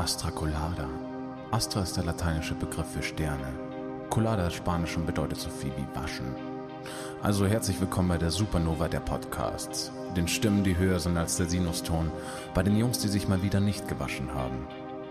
Astra 0.00 0.30
Colada. 0.30 0.88
Astra 1.50 1.82
ist 1.82 1.94
der 1.94 2.04
lateinische 2.04 2.54
Begriff 2.54 2.86
für 2.86 3.02
Sterne. 3.02 3.52
Colada 4.08 4.46
ist 4.46 4.54
Spanisch 4.54 4.96
und 4.96 5.04
bedeutet 5.04 5.38
so 5.38 5.50
viel 5.50 5.72
wie 5.76 5.94
waschen. 5.94 6.24
Also 7.22 7.46
herzlich 7.46 7.78
willkommen 7.82 8.08
bei 8.08 8.16
der 8.16 8.30
Supernova 8.30 8.88
der 8.88 9.00
Podcasts. 9.00 9.92
Den 10.16 10.26
Stimmen, 10.26 10.64
die 10.64 10.78
höher 10.78 10.98
sind 11.00 11.18
als 11.18 11.36
der 11.36 11.50
Sinuston. 11.50 12.10
Bei 12.54 12.62
den 12.62 12.78
Jungs, 12.78 13.00
die 13.00 13.08
sich 13.08 13.28
mal 13.28 13.42
wieder 13.42 13.60
nicht 13.60 13.88
gewaschen 13.88 14.32
haben. 14.32 14.66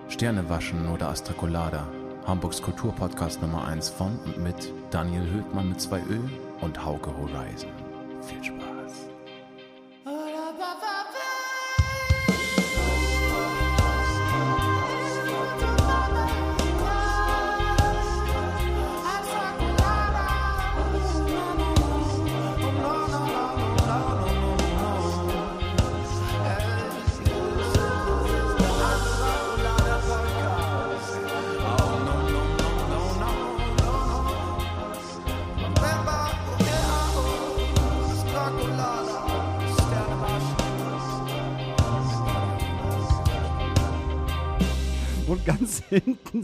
Sterne 0.08 0.50
waschen 0.50 0.90
oder 0.90 1.10
Astra 1.10 1.34
Colada. 1.34 1.88
Hamburgs 2.26 2.60
Kulturpodcast 2.60 3.44
Nummer 3.44 3.68
1 3.68 3.90
von 3.90 4.18
und 4.26 4.40
mit 4.40 4.74
Daniel 4.90 5.30
Höhtmann 5.30 5.70
mit 5.70 5.80
zwei 5.80 6.00
Ö 6.00 6.20
und 6.62 6.84
Hauke 6.84 7.16
Horizon. 7.16 7.70
Viel 8.24 8.44
Spaß. 8.44 8.59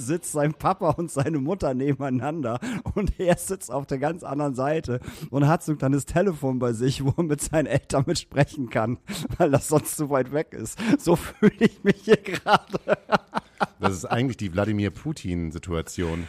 Sitzt 0.06 0.32
sein 0.32 0.54
Papa 0.54 0.92
und 0.92 1.12
seine 1.12 1.40
Mutter 1.40 1.74
nebeneinander 1.74 2.60
und 2.94 3.20
er 3.20 3.38
sitzt 3.38 3.72
auf 3.72 3.86
der 3.86 3.98
ganz 3.98 4.24
anderen 4.24 4.56
Seite 4.56 5.00
und 5.30 5.48
hat 5.48 5.64
so 5.64 5.74
ein 5.74 5.78
kleines 5.78 6.06
Telefon 6.06 6.60
bei 6.60 6.74
sich, 6.74 7.04
wo 7.04 7.14
er 7.18 7.24
mit 7.24 7.42
seinen 7.42 7.66
Eltern 7.66 8.04
mit 8.08 8.20
sprechen 8.20 8.70
kann, 8.70 8.98
weil 9.38 9.52
das 9.52 9.68
sonst 9.68 9.98
zu 9.98 10.10
weit 10.10 10.32
weg 10.32 10.54
ist. 10.54 10.80
So 11.00 11.16
fühle 11.16 11.56
ich 11.60 11.84
mich 11.84 12.02
hier 12.04 12.18
gerade. 12.18 12.80
Das 13.80 13.94
ist 13.94 14.06
eigentlich 14.06 14.38
die 14.38 14.54
Wladimir 14.54 14.92
Putin-Situation. 14.92 16.28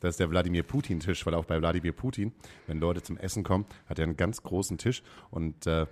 Das 0.00 0.10
ist 0.10 0.20
der 0.20 0.30
Wladimir 0.30 0.62
Putin-Tisch, 0.62 1.24
weil 1.26 1.34
auch 1.34 1.44
bei 1.44 1.60
Wladimir 1.60 1.92
Putin, 1.92 2.32
wenn 2.66 2.78
Leute 2.78 3.02
zum 3.02 3.16
Essen 3.16 3.42
kommen, 3.42 3.66
hat 3.88 3.98
er 3.98 4.04
einen 4.04 4.16
ganz 4.16 4.42
großen 4.42 4.78
Tisch 4.78 5.02
und 5.30 5.66
äh, 5.66 5.86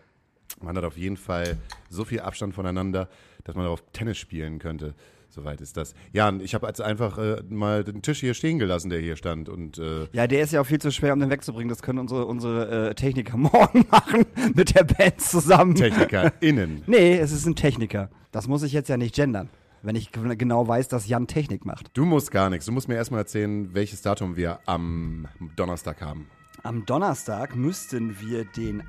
man 0.60 0.76
hat 0.76 0.84
auf 0.84 0.96
jeden 0.96 1.16
Fall 1.16 1.56
so 1.88 2.04
viel 2.04 2.20
Abstand 2.20 2.54
voneinander, 2.54 3.08
dass 3.44 3.54
man 3.54 3.64
darauf 3.64 3.82
Tennis 3.92 4.18
spielen 4.18 4.58
könnte. 4.58 4.94
Soweit 5.34 5.62
ist 5.62 5.78
das. 5.78 5.94
Ja, 6.12 6.28
und 6.28 6.42
ich 6.42 6.54
habe 6.54 6.66
jetzt 6.66 6.82
einfach 6.82 7.16
äh, 7.16 7.42
mal 7.48 7.84
den 7.84 8.02
Tisch 8.02 8.20
hier 8.20 8.34
stehen 8.34 8.58
gelassen, 8.58 8.90
der 8.90 9.00
hier 9.00 9.16
stand. 9.16 9.48
Und 9.48 9.78
äh, 9.78 10.06
Ja, 10.12 10.26
der 10.26 10.42
ist 10.42 10.52
ja 10.52 10.60
auch 10.60 10.66
viel 10.66 10.78
zu 10.78 10.92
schwer, 10.92 11.14
um 11.14 11.20
den 11.20 11.30
wegzubringen. 11.30 11.70
Das 11.70 11.80
können 11.80 11.98
unsere, 12.00 12.26
unsere 12.26 12.90
äh, 12.90 12.94
Techniker 12.94 13.36
morgen 13.38 13.86
machen 13.90 14.26
mit 14.54 14.74
der 14.74 14.84
Band 14.84 15.22
zusammen. 15.22 15.74
TechnikerInnen. 15.74 16.82
Nee, 16.86 17.16
es 17.16 17.32
ist 17.32 17.46
ein 17.46 17.56
Techniker. 17.56 18.10
Das 18.30 18.46
muss 18.46 18.62
ich 18.62 18.72
jetzt 18.72 18.88
ja 18.90 18.98
nicht 18.98 19.14
gendern, 19.14 19.48
wenn 19.80 19.96
ich 19.96 20.12
genau 20.12 20.68
weiß, 20.68 20.88
dass 20.88 21.08
Jan 21.08 21.26
Technik 21.26 21.64
macht. 21.64 21.90
Du 21.94 22.04
musst 22.04 22.30
gar 22.30 22.50
nichts. 22.50 22.66
Du 22.66 22.72
musst 22.72 22.88
mir 22.88 22.96
erstmal 22.96 23.20
erzählen, 23.20 23.72
welches 23.72 24.02
Datum 24.02 24.36
wir 24.36 24.60
am 24.66 25.28
Donnerstag 25.56 26.02
haben. 26.02 26.28
Am 26.62 26.84
Donnerstag 26.84 27.56
müssten 27.56 28.20
wir 28.20 28.44
den 28.44 28.82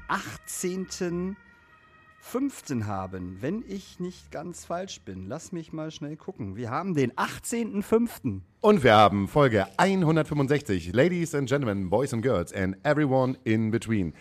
18.05. 2.32 2.86
haben, 2.86 3.38
wenn 3.42 3.64
ich 3.68 4.00
nicht 4.00 4.32
ganz 4.32 4.66
falsch 4.66 5.02
bin. 5.02 5.28
Lass 5.28 5.52
mich 5.52 5.74
mal 5.74 5.92
schnell 5.92 6.16
gucken. 6.16 6.56
Wir 6.56 6.72
haben 6.72 6.94
den 6.94 7.12
18.05. 7.12 8.40
Und 8.62 8.84
wir 8.84 8.94
haben 8.94 9.28
Folge 9.28 9.68
165. 9.78 10.94
Ladies 10.94 11.36
and 11.36 11.50
Gentlemen, 11.50 11.90
Boys 11.90 12.14
and 12.14 12.24
Girls 12.24 12.54
and 12.54 12.78
everyone 12.84 13.38
in 13.44 13.72
between. 13.72 14.14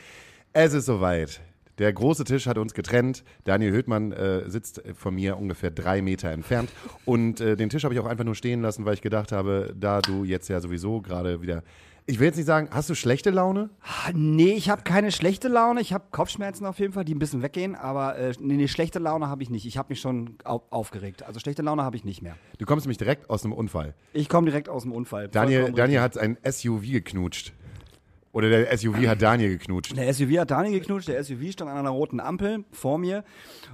Es 0.52 0.74
ist 0.74 0.86
soweit. 0.86 1.40
Der 1.78 1.92
große 1.92 2.24
Tisch 2.24 2.46
hat 2.46 2.58
uns 2.58 2.74
getrennt. 2.74 3.24
Daniel 3.44 3.72
Höhtmann 3.72 4.12
äh, 4.12 4.50
sitzt 4.50 4.82
von 4.94 5.14
mir 5.14 5.38
ungefähr 5.38 5.70
drei 5.70 6.02
Meter 6.02 6.30
entfernt. 6.30 6.70
Und 7.04 7.40
äh, 7.40 7.56
den 7.56 7.70
Tisch 7.70 7.84
habe 7.84 7.94
ich 7.94 8.00
auch 8.00 8.06
einfach 8.06 8.24
nur 8.24 8.34
stehen 8.34 8.62
lassen, 8.62 8.84
weil 8.84 8.94
ich 8.94 9.00
gedacht 9.00 9.32
habe, 9.32 9.74
da 9.78 10.00
du 10.00 10.24
jetzt 10.24 10.48
ja 10.48 10.60
sowieso 10.60 11.00
gerade 11.00 11.40
wieder. 11.40 11.62
Ich 12.12 12.18
will 12.18 12.26
jetzt 12.26 12.36
nicht 12.36 12.44
sagen, 12.44 12.68
hast 12.70 12.90
du 12.90 12.94
schlechte 12.94 13.30
Laune? 13.30 13.70
Nee, 14.12 14.52
ich 14.52 14.68
habe 14.68 14.82
keine 14.82 15.10
schlechte 15.10 15.48
Laune. 15.48 15.80
Ich 15.80 15.94
habe 15.94 16.04
Kopfschmerzen 16.10 16.66
auf 16.66 16.78
jeden 16.78 16.92
Fall, 16.92 17.06
die 17.06 17.14
ein 17.14 17.18
bisschen 17.18 17.40
weggehen. 17.40 17.74
Aber 17.74 18.18
äh, 18.18 18.34
nee, 18.38 18.56
nee, 18.56 18.68
schlechte 18.68 18.98
Laune 18.98 19.28
habe 19.28 19.42
ich 19.42 19.48
nicht. 19.48 19.64
Ich 19.64 19.78
habe 19.78 19.86
mich 19.88 20.02
schon 20.02 20.36
au 20.44 20.62
aufgeregt. 20.68 21.22
Also 21.22 21.40
schlechte 21.40 21.62
Laune 21.62 21.84
habe 21.84 21.96
ich 21.96 22.04
nicht 22.04 22.20
mehr. 22.20 22.36
Du 22.58 22.66
kommst 22.66 22.84
nämlich 22.84 22.98
direkt 22.98 23.30
aus 23.30 23.46
einem 23.46 23.54
Unfall. 23.54 23.94
Ich 24.12 24.28
komme 24.28 24.44
direkt 24.44 24.68
aus 24.68 24.82
dem 24.82 24.92
Unfall. 24.92 25.28
Daniel, 25.28 25.72
Daniel 25.72 26.00
hat 26.02 26.18
ein 26.18 26.36
SUV 26.46 26.82
geknutscht. 26.82 27.54
Oder 28.32 28.50
der 28.50 28.76
SUV 28.76 29.06
hat 29.06 29.22
Daniel 29.22 29.56
geknutscht. 29.56 29.96
Der 29.96 30.12
SUV 30.12 30.36
hat 30.36 30.50
Daniel 30.50 30.80
geknutscht, 30.80 31.08
der 31.08 31.24
SUV 31.24 31.52
stand 31.52 31.70
an 31.70 31.78
einer 31.78 31.90
roten 31.90 32.20
Ampel 32.20 32.64
vor 32.72 32.98
mir 32.98 33.24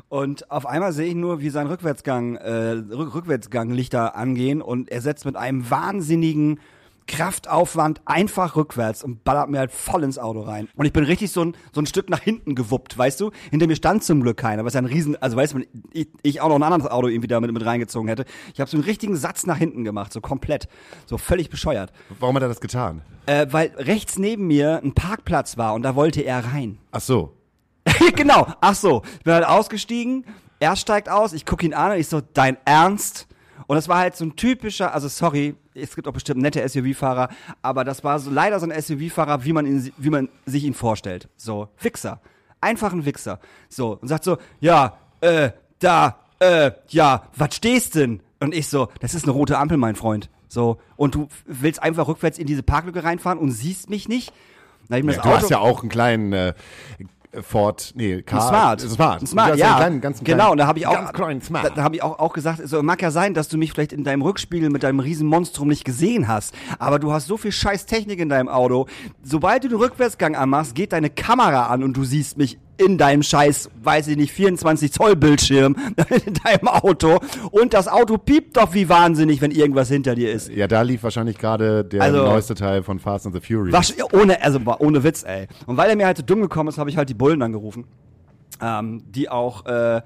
und 0.09 0.49
auf 0.53 0.65
einmal 0.65 0.93
sehe 0.93 1.09
ich 1.09 1.15
nur, 1.17 1.41
wie 1.41 1.51
sein 1.51 1.67
Rückwärtsgang, 1.67 2.37
äh, 2.37 2.51
Rück 2.51 3.17
Rückwärtsganglichter 3.17 4.15
angehen 4.15 4.63
und 4.63 4.91
er 4.91 5.01
setzt 5.01 5.25
mit 5.25 5.35
einem 5.35 5.69
wahnsinnigen 5.71 6.61
Kraftaufwand 7.09 8.03
einfach 8.05 8.55
rückwärts 8.55 9.03
und 9.03 9.25
ballert 9.25 9.51
mir 9.51 9.59
halt 9.59 9.73
voll 9.73 10.05
ins 10.05 10.19
Auto 10.19 10.43
rein. 10.43 10.69
Und 10.77 10.87
ich 10.87 10.93
bin 10.93 11.03
richtig 11.03 11.33
so 11.33 11.45
ein, 11.45 11.57
so 11.73 11.81
ein 11.81 11.87
Stück 11.87 12.09
nach 12.11 12.21
hinten 12.21 12.55
gewuppt, 12.55 12.97
weißt 12.97 13.21
du? 13.21 13.33
Hinter 13.51 13.67
mir 13.67 13.75
stand 13.75 14.05
zum 14.05 14.23
Glück 14.23 14.37
keiner, 14.37 14.65
was 14.65 14.75
ja 14.75 14.81
ein 14.81 14.85
Riesen, 14.85 15.21
also 15.21 15.37
weißt 15.37 15.55
du, 15.55 15.61
ich, 15.93 16.09
ich 16.23 16.41
auch 16.41 16.49
noch 16.49 16.57
ein 16.57 16.63
anderes 16.63 16.91
Auto 16.93 17.09
irgendwie 17.09 17.27
damit 17.27 17.51
mit 17.51 17.65
reingezogen 17.65 18.09
hätte. 18.09 18.25
Ich 18.55 18.61
habe 18.61 18.71
so 18.71 18.77
einen 18.77 18.85
richtigen 18.85 19.17
Satz 19.17 19.47
nach 19.47 19.57
hinten 19.57 19.83
gemacht, 19.83 20.13
so 20.13 20.21
komplett, 20.21 20.69
so 21.07 21.19
völlig 21.19 21.51
bescheuert. 21.51 21.93
Warum 22.21 22.37
hat 22.37 22.43
er 22.43 22.49
das 22.49 22.61
getan? 22.61 23.03
Äh, 23.27 23.47
weil 23.51 23.73
rechts 23.77 24.19
neben 24.19 24.47
mir 24.47 24.81
ein 24.83 24.93
Parkplatz 24.95 25.57
war 25.57 25.75
und 25.75 25.83
da 25.83 25.97
wollte 25.97 26.21
er 26.21 26.45
rein. 26.45 26.79
Ach 26.93 27.01
so. 27.01 27.35
genau. 28.15 28.47
Ach 28.61 28.75
so, 28.75 29.03
ich 29.19 29.25
bin 29.25 29.33
halt 29.33 29.47
ausgestiegen. 29.47 30.25
Er 30.61 30.77
steigt 30.77 31.09
aus, 31.09 31.33
ich 31.33 31.47
gucke 31.47 31.65
ihn 31.65 31.73
an 31.73 31.93
und 31.93 31.99
ich 31.99 32.09
so, 32.09 32.21
dein 32.21 32.59
Ernst? 32.65 33.28
Und 33.69 33.77
das 33.77 33.87
war 33.87 33.99
halt 33.99 34.17
so 34.17 34.25
ein 34.25 34.35
typischer, 34.35 34.95
also 34.95 35.09
sorry, 35.09 35.55
es 35.75 35.95
gibt 35.95 36.09
auch 36.09 36.13
bestimmt 36.15 36.41
nette 36.41 36.67
SUV-Fahrer, 36.67 37.29
aber 37.61 37.85
das 37.85 38.03
war 38.03 38.19
so 38.19 38.31
leider 38.31 38.59
so 38.59 38.67
ein 38.67 38.83
SUV-Fahrer, 38.83 39.45
wie 39.45 39.53
man 39.53 39.67
ihn, 39.67 39.93
wie 39.99 40.09
man 40.09 40.31
sich 40.47 40.65
ihn 40.65 40.73
vorstellt. 40.73 41.29
So, 41.37 41.69
Wichser. 41.79 42.21
Einfach 42.63 42.95
ein 42.95 43.05
Wichser. 43.05 43.41
So, 43.69 43.99
und 44.01 44.09
sagt 44.09 44.25
so, 44.25 44.39
ja, 44.59 44.97
äh, 45.21 45.51
da, 45.81 46.19
äh, 46.39 46.73
ja, 46.89 47.25
was 47.37 47.57
stehst 47.57 47.95
denn? 47.95 48.21
Und 48.41 48.55
ich 48.55 48.69
so, 48.69 48.89
das 49.01 49.13
ist 49.13 49.25
eine 49.25 49.33
rote 49.33 49.59
Ampel, 49.59 49.77
mein 49.77 49.97
Freund. 49.97 50.31
So, 50.49 50.79
und 50.97 51.15
du 51.15 51.29
willst 51.45 51.83
einfach 51.83 52.09
rückwärts 52.09 52.39
in 52.39 52.47
diese 52.47 52.63
Parklücke 52.63 53.05
reinfahren 53.05 53.39
und 53.39 53.51
siehst 53.51 53.91
mich 53.91 54.09
nicht? 54.09 54.33
Hab 54.91 54.97
ich 54.97 55.05
mir 55.05 55.13
Ja, 55.13 55.17
das 55.19 55.25
du 55.25 55.29
Auto 55.29 55.43
hast 55.43 55.51
ja 55.51 55.59
auch 55.59 55.81
einen 55.83 55.91
kleinen 55.91 56.33
äh, 56.33 56.55
Ford, 57.43 57.93
nee, 57.95 58.23
Car, 58.23 58.41
ein 58.41 58.49
Smart. 58.49 58.81
Smart. 58.81 59.23
Ein 59.23 59.27
Smart, 59.27 59.57
ja. 59.57 59.67
einen 59.67 59.77
kleinen, 59.77 60.01
ganz 60.01 60.21
genau, 60.21 60.37
kleinen, 60.37 60.53
und 60.53 60.59
da 60.59 60.67
habe 60.67 60.79
ich 60.79 60.87
auch, 60.87 61.13
Smart. 61.43 61.65
da, 61.65 61.71
da 61.71 61.83
habe 61.83 61.97
ich 61.97 62.03
auch, 62.03 62.19
auch 62.19 62.33
gesagt, 62.33 62.67
so 62.67 62.83
mag 62.83 63.03
ja 63.03 63.11
sein, 63.11 63.35
dass 63.35 63.49
du 63.49 63.59
mich 63.59 63.73
vielleicht 63.73 63.93
in 63.93 64.03
deinem 64.03 64.23
Rückspiegel 64.23 64.71
mit 64.71 64.83
deinem 64.83 65.01
riesen 65.01 65.29
Monstrum 65.29 65.69
nicht 65.69 65.85
gesehen 65.85 66.27
hast, 66.27 66.55
aber 66.79 66.99
du 66.99 67.13
hast 67.13 67.27
so 67.27 67.37
viel 67.37 67.53
scheiß 67.53 67.87
Technik 67.87 68.19
in 68.19 68.29
deinem 68.29 68.49
Auto. 68.49 68.87
Sobald 69.23 69.65
du 69.65 69.69
den 69.69 69.79
Rückwärtsgang 69.79 70.37
anmachst, 70.37 70.75
geht 70.75 70.93
deine 70.93 71.11
Kamera 71.11 71.67
an 71.67 71.83
und 71.83 71.97
du 71.97 72.05
siehst 72.05 72.39
mich 72.39 72.59
in 72.79 72.97
deinem 72.99 73.23
scheiß, 73.23 73.71
weiß 73.83 74.09
ich 74.09 74.17
nicht, 74.17 74.33
24 74.33 74.93
Zoll 74.93 75.17
Bildschirm 75.17 75.77
in 76.27 76.35
deinem 76.45 76.69
Auto 76.69 77.19
und 77.51 77.75
das 77.75 77.89
Auto 77.89 78.19
piept 78.19 78.57
doch 78.57 78.73
wie 78.75 78.89
wahnsinnig, 78.89 79.41
wenn 79.41 79.51
irgendwas 79.51 79.89
hinter 79.89 80.15
dir 80.15 80.33
ist. 80.33 80.49
ja, 80.49 80.67
da 80.67 80.83
lief 80.83 81.03
wahrscheinlich 81.03 81.39
gerade 81.39 81.85
der 81.85 82.03
Also- 82.03 82.25
neueste 82.25 82.55
Teil 82.55 82.83
von 82.83 82.99
Fast 82.99 83.27
and 83.27 83.35
the 83.35 83.41
Furious. 83.41 83.73
Wasch, 83.73 83.93
ohne, 84.13 84.43
also 84.43 84.61
ohne 84.79 85.03
Witz, 85.05 85.25
ey. 85.25 85.47
Und 85.67 85.77
weil 85.77 85.91
er 85.91 85.97
mir 85.97 86.07
halt 86.07 86.17
so 86.17 86.23
dumm 86.23 86.41
gekommen 86.41 86.69
ist, 86.69 86.79
habe 86.79 86.89
ich 86.91 86.97
halt 86.97 87.09
die 87.09 87.15
Bullen 87.15 87.43
angerufen. 87.43 87.85
Ähm, 88.61 89.03
die 89.11 89.29
auch 89.29 89.67
äh, 89.67 90.01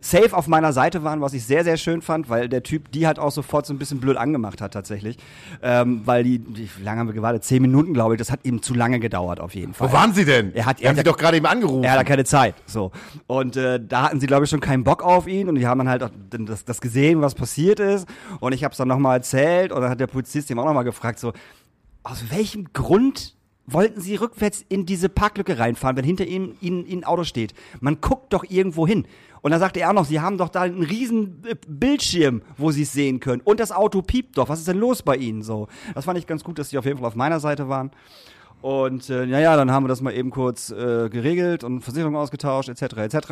safe 0.00 0.34
auf 0.36 0.46
meiner 0.46 0.72
Seite 0.72 1.04
waren, 1.04 1.20
was 1.20 1.34
ich 1.34 1.44
sehr, 1.44 1.62
sehr 1.64 1.76
schön 1.76 2.00
fand, 2.02 2.28
weil 2.30 2.48
der 2.48 2.62
Typ 2.62 2.90
die 2.92 3.06
halt 3.06 3.18
auch 3.18 3.30
sofort 3.30 3.66
so 3.66 3.74
ein 3.74 3.78
bisschen 3.78 4.00
blöd 4.00 4.16
angemacht 4.16 4.60
hat 4.60 4.72
tatsächlich. 4.72 5.18
Ähm, 5.62 6.02
weil 6.06 6.24
die, 6.24 6.38
die, 6.38 6.68
wie 6.76 6.82
lange 6.82 7.00
haben 7.00 7.06
wir 7.08 7.14
gewartet? 7.14 7.44
Zehn 7.44 7.60
Minuten, 7.62 7.92
glaube 7.92 8.14
ich. 8.14 8.18
Das 8.18 8.30
hat 8.30 8.40
ihm 8.44 8.62
zu 8.62 8.72
lange 8.74 8.98
gedauert 9.00 9.40
auf 9.40 9.54
jeden 9.54 9.74
Fall. 9.74 9.88
Wo 9.88 9.92
waren 9.92 10.14
sie 10.14 10.24
denn? 10.24 10.54
Er 10.54 10.66
hat- 10.66 10.80
er 10.80 10.88
haben 10.88 10.96
sie 10.96 11.00
hat- 11.00 11.06
doch 11.06 11.16
gerade 11.18 11.36
eben 11.36 11.46
angerufen. 11.46 11.84
Er 11.84 11.92
hat 11.98 12.06
keine 12.06 12.24
Zeit. 12.24 12.54
So. 12.66 12.92
Und 13.26 13.56
äh, 13.56 13.78
da 13.86 14.02
hatten 14.04 14.20
sie, 14.20 14.26
glaube 14.26 14.44
ich, 14.44 14.50
schon 14.50 14.60
keinen 14.60 14.84
Bock 14.84 15.02
auf 15.02 15.26
ihn 15.28 15.48
und 15.48 15.56
die 15.56 15.66
haben 15.66 15.78
dann 15.78 15.88
halt 15.88 16.02
auch 16.02 16.10
das, 16.30 16.64
das 16.64 16.80
gesehen, 16.80 17.20
was 17.20 17.34
passiert 17.34 17.78
ist. 17.80 18.06
Und 18.40 18.52
ich 18.54 18.64
habe 18.64 18.72
es 18.72 18.78
dann 18.78 18.88
nochmal 18.88 19.18
erzählt 19.18 19.70
und 19.72 19.80
dann 19.82 19.90
hat 19.90 20.00
der 20.00 20.06
Polizist 20.06 20.48
ihm 20.50 20.58
auch 20.58 20.64
nochmal 20.64 20.84
gefragt, 20.84 21.18
so, 21.18 21.32
aus 22.02 22.24
welchem 22.30 22.72
Grund 22.72 23.34
wollten 23.66 24.00
sie 24.00 24.16
rückwärts 24.16 24.64
in 24.68 24.84
diese 24.84 25.08
Parklücke 25.08 25.58
reinfahren, 25.58 25.96
wenn 25.96 26.04
hinter 26.04 26.24
ihnen, 26.26 26.56
ihnen 26.60 26.84
ein 26.90 27.04
Auto 27.04 27.22
steht? 27.24 27.54
Man 27.80 28.00
guckt 28.00 28.32
doch 28.32 28.44
irgendwo 28.48 28.86
hin. 28.86 29.06
Und 29.42 29.52
dann 29.52 29.60
sagte 29.60 29.80
er 29.80 29.90
auch 29.90 29.94
noch, 29.94 30.04
sie 30.04 30.20
haben 30.20 30.38
doch 30.38 30.48
da 30.48 30.62
einen 30.62 30.82
riesen 30.82 31.42
äh, 31.46 31.54
Bildschirm, 31.66 32.42
wo 32.56 32.70
sie 32.70 32.82
es 32.82 32.92
sehen 32.92 33.20
können. 33.20 33.42
Und 33.42 33.60
das 33.60 33.72
Auto 33.72 34.02
piept 34.02 34.36
doch. 34.38 34.48
Was 34.48 34.58
ist 34.58 34.68
denn 34.68 34.78
los 34.78 35.02
bei 35.02 35.16
ihnen 35.16 35.42
so? 35.42 35.68
Das 35.94 36.04
fand 36.04 36.18
ich 36.18 36.26
ganz 36.26 36.44
gut, 36.44 36.58
dass 36.58 36.70
sie 36.70 36.78
auf 36.78 36.84
jeden 36.84 36.98
Fall 36.98 37.06
auf 37.06 37.14
meiner 37.14 37.40
Seite 37.40 37.68
waren. 37.68 37.90
Und 38.62 39.08
äh, 39.08 39.26
naja, 39.26 39.56
dann 39.56 39.70
haben 39.70 39.84
wir 39.84 39.88
das 39.88 40.02
mal 40.02 40.12
eben 40.12 40.30
kurz 40.30 40.70
äh, 40.70 41.08
geregelt 41.08 41.64
und 41.64 41.80
Versicherung 41.80 42.16
ausgetauscht, 42.16 42.68
etc., 42.68 42.96
etc. 42.98 43.26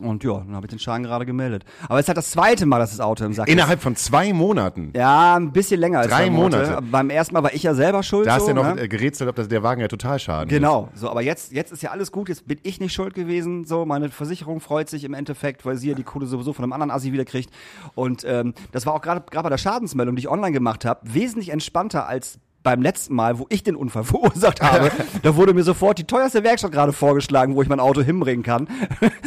Und 0.00 0.22
ja, 0.24 0.34
dann 0.34 0.54
habe 0.54 0.66
ich 0.66 0.70
den 0.70 0.78
Schaden 0.78 1.02
gerade 1.02 1.26
gemeldet. 1.26 1.64
Aber 1.88 1.98
es 1.98 2.04
ist 2.04 2.08
halt 2.08 2.18
das 2.18 2.30
zweite 2.30 2.66
Mal, 2.66 2.78
dass 2.78 2.90
das 2.90 3.00
Auto 3.00 3.24
im 3.24 3.32
Sack 3.32 3.48
ist. 3.48 3.52
Innerhalb 3.52 3.80
von 3.80 3.96
zwei 3.96 4.32
Monaten. 4.32 4.92
Ja, 4.94 5.36
ein 5.36 5.52
bisschen 5.52 5.80
länger 5.80 6.00
als 6.00 6.08
Drei 6.08 6.26
zwei 6.26 6.30
Monate. 6.30 6.78
Beim 6.90 7.10
ersten 7.10 7.34
Mal 7.34 7.42
war 7.42 7.52
ich 7.52 7.62
ja 7.62 7.74
selber 7.74 8.02
schuld. 8.02 8.26
Da 8.26 8.34
hast 8.34 8.46
so, 8.46 8.52
du 8.52 8.60
ja 8.60 8.68
noch 8.68 8.74
ne? 8.74 8.82
äh, 8.82 8.88
gerätselt, 8.88 9.28
ob 9.28 9.36
das 9.36 9.48
der 9.48 9.62
Wagen 9.62 9.80
ja 9.80 9.88
total 9.88 10.18
schaden 10.18 10.48
Genau, 10.48 10.88
so, 10.94 11.10
aber 11.10 11.22
jetzt, 11.22 11.52
jetzt 11.52 11.72
ist 11.72 11.82
ja 11.82 11.90
alles 11.90 12.12
gut, 12.12 12.28
jetzt 12.28 12.46
bin 12.46 12.58
ich 12.62 12.80
nicht 12.80 12.92
schuld 12.92 13.14
gewesen, 13.14 13.64
so, 13.64 13.84
meine 13.84 14.08
Versicherung 14.08 14.60
freut 14.60 14.88
sich 14.88 15.04
im 15.04 15.14
Endeffekt, 15.14 15.64
weil 15.64 15.76
sie 15.76 15.88
ja 15.88 15.94
die 15.94 16.04
Kohle 16.04 16.26
sowieso 16.26 16.52
von 16.52 16.64
einem 16.64 16.72
anderen 16.72 16.90
Assi 16.90 17.12
wieder 17.12 17.24
kriegt. 17.24 17.50
Und 17.94 18.24
ähm, 18.26 18.54
das 18.72 18.86
war 18.86 18.94
auch 18.94 19.02
gerade 19.02 19.22
gerade 19.30 19.44
bei 19.44 19.50
der 19.50 19.58
Schadensmeldung, 19.58 20.16
die 20.16 20.20
ich 20.20 20.28
online 20.28 20.52
gemacht 20.52 20.84
habe, 20.84 21.00
wesentlich 21.02 21.50
entspannter 21.50 22.06
als 22.06 22.38
beim 22.68 22.82
letzten 22.82 23.14
Mal, 23.14 23.38
wo 23.38 23.46
ich 23.48 23.62
den 23.62 23.76
Unfall 23.76 24.04
verursacht 24.04 24.60
habe, 24.60 24.90
da 25.22 25.36
wurde 25.36 25.54
mir 25.54 25.62
sofort 25.62 25.96
die 25.98 26.04
teuerste 26.04 26.44
Werkstatt 26.44 26.70
gerade 26.70 26.92
vorgeschlagen, 26.92 27.54
wo 27.54 27.62
ich 27.62 27.68
mein 27.70 27.80
Auto 27.80 28.02
hinbringen 28.02 28.42
kann. 28.42 28.68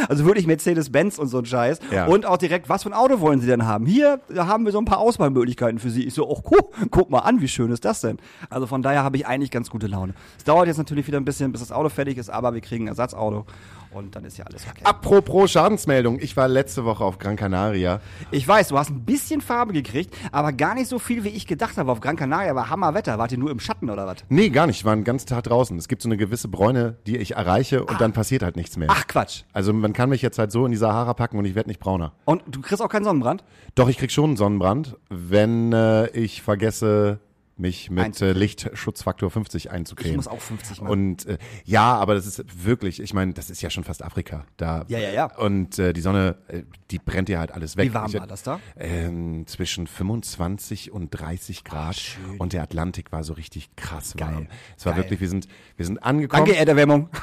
Also 0.08 0.26
wirklich 0.26 0.46
Mercedes-Benz 0.46 1.20
und 1.20 1.28
so 1.28 1.38
ein 1.38 1.46
Scheiß. 1.46 1.80
Ja. 1.90 2.06
Und 2.06 2.26
auch 2.26 2.36
direkt, 2.36 2.68
was 2.68 2.84
für 2.84 2.90
ein 2.90 2.94
Auto 2.94 3.22
wollen 3.22 3.40
Sie 3.40 3.48
denn 3.48 3.66
haben? 3.66 3.86
Hier 3.86 4.20
haben 4.36 4.66
wir 4.66 4.74
so 4.74 4.80
ein 4.80 4.84
paar 4.84 4.98
Auswahlmöglichkeiten 4.98 5.80
für 5.80 5.90
Sie. 5.90 6.04
Ich 6.04 6.14
so, 6.14 6.28
oh, 6.28 6.42
guck, 6.44 6.74
guck 6.92 7.10
mal 7.10 7.20
an, 7.20 7.40
wie 7.40 7.48
schön 7.48 7.72
ist 7.72 7.86
das 7.86 8.02
denn? 8.02 8.18
Also 8.50 8.68
von 8.68 8.82
daher 8.82 9.04
habe 9.04 9.16
ich 9.16 9.26
eigentlich 9.26 9.52
ganz 9.52 9.70
gute 9.70 9.88
Laune. 9.88 10.14
Es 10.38 10.44
dauert 10.44 10.68
jetzt 10.68 10.78
natürlich 10.78 11.08
wieder 11.08 11.18
ein 11.18 11.24
bisschen, 11.24 11.54
bis 11.54 11.62
das 11.62 11.72
Auto 11.72 11.88
fertig 11.88 12.18
ist, 12.18 12.30
aber 12.30 12.54
wir 12.54 12.62
kriegen 12.62 12.86
ein 12.86 12.88
Ersatzauto 12.90 13.46
und 13.94 14.16
dann 14.16 14.26
ist 14.26 14.38
ja 14.38 14.46
alles 14.46 14.66
okay. 14.70 14.82
Apropos 14.84 15.52
Schadensmeldung, 15.52 16.20
ich 16.20 16.38
war 16.38 16.48
letzte 16.48 16.86
Woche 16.86 17.04
auf 17.04 17.18
Gran 17.18 17.36
Canaria. 17.36 18.02
Ich 18.32 18.48
weiß, 18.48 18.70
du 18.70 18.78
hast 18.78 18.90
ein 18.90 19.06
bisschen 19.06 19.42
Farbe 19.42 19.74
gekriegt, 19.74 20.16
aber 20.32 20.54
gar 20.54 20.76
nicht 20.76 20.88
so 20.88 21.00
viel, 21.00 21.24
wie 21.24 21.30
ich 21.30 21.48
gedacht 21.48 21.78
habe. 21.78 21.92
Auf 21.92 22.00
Gran 22.00 22.16
Canaria 22.16 22.56
war 22.56 22.70
Hammerwetter. 22.70 23.18
Wart 23.18 23.32
ihr 23.32 23.38
nur 23.38 23.52
im 23.52 23.60
Schatten 23.60 23.90
oder 23.90 24.08
was? 24.08 24.18
Nee, 24.30 24.50
gar 24.50 24.68
nicht, 24.68 24.78
ich 24.78 24.86
war 24.86 24.96
den 24.96 25.04
ganzen 25.04 25.28
Tag 25.28 25.44
draußen. 25.44 25.78
Es 25.78 25.88
gibt 25.88 26.02
so 26.02 26.10
eine 26.10 26.18
gewisse 26.18 26.48
Bräune, 26.48 26.98
die 27.06 27.18
ich 27.18 27.36
erreiche 27.36 27.84
und 27.84 28.00
dann 28.00 28.14
passiert 28.14 28.44
halt 28.44 28.56
nichts 28.56 28.78
mehr. 28.78 28.88
Ach 28.92 29.08
Quatsch. 29.08 29.44
Also 29.54 29.74
man 29.74 29.94
kann 29.94 30.10
mich 30.10 30.22
jetzt 30.22 30.40
halt 30.40 30.52
so 30.52 30.66
in 30.66 30.72
die 30.72 30.78
Sahara 30.78 31.14
packen 31.14 31.38
und 31.38 31.46
ich 31.46 31.56
werde 31.56 31.70
nicht 31.70 31.80
brauner. 31.80 32.14
Und 32.26 32.44
du 32.48 32.62
kriegst 32.62 32.82
auch 32.82 32.90
keinen 32.90 33.04
Sonnenbrand? 33.04 33.44
Doch, 33.76 33.90
ich 33.90 33.98
krieg 33.98 34.12
schon 34.12 34.32
einen 34.32 34.38
Sonnenbrand, 34.38 34.98
wenn 35.10 35.74
äh, 35.74 36.08
ich 36.12 36.42
vergesse, 36.42 37.20
mich 37.62 37.90
mit 37.90 38.22
äh. 38.22 38.34
Lichtschutzfaktor 38.34 39.32
50 39.32 39.72
einzucremen. 39.72 40.12
Ich 40.12 40.18
muss 40.18 40.28
auch 40.28 40.42
50 40.42 40.82
machen. 40.82 40.92
Und 40.92 41.26
äh, 41.26 41.38
ja, 41.64 41.96
aber 41.96 42.16
das 42.16 42.26
ist 42.26 42.44
wirklich, 42.66 43.02
ich 43.02 43.14
meine, 43.14 43.34
das 43.34 43.50
ist 43.50 43.62
ja 43.62 43.70
schon 43.70 43.84
fast 43.84 44.04
Afrika. 44.04 44.46
Da, 44.58 44.84
Ja, 44.88 45.00
ja, 45.00 45.12
ja. 45.12 45.36
Und 45.38 45.80
äh, 45.80 45.94
die 45.94 46.02
Sonne, 46.02 46.38
äh, 46.48 46.64
die 46.90 47.00
brennt 47.00 47.30
ja 47.30 47.40
halt 47.40 47.52
alles 47.52 47.78
weg. 47.78 47.90
Wie 47.90 47.94
warm 47.94 48.08
ich, 48.08 48.20
war 48.20 48.28
das 48.28 48.44
da? 48.44 48.60
Ähm, 48.76 49.48
zwischen 49.48 49.88
25 49.88 50.92
und 50.92 51.12
30 51.12 51.64
Grad. 51.64 51.96
schön. 51.96 52.38
und 52.38 52.54
der 52.54 52.64
Atlantik 52.64 53.12
war 53.12 53.24
so 53.24 53.34
richtig 53.34 53.76
krass 53.76 54.16
Geil. 54.18 54.34
warm. 54.34 54.48
Es 54.78 54.86
war 54.86 54.94
Geil. 54.94 55.04
wirklich, 55.04 55.22
wir 55.22 55.30
sind, 55.30 55.48
wir 55.78 55.86
sind 55.86 56.04
angekommen. 56.04 56.46
Danke, 56.46 56.60
Erderwärmung. 56.60 57.10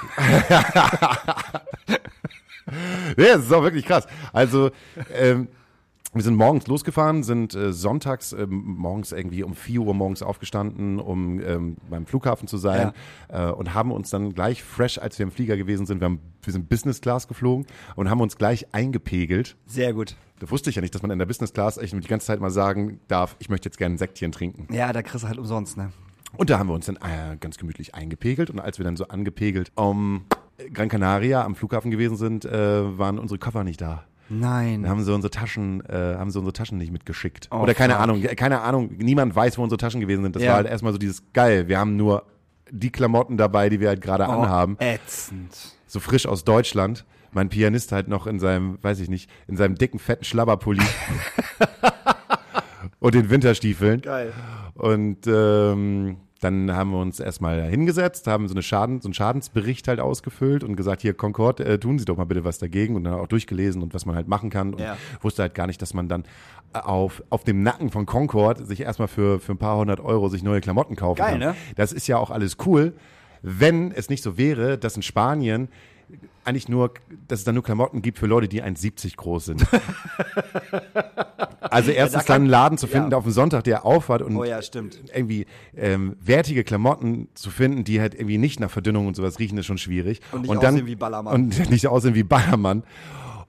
Ja, 3.17 3.37
das 3.37 3.47
ist 3.47 3.53
auch 3.53 3.63
wirklich 3.63 3.85
krass. 3.85 4.07
Also, 4.33 4.71
ähm, 5.15 5.49
wir 6.15 6.23
sind 6.23 6.37
morgens 6.37 6.67
losgefahren, 6.67 7.23
sind 7.23 7.55
äh, 7.55 7.73
sonntags 7.73 8.33
ähm, 8.33 8.77
morgens 8.79 9.13
irgendwie 9.13 9.43
um 9.43 9.55
4 9.55 9.81
Uhr 9.81 9.95
morgens 9.95 10.23
aufgestanden, 10.23 10.99
um 10.99 11.41
ähm, 11.41 11.77
beim 11.91 12.07
Flughafen 12.07 12.49
zu 12.49 12.57
sein 12.57 12.93
äh, 13.29 13.47
und 13.51 13.75
haben 13.75 13.93
uns 13.93 14.11
dann 14.11 14.33
gleich 14.33 14.63
fresh, 14.63 14.99
als 14.99 15.19
wir 15.19 15.25
im 15.25 15.31
Flieger 15.31 15.57
gewesen 15.57 15.87
sind, 15.87 16.01
wir, 16.01 16.07
haben, 16.07 16.21
wir 16.43 16.53
sind 16.53 16.69
Business 16.69 17.01
Class 17.01 17.29
geflogen 17.29 17.67
und 17.95 18.09
haben 18.09 18.21
uns 18.21 18.39
gleich 18.39 18.67
eingepegelt. 18.73 19.57
Sehr 19.67 19.93
gut. 19.93 20.17
Da 20.41 20.51
wusste 20.51 20.71
ich 20.71 20.77
ja 20.77 20.83
nicht, 20.83 20.95
dass 20.95 21.03
man 21.03 21.11
in 21.11 21.19
der 21.19 21.27
Business 21.27 21.53
Class 21.53 21.79
echt 21.79 21.93
die 21.93 22.01
ganze 22.09 22.27
Zeit 22.27 22.41
mal 22.41 22.51
sagen 22.51 23.01
darf, 23.09 23.37
ich 23.39 23.49
möchte 23.49 23.69
jetzt 23.69 23.77
gerne 23.77 23.97
ein 23.97 23.99
Sektchen 23.99 24.33
trinken. 24.33 24.73
Ja, 24.73 24.93
da 24.93 25.03
kriegst 25.03 25.25
du 25.25 25.29
halt 25.29 25.39
umsonst, 25.39 25.77
ne? 25.77 25.93
Und 26.37 26.51
da 26.51 26.59
haben 26.59 26.69
wir 26.69 26.75
uns 26.75 26.87
dann 26.87 26.97
äh, 26.97 27.37
ganz 27.41 27.57
gemütlich 27.57 27.95
eingepegelt. 27.95 28.51
Und 28.51 28.61
als 28.61 28.79
wir 28.79 28.85
dann 28.85 28.97
so 28.97 29.09
angepegelt 29.09 29.73
um 29.75 30.25
Gran 30.73 30.89
Canaria 30.89 31.45
am 31.45 31.55
Flughafen 31.55 31.91
gewesen 31.91 32.17
sind, 32.17 32.45
äh, 32.45 32.99
waren 32.99 33.19
unsere 33.19 33.39
Koffer 33.39 33.65
nicht 33.65 33.81
da. 33.81 34.05
Nein. 34.29 34.83
Dann 34.83 34.91
haben 34.91 35.03
sie 35.05 35.13
unsere 35.15 35.31
Taschen, 35.31 35.83
äh, 35.89 36.17
haben 36.19 36.31
sie 36.31 36.39
unsere 36.39 36.53
Taschen 36.53 36.77
nicht 36.79 36.93
mitgeschickt. 36.93 37.49
Oh, 37.51 37.59
Oder 37.61 37.75
keine 37.75 37.95
fuck. 37.95 38.03
Ahnung, 38.03 38.23
keine 38.23 38.61
Ahnung, 38.61 38.91
niemand 38.99 39.35
weiß, 39.35 39.57
wo 39.59 39.63
unsere 39.63 39.79
Taschen 39.79 40.01
gewesen 40.01 40.23
sind. 40.23 40.37
Das 40.37 40.43
Ja. 40.43 40.51
war 40.51 40.57
halt 40.57 40.67
erstmal 40.69 40.93
so 40.93 40.99
dieses 40.99 41.23
geil. 41.33 41.69
Wir 41.69 41.79
haben 41.79 41.97
nur 41.97 42.25
die 42.71 42.91
Klamotten 42.91 43.39
dabei, 43.39 43.71
die 43.71 43.81
wir 43.81 43.89
halt 43.89 44.03
gerade 44.03 44.25
Oh, 44.25 44.31
anhaben. 44.33 44.77
Ätzend. 44.81 45.57
So 45.87 46.01
frisch 46.01 46.27
aus 46.27 46.45
Deutschland. 46.45 47.07
Mein 47.33 47.49
Pianist 47.49 47.93
halt 47.93 48.09
noch 48.09 48.27
in 48.27 48.39
seinem, 48.39 48.79
weiß 48.83 49.01
ich 49.01 49.09
nicht, 49.09 49.31
in 49.47 49.57
seinem 49.57 49.77
dicken, 49.77 49.99
fetten 49.99 50.25
Schlabberpulli. 50.25 50.83
und 53.01 53.15
den 53.15 53.31
Winterstiefeln. 53.31 54.03
Geil. 54.03 54.33
Und 54.75 55.27
ähm, 55.27 56.19
dann 56.41 56.73
haben 56.73 56.91
wir 56.93 56.99
uns 57.01 57.19
erstmal 57.19 57.63
hingesetzt, 57.69 58.27
haben 58.29 58.47
so, 58.47 58.55
eine 58.55 58.63
Schaden, 58.63 59.01
so 59.01 59.09
einen 59.09 59.15
Schadensbericht 59.15 59.89
halt 59.89 59.99
ausgefüllt 60.01 60.63
und 60.63 60.77
gesagt, 60.77 61.03
hier 61.03 61.13
Concord, 61.15 61.59
äh, 61.61 61.79
tun 61.79 61.99
Sie 61.99 62.05
doch 62.05 62.17
mal 62.17 62.25
bitte 62.27 62.45
was 62.45 62.59
dagegen 62.59 62.95
und 62.95 63.05
dann 63.05 63.15
auch 63.15 63.27
durchgelesen 63.27 63.83
und 63.83 63.93
was 63.95 64.07
man 64.07 64.15
halt 64.15 64.29
machen 64.29 64.49
kann 64.51 64.73
und 64.75 64.81
Ja. 64.81 64.97
wusste 65.21 65.43
halt 65.43 65.55
gar 65.55 65.67
nicht, 65.67 65.83
dass 65.83 65.95
man 65.95 66.09
dann 66.09 66.25
auf, 66.73 67.23
auf 67.31 67.43
dem 67.45 67.63
Nacken 67.63 67.91
von 67.91 68.07
Concord 68.07 68.67
sich 68.67 68.81
erstmal 68.83 69.09
für, 69.09 69.41
für 69.41 69.53
ein 69.53 69.59
paar 69.59 69.79
hundert 69.79 70.01
Euro 70.01 70.29
sich 70.29 70.43
neue 70.43 70.61
Klamotten 70.61 70.95
kaufen 70.97 71.19
Geil, 71.19 71.31
kann. 71.33 71.39
ne? 71.41 71.55
Das 71.77 71.93
ist 71.93 72.07
ja 72.07 72.19
auch 72.19 72.31
alles 72.31 72.57
cool, 72.67 72.93
wenn 73.43 73.91
es 73.93 74.09
nicht 74.09 74.23
so 74.23 74.37
wäre, 74.39 74.79
dass 74.79 74.95
in 74.97 75.03
Spanien 75.03 75.69
eigentlich 76.49 76.69
nur, 76.69 76.93
dass 77.29 77.41
es 77.41 77.45
dann 77.45 77.55
nur 77.55 77.65
Klamotten 77.65 78.03
gibt 78.03 78.19
für 78.19 78.27
Leute, 78.27 78.49
die 78.49 78.63
1,70 78.63 79.17
groß 79.17 79.45
sind. 79.47 79.67
also 81.61 81.91
erstens 81.91 82.25
kann- 82.25 82.35
dann 82.35 82.43
einen 82.43 82.51
Laden 82.51 82.79
zu 82.79 82.87
finden, 82.87 83.11
ja. 83.13 83.19
auf 83.19 83.25
dem 83.25 83.33
Sonntag, 83.33 83.65
der 83.65 83.85
aufhat 83.85 84.23
und 84.23 84.37
Oh 84.37 84.45
ja, 84.45 84.61
irgendwie 85.15 85.47
ähm, 85.77 86.17
wertige 86.21 86.65
Klamotten 86.65 87.29
zu 87.35 87.51
finden, 87.51 87.85
die 87.85 88.01
halt 88.01 88.15
irgendwie 88.15 88.39
nicht 88.39 88.61
nach 88.61 88.71
Verdünnung 88.71 89.07
und 89.07 89.17
sowas 89.17 89.39
riechen, 89.39 89.59
ist 89.59 89.67
schon 89.67 89.79
schwierig. 89.79 90.21
Und 90.33 90.43
nicht 90.43 90.63
dann, 90.63 90.75
aussehen 90.75 90.87
wie 90.87 90.97
Ballermann. 90.97 91.35
Und 91.35 91.71
nicht 91.71 91.87
aussehen 91.87 92.15
wie 92.15 92.23
Ballermann. 92.25 92.83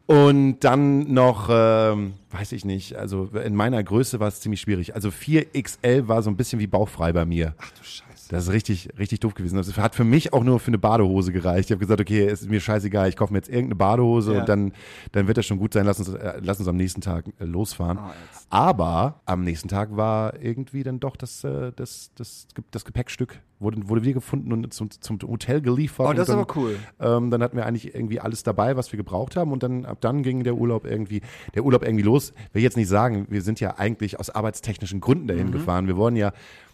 Und 0.06 0.62
dann 0.62 1.14
noch, 1.14 1.50
ähm, 1.52 2.14
weiß 2.32 2.54
ich 2.54 2.66
nicht, 2.66 2.96
also 2.96 3.26
in 3.26 3.56
meiner 3.56 3.84
Größe 3.84 4.20
war 4.20 4.28
es 4.28 4.40
ziemlich 4.42 4.60
schwierig. 4.60 4.96
Also 4.96 5.10
4XL 5.10 6.08
war 6.08 6.24
so 6.24 6.32
ein 6.32 6.36
bisschen 6.36 6.60
wie 6.60 6.66
bauchfrei 6.66 7.14
bei 7.14 7.26
mir. 7.26 7.54
Ach 7.60 7.70
du 7.72 7.84
Scheiße. 7.84 8.09
Das 8.30 8.44
ist 8.44 8.52
richtig, 8.54 8.90
richtig 9.00 9.20
doof 9.22 9.34
gewesen. 9.34 9.58
Das 9.58 9.76
hat 9.76 9.96
für 9.96 10.04
mich 10.04 10.34
auch 10.34 10.44
nur 10.44 10.60
für 10.60 10.68
eine 10.68 10.78
Badehose 10.78 11.32
gereicht. 11.34 11.66
Ich 11.70 11.72
habe 11.72 11.80
gesagt, 11.80 12.00
okay, 12.00 12.28
ist 12.28 12.48
mir 12.50 12.62
scheißegal, 12.62 13.10
ich 13.10 13.18
kaufe 13.18 13.34
mir 13.34 13.40
jetzt 13.40 13.50
irgendeine 13.50 13.76
Badehose 13.76 14.34
Ja. 14.36 14.40
und 14.42 14.48
dann, 14.50 14.72
dann 15.14 15.28
wird 15.28 15.38
das 15.38 15.48
schon 15.48 15.58
gut 15.58 15.74
sein. 15.74 15.86
Lass 15.86 15.98
uns, 16.00 16.10
äh, 16.10 16.40
lass 16.42 16.60
uns 16.60 16.68
am 16.68 16.78
nächsten 16.78 17.02
Tag 17.02 17.26
äh, 17.40 17.44
losfahren. 17.46 17.98
Ah, 17.98 18.14
jetzt. 18.32 18.46
Aber 18.52 19.22
am 19.26 19.44
nächsten 19.44 19.68
Tag 19.68 19.96
war 19.98 20.40
irgendwie 20.42 20.84
dann 20.84 21.00
doch 21.00 21.16
das, 21.16 21.44
äh, 21.44 21.72
das, 21.76 22.12
das, 22.16 22.48
das 22.70 22.86
Gepäckstück 22.86 23.40
wurde, 23.60 23.90
wurde 23.90 24.04
wieder 24.04 24.14
gefunden 24.14 24.54
und 24.54 24.72
zum, 24.74 24.90
zum 24.92 25.20
Hotel 25.24 25.60
geliefert. 25.62 26.08
Oh, 26.08 26.14
das 26.14 26.18
und 26.18 26.22
ist 26.22 26.30
dann, 26.30 26.40
aber 26.40 26.56
cool. 26.56 26.76
Ähm, 27.00 27.32
dann 27.32 27.42
hatten 27.42 27.58
wir 27.58 27.66
eigentlich 27.66 27.96
irgendwie 27.96 28.20
alles 28.20 28.44
dabei, 28.44 28.78
was 28.78 28.92
wir 28.94 28.98
gebraucht 28.98 29.36
haben 29.38 29.52
und 29.52 29.64
dann 29.64 29.86
ab 29.86 29.98
dann 30.02 30.22
ging 30.22 30.44
der 30.44 30.54
Urlaub 30.56 30.86
irgendwie, 30.86 31.22
der 31.56 31.66
Urlaub 31.66 31.84
irgendwie 31.84 32.04
los. 32.06 32.34
Will 32.54 32.62
jetzt 32.62 32.78
nicht 32.78 32.90
sagen, 32.90 33.26
wir 33.30 33.42
sind 33.42 33.60
ja 33.60 33.80
eigentlich 33.80 34.20
aus 34.20 34.30
arbeitstechnischen 34.30 35.02
Gründen 35.02 35.28
dahin 35.28 35.48
Mhm. 35.48 35.52
gefahren. 35.54 35.88
Wir 35.88 35.98
wurden 35.98 36.16
ja 36.16 36.32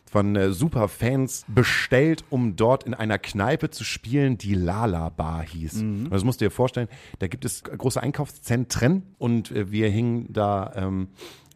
von 0.09 0.35
äh, 0.35 0.51
Superfans 0.51 1.45
bestellt, 1.47 2.24
um 2.29 2.55
dort 2.55 2.83
in 2.83 2.93
einer 2.93 3.17
Kneipe 3.17 3.69
zu 3.69 3.83
spielen, 3.83 4.38
die 4.38 4.53
Lala 4.53 5.09
Bar 5.09 5.43
hieß. 5.43 5.81
Mhm. 5.81 6.03
Und 6.05 6.13
das 6.13 6.24
musst 6.24 6.39
du 6.41 6.45
dir 6.45 6.51
vorstellen, 6.51 6.88
da 7.19 7.27
gibt 7.27 7.43
es 7.43 7.63
große 7.63 8.01
Einkaufszentren 8.01 9.03
und 9.17 9.51
äh, 9.51 9.71
wir 9.71 9.89
hingen 9.89 10.31
da 10.31 10.71
ähm, 10.75 11.07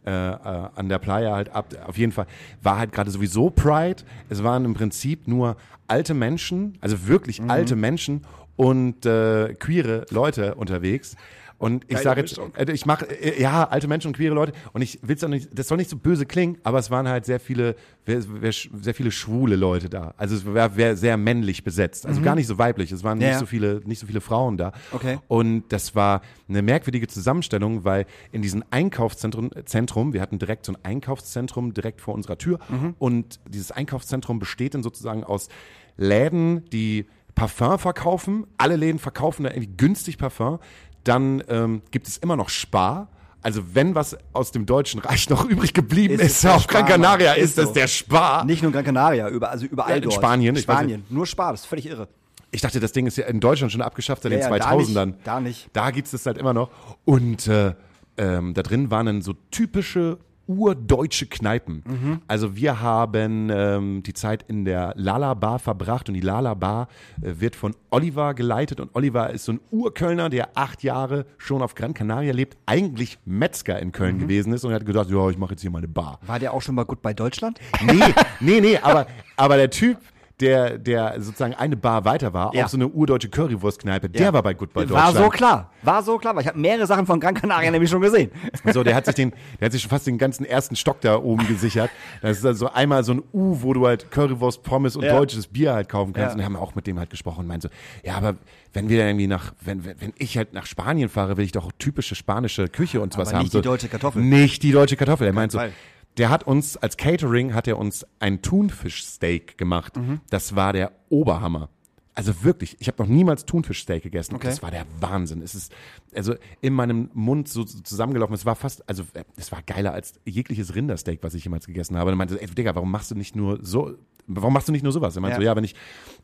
äh, 0.05 0.09
äh, 0.11 0.33
an 0.75 0.89
der 0.89 0.97
Playa 0.99 1.35
halt 1.35 1.49
ab. 1.49 1.73
Auf 1.85 1.97
jeden 1.97 2.11
Fall 2.11 2.25
war 2.61 2.77
halt 2.79 2.91
gerade 2.91 3.11
sowieso 3.11 3.49
Pride. 3.49 4.03
Es 4.29 4.43
waren 4.43 4.65
im 4.65 4.73
Prinzip 4.73 5.27
nur 5.27 5.55
alte 5.87 6.13
Menschen, 6.13 6.77
also 6.81 7.07
wirklich 7.07 7.41
Mhm. 7.41 7.49
alte 7.51 7.75
Menschen 7.75 8.21
und 8.55 9.05
äh, 9.05 9.53
queere 9.53 10.05
Leute 10.09 10.55
unterwegs. 10.55 11.15
Und 11.59 11.85
ich 11.87 11.99
sage 11.99 12.21
jetzt, 12.21 12.39
äh, 12.57 12.71
ich 12.71 12.85
mache, 12.85 13.05
äh, 13.05 13.39
ja, 13.39 13.65
alte 13.65 13.87
Menschen 13.87 14.07
und 14.07 14.17
queere 14.17 14.33
Leute. 14.33 14.53
Und 14.73 14.81
ich 14.81 14.99
will's 15.03 15.23
auch 15.23 15.27
nicht, 15.29 15.49
das 15.53 15.67
soll 15.67 15.77
nicht 15.77 15.89
so 15.89 15.97
böse 15.97 16.25
klingen, 16.25 16.57
aber 16.63 16.79
es 16.79 16.89
waren 16.89 17.07
halt 17.07 17.25
sehr 17.25 17.39
viele, 17.39 17.75
sehr 18.05 18.93
viele 18.95 19.11
schwule 19.11 19.55
Leute 19.55 19.89
da. 19.89 20.13
Also 20.17 20.35
es 20.35 20.45
war, 20.45 20.75
war 20.77 20.95
sehr 20.95 21.17
männlich 21.17 21.63
besetzt. 21.63 22.05
Also 22.07 22.21
gar 22.21 22.35
nicht 22.35 22.47
so 22.47 22.57
weiblich. 22.57 22.91
Es 22.91 23.03
waren 23.03 23.19
Mhm. 23.19 23.23
Ja, 23.23 23.29
nicht 23.31 23.39
so 23.39 23.45
viele, 23.45 23.81
nicht 23.85 23.99
so 23.99 24.07
viele 24.07 24.21
Frauen 24.21 24.57
da. 24.57 24.71
Okay. 24.91 25.19
Und 25.27 25.65
das 25.69 25.95
war 25.95 26.21
eine 26.47 26.61
merkwürdige 26.61 27.07
Zusammenstellung, 27.07 27.83
weil 27.83 28.05
in 28.31 28.41
diesem 28.41 28.63
Einkaufszentrum, 28.71 29.51
Zentrum, 29.65 30.13
wir 30.13 30.21
hatten 30.21 30.39
direkt 30.39 30.65
so 30.65 30.73
ein 30.73 30.77
Einkaufszentrum 30.83 31.73
direkt 31.73 32.01
vor 32.01 32.13
unserer 32.13 32.37
Tür. 32.37 32.59
Mhm. 32.69 32.95
Und 32.97 33.39
dieses 33.47 33.71
Einkaufszentrum 33.71 34.39
besteht 34.39 34.73
dann 34.73 34.83
sozusagen 34.83 35.23
aus 35.23 35.49
Läden, 35.97 36.63
die 36.69 37.05
Parfum 37.35 37.79
verkaufen. 37.79 38.47
Alle 38.57 38.75
Läden 38.75 38.99
verkaufen 38.99 39.43
da 39.43 39.51
irgendwie 39.51 39.71
günstig 39.77 40.17
Parfum. 40.17 40.59
Dann 41.03 41.43
ähm, 41.47 41.81
gibt 41.91 42.07
es 42.07 42.17
immer 42.17 42.35
noch 42.35 42.49
Spar. 42.49 43.07
Also 43.41 43.61
wenn 43.73 43.95
was 43.95 44.17
aus 44.33 44.51
dem 44.51 44.65
Deutschen 44.65 44.99
Reich 44.99 45.29
noch 45.29 45.45
übrig 45.49 45.73
geblieben 45.73 46.15
Ist 46.15 46.21
ist, 46.21 46.37
es 46.39 46.45
auf 46.45 46.67
Gran. 46.67 46.85
Canaria, 46.85 47.33
Ist 47.33 47.49
ist 47.51 47.57
das 47.57 47.67
so. 47.69 47.73
der 47.73 47.87
Spar. 47.87 48.43
Nicht 48.45 48.61
nur 48.63 48.71
Gran 48.71 48.83
Canaria, 48.83 49.29
über, 49.29 49.49
also 49.49 49.65
überall 49.65 49.91
Ja, 49.91 49.95
in 49.97 50.01
dort. 50.03 50.13
Spanien, 50.15 50.55
Spanien. 50.57 51.03
Nur 51.09 51.25
Spar, 51.25 51.51
das 51.51 51.61
ist 51.61 51.67
völlig 51.67 51.85
irre. 51.87 52.07
Ich 52.51 52.61
dachte, 52.61 52.79
das 52.79 52.91
Ding 52.91 53.05
ist 53.05 53.15
ja 53.17 53.27
in 53.27 53.39
Deutschland 53.39 53.71
schon 53.71 53.81
abgeschafft 53.81 54.23
seit 54.23 54.31
Ja, 54.33 54.39
den 54.39 54.51
ja, 54.51 54.57
da 54.59 54.71
2000ern. 54.71 55.05
nicht, 55.05 55.17
da 55.23 55.39
nicht. 55.39 55.69
Da 55.73 55.91
gibt's 55.91 56.11
das 56.11 56.25
halt 56.25 56.37
immer 56.37 56.53
noch. 56.53 56.69
Und 57.05 57.47
äh, 57.47 57.75
ähm, 58.17 58.53
da 58.53 58.61
drin 58.63 58.91
waren 58.91 59.05
dann 59.05 59.21
so 59.21 59.33
typische 59.51 60.17
urdeutsche 60.49 61.27
Kneipen. 61.27 62.21
Also 62.27 62.55
wir 62.55 62.81
haben 62.81 63.49
ähm, 63.51 64.03
die 64.03 64.13
Zeit 64.13 64.43
in 64.47 64.65
der 64.65 64.93
Lala 64.97 65.35
Bar 65.35 65.59
verbracht 65.59 66.09
und 66.09 66.15
die 66.15 66.21
Lala 66.21 66.55
Bar 66.55 66.87
äh, 67.21 67.33
wird 67.39 67.55
von 67.55 67.75
Oliver 67.91 68.33
geleitet 68.33 68.79
und 68.79 68.89
Oliver 68.95 69.29
ist 69.29 69.45
so 69.45 69.53
ein 69.53 69.59
Urkölner, 69.69 70.29
der 70.29 70.57
acht 70.57 70.81
Jahre 70.81 71.27
schon 71.37 71.61
auf 71.61 71.75
Gran 71.75 71.93
Canaria 71.93 72.33
lebt, 72.33 72.57
eigentlich 72.65 73.19
Metzger 73.25 73.79
in 73.79 73.91
Köln 73.91 74.17
gewesen 74.17 74.51
ist 74.51 74.65
und 74.65 74.73
hat 74.73 74.85
gedacht, 74.87 75.09
ja, 75.11 75.29
ich 75.29 75.37
mache 75.37 75.51
jetzt 75.51 75.61
hier 75.61 75.69
mal 75.69 75.77
eine 75.77 75.87
Bar. 75.87 76.19
War 76.25 76.39
der 76.39 76.53
auch 76.53 76.61
schon 76.63 76.73
mal 76.73 76.85
gut 76.85 77.01
bei 77.03 77.13
Deutschland? 77.13 77.59
Nee, 77.85 78.13
nee, 78.39 78.59
nee, 78.59 78.77
aber, 78.77 79.05
aber 79.37 79.55
der 79.57 79.69
Typ, 79.69 79.97
der, 80.39 80.77
der 80.77 81.21
sozusagen 81.21 81.53
eine 81.53 81.75
Bar 81.75 82.05
weiter 82.05 82.33
war, 82.33 82.53
Ja. 82.55 82.65
auch 82.65 82.69
so 82.69 82.77
eine 82.77 82.87
urdeutsche 82.87 83.29
Currywurstkneipe, 83.29 84.09
der 84.09 84.31
war 84.33 84.41
bei 84.43 84.53
Goodbye 84.53 84.89
War 84.89 85.07
Deutschland. 85.11 85.17
so 85.25 85.29
klar. 85.29 85.71
War 85.81 86.03
so 86.03 86.17
klar, 86.17 86.35
weil 86.35 86.41
ich 86.43 86.47
habe 86.47 86.59
mehrere 86.59 86.85
Sachen 86.87 87.05
von 87.05 87.19
Gran 87.19 87.33
Canaria 87.35 87.71
nämlich 87.71 87.89
schon 87.89 88.01
gesehen. 88.01 88.31
So, 88.73 88.83
der 88.83 88.95
hat 88.95 89.05
sich 89.05 89.15
den, 89.15 89.33
der 89.59 89.65
hat 89.67 89.71
sich 89.71 89.81
schon 89.81 89.89
fast 89.89 90.05
den 90.07 90.17
ganzen 90.17 90.45
ersten 90.45 90.75
Stock 90.75 91.01
da 91.01 91.17
oben 91.17 91.47
gesichert. 91.47 91.89
Das 92.21 92.37
ist 92.37 92.45
also 92.45 92.71
einmal 92.71 93.03
so 93.03 93.13
ein 93.13 93.23
U, 93.33 93.57
wo 93.61 93.73
du 93.73 93.87
halt 93.87 94.11
Currywurst, 94.11 94.63
Pommes 94.63 94.95
und 94.95 95.03
Ja. 95.03 95.17
deutsches 95.17 95.47
Bier 95.47 95.73
halt 95.73 95.89
kaufen 95.89 96.13
kannst. 96.13 96.27
Ja. 96.29 96.31
Und 96.33 96.37
wir 96.39 96.45
haben 96.45 96.55
auch 96.55 96.75
mit 96.75 96.85
dem 96.87 96.99
halt 96.99 97.09
gesprochen 97.09 97.39
und 97.41 97.47
meinte 97.47 97.69
so, 97.69 98.07
ja, 98.07 98.15
aber 98.15 98.35
wenn 98.73 98.89
wir 98.89 99.05
irgendwie 99.05 99.27
nach, 99.27 99.53
wenn, 99.61 99.83
wenn, 99.85 99.99
wenn 99.99 100.13
ich 100.17 100.37
halt 100.37 100.53
nach 100.53 100.65
Spanien 100.65 101.09
fahre, 101.09 101.37
will 101.37 101.45
ich 101.45 101.51
doch 101.53 101.71
typische 101.79 102.13
spanische 102.15 102.67
Küche 102.67 103.01
und 103.01 103.13
sowas 103.13 103.29
Aber 103.29 103.37
haben. 103.37 103.43
nicht 103.45 103.51
so, 103.53 103.59
die 103.61 103.67
deutsche 103.67 103.87
Kartoffel. 103.87 104.21
Nicht 104.21 104.61
die 104.63 104.71
deutsche 104.71 104.95
Kartoffel. 104.95 105.27
Er 105.27 105.33
meint 105.33 105.51
so, 105.51 105.57
Fall. 105.57 105.71
Der 106.19 106.29
hat 106.29 106.43
uns 106.45 106.77
als 106.77 106.97
Catering 106.97 107.53
hat 107.53 107.67
er 107.67 107.77
uns 107.77 108.05
ein 108.19 108.41
Thunfischsteak 108.41 109.57
gemacht. 109.57 109.97
Mhm. 109.97 110.19
Das 110.29 110.55
war 110.55 110.73
der 110.73 110.91
Oberhammer. 111.09 111.69
Also 112.13 112.43
wirklich, 112.43 112.75
ich 112.79 112.87
habe 112.89 113.01
noch 113.01 113.09
niemals 113.09 113.45
Thunfischsteak 113.45 114.03
gegessen. 114.03 114.35
Okay. 114.35 114.47
Das 114.47 114.61
war 114.61 114.71
der 114.71 114.85
Wahnsinn. 114.99 115.41
Es 115.41 115.55
ist 115.55 115.73
also 116.13 116.35
in 116.59 116.73
meinem 116.73 117.09
Mund 117.13 117.47
so 117.47 117.65
so 117.65 117.79
zusammengelaufen. 117.79 118.33
Es 118.35 118.45
war 118.45 118.55
fast, 118.55 118.87
also 118.89 119.03
äh, 119.13 119.23
es 119.37 119.53
war 119.53 119.61
geiler 119.61 119.93
als 119.93 120.19
jegliches 120.25 120.75
Rindersteak, 120.75 121.19
was 121.23 121.33
ich 121.33 121.45
jemals 121.45 121.65
gegessen 121.65 121.97
habe. 121.97 122.09
Und 122.09 122.15
er 122.15 122.17
meinte, 122.17 122.41
ey, 122.41 122.47
Digga, 122.47 122.75
warum 122.75 122.91
machst 122.91 123.09
du 123.11 123.15
nicht 123.15 123.37
nur 123.37 123.59
so, 123.61 123.95
warum 124.27 124.51
machst 124.51 124.67
du 124.67 124.73
nicht 124.73 124.83
nur 124.83 124.91
sowas? 124.91 125.15
Er 125.15 125.21
meinte 125.21 125.35
Ja. 125.35 125.41
so, 125.41 125.45
ja, 125.45 125.55
wenn 125.55 125.63
ich, 125.63 125.75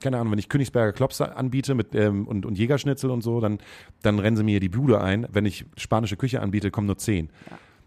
keine 0.01 0.17
Ahnung, 0.17 0.33
wenn 0.33 0.39
ich 0.39 0.49
Königsberger 0.49 0.91
Klops 0.91 1.21
anbiete 1.21 1.75
mit 1.75 1.95
ähm, 1.95 2.27
und, 2.27 2.45
und 2.45 2.57
Jägerschnitzel 2.57 3.09
und 3.09 3.21
so, 3.21 3.39
dann, 3.39 3.59
dann 4.01 4.19
rennen 4.19 4.35
sie 4.35 4.43
mir 4.43 4.59
die 4.59 4.67
Bude 4.69 4.99
ein. 4.99 5.27
Wenn 5.31 5.45
ich 5.45 5.65
spanische 5.77 6.17
Küche 6.17 6.41
anbiete, 6.41 6.71
kommen 6.71 6.87
nur 6.87 6.97
zehn. 6.97 7.29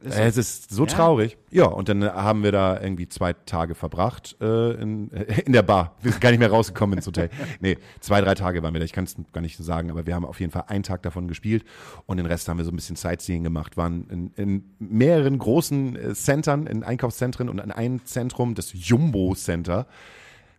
Es 0.04 0.36
ist 0.36 0.70
so 0.70 0.82
Ja. 0.84 0.86
traurig. 0.88 1.36
Ja, 1.50 1.64
und 1.66 1.88
dann 1.88 2.04
haben 2.04 2.44
wir 2.44 2.52
da 2.52 2.80
irgendwie 2.80 3.08
zwei 3.08 3.32
Tage 3.32 3.74
verbracht 3.74 4.36
äh, 4.40 4.72
in, 4.80 5.10
äh, 5.12 5.40
in 5.46 5.52
der 5.52 5.62
Bar. 5.62 5.96
Wir 6.02 6.12
sind 6.12 6.20
gar 6.20 6.30
nicht 6.30 6.38
mehr 6.38 6.50
rausgekommen 6.50 6.98
ins 6.98 7.06
Hotel. 7.06 7.30
Nee, 7.60 7.78
zwei, 8.00 8.20
drei 8.20 8.34
Tage 8.34 8.62
waren 8.62 8.72
wir 8.74 8.78
da. 8.78 8.84
Ich 8.84 8.92
kann 8.92 9.04
es 9.04 9.16
gar 9.32 9.40
nicht 9.40 9.56
sagen, 9.56 9.90
aber 9.90 10.06
wir 10.06 10.14
haben 10.14 10.24
auf 10.24 10.38
jeden 10.40 10.52
Fall 10.52 10.64
einen 10.68 10.84
Tag 10.84 11.02
davon 11.02 11.26
gespielt 11.26 11.64
und 12.06 12.16
den 12.18 12.26
Rest 12.26 12.48
haben 12.48 12.58
wir 12.58 12.64
so 12.64 12.70
ein 12.70 12.76
bisschen 12.76 12.96
Sightseeing 12.96 13.42
gemacht. 13.42 13.76
Waren 13.76 14.06
in, 14.08 14.30
in 14.36 14.64
mehreren 14.78 15.38
großen 15.38 15.96
äh, 15.96 16.14
Centern, 16.14 16.66
in 16.68 16.84
Einkaufszentren 16.84 17.48
und 17.48 17.58
in 17.58 17.72
einem 17.72 18.04
Zentrum, 18.04 18.54
das 18.54 18.72
Jumbo 18.74 19.34
Center. 19.34 19.86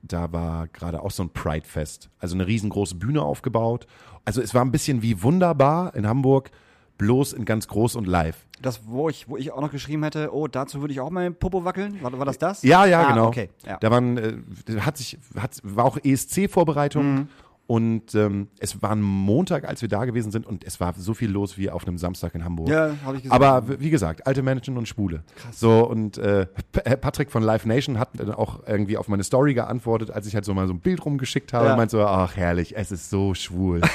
Da 0.01 0.31
war 0.31 0.67
gerade 0.67 1.01
auch 1.01 1.11
so 1.11 1.23
ein 1.23 1.29
Pride-Fest. 1.29 2.09
Also 2.19 2.35
eine 2.35 2.47
riesengroße 2.47 2.95
Bühne 2.95 3.21
aufgebaut. 3.21 3.85
Also 4.25 4.41
es 4.41 4.53
war 4.53 4.63
ein 4.63 4.71
bisschen 4.71 5.01
wie 5.01 5.21
wunderbar 5.23 5.93
in 5.95 6.07
Hamburg, 6.07 6.51
bloß 6.99 7.33
in 7.33 7.45
ganz 7.45 7.67
groß 7.67 7.95
und 7.95 8.05
live. 8.05 8.45
Das, 8.61 8.81
wo 8.85 9.09
ich, 9.09 9.27
wo 9.27 9.37
ich 9.37 9.51
auch 9.51 9.61
noch 9.61 9.71
geschrieben 9.71 10.03
hätte, 10.03 10.31
oh, 10.33 10.47
dazu 10.47 10.81
würde 10.81 10.93
ich 10.93 10.99
auch 10.99 11.09
mal 11.09 11.31
Popo 11.31 11.65
wackeln. 11.65 11.97
War, 12.03 12.15
war 12.19 12.25
das 12.25 12.37
das? 12.37 12.61
Ja, 12.61 12.85
ja, 12.85 13.01
ah, 13.01 13.09
genau. 13.09 13.27
Okay, 13.27 13.49
ja. 13.65 13.77
Da 13.77 13.89
waren, 13.89 14.17
äh, 14.17 14.33
hat 14.81 14.97
sich, 14.97 15.17
hat, 15.35 15.57
war 15.63 15.85
auch 15.85 15.97
ESC-Vorbereitung 16.03 17.15
Mhm. 17.15 17.27
und 17.67 18.15
ähm, 18.15 18.49
es 18.59 18.81
war 18.81 18.91
ein 18.91 19.01
Montag, 19.01 19.63
als 19.67 19.81
wir 19.81 19.87
da 19.87 20.03
gewesen 20.03 20.31
sind 20.31 20.45
und 20.45 20.63
es 20.65 20.79
war 20.81 20.93
so 20.97 21.13
viel 21.13 21.29
los 21.31 21.57
wie 21.57 21.69
auf 21.69 21.87
einem 21.87 21.97
Samstag 21.97 22.35
in 22.35 22.43
Hamburg. 22.43 22.67
Ja, 22.67 22.91
habe 23.05 23.15
ich 23.17 23.23
gesehen. 23.23 23.31
Aber 23.31 23.79
wie 23.79 23.89
gesagt, 23.91 24.27
alte 24.27 24.41
Menschen 24.41 24.75
und 24.77 24.87
Schwule. 24.87 25.23
So 25.53 25.87
und 25.87 26.17
äh, 26.17 26.47
äh, 26.83 26.97
Patrick 26.97 27.31
von 27.31 27.43
Live 27.43 27.65
Nation 27.65 27.97
hat 27.97 28.09
dann 28.13 28.31
auch 28.33 28.59
irgendwie 28.67 28.97
auf 28.97 29.07
meine 29.07 29.23
Story 29.23 29.53
geantwortet, 29.53 30.11
als 30.11 30.27
ich 30.27 30.35
halt 30.35 30.43
so 30.43 30.53
mal 30.53 30.67
so 30.67 30.73
ein 30.73 30.79
Bild 30.81 31.05
rumgeschickt 31.05 31.53
habe 31.53 31.65
Ja. 31.67 31.71
und 31.71 31.77
meinte 31.77 31.91
so, 31.97 32.03
ach 32.05 32.35
herrlich, 32.35 32.75
es 32.75 32.91
ist 32.91 33.09
so 33.09 33.33
schwul. 33.33 33.79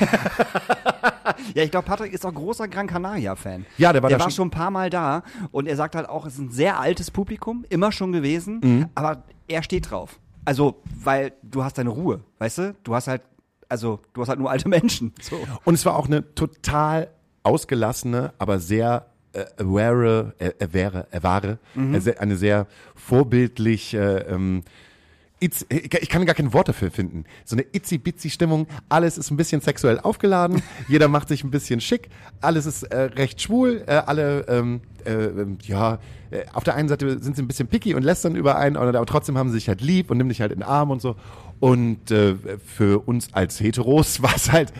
Ja, 1.55 1.63
ich 1.63 1.71
glaube, 1.71 1.87
Patrick 1.87 2.13
ist 2.13 2.27
auch 2.27 2.35
großer 2.35 2.69
Gran 2.69 2.87
Canaria-Fan. 2.87 3.65
Ja, 3.79 3.93
der 3.93 4.03
war 4.03 4.09
der 4.11 4.19
da 4.19 4.25
war 4.25 4.31
schon- 4.31 4.49
ein 4.49 4.51
paar 4.51 4.71
Mal 4.71 4.91
da 4.91 5.23
und 5.53 5.67
er 5.67 5.77
sagt 5.77 5.95
halt 5.95 6.09
auch, 6.09 6.27
es 6.27 6.35
ist 6.35 6.41
ein 6.41 6.51
sehr 6.51 6.79
altes 6.81 7.11
Publikum, 7.11 7.65
immer 7.69 7.93
schon 7.93 8.13
gewesen, 8.13 8.61
Mhm. 8.63 8.89
aber 8.95 9.23
er 9.49 9.63
steht 9.63 9.91
drauf. 9.91 10.19
Also, 10.45 10.83
weil 11.03 11.33
du 11.43 11.65
hast 11.65 11.79
deine 11.79 11.91
Ruhe, 11.91 12.21
weißt 12.39 12.59
du? 12.59 12.75
Du 12.83 12.95
hast 12.95 13.07
halt, 13.09 13.23
also, 13.69 14.01
du 14.13 14.21
hast 14.21 14.29
halt 14.29 14.39
nur 14.41 14.51
alte 14.51 14.69
Menschen. 14.69 15.13
So. 15.23 15.39
Und 15.65 15.75
es 15.75 15.87
war 15.87 15.97
auch 15.97 16.07
eine 16.07 16.35
total 16.35 17.09
ausgelassene, 17.45 18.33
aber 18.39 18.59
sehr 18.59 19.07
äh, 19.33 19.45
aware, 19.61 20.33
äh, 20.39 20.53
aware, 20.63 21.09
aware 21.13 21.59
Mhm. 21.75 21.95
äh, 21.95 22.17
eine 22.19 22.37
sehr 22.37 22.67
vorbildlich, 22.95 23.95
äh, 23.95 24.19
ähm, 24.29 24.63
itz- 25.45 25.67
ich 25.71 26.09
kann 26.09 26.25
gar 26.27 26.35
kein 26.35 26.53
Wort 26.53 26.69
dafür 26.69 26.91
finden. 26.91 27.25
So 27.45 27.57
eine 27.57 27.65
itzy-bitzy-Stimmung. 27.73 28.67
Alles 28.89 29.19
ist 29.19 29.31
ein 29.31 29.37
bisschen 29.37 29.61
sexuell 29.61 29.99
aufgeladen. 30.01 30.63
Jeder 30.89 31.09
macht 31.09 31.29
sich 31.29 31.45
ein 31.45 31.51
bisschen 31.51 31.81
schick. 31.81 32.09
Alles 32.41 32.67
ist 32.67 32.83
äh, 32.85 33.03
recht 33.03 33.41
schwul. 33.41 33.85
Äh, 33.87 33.93
alle, 34.07 34.47
ähm, 34.49 34.81
äh, 35.05 35.13
ähm, 35.13 35.59
ja, 35.63 35.99
äh, 36.31 36.45
auf 36.53 36.65
der 36.65 36.75
einen 36.75 36.89
Seite 36.89 37.23
sind 37.23 37.37
sie 37.37 37.43
ein 37.43 37.49
bisschen 37.49 37.69
picky 37.69 37.95
und 37.95 38.03
lästern 38.03 38.37
über 38.37 38.57
einen, 38.57 38.77
aber 38.77 39.05
trotzdem 39.07 39.37
haben 39.39 39.49
sie 39.51 39.55
sich 39.57 39.69
halt 39.69 39.81
lieb 39.81 40.11
und 40.11 40.17
nehmen 40.17 40.31
dich 40.31 40.41
halt 40.41 40.53
in 40.53 40.61
den 40.61 40.65
Arm 40.69 40.91
und 40.91 41.01
so. 41.03 41.17
Und 41.61 42.11
äh, 42.11 42.37
für 42.65 43.07
uns 43.07 43.33
als 43.33 43.61
Heteros 43.61 44.23
war 44.23 44.35
es 44.35 44.51
halt, 44.51 44.73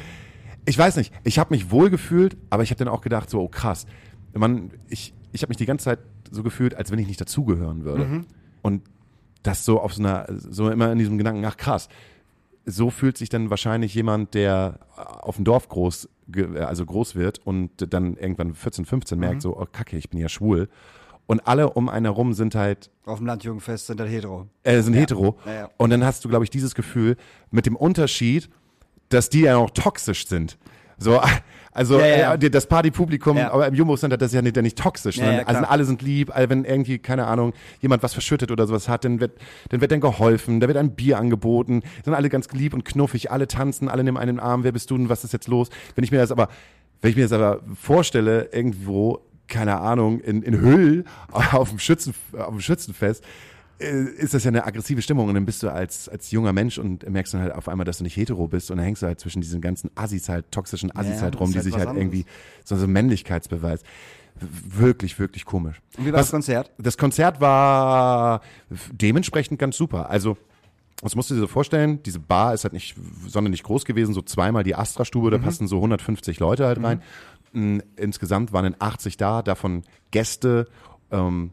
ich 0.67 0.79
weiß 0.79 0.97
nicht, 0.97 1.13
ich 1.25 1.39
habe 1.39 1.55
mich 1.55 1.71
wohl 1.71 1.91
gefühlt, 1.91 2.37
aber 2.51 2.63
ich 2.63 2.71
habe 2.71 2.79
dann 2.79 2.89
auch 2.89 3.03
gedacht, 3.03 3.29
so, 3.29 3.41
oh 3.43 3.49
krass, 3.49 3.87
man, 4.33 4.71
ich, 4.89 5.13
ich 5.33 5.43
habe 5.43 5.51
mich 5.51 5.59
die 5.59 5.67
ganze 5.67 5.85
Zeit 5.85 5.99
so 6.31 6.43
gefühlt, 6.43 6.75
als 6.75 6.91
wenn 6.91 6.99
ich 6.99 7.07
nicht 7.07 7.21
dazugehören 7.21 7.85
würde. 7.85 8.25
Und 8.63 8.83
das 9.45 9.65
so 9.65 9.81
auf 9.81 9.95
so 9.95 10.03
einer, 10.03 10.27
so 10.29 10.69
immer 10.71 10.91
in 10.91 10.99
diesem 10.99 11.17
Gedanken, 11.19 11.45
ach 11.45 11.57
krass, 11.57 11.89
so 12.67 12.91
fühlt 12.91 13.17
sich 13.19 13.29
dann 13.29 13.51
wahrscheinlich 13.51 13.95
jemand, 13.95 14.35
der 14.35 14.81
auf 14.97 15.37
dem 15.37 15.45
Dorf 15.45 15.69
groß, 15.69 16.09
also 16.59 16.85
groß 16.87 17.15
wird 17.15 17.39
und 17.47 17.71
dann 17.93 18.17
irgendwann 18.17 18.55
14, 18.55 18.87
15 18.87 19.19
merkt, 19.19 19.43
so, 19.43 19.57
oh 19.57 19.67
kacke, 19.71 19.97
ich 19.97 20.11
bin 20.11 20.19
ja 20.19 20.29
schwul. 20.29 20.69
Und 21.27 21.47
alle 21.47 21.71
um 21.71 21.89
einen 21.89 22.07
herum 22.07 22.35
sind 22.35 22.55
halt 22.55 22.91
Auf 23.07 23.19
dem 23.19 23.27
Landjugendfest 23.27 23.87
sind 23.87 24.01
halt 24.01 24.11
hetero. 24.11 24.47
äh, 24.63 24.81
sind 24.83 24.95
hetero. 24.95 25.39
Ja, 25.47 25.53
ja. 25.53 25.71
Und 25.79 25.91
dann 25.91 26.05
hast 26.05 26.25
du, 26.25 26.29
glaube 26.29 26.45
ich, 26.45 26.51
dieses 26.51 26.75
Gefühl 26.75 27.17
mit 27.51 27.65
dem 27.67 27.77
Unterschied, 27.77 28.51
dass 29.09 29.31
die 29.31 29.41
ja 29.43 29.57
auch 29.57 29.71
toxisch 29.71 30.27
sind. 30.27 30.59
So, 30.99 31.21
also 31.73 31.99
Ja, 31.99 32.07
ja. 32.07 32.35
Äh, 32.35 32.51
das 32.51 32.67
Partypublikum, 32.67 33.37
Ja. 33.37 33.53
aber 33.53 33.67
im 33.67 33.75
Jumbo 33.75 33.97
Center, 33.97 34.17
das 34.17 34.29
ist 34.31 34.35
ja 34.35 34.43
nicht, 34.43 34.57
nicht 34.57 34.79
toxisch, 34.79 35.17
klar. 35.17 35.43
also 35.47 35.65
alle 35.65 35.85
sind 35.85 36.03
lieb, 36.03 36.33
wenn 36.35 36.65
irgendwie, 36.65 36.99
keine 36.99 37.27
Ahnung, 37.27 37.53
jemand 37.81 38.03
was 38.03 38.13
verschüttet 38.13 38.51
oder 38.51 38.67
sowas 38.67 38.89
hat, 38.89 39.05
dann 39.05 39.21
wird, 39.21 39.39
dann 39.71 39.81
wird 39.81 39.91
dann 39.91 40.01
geholfen, 40.01 40.61
da 40.61 40.69
wird 40.69 40.77
ein 40.79 40.95
Bier 40.95 41.19
angeboten, 41.19 41.83
sind 42.05 42.15
alle 42.15 42.29
ganz 42.29 42.51
lieb 42.53 42.75
und 42.75 42.85
knuffig, 42.85 43.31
alle 43.31 43.49
tanzen, 43.49 43.89
alle 43.89 44.05
nehmen 44.05 44.17
einen 44.19 44.39
Arm, 44.41 44.65
wer 44.65 44.73
bist 44.73 44.91
du 44.91 44.97
denn, 44.97 45.09
was 45.09 45.25
ist 45.25 45.33
jetzt 45.33 45.49
los? 45.49 45.69
Wenn 45.95 46.05
ich 46.05 46.11
mir 46.13 46.19
das 46.19 46.31
aber, 46.31 46.49
wenn 47.03 47.11
ich 47.11 47.17
mir 47.17 47.23
das 47.23 47.33
aber 47.33 47.61
vorstelle, 47.81 48.49
irgendwo, 48.53 49.21
keine 49.49 49.79
Ahnung, 49.81 50.21
in, 50.21 50.43
in 50.43 50.61
Hüll 50.61 51.05
auf 51.33 51.71
dem, 51.71 51.79
Schützen, 51.79 52.15
auf 52.33 52.51
dem 52.51 52.61
Schützenfest, 52.61 53.25
ist 53.79 54.35
das 54.35 54.45
ja 54.45 54.49
eine 54.51 54.65
aggressive 54.65 55.03
Stimmung 55.03 55.29
und 55.29 55.35
dann 55.35 55.45
bist 55.47 55.63
du 55.63 55.69
als, 55.69 56.09
als 56.09 56.31
junger 56.31 56.53
Mensch 56.53 56.79
und 56.79 57.09
merkst 57.09 57.35
dann 57.35 57.41
halt 57.43 57.53
auf 57.55 57.69
einmal, 57.69 57.85
dass 57.85 57.99
du 57.99 58.05
nicht 58.05 58.17
hetero 58.17 58.47
bist 58.47 58.71
und 58.71 58.77
dann 58.77 58.87
hängst 58.87 59.03
du 59.03 59.07
halt 59.07 59.19
zwischen 59.21 59.41
diesen 59.41 59.61
ganzen 59.61 59.91
Assis 59.97 60.29
halt, 60.29 60.51
toxischen 60.53 60.95
Assis 60.95 61.17
Ja, 61.17 61.23
halt 61.23 61.41
rum, 61.41 61.51
die 61.51 61.57
halt 61.57 61.65
sich 61.65 61.75
halt 61.75 61.89
anderes. 61.89 62.03
irgendwie, 62.03 62.25
so, 62.65 62.77
so 62.77 62.87
Männlichkeitsbeweis. 62.87 63.83
Wirklich, 64.41 65.19
wirklich 65.19 65.45
komisch. 65.45 65.81
Und 65.97 66.07
wie 66.07 66.13
war 66.13 66.19
Was- 66.21 66.27
das 66.27 66.31
Konzert? 66.33 66.71
Das 66.79 66.99
Konzert 66.99 67.41
war 67.41 68.41
dementsprechend 68.93 69.59
ganz 69.59 69.77
super. 69.77 70.11
Also, 70.11 70.37
das 71.03 71.15
musst 71.15 71.31
du 71.31 71.35
dir 71.35 71.41
so 71.41 71.47
vorstellen, 71.47 72.03
diese 72.03 72.19
Bar 72.19 72.55
ist 72.55 72.65
halt 72.65 72.73
nicht 72.73 72.97
sonderlich 73.29 73.63
groß 73.63 73.85
gewesen, 73.85 74.15
so 74.15 74.23
zweimal 74.23 74.65
die 74.65 74.75
Astra-Stube, 74.75 75.29
Mhm. 75.29 75.33
da 75.33 75.39
passen 75.39 75.69
so 75.69 75.77
150 75.81 76.41
Leute 76.41 76.67
halt 76.67 76.83
rein. 76.83 77.03
Mm, 77.53 77.79
Insgesamt 77.97 78.53
waren 78.53 78.65
dann 78.65 78.77
80 78.79 79.17
da, 79.17 79.43
davon 79.43 79.83
Gäste 80.11 80.67
ähm, 81.13 81.51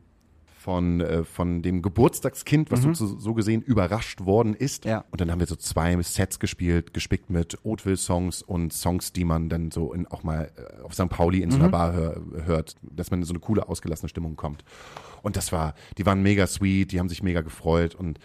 von, 0.61 1.01
äh, 1.01 1.23
von 1.23 1.63
dem 1.63 1.81
Geburtstagskind, 1.81 2.69
was 2.69 2.81
so, 2.81 2.93
so 2.93 3.33
gesehen 3.33 3.63
überrascht 3.63 4.25
worden 4.25 4.53
ist. 4.53 4.85
Mhm. 4.85 4.91
Ja. 4.91 5.05
Und 5.09 5.19
dann 5.19 5.31
haben 5.31 5.39
wir 5.39 5.47
so 5.47 5.55
zwei 5.55 5.99
Sets 6.03 6.39
gespielt, 6.39 6.93
gespickt 6.93 7.31
mit 7.31 7.57
Hauteville-Songs 7.63 8.43
und 8.43 8.71
Songs, 8.71 9.11
die 9.11 9.25
man 9.25 9.49
dann 9.49 9.71
so 9.71 9.91
in, 9.91 10.05
auch 10.07 10.23
mal 10.23 10.51
äh, 10.55 10.83
auf 10.83 10.93
St. 10.93 11.09
Pauli 11.09 11.41
in 11.41 11.49
so 11.49 11.57
einer 11.57 11.67
Mhm. 11.67 11.71
Bar 11.71 11.93
hör, 11.93 12.21
hört, 12.45 12.75
dass 12.83 13.09
man 13.09 13.21
in 13.21 13.25
so 13.25 13.33
eine 13.33 13.39
coole, 13.39 13.67
ausgelassene 13.67 14.09
Stimmung 14.09 14.35
kommt. 14.35 14.63
Und 15.23 15.35
das 15.35 15.51
war, 15.51 15.73
die 15.97 16.05
waren 16.05 16.21
mega 16.21 16.45
sweet, 16.45 16.91
die 16.91 16.99
haben 16.99 17.09
sich 17.09 17.23
mega 17.23 17.41
gefreut 17.41 17.95
und 17.95 18.19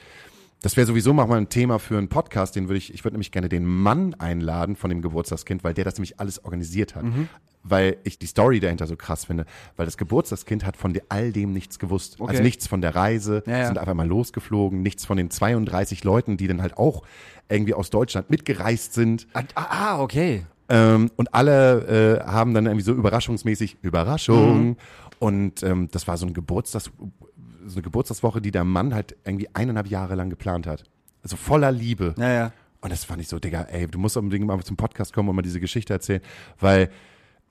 das 0.63 0.77
wäre 0.77 0.87
sowieso 0.87 1.13
mal 1.13 1.31
ein 1.33 1.49
Thema 1.49 1.79
für 1.79 1.99
einen 1.99 2.09
Podcast, 2.09 2.57
den 2.57 2.69
würde 2.69 2.79
ich, 2.79 2.93
ich 2.93 3.05
würde 3.05 3.15
nämlich 3.15 3.31
gerne 3.31 3.49
den 3.49 3.67
Mann 3.67 4.15
einladen 4.15 4.75
von 4.75 4.91
dem 4.91 5.03
Geburtstagskind, 5.03 5.63
weil 5.65 5.75
der 5.75 5.85
das 5.85 5.95
nämlich 5.97 6.19
alles 6.19 6.45
organisiert 6.45 6.95
hat. 6.95 7.05
Mhm. 7.05 7.29
Weil 7.63 7.97
ich 8.05 8.19
die 8.19 8.27
Story 8.27 8.61
dahinter 8.61 8.87
so 8.87 8.97
krass 8.97 9.25
finde, 9.25 9.45
weil 9.77 9.87
das 9.87 9.97
Geburtstagskind 9.97 10.65
hat 10.65 10.77
von 10.77 10.97
all 11.09 11.33
dem 11.33 11.53
nichts 11.53 11.79
gewusst. 11.79 12.21
Okay. 12.21 12.31
Also 12.31 12.43
nichts 12.43 12.67
von 12.69 12.81
der 12.81 12.95
Reise, 12.95 13.43
Ja, 13.47 13.59
ja. 13.59 13.67
sind 13.67 13.79
einfach 13.79 13.95
mal 13.95 14.07
losgeflogen, 14.07 14.83
nichts 14.83 15.05
von 15.05 15.17
den 15.17 15.31
32 15.31 16.05
Leuten, 16.05 16.37
die 16.37 16.47
dann 16.47 16.63
halt 16.63 16.79
auch 16.79 17.03
irgendwie 17.49 17.75
aus 17.75 17.91
Deutschland 17.91 18.31
mitgereist 18.31 18.95
sind. 18.95 19.27
Ah, 19.35 19.43
ah, 19.55 20.01
okay. 20.01 20.47
Ähm, 20.69 21.11
und 21.17 21.35
alle 21.35 22.21
äh, 22.23 22.25
haben 22.25 22.55
dann 22.55 22.67
irgendwie 22.67 22.85
so 22.85 22.93
überraschungsmäßig 22.93 23.79
Überraschung. 23.83 24.69
Mhm. 24.69 24.77
Und 25.19 25.63
ähm, 25.63 25.89
das 25.91 26.07
war 26.09 26.17
so 26.17 26.27
ein 26.27 26.35
Geburtstags, 26.35 26.91
so 27.67 27.77
eine 27.77 27.83
Geburtstagswoche, 27.83 28.41
die 28.41 28.51
der 28.51 28.65
Mann 28.65 28.95
halt 28.95 29.17
irgendwie 29.25 29.49
eineinhalb 29.55 29.89
Jahre 29.89 30.15
lang 30.15 30.31
geplant 30.31 30.67
hat. 30.67 30.85
Also 31.23 31.37
voller 31.37 31.73
Liebe. 31.73 32.15
Ja, 32.19 32.33
ja. 32.33 32.53
Und 32.81 32.93
das 32.93 33.05
fand 33.05 33.21
ich 33.21 33.29
so, 33.29 33.39
Digga, 33.39 33.63
ey, 33.63 33.87
du 33.89 33.99
musst 33.99 34.17
unbedingt 34.17 34.47
mal 34.47 34.63
zum 34.63 34.77
Podcast 34.77 35.13
kommen 35.13 35.29
und 35.29 35.37
mal 35.37 35.43
diese 35.43 35.61
Geschichte 35.61 35.93
erzählen, 35.93 36.21
weil 36.61 36.91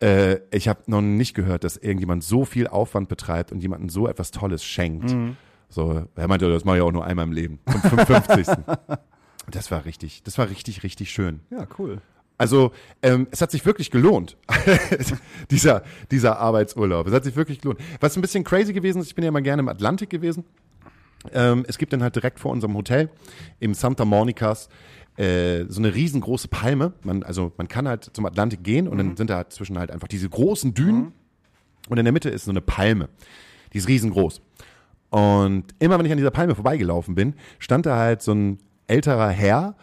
äh, 0.02 0.38
ich 0.52 0.68
habe 0.68 0.80
noch 0.88 1.02
nicht 1.02 1.34
gehört, 1.34 1.64
dass 1.64 1.78
irgendjemand 1.78 2.24
so 2.24 2.46
viel 2.46 2.68
Aufwand 2.68 3.10
betreibt 3.10 3.52
und 3.52 3.62
jemandem 3.62 3.90
so 3.90 4.08
etwas 4.08 4.32
Tolles 4.32 4.64
schenkt. 4.64 5.12
Mhm. 5.12 5.38
So, 5.70 6.06
er 6.16 6.28
meinte, 6.28 6.50
das 6.50 6.64
mache 6.64 6.78
ich 6.78 6.84
auch 6.84 6.92
nur 6.92 7.06
einmal 7.06 7.26
im 7.26 7.32
Leben. 7.32 7.60
Zum 7.70 7.82
55. 7.82 8.48
das 9.52 9.72
war 9.72 9.86
richtig, 9.86 10.24
das 10.24 10.38
war 10.38 10.50
richtig, 10.50 10.84
richtig 10.84 11.12
schön. 11.12 11.42
Ja, 11.50 11.68
cool. 11.80 12.02
Also 12.38 12.72
ähm, 13.02 13.28
es 13.32 13.42
hat 13.42 13.52
sich 13.52 13.66
wirklich 13.66 13.92
gelohnt, 13.92 14.38
dieser, 15.52 15.84
dieser 16.12 16.38
Arbeitsurlaub. 16.40 17.08
Es 17.08 17.14
hat 17.14 17.24
sich 17.24 17.36
wirklich 17.36 17.62
gelohnt. 17.62 17.80
Was 18.02 18.18
ein 18.18 18.22
bisschen 18.22 18.44
crazy 18.44 18.74
gewesen 18.74 19.02
ist, 19.02 19.08
ich 19.08 19.16
bin 19.16 19.24
ja 19.24 19.30
immer 19.30 19.42
gerne 19.42 19.62
im 19.62 19.70
Atlantik 19.70 20.10
gewesen. 20.10 20.44
Ähm, 21.32 21.66
es 21.68 21.78
gibt 21.78 21.94
dann 21.94 22.04
halt 22.04 22.16
direkt 22.16 22.40
vor 22.40 22.52
unserem 22.52 22.76
Hotel 22.76 23.10
im 23.60 23.74
Santa 23.74 24.06
Monicas 24.06 24.70
äh, 25.18 25.66
so 25.70 25.80
eine 25.80 25.96
riesengroße 25.96 26.50
Palme. 26.50 26.94
Man, 27.04 27.24
also 27.24 27.54
man 27.58 27.68
kann 27.68 27.88
halt 27.88 28.10
zum 28.14 28.26
Atlantik 28.26 28.64
gehen 28.64 28.88
und 28.88 28.98
dann 28.98 29.16
sind 29.16 29.30
da 29.30 29.50
zwischen 29.50 29.80
halt 29.80 29.92
einfach 29.92 30.08
diese 30.10 30.30
großen 30.30 30.74
Dünen 30.74 31.14
und 31.90 31.98
in 31.98 32.06
der 32.06 32.12
Mitte 32.12 32.30
ist 32.30 32.46
so 32.46 32.52
eine 32.52 32.62
Palme. 32.62 33.10
Die 33.74 33.78
ist 33.78 33.88
riesengroß. 33.88 34.42
Und 35.10 35.64
immer 35.80 35.98
wenn 35.98 36.06
ich 36.06 36.12
an 36.12 36.18
dieser 36.18 36.32
Palme 36.32 36.56
vorbeigelaufen 36.56 37.16
bin, 37.16 37.36
stand 37.60 37.86
da 37.86 37.98
halt 37.98 38.22
so 38.22 38.34
ein 38.34 38.60
älterer 38.88 39.30
Herr, 39.30 39.76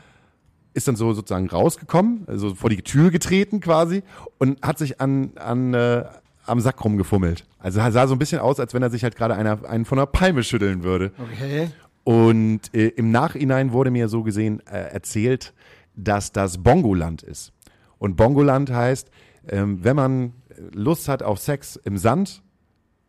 ist 0.75 0.89
dann 0.89 0.97
so 0.97 1.13
sozusagen 1.13 1.49
rausgekommen, 1.49 2.25
also 2.27 2.55
vor 2.55 2.71
die 2.71 2.83
Tür 2.83 3.11
getreten 3.11 3.61
quasi 3.61 4.03
und 4.39 4.63
hat 4.63 4.79
sich 4.79 5.01
an, 5.01 5.33
an 5.37 5.75
äh, 5.75 6.05
am 6.47 6.61
Sack 6.61 6.85
rumgefummelt. 6.85 7.45
Also 7.59 7.81
sah 7.91 8.07
so 8.07 8.15
ein 8.15 8.19
bisschen 8.19 8.41
aus, 8.41 8.59
als 8.59 8.75
wenn 8.75 8.83
er 8.83 8.91
sich 8.91 9.05
halt 9.05 9.17
gerade 9.17 9.35
einer, 9.35 9.65
einen 9.69 9.85
von 9.85 9.99
einer 9.99 10.07
Palme 10.07 10.43
schütteln 10.43 10.83
würde. 10.83 11.13
Okay. 11.19 11.69
Und 12.05 12.75
äh, 12.75 12.89
im 12.89 13.11
Nachhinein 13.11 13.73
wurde 13.73 13.91
mir 13.91 14.09
so 14.09 14.23
gesehen 14.23 14.61
äh, 14.67 14.93
erzählt, 14.93 15.53
dass 15.95 16.33
das 16.33 16.59
Bongoland 16.63 17.23
ist. 17.23 17.53
Und 17.99 18.17
Bongoland 18.17 18.73
heißt, 18.73 19.09
ähm, 19.49 19.85
wenn 19.85 19.95
man 19.95 20.33
Lust 20.73 21.09
hat 21.09 21.23
auf 21.23 21.39
Sex 21.39 21.77
im 21.77 21.97
Sand 21.97 22.43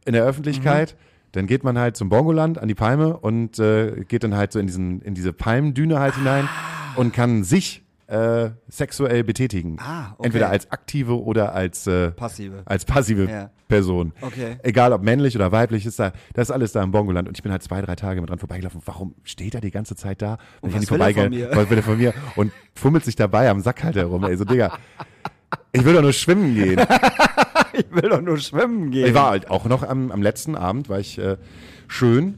in 0.06 0.14
der 0.14 0.26
Öffentlichkeit, 0.26 0.96
dann 1.32 1.48
geht 1.48 1.64
man 1.64 1.80
halt 1.80 1.98
zum 1.98 2.10
Bongoland 2.10 2.60
an 2.60 2.68
die 2.68 2.76
Palme 2.76 3.18
und 3.18 3.58
äh, 3.58 4.06
geht 4.08 4.24
dann 4.24 4.36
halt 4.36 4.52
so 4.52 4.60
in 4.60 4.68
diesen 4.68 5.02
in 5.02 5.16
diese 5.16 5.34
Palmendüne 5.34 6.00
halt 6.00 6.16
hinein 6.16 6.48
und 6.96 7.14
kann 7.14 7.44
sich 7.44 7.84
äh, 8.08 8.50
sexuell 8.68 9.24
betätigen. 9.24 9.78
Ah, 9.80 10.14
okay. 10.18 10.28
Entweder 10.28 10.50
als 10.50 10.70
aktive 10.72 11.22
oder 11.24 11.54
als 11.56 11.88
äh, 11.88 12.12
Passive. 12.12 12.62
als 12.66 12.86
passive 12.86 13.30
Ja. 13.30 13.50
Person. 13.68 14.12
Okay. 14.22 14.58
Egal 14.62 14.94
ob 14.94 15.02
männlich 15.02 15.36
oder 15.36 15.52
weiblich, 15.52 15.86
ist 15.86 15.98
da, 16.00 16.12
das 16.34 16.50
ist 16.50 16.52
alles 16.52 16.74
da 16.74 16.84
im 16.84 16.92
Bongoland. 16.92 17.28
Und 17.28 17.38
ich 17.38 17.42
bin 17.44 17.52
halt 17.52 17.64
zwei, 17.64 17.82
drei 17.82 17.96
Tage 17.96 18.22
mit 18.22 18.30
dran 18.30 18.38
vorbeigelaufen. 18.40 18.82
Warum 18.86 19.16
steht 19.24 19.56
er 19.56 19.62
die 19.62 19.72
ganze 19.72 19.96
Zeit 19.96 20.22
da? 20.22 20.38
Und 20.62 20.70
ich 20.70 20.76
an 20.76 20.82
was 20.84 20.92
will 20.92 21.02
er 21.02 21.14
von 21.14 21.30
mir? 21.30 21.50
Was 21.56 21.70
will 21.70 21.78
er 21.78 21.84
von 21.84 21.98
mir? 21.98 22.14
Und 22.36 22.52
fummelt 22.76 23.06
sich 23.06 23.16
dabei 23.16 23.50
am 23.50 23.62
Sack 23.62 23.84
halt 23.84 23.96
herum. 23.96 24.24
Ey, 24.26 24.36
so, 24.38 24.44
Digga, 24.46 24.78
ich 25.72 25.84
will 25.86 25.94
doch 25.94 26.02
nur 26.04 26.14
schwimmen 26.14 26.54
gehen. 26.56 26.82
Ich 27.76 27.86
will 27.90 28.08
doch 28.08 28.22
nur 28.22 28.38
schwimmen 28.38 28.92
gehen. 28.92 29.08
Ich 29.08 29.16
war 29.16 29.32
halt 29.32 29.50
auch 29.50 29.66
noch 29.66 29.82
am, 29.82 30.12
am 30.12 30.22
letzten 30.22 30.56
Abend, 30.56 30.90
war 30.90 31.00
ich 31.00 31.18
äh, 31.18 31.38
schön 31.88 32.38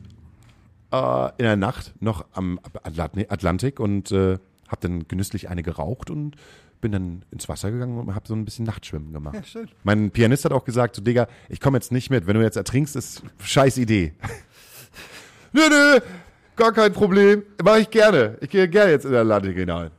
äh, 0.96 1.42
in 1.42 1.46
der 1.46 1.56
Nacht 1.58 1.94
noch 2.00 2.26
am 2.34 2.60
Atlant- 2.84 3.32
Atlantik 3.32 3.80
und 3.80 4.12
äh, 4.12 4.38
habe 4.68 4.82
dann 4.82 5.08
genüsslich 5.08 5.50
eine 5.50 5.64
geraucht 5.64 6.10
und 6.10 6.36
bin 6.82 6.92
dann 6.92 7.24
ins 7.32 7.48
Wasser 7.50 7.72
gegangen 7.72 7.98
und 7.98 8.14
habe 8.16 8.28
so 8.28 8.36
ein 8.36 8.46
bisschen 8.46 8.66
Nachtschwimmen 8.66 9.14
gemacht. 9.14 9.36
Ja, 9.36 9.44
schön. 9.44 9.70
Mein 9.84 10.12
Pianist 10.12 10.46
hat 10.46 10.52
auch 10.52 10.66
gesagt, 10.66 10.96
so 10.96 11.02
Digga, 11.02 11.28
ich 11.50 11.60
komme 11.60 11.78
jetzt 11.78 11.92
nicht 11.92 12.10
mit. 12.10 12.28
Wenn 12.28 12.36
du 12.36 12.44
jetzt 12.44 12.58
ertrinkst, 12.58 12.96
ist 12.96 13.24
scheiß 13.40 13.78
Idee. 13.78 14.14
nö, 15.54 15.62
nö, 15.70 16.00
gar 16.56 16.72
kein 16.74 16.94
Problem. 16.94 17.44
Mache 17.64 17.80
ich 17.82 17.90
gerne. 17.90 18.38
Ich 18.42 18.50
gehe 18.50 18.68
gerne 18.70 18.92
jetzt 18.92 19.06
in 19.06 19.12
der 19.12 19.22
Atlantik 19.22 19.56
hinein. 19.56 19.92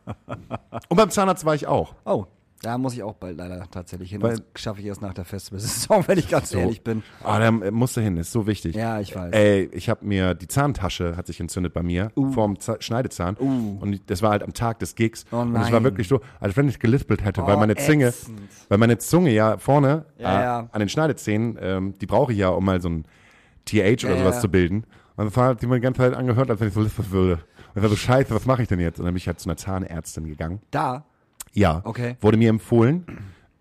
Und 0.89 0.97
beim 0.97 1.11
Zahnarzt 1.11 1.45
war 1.45 1.55
ich 1.55 1.67
auch. 1.67 1.95
Oh, 2.05 2.27
da 2.67 2.79
muss 2.79 2.95
ich 2.95 3.03
auch 3.05 3.15
bald 3.15 3.37
leider 3.39 3.65
tatsächlich 3.71 4.11
hin. 4.11 4.21
Weil- 4.23 4.39
das 4.53 4.63
schaffe 4.63 4.81
ich 4.81 4.87
erst 4.87 5.01
nach 5.01 5.15
der 5.15 5.25
Festivalsaison, 5.25 6.03
wenn 6.09 6.19
ich 6.19 6.29
ganz 6.29 6.53
ehrlich 6.53 6.83
bin. 6.83 7.05
Ah, 7.23 7.39
da 7.39 7.51
musst 7.53 7.97
du 7.97 8.01
hin, 8.01 8.17
ist 8.17 8.33
so 8.33 8.47
wichtig. 8.47 8.75
Ja, 8.75 8.99
ich 8.99 9.15
weiß. 9.15 9.33
Ey, 9.33 9.71
ich 9.73 9.89
habe 9.89 10.05
mir, 10.05 10.35
die 10.35 10.49
Zahntasche 10.49 11.17
hat 11.17 11.29
sich 11.29 11.39
entzündet 11.39 11.73
bei 11.73 11.83
mir, 11.85 12.11
vorm 12.33 12.59
Z 12.59 12.83
Schneidezahn. 12.83 13.37
Und 13.37 14.11
das 14.11 14.21
war 14.23 14.31
halt 14.33 14.43
am 14.43 14.53
Tag 14.53 14.81
des 14.81 14.97
Gigs. 14.97 15.25
Uh. 15.31 15.37
Oh 15.37 15.41
und 15.43 15.55
es 15.55 15.63
war 15.63 15.71
nein. 15.71 15.85
wirklich 15.85 16.09
so, 16.09 16.21
als 16.41 16.57
wenn 16.57 16.69
ich 16.69 16.81
gelispelt 16.81 17.25
hätte, 17.25 17.43
weil 17.47 17.55
Oh, 17.55 17.61
meine 17.61 17.77
Zunge, 17.77 18.13
weil 18.69 18.79
meine 18.79 18.99
Zunge 18.99 19.31
ja 19.31 19.59
vorne 19.59 20.07
Ja, 20.19 20.41
äh, 20.41 20.43
ja. 20.45 20.69
an 20.73 20.81
den 20.81 20.89
Schneidezähnen, 20.89 21.57
ähm, 21.61 21.95
die 22.01 22.07
brauche 22.07 22.33
ich 22.33 22.39
ja, 22.39 22.49
um 22.49 22.65
mal 22.65 22.81
so 22.81 22.89
ein 22.89 23.05
TH 23.65 24.05
oder 24.05 24.15
Ja, 24.17 24.19
sowas 24.23 24.41
zu 24.41 24.49
bilden. 24.49 24.85
Und 25.17 25.27
das 25.27 25.37
hat 25.37 25.61
sich 25.61 25.69
mir 25.69 25.77
die 25.77 25.81
ganze 25.83 26.01
Zeit 26.01 26.15
angehört, 26.15 26.51
als 26.51 26.61
wenn 26.61 26.69
ich 26.69 26.75
so 26.75 26.81
lispeln 26.83 27.11
würde. 27.11 27.33
Und 27.35 27.77
ich 27.77 27.83
war 27.83 27.89
so, 27.89 27.97
scheiße, 27.97 28.35
was 28.35 28.45
mache 28.47 28.63
ich 28.63 28.69
denn 28.69 28.81
jetzt? 28.81 28.99
Und 28.99 29.05
dann 29.07 29.15
bin 29.15 29.19
ich 29.19 29.27
halt 29.29 29.39
zu 29.41 29.49
einer 29.49 29.57
Zahnärztin 29.57 30.27
gegangen. 30.27 30.61
Da, 30.71 31.05
Ja. 31.57 31.81
Okay. 31.85 32.17
Wurde 32.21 32.37
mir 32.37 32.51
empfohlen. 32.51 33.05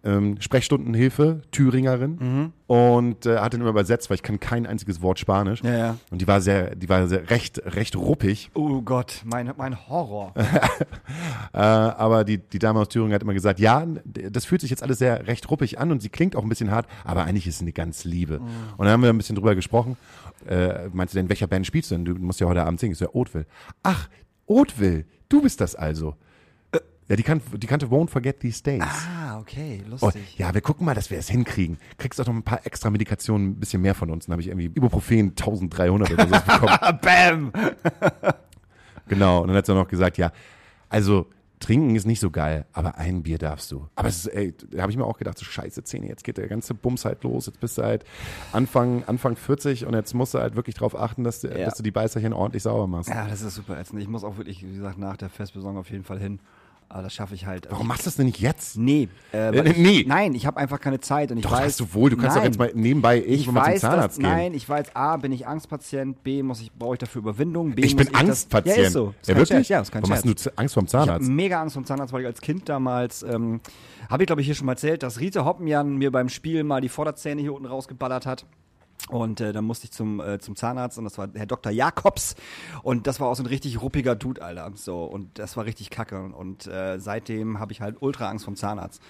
Ähm, 0.04 0.40
Sprechstundenhilfe, 0.40 1.42
Thüringerin. 1.50 2.18
Mhm. 2.20 2.54
Und 2.68 3.26
äh, 3.26 3.40
hat 3.40 3.54
dann 3.54 3.62
immer 3.62 3.72
übersetzt, 3.72 4.08
weil 4.12 4.16
ich 4.16 4.22
kann 4.22 4.40
kein 4.40 4.68
einziges 4.68 5.02
Wort 5.02 5.18
Spanisch. 5.18 5.64
Ja, 5.64 5.76
ja. 5.76 5.98
Und 6.12 6.22
die 6.22 6.28
war 6.28 6.42
sehr, 6.42 6.76
die 6.76 6.88
war 6.90 7.08
sehr 7.08 7.28
recht, 7.32 7.60
recht 7.66 7.96
ruppig. 7.96 8.52
oh 8.54 8.84
Gott, 8.84 9.24
mein, 9.26 9.52
mein 9.58 9.88
Horror. 9.88 10.34
Äh, 11.54 11.60
aber 11.60 12.26
die, 12.26 12.38
die 12.38 12.60
Dame 12.60 12.82
aus 12.82 12.90
Thüringen 12.90 13.14
hat 13.14 13.22
immer 13.22 13.34
gesagt, 13.34 13.62
ja, 13.62 13.86
das 14.04 14.44
fühlt 14.44 14.60
sich 14.60 14.70
jetzt 14.70 14.84
alles 14.84 15.00
sehr 15.00 15.26
recht 15.26 15.50
ruppig 15.50 15.80
an 15.80 15.90
und 15.90 16.02
sie 16.02 16.10
klingt 16.10 16.36
auch 16.36 16.44
ein 16.44 16.50
bisschen 16.50 16.70
hart, 16.70 16.86
aber 17.06 17.24
eigentlich 17.24 17.48
ist 17.48 17.60
sie 17.60 17.64
eine 17.64 17.72
ganz 17.72 18.04
Liebe. 18.04 18.40
Mhm. 18.40 18.46
Und 18.76 18.86
dann 18.86 18.90
haben 18.90 19.04
wir 19.04 19.10
ein 19.10 19.18
bisschen 19.18 19.38
drüber 19.38 19.56
gesprochen. 19.56 19.96
Äh, 20.46 20.90
meinst 20.92 21.14
du 21.14 21.18
denn, 21.18 21.30
welcher 21.30 21.48
Band 21.48 21.66
spielst 21.66 21.92
du 21.92 21.96
denn? 21.96 22.04
Du 22.04 22.16
musst 22.16 22.42
ja 22.42 22.48
heute 22.48 22.64
Abend 22.64 22.82
singen. 22.82 22.92
Ich 22.92 22.98
so, 22.98 23.06
ja, 23.06 23.12
Oatville. 23.14 23.46
Ach, 23.84 24.10
Oatville, 24.48 25.06
du 25.30 25.42
bist 25.42 25.62
das 25.62 25.76
also. 25.76 26.16
Ja, 27.08 27.16
die, 27.16 27.22
kan 27.24 27.40
die 27.56 27.68
kannte 27.68 27.86
Won't 27.88 28.10
Forget 28.10 28.40
These 28.40 28.64
Days. 28.64 28.82
ah, 28.84 29.40
okay, 29.40 29.84
Oh, 29.86 29.90
lustig. 30.06 30.38
ja, 30.40 30.52
wir 30.54 30.62
gucken 30.62 30.86
mal, 30.86 30.96
dass 30.96 31.12
wir 31.12 31.20
es 31.20 31.30
hinkriegen. 31.30 31.78
Kriegst 32.00 32.20
auch 32.20 32.26
noch 32.26 32.34
ein 32.34 32.42
paar 32.44 32.66
extra 32.66 32.90
Medikationen, 32.90 33.50
ein 33.52 33.56
bisschen 33.60 33.82
mehr 33.84 33.94
von 33.94 34.10
uns. 34.10 34.26
Dann 34.26 34.34
habe 34.34 34.42
ich 34.42 34.48
irgendwie 34.48 34.66
Ibuprofen 34.66 35.30
1300 35.30 36.12
oder 36.12 36.28
so 36.28 36.34
bekommen. 36.34 37.00
Bam! 37.02 37.52
genau. 39.08 39.42
Und 39.42 39.50
dann 39.50 39.58
hat 39.58 39.66
sie 39.66 39.74
noch 39.74 39.88
gesagt, 39.88 40.18
ja, 40.18 40.32
also 40.90 41.28
trinken 41.60 41.96
ist 41.96 42.06
nicht 42.06 42.20
so 42.20 42.32
geil, 42.32 42.66
aber 42.74 42.98
ein 42.98 43.24
Bier 43.24 43.38
darfst 43.38 43.72
du. 43.72 43.88
Aber 43.96 44.08
es 44.08 44.18
ist, 44.26 44.28
ey, 44.28 44.54
da 44.72 44.82
habe 44.82 44.92
ich 44.92 44.98
mir 44.98 45.06
auch 45.06 45.18
gedacht, 45.18 45.38
so 45.38 45.46
scheiße 45.46 45.84
Zähne, 45.84 46.08
jetzt 46.08 46.24
geht 46.24 46.38
der 46.38 46.48
ganze 46.48 46.74
Bums 46.74 47.06
halt 47.06 47.24
los. 47.24 47.46
Jetzt 47.46 47.60
bist 47.60 47.78
du 47.78 47.84
halt 47.84 48.04
Anfang, 48.52 49.04
Anfang 49.06 49.36
40 49.36 49.86
und 49.86 49.94
jetzt 49.94 50.14
musst 50.14 50.34
du 50.34 50.40
halt 50.40 50.56
wirklich 50.56 50.76
drauf 50.76 51.00
achten, 51.00 51.24
dass 51.24 51.42
du, 51.42 51.48
Ja. 51.48 51.66
dass 51.66 51.76
du 51.76 51.84
die 51.84 51.92
Beißerchen 51.92 52.34
ordentlich 52.34 52.64
sauber 52.64 52.88
machst. 52.88 53.10
Ja, 53.10 53.28
das 53.28 53.42
ist 53.42 53.56
super 53.56 53.80
ätzend. 53.80 54.02
Ich 54.02 54.08
muss 54.08 54.24
auch 54.24 54.38
wirklich, 54.38 54.64
wie 54.68 54.74
gesagt, 54.74 54.98
nach 54.98 55.18
der 55.18 55.30
Festbesorgung 55.30 55.78
auf 55.80 55.90
jeden 55.90 56.04
Fall 56.04 56.20
hin. 56.20 56.40
Aber 56.88 57.04
das 57.04 57.14
schaffe 57.14 57.34
ich 57.36 57.46
halt. 57.46 57.66
Also 57.66 57.74
Warum 57.74 57.88
machst 57.88 58.04
du 58.04 58.06
das 58.06 58.16
denn 58.16 58.28
nicht 58.28 58.40
jetzt? 58.40 58.78
Nee. 58.78 59.10
Äh, 59.34 59.50
Äh, 59.58 59.70
ich, 59.72 59.78
nee. 59.78 60.06
Nein, 60.08 60.34
ich 60.36 60.46
habe 60.46 60.58
einfach 60.58 60.80
keine 60.80 61.00
Zeit 61.02 61.32
und 61.32 61.38
ich 61.38 61.44
Doch, 61.44 61.52
weiß. 61.52 61.64
hast 61.66 61.80
du 61.82 61.94
wohl. 61.94 62.10
Du 62.10 62.16
kannst 62.16 62.36
nein. 62.38 62.44
doch 62.44 62.46
jetzt 62.46 62.58
mal 62.60 62.72
nebenbei 62.74 63.18
Ich 63.20 63.42
irgendwann 63.48 63.54
mal 63.56 63.72
zum 63.72 63.80
Zahnarzt 63.82 64.18
dass, 64.18 64.24
gehen. 64.24 64.24
nein, 64.32 64.54
ich 64.54 64.70
weiß, 64.70 64.96
A, 64.96 65.18
bin 65.18 65.32
ich 65.32 65.46
Angstpatient, 65.48 66.24
B, 66.24 66.42
muss 66.44 66.62
ich, 66.62 66.72
brauche 66.72 66.94
ich 66.94 67.00
dafür 67.00 67.20
Überwindung, 67.22 67.72
B, 67.76 67.82
ich 67.84 67.96
bin 67.96 68.08
das- 68.10 68.16
Angstpatient. 68.22 68.78
Ja, 68.78 68.84
ist 68.84 68.94
so. 68.94 69.14
Ist 69.20 69.28
ja 69.28 69.36
wirklich? 69.36 69.68
Scherz. 69.68 69.70
Ja, 69.70 69.82
ist 69.82 69.92
kein 69.92 70.04
Warum 70.04 70.14
hast 70.16 70.26
du 70.26 70.30
Scherz. 70.30 70.50
Angst 70.56 70.74
vorm 70.76 70.86
Ich 70.86 70.94
habe 70.94 71.06
Zahnarzt? 71.08 71.30
mega 71.30 71.62
Angst 71.62 71.74
vom 71.74 71.86
Zahnarzt, 71.86 72.14
weil 72.14 72.22
ich 72.22 72.28
als 72.28 72.40
Kind 72.42 72.70
damals, 72.70 73.24
ähm, 73.24 73.60
habe 74.10 74.24
ich 74.24 74.28
glaube 74.28 74.42
ich 74.42 74.46
hier 74.48 74.56
schon 74.56 74.68
mal 74.68 74.74
erzählt, 74.74 75.04
dass 75.04 75.20
Rita 75.20 75.44
Hoppenjan 75.44 75.98
mir 75.98 76.12
beim 76.12 76.30
Spiel 76.30 76.64
mal 76.64 76.80
die 76.82 76.90
Vorderzähne 76.90 77.42
hier 77.42 77.54
unten 77.54 77.66
rausgeballert 77.66 78.26
hat. 78.26 78.46
Und 79.10 79.40
äh, 79.40 79.54
dann 79.54 79.66
musste 79.66 79.86
ich 79.86 79.92
zum, 79.92 80.20
äh, 80.20 80.40
zum 80.40 80.56
Zahnarzt 80.56 80.98
und 80.98 81.04
das 81.04 81.18
war 81.18 81.30
Herr 81.36 81.46
Dr. 81.46 81.72
Jakobs. 81.72 82.36
Und 82.82 83.06
das 83.06 83.20
war 83.20 83.28
auch 83.28 83.36
so 83.36 83.44
ein 83.44 83.48
richtig 83.48 83.82
ruppiger 83.82 84.16
Dude, 84.16 84.42
Alter. 84.42 84.72
So, 84.76 85.04
und 85.04 85.38
das 85.38 85.56
war 85.58 85.66
richtig 85.66 85.92
kacke. 85.92 86.24
Und 86.24 86.66
äh, 86.66 87.00
seitdem 87.00 87.60
habe 87.60 87.72
ich 87.72 87.82
halt 87.82 87.98
ultra 88.00 88.30
Angst 88.30 88.46
vom 88.46 88.56
Zahnarzt. 88.56 89.02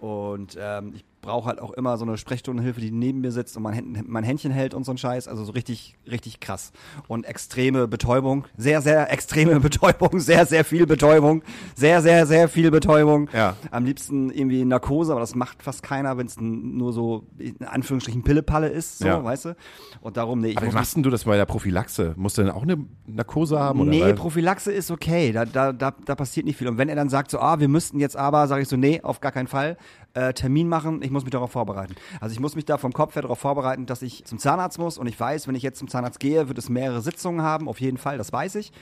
Und 0.00 0.58
ähm, 0.60 0.94
ich 0.94 1.04
brauche 1.22 1.48
halt 1.48 1.60
auch 1.60 1.72
immer 1.72 1.96
so 1.98 2.04
eine 2.04 2.16
Sprechstundenhilfe, 2.18 2.80
die 2.80 2.90
neben 2.92 3.20
mir 3.20 3.32
sitzt 3.32 3.56
und 3.56 3.62
mein, 3.64 4.04
mein 4.06 4.22
Händchen 4.22 4.52
hält 4.52 4.74
und 4.74 4.84
so 4.84 4.92
ein 4.92 4.98
Scheiß. 4.98 5.26
Also 5.26 5.44
so 5.44 5.52
richtig, 5.52 5.96
richtig 6.10 6.38
krass. 6.40 6.72
Und 7.08 7.26
extreme 7.26 7.88
Betäubung. 7.88 8.44
Sehr, 8.56 8.80
sehr 8.80 9.12
extreme 9.12 9.58
Betäubung. 9.60 10.20
Sehr, 10.20 10.46
sehr 10.46 10.64
viel 10.64 10.86
Betäubung. 10.86 11.42
Sehr, 11.74 12.00
sehr, 12.02 12.26
sehr 12.26 12.48
viel 12.48 12.70
Betäubung. 12.70 13.28
Ja. 13.32 13.56
Am 13.72 13.84
liebsten 13.84 14.30
irgendwie 14.30 14.64
Narkose, 14.64 15.12
aber 15.12 15.20
das 15.20 15.34
macht 15.34 15.62
fast 15.62 15.82
keiner, 15.82 16.16
wenn 16.16 16.26
es 16.26 16.36
nur 16.40 16.92
so 16.92 17.24
in 17.38 17.56
Anführungsstrichen 17.66 18.22
Pillepalle 18.22 18.68
ist, 18.68 18.98
so, 18.98 19.06
Ja. 19.06 19.24
weißt 19.24 19.46
du? 19.46 19.56
Und 20.00 20.16
darum, 20.16 20.40
nee, 20.40 20.50
ich 20.50 20.58
Aber 20.58 20.66
wie 20.68 20.72
machst 20.74 20.94
denn 20.96 21.02
du 21.02 21.10
das 21.10 21.24
bei 21.24 21.36
der 21.36 21.46
Prophylaxe? 21.46 22.14
Musst 22.16 22.38
du 22.38 22.42
denn 22.42 22.50
auch 22.52 22.62
eine 22.62 22.76
Narkose 23.06 23.58
haben? 23.58 23.80
Oder 23.80 23.90
Nee, 23.90 24.02
was? 24.02 24.14
Prophylaxe 24.14 24.70
ist 24.72 24.90
okay, 24.90 25.32
da, 25.32 25.44
da, 25.44 25.72
da, 25.72 25.92
da 26.04 26.14
passiert 26.14 26.46
nicht 26.46 26.56
viel. 26.56 26.68
Und 26.68 26.78
wenn 26.78 26.88
er 26.88 26.96
dann 26.96 27.08
sagt 27.08 27.30
so, 27.30 27.40
ah, 27.40 27.58
wir 27.58 27.68
müssten 27.68 27.98
jetzt 27.98 28.16
aber, 28.16 28.46
sage 28.46 28.62
ich 28.62 28.68
so, 28.68 28.76
nee, 28.76 29.00
auf 29.02 29.20
gar 29.20 29.32
keinen 29.32 29.46
Fall, 29.48 29.76
äh, 30.16 30.32
Termin 30.32 30.68
machen, 30.68 31.02
ich 31.02 31.10
muss 31.10 31.24
mich 31.24 31.30
darauf 31.30 31.52
vorbereiten. 31.52 31.94
Also 32.20 32.32
ich 32.32 32.40
muss 32.40 32.56
mich 32.56 32.64
da 32.64 32.78
vom 32.78 32.92
Kopf 32.92 33.14
her 33.14 33.22
darauf 33.22 33.38
vorbereiten, 33.38 33.86
dass 33.86 34.00
ich 34.02 34.24
zum 34.24 34.38
Zahnarzt 34.38 34.78
muss 34.78 34.96
und 34.96 35.06
ich 35.06 35.18
weiß, 35.18 35.46
wenn 35.46 35.54
ich 35.54 35.62
jetzt 35.62 35.78
zum 35.78 35.88
Zahnarzt 35.88 36.18
gehe, 36.18 36.48
wird 36.48 36.56
es 36.58 36.68
mehrere 36.68 37.02
Sitzungen 37.02 37.42
haben, 37.42 37.68
auf 37.68 37.80
jeden 37.80 37.98
Fall, 37.98 38.16
das 38.16 38.32
weiß 38.32 38.54
ich. 38.54 38.72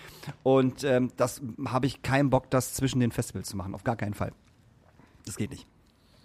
Und 0.44 0.84
ähm, 0.84 1.10
das 1.16 1.42
habe 1.66 1.86
ich 1.86 2.02
keinen 2.02 2.30
Bock, 2.30 2.50
das 2.50 2.74
zwischen 2.74 3.00
den 3.00 3.10
Festivals 3.10 3.48
zu 3.48 3.56
machen, 3.56 3.74
auf 3.74 3.82
gar 3.82 3.96
keinen 3.96 4.14
Fall. 4.14 4.32
Das 5.26 5.36
geht 5.36 5.50
nicht. 5.50 5.66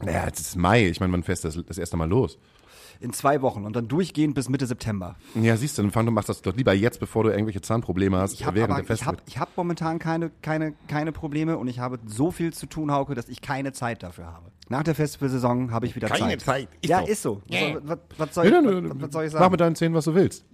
Naja, 0.01 0.27
es 0.31 0.39
ist 0.39 0.55
Mai. 0.55 0.87
Ich 0.87 0.99
meine, 0.99 1.11
man 1.11 1.23
fährt 1.23 1.43
das, 1.43 1.59
das 1.65 1.77
erste 1.77 1.97
Mal 1.97 2.07
los. 2.07 2.37
In 3.01 3.13
zwei 3.13 3.41
Wochen 3.41 3.65
und 3.65 3.75
dann 3.75 3.87
durchgehend 3.87 4.35
bis 4.35 4.49
Mitte 4.49 4.67
September. 4.67 5.15
Ja, 5.33 5.55
siehst 5.55 5.77
du, 5.77 5.87
dann 5.87 6.05
du 6.05 6.11
machst 6.11 6.27
das 6.29 6.41
doch 6.41 6.55
lieber 6.55 6.73
jetzt, 6.73 6.99
bevor 6.99 7.23
du 7.23 7.29
irgendwelche 7.29 7.61
Zahnprobleme 7.61 8.17
hast, 8.17 8.33
Ich 8.33 8.45
habe 8.45 8.57
während 8.57 8.73
aber 8.73 8.81
der 8.83 8.89
hab, 8.89 8.97
Festival. 8.97 9.17
ich 9.25 9.39
hab 9.39 9.55
momentan 9.55 9.99
keine, 9.99 10.31
keine, 10.41 10.73
keine 10.87 11.13
Probleme 11.13 11.57
und 11.57 11.67
ich 11.67 11.79
habe 11.79 11.97
so 12.05 12.29
viel 12.29 12.53
zu 12.53 12.65
tun, 12.65 12.91
Hauke, 12.91 13.15
dass 13.15 13.29
ich 13.29 13.41
keine 13.41 13.71
Zeit 13.71 14.03
dafür 14.03 14.25
habe. 14.25 14.48
Nach 14.69 14.83
der 14.83 14.93
Festivalsaison 14.93 15.71
habe 15.71 15.87
ich 15.87 15.95
wieder 15.95 16.07
Keine 16.07 16.37
Zeit. 16.37 16.41
Zeit, 16.41 16.69
ist 16.81 16.89
ja, 16.89 16.99
so. 16.99 17.07
ist 17.07 17.21
so. 17.23 17.41
Yeah. 17.51 17.81
Was, 17.83 17.97
was, 18.17 18.35
soll 18.35 18.45
was, 18.45 19.01
was 19.01 19.11
soll 19.11 19.25
ich 19.25 19.33
Mach 19.33 19.39
sagen? 19.39 19.51
mit 19.51 19.59
deinen 19.59 19.75
Zähnen, 19.75 19.95
was 19.95 20.05
du 20.05 20.13
willst. 20.13 20.45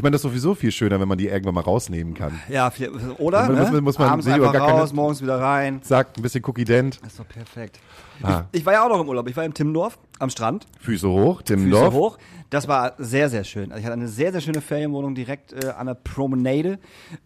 Ich 0.00 0.02
meine, 0.02 0.12
das 0.12 0.20
ist 0.24 0.30
sowieso 0.30 0.54
viel 0.54 0.72
schöner, 0.72 0.98
wenn 0.98 1.08
man 1.08 1.18
die 1.18 1.26
irgendwann 1.28 1.54
mal 1.54 1.60
rausnehmen 1.60 2.14
kann. 2.14 2.40
Ja, 2.48 2.70
viel, 2.70 2.88
oder? 3.18 3.46
Muss 3.50 3.58
man- 3.66 3.72
ne? 3.74 3.80
muss 3.82 3.98
man 3.98 4.08
Abends 4.08 4.26
einfach 4.26 4.50
gar 4.50 4.66
keine- 4.66 4.80
raus, 4.80 4.94
morgens 4.94 5.20
wieder 5.20 5.38
rein. 5.38 5.80
Sagt 5.82 6.16
ein 6.16 6.22
bisschen 6.22 6.42
Cookie 6.46 6.64
Dent, 6.64 6.98
Das 7.02 7.12
ist 7.12 7.20
doch 7.20 7.28
perfekt. 7.28 7.78
Ah. 8.22 8.44
Ich, 8.52 8.60
ich 8.60 8.66
war 8.66 8.72
ja 8.72 8.82
auch 8.84 8.88
noch 8.88 9.00
im 9.02 9.08
Urlaub. 9.08 9.28
Ich 9.28 9.36
war 9.36 9.44
im 9.44 9.52
Timmendorf 9.52 9.98
am 10.18 10.30
Strand. 10.30 10.66
Füße 10.80 11.06
hoch, 11.06 11.40
Füße 11.40 11.44
Timmendorf. 11.44 11.92
hoch. 11.92 12.18
Das 12.48 12.66
war 12.66 12.94
sehr, 12.98 13.28
sehr 13.28 13.44
schön. 13.44 13.72
Also 13.72 13.78
ich 13.80 13.84
hatte 13.84 13.92
eine 13.92 14.08
sehr, 14.08 14.32
sehr 14.32 14.40
schöne 14.40 14.60
Ferienwohnung 14.62 15.14
direkt 15.14 15.52
äh, 15.52 15.68
an 15.68 15.86
der 15.86 15.94
Promenade 15.94 16.78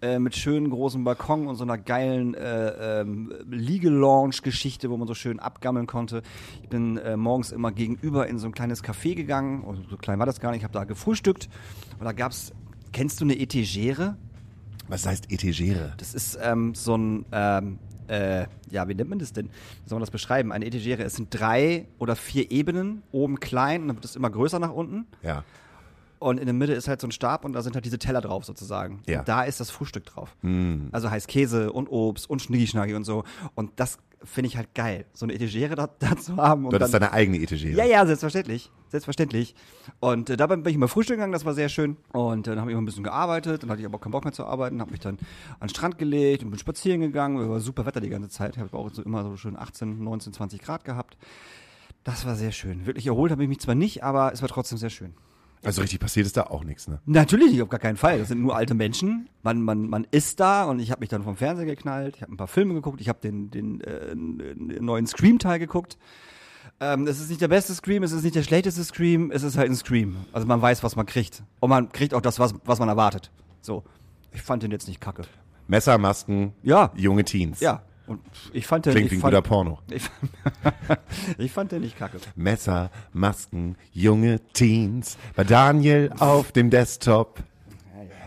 äh, 0.02 0.18
mit 0.18 0.36
schönen 0.36 0.68
großen 0.70 1.02
Balkon 1.04 1.46
und 1.46 1.54
so 1.54 1.62
einer 1.64 1.78
geilen 1.78 2.34
äh, 2.34 3.00
ähm, 3.02 3.32
Liege-Lounge-Geschichte, 3.48 4.90
wo 4.90 4.96
man 4.96 5.06
so 5.08 5.14
schön 5.14 5.38
abgammeln 5.40 5.86
konnte. 5.86 6.22
Ich 6.62 6.68
bin 6.68 6.98
äh, 6.98 7.16
morgens 7.16 7.52
immer 7.52 7.72
gegenüber 7.72 8.26
in 8.28 8.38
so 8.38 8.46
ein 8.46 8.52
kleines 8.52 8.82
Café 8.84 9.14
gegangen. 9.14 9.62
Und 9.62 9.88
so 9.90 9.96
klein 9.96 10.18
war 10.18 10.26
das 10.26 10.40
gar 10.40 10.50
nicht. 10.50 10.58
Ich 10.58 10.64
habe 10.64 10.74
da 10.74 10.84
gefrühstückt. 10.84 11.48
Und 11.98 12.04
da 12.04 12.12
gab's, 12.12 12.52
kennst 12.94 13.20
du 13.20 13.24
eine 13.24 13.38
Etagere? 13.38 14.16
Was 14.88 15.06
heißt 15.06 15.30
Etegere? 15.30 15.92
Das 15.98 16.14
ist 16.14 16.38
ähm, 16.40 16.74
so 16.74 16.96
ein, 16.96 17.26
ähm, 17.32 17.78
äh, 18.08 18.46
ja, 18.70 18.88
wie 18.88 18.94
nennt 18.94 19.10
man 19.10 19.18
das 19.18 19.32
denn? 19.32 19.46
Wie 19.82 19.88
soll 19.88 19.96
man 19.96 20.02
das 20.02 20.10
beschreiben? 20.10 20.52
Eine 20.52 20.64
Etagere, 20.66 21.02
es 21.02 21.16
sind 21.16 21.28
drei 21.30 21.86
oder 21.98 22.16
vier 22.16 22.50
Ebenen, 22.50 23.02
oben 23.12 23.40
klein 23.40 23.82
und 23.82 23.88
dann 23.88 23.96
wird 23.96 24.04
es 24.04 24.16
immer 24.16 24.30
größer 24.30 24.58
nach 24.58 24.72
unten. 24.72 25.06
Ja. 25.22 25.44
Und 26.20 26.38
in 26.38 26.46
der 26.46 26.54
Mitte 26.54 26.72
ist 26.72 26.88
halt 26.88 27.00
so 27.00 27.08
ein 27.08 27.12
Stab 27.12 27.44
und 27.44 27.52
da 27.52 27.62
sind 27.62 27.74
halt 27.74 27.84
diese 27.84 27.98
Teller 27.98 28.22
drauf 28.22 28.44
sozusagen. 28.44 29.02
Ja. 29.06 29.18
Und 29.18 29.28
da 29.28 29.42
ist 29.42 29.60
das 29.60 29.70
Frühstück 29.70 30.06
drauf. 30.06 30.34
Also 30.92 31.10
heißt 31.10 31.28
Käse 31.28 31.72
und 31.72 31.88
Obst 31.88 32.30
und 32.30 32.40
Schnicki-Schnacki 32.40 32.94
und 32.94 33.04
so. 33.04 33.24
Und 33.54 33.72
das 33.76 33.98
finde 34.24 34.48
ich 34.48 34.56
halt 34.56 34.74
geil, 34.74 35.04
so 35.12 35.26
eine 35.26 35.34
Etagere 35.34 35.74
da, 35.74 35.86
da 35.98 36.16
zu 36.16 36.36
haben. 36.36 36.64
Und 36.64 36.72
Du 36.72 36.76
hattest 36.76 36.94
deine 36.94 37.12
eigene 37.12 37.38
Etegere. 37.38 37.76
ja, 37.76 37.84
ja, 37.84 38.06
selbstverständlich. 38.06 38.70
Selbstverständlich. 38.88 39.54
Und 40.00 40.30
äh, 40.30 40.36
dabei 40.36 40.56
bin 40.56 40.68
ich 40.70 40.76
immer 40.76 40.88
Frühstück 40.88 41.16
gegangen, 41.16 41.32
das 41.32 41.44
war 41.44 41.54
sehr 41.54 41.68
schön. 41.68 41.96
Und 42.12 42.46
äh, 42.46 42.50
dann 42.50 42.60
habe 42.60 42.70
ich 42.70 42.72
immer 42.74 42.82
ein 42.82 42.86
bisschen 42.86 43.04
gearbeitet, 43.04 43.62
dann 43.62 43.70
hatte 43.70 43.80
ich 43.80 43.86
aber 43.86 43.96
auch 43.96 44.00
keinen 44.00 44.12
Bock 44.12 44.24
mehr 44.24 44.32
zu 44.32 44.44
arbeiten, 44.44 44.80
habe 44.80 44.90
mich 44.90 45.00
dann 45.00 45.18
an 45.60 45.66
den 45.66 45.70
Strand 45.70 45.98
gelegt 45.98 46.42
und 46.44 46.50
bin 46.50 46.58
spazieren 46.58 47.00
gegangen. 47.00 47.48
War 47.48 47.60
super 47.60 47.86
Wetter 47.86 48.00
die 48.00 48.08
ganze 48.08 48.28
Zeit. 48.28 48.56
Ich 48.56 48.62
habe 48.62 48.76
auch 48.76 48.90
so 48.92 49.02
immer 49.02 49.22
so 49.24 49.36
schön 49.36 49.56
18, 49.56 50.02
19, 50.02 50.32
20 50.32 50.60
Grad 50.60 50.84
gehabt. 50.84 51.16
Das 52.04 52.26
war 52.26 52.36
sehr 52.36 52.52
schön. 52.52 52.86
Wirklich 52.86 53.06
erholt 53.06 53.32
habe 53.32 53.42
ich 53.42 53.48
mich 53.48 53.60
zwar 53.60 53.74
nicht, 53.74 54.04
aber 54.04 54.32
es 54.32 54.42
war 54.42 54.48
trotzdem 54.48 54.78
sehr 54.78 54.90
schön. 54.90 55.14
Also 55.64 55.80
richtig 55.82 56.00
passiert 56.00 56.26
ist 56.26 56.36
da 56.36 56.44
auch 56.44 56.64
nichts, 56.64 56.88
ne? 56.88 57.00
Natürlich 57.06 57.52
nicht, 57.52 57.62
auf 57.62 57.68
gar 57.68 57.80
keinen 57.80 57.96
Fall. 57.96 58.18
Das 58.18 58.28
sind 58.28 58.40
nur 58.40 58.54
alte 58.56 58.74
Menschen. 58.74 59.28
Man, 59.42 59.62
man, 59.62 59.88
man 59.88 60.06
ist 60.10 60.40
da 60.40 60.64
und 60.64 60.78
ich 60.78 60.90
habe 60.90 61.00
mich 61.00 61.08
dann 61.08 61.22
vom 61.22 61.36
Fernseher 61.36 61.66
geknallt. 61.66 62.16
Ich 62.16 62.22
habe 62.22 62.32
ein 62.32 62.36
paar 62.36 62.48
Filme 62.48 62.74
geguckt. 62.74 63.00
Ich 63.00 63.08
habe 63.08 63.18
den, 63.20 63.50
den, 63.50 63.80
äh, 63.80 64.14
neuen 64.14 65.06
Scream-Teil 65.06 65.58
geguckt. 65.58 65.98
Ähm, 66.80 67.06
es 67.06 67.20
ist 67.20 67.28
nicht 67.28 67.40
der 67.40 67.48
beste 67.48 67.72
Scream, 67.74 68.02
es 68.02 68.12
ist 68.12 68.24
nicht 68.24 68.34
der 68.34 68.42
schlechteste 68.42 68.82
Scream, 68.84 69.30
es 69.30 69.42
ist 69.42 69.56
halt 69.56 69.70
ein 69.70 69.76
Scream. 69.76 70.16
Also 70.32 70.46
man 70.46 70.60
weiß, 70.60 70.82
was 70.82 70.96
man 70.96 71.06
kriegt. 71.06 71.42
Und 71.60 71.70
man 71.70 71.90
kriegt 71.90 72.14
auch 72.14 72.20
das, 72.20 72.38
was, 72.38 72.54
was 72.64 72.78
man 72.78 72.88
erwartet. 72.88 73.30
So. 73.60 73.84
Ich 74.32 74.42
fand 74.42 74.62
den 74.62 74.70
jetzt 74.72 74.88
nicht 74.88 75.00
kacke. 75.00 75.22
Messer, 75.68 75.96
Masken, 75.98 76.52
Ja. 76.62 76.90
junge 76.96 77.24
Teens. 77.24 77.60
Ja. 77.60 77.82
Und 78.06 78.20
ich 78.52 78.66
fand 78.66 78.86
den. 78.86 78.92
Klingt 78.92 79.10
wie 79.10 79.16
ein 79.16 79.20
fand, 79.20 79.32
guter 79.32 79.42
Porno. 79.42 79.78
Ich, 79.90 80.04
ich 81.38 81.52
fand 81.52 81.72
den 81.72 81.82
nicht 81.82 81.98
kacke. 81.98 82.18
Messer, 82.36 82.90
Masken, 83.12 83.76
junge 83.92 84.40
Teens. 84.52 85.16
Bei 85.34 85.44
Daniel 85.44 86.12
auf 86.18 86.52
dem 86.52 86.70
Desktop. 86.70 87.42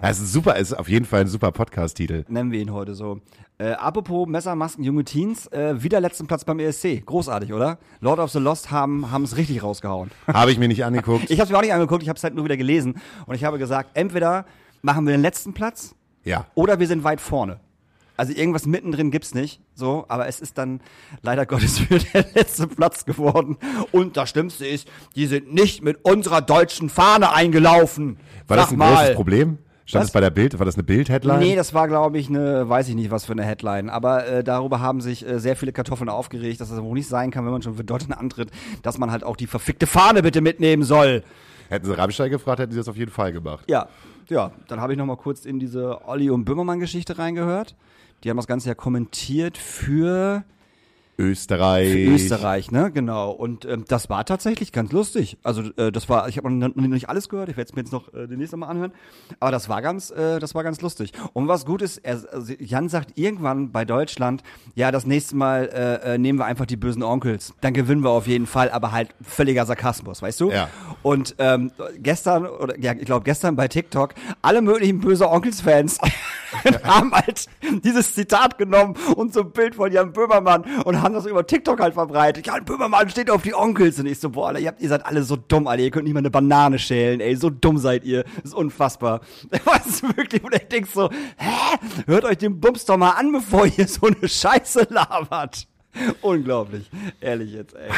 Das 0.01 0.19
ist 0.19 0.31
super, 0.31 0.55
ist 0.57 0.73
auf 0.73 0.89
jeden 0.89 1.05
Fall 1.05 1.21
ein 1.21 1.27
super 1.27 1.51
Podcast-Titel. 1.51 2.23
Nennen 2.27 2.51
wir 2.51 2.59
ihn 2.59 2.71
heute 2.71 2.93
so. 2.93 3.19
Äh, 3.59 3.71
apropos 3.71 4.27
Messer, 4.27 4.55
Masken, 4.55 4.83
junge 4.83 5.03
Teens, 5.03 5.47
äh, 5.47 5.81
wieder 5.81 5.99
letzten 5.99 6.27
Platz 6.27 6.45
beim 6.45 6.59
ESC. 6.59 7.03
Großartig, 7.03 7.53
oder? 7.53 7.79
Lord 8.01 8.19
of 8.19 8.31
the 8.31 8.37
Lost 8.37 8.69
haben 8.69 9.03
es 9.23 9.35
richtig 9.35 9.63
rausgehauen. 9.63 10.11
Habe 10.27 10.51
ich 10.51 10.59
mir 10.59 10.67
nicht 10.67 10.85
angeguckt. 10.85 11.31
Ich 11.31 11.39
habe 11.39 11.45
es 11.45 11.49
mir 11.49 11.57
auch 11.57 11.63
nicht 11.63 11.73
angeguckt, 11.73 12.03
ich 12.03 12.09
habe 12.09 12.17
es 12.17 12.23
halt 12.23 12.35
nur 12.35 12.45
wieder 12.45 12.57
gelesen. 12.57 12.99
Und 13.25 13.33
ich 13.33 13.43
habe 13.43 13.57
gesagt, 13.57 13.91
entweder 13.95 14.45
machen 14.83 15.07
wir 15.07 15.13
den 15.13 15.23
letzten 15.23 15.53
Platz 15.53 15.95
ja. 16.23 16.45
oder 16.53 16.79
wir 16.79 16.87
sind 16.87 17.03
weit 17.03 17.19
vorne. 17.19 17.59
Also 18.17 18.33
irgendwas 18.33 18.65
mittendrin 18.65 19.11
gibt's 19.11 19.35
nicht, 19.35 19.61
so, 19.75 20.05
aber 20.07 20.27
es 20.27 20.39
ist 20.39 20.57
dann 20.57 20.81
leider 21.21 21.45
Gottes 21.45 21.79
wieder 21.89 22.03
der 22.13 22.25
letzte 22.33 22.67
Platz 22.67 23.05
geworden. 23.05 23.57
Und 23.91 24.17
das 24.17 24.31
Schlimmste 24.31 24.65
ist, 24.65 24.87
die 25.15 25.27
sind 25.27 25.53
nicht 25.53 25.83
mit 25.83 26.03
unserer 26.03 26.41
deutschen 26.41 26.89
Fahne 26.89 27.31
eingelaufen. 27.31 28.17
War 28.47 28.57
das 28.57 28.65
Sag 28.65 28.73
ein 28.73 28.79
mal. 28.79 28.95
großes 28.95 29.15
Problem? 29.15 29.59
Stand 29.85 30.01
Was? 30.01 30.09
es 30.09 30.13
bei 30.13 30.19
der 30.19 30.31
Bild? 30.31 30.59
War 30.59 30.65
das 30.65 30.75
eine 30.75 30.83
Bild-Headline? 30.83 31.39
Nee, 31.39 31.55
das 31.55 31.73
war, 31.73 31.87
glaube 31.87 32.17
ich, 32.17 32.27
eine, 32.27 32.67
weiß 32.67 32.89
ich 32.89 32.95
nicht, 32.95 33.09
was 33.09 33.23
für 33.23 33.31
eine 33.31 33.45
Headline. 33.45 33.89
Aber 33.89 34.27
äh, 34.27 34.43
darüber 34.43 34.81
haben 34.81 34.99
sich 34.99 35.25
äh, 35.25 35.39
sehr 35.39 35.55
viele 35.55 35.71
Kartoffeln 35.71 36.09
aufgeregt, 36.09 36.59
dass 36.59 36.69
das 36.69 36.81
wohl 36.81 36.93
nicht 36.93 37.07
sein 37.07 37.31
kann, 37.31 37.45
wenn 37.45 37.53
man 37.53 37.61
schon 37.61 37.75
für 37.75 37.85
Deutschland 37.85 38.19
antritt, 38.19 38.51
dass 38.81 38.97
man 38.97 39.11
halt 39.11 39.23
auch 39.23 39.37
die 39.37 39.47
verfickte 39.47 39.87
Fahne 39.87 40.23
bitte 40.23 40.41
mitnehmen 40.41 40.83
soll. 40.83 41.23
Hätten 41.69 41.85
sie 41.85 41.97
Rammstein 41.97 42.29
gefragt, 42.29 42.59
hätten 42.59 42.73
sie 42.73 42.79
das 42.79 42.89
auf 42.89 42.97
jeden 42.97 43.11
Fall 43.11 43.31
gemacht. 43.31 43.63
Ja, 43.69 43.87
ja. 44.27 44.51
Dann 44.67 44.81
habe 44.81 44.91
ich 44.91 44.99
noch 44.99 45.05
mal 45.05 45.15
kurz 45.15 45.45
in 45.45 45.57
diese 45.57 46.05
Olli 46.05 46.29
und 46.29 46.43
Böhmermann-Geschichte 46.43 47.17
reingehört. 47.17 47.75
Die 48.23 48.29
haben 48.29 48.37
das 48.37 48.47
Ganze 48.47 48.69
ja 48.69 48.75
kommentiert 48.75 49.57
für, 49.57 50.43
Österreich. 51.17 51.91
für 51.91 51.97
Österreich, 51.97 52.71
ne? 52.71 52.91
Genau. 52.91 53.31
Und 53.31 53.65
ähm, 53.65 53.85
das 53.87 54.09
war 54.09 54.23
tatsächlich 54.25 54.71
ganz 54.71 54.91
lustig. 54.91 55.37
Also 55.43 55.63
äh, 55.77 55.91
das 55.91 56.09
war, 56.09 56.27
ich 56.29 56.37
habe 56.37 56.51
noch 56.51 56.75
noch 56.75 56.87
nicht 56.87 57.09
alles 57.09 57.27
gehört. 57.27 57.49
Ich 57.49 57.57
werde 57.57 57.69
es 57.69 57.75
mir 57.75 57.81
jetzt 57.81 57.91
noch 57.91 58.13
äh, 58.13 58.27
demnächst 58.27 58.53
noch 58.53 58.59
mal 58.59 58.67
anhören. 58.67 58.91
Aber 59.39 59.51
das 59.51 59.67
war 59.67 59.81
ganz, 59.81 60.11
äh, 60.11 60.39
das 60.39 60.53
war 60.53 60.63
ganz 60.63 60.81
lustig. 60.81 61.13
Und 61.33 61.47
was 61.47 61.65
gut 61.65 61.81
ist, 61.81 61.97
er, 61.97 62.21
also 62.31 62.53
Jan 62.59 62.87
sagt 62.89 63.17
irgendwann 63.17 63.71
bei 63.71 63.83
Deutschland, 63.83 64.43
ja, 64.75 64.91
das 64.91 65.05
nächste 65.05 65.35
Mal 65.35 65.69
äh, 65.73 66.15
äh, 66.15 66.17
nehmen 66.17 66.37
wir 66.37 66.45
einfach 66.45 66.67
die 66.67 66.77
bösen 66.77 67.01
Onkels. 67.01 67.53
Dann 67.61 67.73
gewinnen 67.73 68.03
wir 68.03 68.11
auf 68.11 68.27
jeden 68.27 68.45
Fall, 68.45 68.69
aber 68.69 68.91
halt 68.91 69.09
völliger 69.21 69.65
Sarkasmus, 69.65 70.21
weißt 70.21 70.39
du? 70.39 70.51
Ja. 70.51 70.69
Und 71.01 71.35
ähm, 71.39 71.71
gestern, 71.97 72.45
oder 72.45 72.77
ja, 72.79 72.93
ich 72.93 73.05
glaube 73.05 73.23
gestern 73.23 73.55
bei 73.55 73.67
TikTok, 73.67 74.13
alle 74.41 74.61
möglichen 74.61 74.99
böse 74.99 75.29
Onkels-Fans 75.29 75.99
haben 76.83 77.11
halt 77.11 77.47
dieses 77.83 78.13
Zitat 78.13 78.57
genommen 78.57 78.95
und 79.15 79.33
so 79.33 79.41
ein 79.41 79.51
Bild 79.51 79.75
von 79.75 79.91
Jan 79.91 80.13
Böhmermann 80.13 80.63
und 80.83 81.01
haben 81.01 81.06
das 81.13 81.25
über 81.25 81.45
TikTok 81.45 81.79
halt 81.79 81.93
verbreitet. 81.93 82.47
Jan 82.47 82.65
Böhmermann 82.65 83.09
steht 83.09 83.29
auf 83.29 83.41
die 83.41 83.53
Onkels. 83.53 83.99
Und 83.99 84.05
ich 84.05 84.19
so, 84.19 84.29
boah, 84.29 84.49
Alter, 84.49 84.59
ihr, 84.59 84.67
habt, 84.69 84.81
ihr 84.81 84.89
seid 84.89 85.05
alle 85.05 85.23
so 85.23 85.35
dumm, 85.35 85.67
Alter. 85.67 85.83
Ihr 85.83 85.91
könnt 85.91 86.05
nicht 86.05 86.13
mal 86.13 86.19
eine 86.19 86.29
Banane 86.29 86.79
schälen, 86.79 87.19
ey. 87.19 87.35
So 87.35 87.49
dumm 87.49 87.77
seid 87.77 88.03
ihr. 88.03 88.23
Das 88.23 88.45
ist 88.45 88.53
unfassbar. 88.53 89.21
Das 89.65 89.85
ist 89.85 90.17
wirklich, 90.17 90.43
und 90.43 90.55
ich 90.55 90.67
denk 90.67 90.87
so, 90.87 91.09
hä? 91.37 91.77
Hört 92.05 92.25
euch 92.25 92.37
den 92.37 92.59
Bums 92.59 92.85
doch 92.85 92.97
mal 92.97 93.11
an, 93.11 93.31
bevor 93.31 93.65
ihr 93.65 93.87
so 93.87 94.07
eine 94.07 94.27
Scheiße 94.27 94.87
labert. 94.89 95.67
Unglaublich. 96.21 96.89
Ehrlich 97.21 97.53
jetzt, 97.53 97.75
ey. 97.75 97.89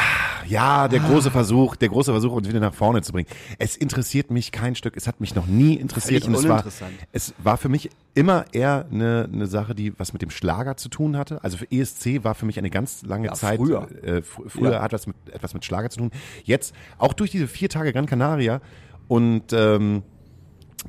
Ja, 0.48 0.88
der 0.88 1.00
große 1.00 1.30
Versuch, 1.30 1.76
der 1.76 1.88
große 1.88 2.10
Versuch, 2.12 2.32
uns 2.32 2.48
wieder 2.48 2.60
nach 2.60 2.74
vorne 2.74 3.02
zu 3.02 3.12
bringen. 3.12 3.28
Es 3.58 3.76
interessiert 3.76 4.30
mich 4.30 4.52
kein 4.52 4.74
Stück. 4.74 4.96
Es 4.96 5.06
hat 5.06 5.20
mich 5.20 5.34
noch 5.34 5.46
nie 5.46 5.74
interessiert. 5.74 6.24
Völlig 6.24 6.38
und 6.38 6.44
es 6.44 6.48
war, 6.48 6.64
es 7.12 7.34
war 7.38 7.56
für 7.56 7.68
mich 7.68 7.90
immer 8.14 8.44
eher 8.52 8.86
eine, 8.90 9.28
eine 9.32 9.46
Sache, 9.46 9.74
die 9.74 9.98
was 9.98 10.12
mit 10.12 10.22
dem 10.22 10.30
Schlager 10.30 10.76
zu 10.76 10.88
tun 10.88 11.16
hatte. 11.16 11.42
Also 11.44 11.56
für 11.58 11.70
ESC 11.70 12.24
war 12.24 12.34
für 12.34 12.46
mich 12.46 12.58
eine 12.58 12.70
ganz 12.70 13.02
lange 13.02 13.26
Ja, 13.28 13.34
Zeit. 13.34 13.58
früher. 13.58 13.88
Äh, 14.02 14.22
fr 14.22 14.42
früher 14.48 14.72
Ja. 14.72 14.82
hat 14.82 14.92
das 14.92 15.06
mit, 15.06 15.16
etwas 15.32 15.54
mit 15.54 15.64
Schlager 15.64 15.90
zu 15.90 15.98
tun. 16.00 16.10
Jetzt, 16.44 16.74
auch 16.98 17.12
durch 17.12 17.30
diese 17.30 17.46
vier 17.48 17.68
Tage 17.68 17.92
Gran 17.92 18.06
Canaria 18.06 18.60
und 19.08 19.52
ähm, 19.52 20.02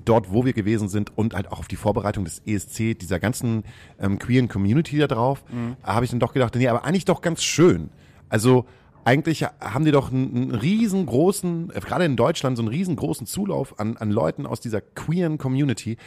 dort, 0.05 0.31
wo 0.31 0.45
wir 0.45 0.53
gewesen 0.53 0.87
sind 0.89 1.17
und 1.17 1.33
halt 1.33 1.51
auch 1.51 1.59
auf 1.59 1.67
die 1.67 1.75
Vorbereitung 1.75 2.25
des 2.25 2.41
ESC, 2.45 2.97
dieser 2.97 3.19
ganzen 3.19 3.63
ähm, 3.99 4.19
queeren 4.19 4.47
Community 4.47 4.97
da 4.97 5.07
drauf, 5.07 5.43
Mhm. 5.51 5.75
habe 5.83 6.05
ich 6.05 6.11
dann 6.11 6.19
doch 6.19 6.33
gedacht, 6.33 6.55
nee, 6.55 6.67
aber 6.67 6.83
eigentlich 6.85 7.05
doch 7.05 7.21
ganz 7.21 7.43
schön. 7.43 7.89
Also 8.29 8.65
eigentlich 9.03 9.43
haben 9.59 9.83
die 9.85 9.91
doch 9.91 10.11
einen, 10.11 10.35
einen 10.35 10.51
riesengroßen, 10.55 11.71
äh, 11.73 11.79
gerade 11.79 12.05
in 12.05 12.15
Deutschland, 12.15 12.57
so 12.57 12.63
einen 12.63 12.69
riesengroßen 12.69 13.25
Zulauf 13.27 13.79
an, 13.79 13.97
an 13.97 14.11
Leuten 14.11 14.45
aus 14.45 14.59
dieser 14.61 14.81
queeren 14.81 15.37
Community. 15.37 15.97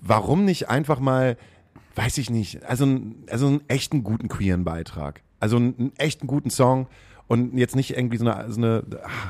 Warum 0.00 0.44
nicht 0.44 0.68
einfach 0.68 1.00
mal, 1.00 1.36
weiß 1.96 2.18
ich 2.18 2.30
nicht, 2.30 2.64
also, 2.64 2.86
also 3.28 3.46
einen 3.48 3.60
echten 3.68 4.02
guten 4.04 4.28
queeren 4.28 4.64
Beitrag. 4.64 5.22
Also 5.40 5.56
einen, 5.56 5.74
einen 5.78 5.92
echten 5.96 6.26
guten 6.26 6.50
Song 6.50 6.86
und 7.28 7.56
jetzt 7.56 7.76
nicht 7.76 7.96
irgendwie 7.96 8.16
so 8.16 8.28
eine, 8.28 8.50
so 8.50 8.58
eine 8.60 8.82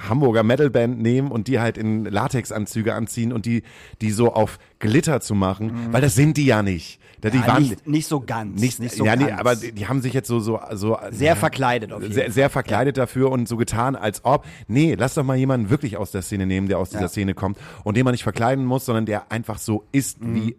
Hamburger 0.08 0.42
Metalband 0.42 1.00
nehmen 1.00 1.30
und 1.30 1.48
die 1.48 1.60
halt 1.60 1.76
in 1.76 2.04
Latexanzüge 2.04 2.94
anziehen 2.94 3.32
und 3.32 3.44
die, 3.44 3.62
die 4.00 4.10
so 4.10 4.32
auf 4.32 4.58
Glitter 4.78 5.20
zu 5.20 5.34
machen, 5.34 5.88
weil 5.92 6.00
das 6.00 6.14
sind 6.14 6.36
die 6.36 6.46
ja 6.46 6.62
nicht. 6.62 7.00
Die 7.22 7.28
Mhm. 7.28 7.34
Ja, 7.34 7.46
waren 7.48 7.62
nicht, 7.64 7.86
nicht 7.88 8.06
so 8.06 8.20
ganz. 8.20 8.60
nicht, 8.60 8.78
nicht 8.78 8.94
so 8.94 9.04
ja, 9.04 9.16
nee, 9.16 9.24
ganz. 9.26 9.40
aber 9.40 9.56
die, 9.56 9.72
die 9.72 9.88
haben 9.88 10.00
sich 10.00 10.12
jetzt 10.14 10.28
so, 10.28 10.38
so, 10.38 10.60
so 10.72 10.96
Sehr 11.10 11.34
verkleidet 11.34 11.92
auf 11.92 12.00
jeden 12.00 12.14
sehr, 12.14 12.30
sehr 12.30 12.48
verkleidet 12.48 12.96
dafür 12.96 13.32
und 13.32 13.48
so 13.48 13.56
getan, 13.56 13.96
als 13.96 14.24
ob, 14.24 14.44
nee, 14.68 14.94
lass 14.96 15.14
doch 15.14 15.24
mal 15.24 15.36
jemanden 15.36 15.68
wirklich 15.68 15.96
aus 15.96 16.12
der 16.12 16.22
Szene 16.22 16.46
nehmen, 16.46 16.68
der 16.68 16.78
aus 16.78 16.90
dieser 16.90 17.02
Ja. 17.02 17.08
Szene 17.08 17.34
kommt 17.34 17.58
und 17.82 17.96
den 17.96 18.04
man 18.04 18.12
nicht 18.12 18.22
verkleiden 18.22 18.64
muss, 18.64 18.84
sondern 18.84 19.04
der 19.04 19.32
einfach 19.32 19.58
so 19.58 19.84
ist, 19.90 20.22
Mhm. 20.22 20.34
wie, 20.36 20.56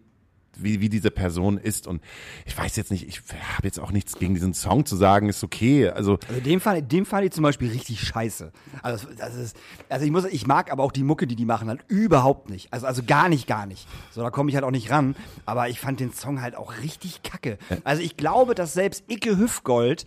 wie, 0.62 0.80
wie 0.80 0.88
diese 0.88 1.10
Person 1.10 1.58
ist. 1.58 1.86
Und 1.86 2.02
ich 2.46 2.56
weiß 2.56 2.76
jetzt 2.76 2.90
nicht, 2.90 3.06
ich 3.06 3.20
habe 3.56 3.66
jetzt 3.66 3.78
auch 3.80 3.90
nichts 3.92 4.18
gegen 4.18 4.34
diesen 4.34 4.54
Song 4.54 4.84
zu 4.86 4.96
sagen, 4.96 5.28
ist 5.28 5.42
okay. 5.44 5.88
Also 5.88 6.18
Also 6.28 6.40
den 6.40 6.60
fand, 6.60 6.90
den 6.90 7.04
fand 7.04 7.24
ich 7.24 7.32
zum 7.32 7.42
Beispiel 7.42 7.70
richtig 7.70 8.00
scheiße. 8.00 8.52
Also, 8.82 9.06
das 9.16 9.34
ist, 9.34 9.56
also 9.88 10.04
ich 10.04 10.10
muss, 10.10 10.24
ich 10.24 10.46
mag 10.46 10.70
aber 10.72 10.82
auch 10.82 10.92
die 10.92 11.02
Mucke, 11.04 11.26
die 11.26 11.36
die 11.36 11.44
machen, 11.44 11.68
halt 11.68 11.80
überhaupt 11.88 12.50
nicht. 12.50 12.72
Also, 12.72 12.86
also 12.86 13.02
gar 13.02 13.28
nicht, 13.28 13.46
gar 13.46 13.66
nicht. 13.66 13.86
So, 14.10 14.22
da 14.22 14.30
komme 14.30 14.50
ich 14.50 14.54
halt 14.56 14.64
auch 14.64 14.70
nicht 14.70 14.90
ran. 14.90 15.14
Aber 15.46 15.68
ich 15.68 15.80
fand 15.80 16.00
den 16.00 16.12
Song 16.12 16.40
halt 16.40 16.56
auch 16.56 16.74
richtig 16.82 17.22
kacke. 17.22 17.58
Also 17.84 18.02
ich 18.02 18.16
glaube, 18.16 18.54
dass 18.54 18.72
selbst 18.72 19.04
Icke 19.08 19.36
Hüfgold 19.38 20.04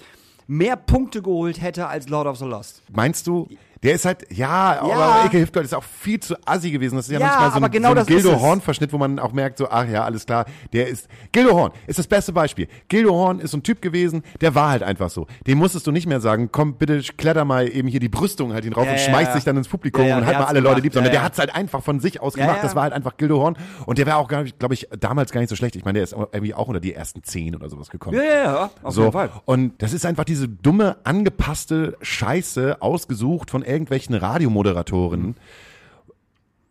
mehr 0.47 0.75
Punkte 0.75 1.21
geholt 1.21 1.61
hätte 1.61 1.87
als 1.87 2.09
Lord 2.09 2.27
of 2.27 2.37
the 2.37 2.45
Lost. 2.45 2.81
meinst 2.91 3.27
du, 3.27 3.47
der 3.83 3.93
ist 3.93 4.05
halt, 4.05 4.25
ja, 4.31 4.75
Ja. 4.75 4.81
aber 4.81 5.25
Ecke 5.25 5.39
Hüftgold 5.41 5.65
ist 5.65 5.73
auch 5.73 5.83
viel 5.83 6.19
zu 6.19 6.35
assi 6.45 6.71
gewesen. 6.71 6.95
Das 6.95 7.05
ist 7.07 7.11
ja, 7.11 7.19
Ja, 7.19 7.27
manchmal 7.27 7.51
so 7.51 7.65
ein, 7.65 7.71
genau 7.71 7.93
so 7.93 7.99
ein 7.99 8.05
Gildo. 8.05 8.39
Horn-Verschnitt, 8.39 8.93
wo 8.93 8.97
man 8.97 9.19
auch 9.19 9.33
merkt, 9.33 9.57
so, 9.57 9.67
ach 9.69 9.87
ja, 9.87 10.03
alles 10.03 10.25
klar, 10.25 10.45
der 10.71 10.87
ist, 10.87 11.07
Gildo 11.31 11.51
Horn 11.53 11.71
ist 11.87 11.99
das 11.99 12.07
beste 12.07 12.31
Beispiel. 12.33 12.67
Gildo 12.87 13.11
Horn 13.13 13.39
ist 13.39 13.51
so 13.51 13.57
ein 13.57 13.63
Typ 13.63 13.81
gewesen, 13.81 14.23
der 14.41 14.55
war 14.55 14.69
halt 14.69 14.83
einfach 14.83 15.09
so. 15.09 15.27
Dem 15.47 15.57
musstest 15.57 15.85
du 15.87 15.91
nicht 15.91 16.07
mehr 16.07 16.21
sagen, 16.21 16.49
komm, 16.51 16.75
bitte 16.75 17.01
kletter 17.17 17.45
mal 17.45 17.67
eben 17.67 17.87
hier 17.87 17.99
die 17.99 18.09
Brüstung 18.09 18.53
halt 18.53 18.65
ihn 18.65 18.73
rauf 18.73 18.85
Ja, 18.85 18.93
und 18.93 18.99
schmeißt 18.99 19.33
sich 19.33 19.43
dann 19.43 19.57
ins 19.57 19.67
Publikum 19.67 20.05
und 20.05 20.25
halt 20.25 20.37
mal 20.39 20.45
alle 20.45 20.59
Leute 20.59 20.75
gemacht. 20.75 20.83
lieb, 20.83 20.93
sondern 20.93 21.11
der 21.11 21.23
hat's 21.23 21.37
halt 21.39 21.53
einfach 21.55 21.83
von 21.83 21.99
sich 21.99 22.21
aus 22.21 22.33
gemacht. 22.35 22.59
Das 22.63 22.75
war 22.75 22.83
halt 22.83 22.93
einfach 22.93 23.17
Gildo 23.17 23.39
Horn 23.39 23.57
und 23.85 23.97
der 23.97 24.05
war 24.07 24.17
auch, 24.17 24.27
glaube 24.27 24.45
ich, 24.47 24.57
glaub 24.59 24.71
ich, 24.71 24.87
damals 24.99 25.31
gar 25.31 25.41
nicht 25.41 25.49
so 25.49 25.55
schlecht. 25.55 25.75
Ich 25.75 25.83
meine, 25.85 25.97
der 25.97 26.03
ist 26.03 26.13
irgendwie 26.13 26.53
auch 26.53 26.67
unter 26.67 26.79
die 26.79 26.93
ersten 26.93 27.23
zehn 27.23 27.55
oder 27.55 27.69
sowas 27.69 27.89
gekommen. 27.89 28.17
Ja, 28.17 28.23
ja, 28.23 28.43
ja, 28.43 28.69
auf 28.81 28.93
so. 28.93 29.01
jeden 29.01 29.13
Fall. 29.13 29.29
Und 29.45 29.81
das 29.81 29.93
ist 29.93 30.05
einfach 30.05 30.23
diese 30.23 30.47
dumme, 30.47 30.97
angepasste 31.03 31.97
Scheiße, 32.01 32.81
ausgesucht 32.81 33.51
von 33.51 33.63
irgendwelchen 33.73 34.15
Radiomoderatoren, 34.15 35.35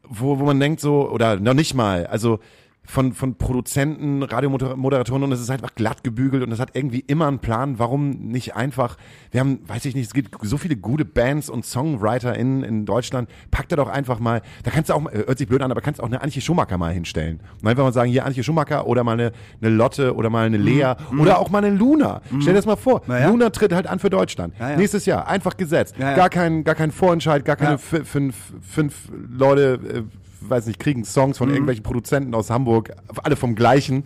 wo, 0.08 0.38
wo 0.38 0.44
man 0.44 0.60
denkt 0.60 0.80
so, 0.80 1.10
oder 1.10 1.36
noch 1.36 1.54
nicht 1.54 1.74
mal, 1.74 2.06
also 2.06 2.40
von, 2.84 3.12
von 3.12 3.36
Produzenten, 3.36 4.22
Radiomoderatoren 4.22 5.22
und 5.22 5.32
es 5.32 5.40
ist 5.40 5.50
einfach 5.50 5.74
glatt 5.74 6.02
gebügelt 6.02 6.42
und 6.42 6.50
es 6.50 6.58
hat 6.58 6.70
irgendwie 6.74 7.00
immer 7.06 7.28
einen 7.28 7.38
Plan, 7.38 7.78
warum 7.78 8.10
nicht 8.10 8.56
einfach, 8.56 8.96
wir 9.30 9.40
haben, 9.40 9.60
weiß 9.66 9.84
ich 9.84 9.94
nicht, 9.94 10.06
es 10.06 10.14
gibt 10.14 10.34
so 10.42 10.56
viele 10.56 10.76
gute 10.76 11.04
Bands 11.04 11.48
und 11.48 11.64
Songwriter 11.64 12.34
in, 12.34 12.84
Deutschland, 12.84 13.30
packt 13.50 13.70
da 13.70 13.76
doch 13.76 13.88
einfach 13.88 14.18
mal, 14.18 14.42
da 14.64 14.70
kannst 14.70 14.90
du 14.90 14.94
auch, 14.94 15.06
äh, 15.06 15.24
hört 15.26 15.38
sich 15.38 15.46
blöd 15.46 15.62
an, 15.62 15.70
aber 15.70 15.80
kannst 15.80 16.00
auch 16.02 16.06
eine 16.06 16.22
Antje 16.22 16.42
Schumacher 16.42 16.76
mal 16.76 16.92
hinstellen. 16.92 17.40
Und 17.60 17.68
einfach 17.68 17.84
mal 17.84 17.92
sagen, 17.92 18.10
hier 18.10 18.26
Antje 18.26 18.42
Schumacher 18.42 18.86
oder 18.86 19.04
mal 19.04 19.12
eine, 19.12 19.32
eine 19.60 19.70
Lotte 19.70 20.14
oder 20.16 20.28
mal 20.28 20.46
eine 20.46 20.56
Lea 20.56 20.94
oder 21.18 21.38
auch 21.38 21.50
mal 21.50 21.64
eine 21.64 21.76
Luna. 21.76 22.20
Stell 22.26 22.52
dir 22.52 22.54
das 22.54 22.66
mal 22.66 22.76
vor, 22.76 23.02
ja. 23.06 23.28
Luna 23.28 23.50
tritt 23.50 23.72
halt 23.72 23.86
an 23.86 24.00
für 24.00 24.10
Deutschland. 24.10 24.54
Ja, 24.58 24.70
ja. 24.70 24.76
Nächstes 24.76 25.06
Jahr, 25.06 25.28
einfach 25.28 25.56
gesetzt. 25.56 25.96
Gar 25.98 26.28
kein, 26.30 26.64
gar 26.64 26.74
kein 26.74 26.90
Vorentscheid, 26.90 27.44
gar 27.44 27.56
keine 27.56 27.78
fünf, 27.78 28.36
fünf 28.60 29.12
Leute, 29.30 29.78
äh, 29.84 30.02
weiß 30.48 30.66
nicht, 30.66 30.78
kriegen 30.78 31.04
Songs 31.04 31.36
Mhm. 31.36 31.38
von 31.38 31.48
irgendwelchen 31.50 31.82
Produzenten 31.82 32.34
aus 32.34 32.50
Hamburg, 32.50 32.92
alle 33.22 33.36
vom 33.36 33.54
gleichen. 33.54 34.04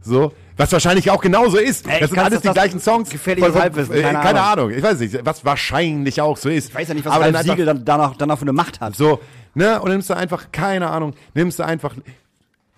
So. 0.00 0.32
Was 0.56 0.70
wahrscheinlich 0.70 1.10
auch 1.10 1.20
genauso 1.20 1.56
ist. 1.56 1.88
Ey, 1.88 1.98
das 2.00 2.10
sind 2.10 2.18
alles 2.18 2.34
du 2.34 2.40
die 2.42 2.46
das- 2.48 2.54
gleichen 2.54 2.78
Songs. 2.78 3.08
gefährliches 3.10 3.52
Von- 3.52 3.60
Halbwissen, 3.62 3.94
äh, 3.94 4.02
keine 4.02 4.18
keine 4.20 4.40
Ahnung. 4.42 4.66
Ahnung. 4.66 4.78
Ich 4.78 4.82
weiß 4.82 5.00
nicht, 5.00 5.18
was 5.24 5.44
wahrscheinlich 5.44 6.20
auch 6.20 6.36
so 6.36 6.48
ist. 6.48 6.68
Ich 6.68 6.74
weiß 6.74 6.88
ja 6.88 6.94
nicht, 6.94 7.04
was 7.06 7.12
Aber 7.14 7.24
Ralf 7.32 7.46
Siegel 7.46 7.64
dann 7.66 7.84
danach, 7.84 8.14
danach 8.16 8.36
für 8.38 8.42
eine 8.42 8.52
Macht 8.52 8.80
hat. 8.80 8.94
so, 8.94 9.20
ne? 9.54 9.80
Und 9.80 9.90
nimmst 9.90 10.10
du 10.10 10.14
einfach, 10.14 10.52
keine 10.52 10.90
Ahnung, 10.90 11.14
nimmst 11.32 11.58
du 11.58 11.64
einfach, 11.64 11.94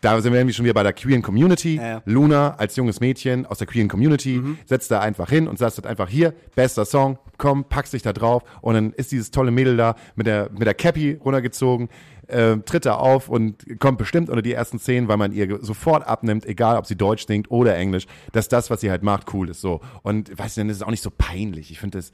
da 0.00 0.20
sind 0.20 0.32
wir 0.32 0.52
schon 0.52 0.64
wieder 0.64 0.74
bei 0.74 0.82
der 0.82 0.92
queeren 0.92 1.22
Community. 1.22 1.76
Ja, 1.76 1.88
ja. 1.88 2.02
Luna 2.04 2.54
als 2.56 2.76
junges 2.76 3.00
Mädchen 3.00 3.46
aus 3.46 3.58
der 3.58 3.66
queeren 3.66 3.88
Community 3.88 4.40
setzt 4.66 4.90
da 4.90 5.00
einfach 5.00 5.30
hin 5.30 5.48
und 5.48 5.60
halt 5.60 5.86
einfach 5.86 6.08
hier, 6.08 6.34
bester 6.54 6.84
Song, 6.84 7.18
komm, 7.38 7.64
packst 7.64 7.92
dich 7.92 8.02
da 8.02 8.12
drauf 8.12 8.42
und 8.60 8.74
dann 8.74 8.92
ist 8.92 9.12
dieses 9.12 9.30
tolle 9.30 9.50
Mädel 9.50 9.76
da 9.76 9.96
mit 10.14 10.26
der, 10.26 10.50
mit 10.52 10.66
der 10.66 10.74
Cappy 10.74 11.18
runtergezogen, 11.24 11.88
äh, 12.28 12.56
tritt 12.58 12.86
da 12.86 12.96
auf 12.96 13.28
und 13.28 13.80
kommt 13.80 13.98
bestimmt 13.98 14.28
unter 14.28 14.42
die 14.42 14.52
ersten 14.52 14.78
zehn, 14.78 15.08
weil 15.08 15.16
man 15.16 15.32
ihr 15.32 15.58
sofort 15.62 16.06
abnimmt, 16.06 16.44
egal 16.46 16.76
ob 16.76 16.86
sie 16.86 16.96
Deutsch 16.96 17.26
singt 17.26 17.50
oder 17.50 17.76
Englisch, 17.76 18.06
dass 18.32 18.48
das, 18.48 18.70
was 18.70 18.80
sie 18.80 18.90
halt 18.90 19.02
macht, 19.02 19.32
cool 19.32 19.48
ist. 19.48 19.60
So. 19.60 19.80
Und 20.02 20.36
weißt 20.36 20.56
du, 20.56 20.60
dann 20.60 20.70
ist 20.70 20.76
es 20.76 20.82
auch 20.82 20.90
nicht 20.90 21.02
so 21.02 21.10
peinlich. 21.10 21.70
Ich 21.70 21.80
finde 21.80 21.98
das, 21.98 22.12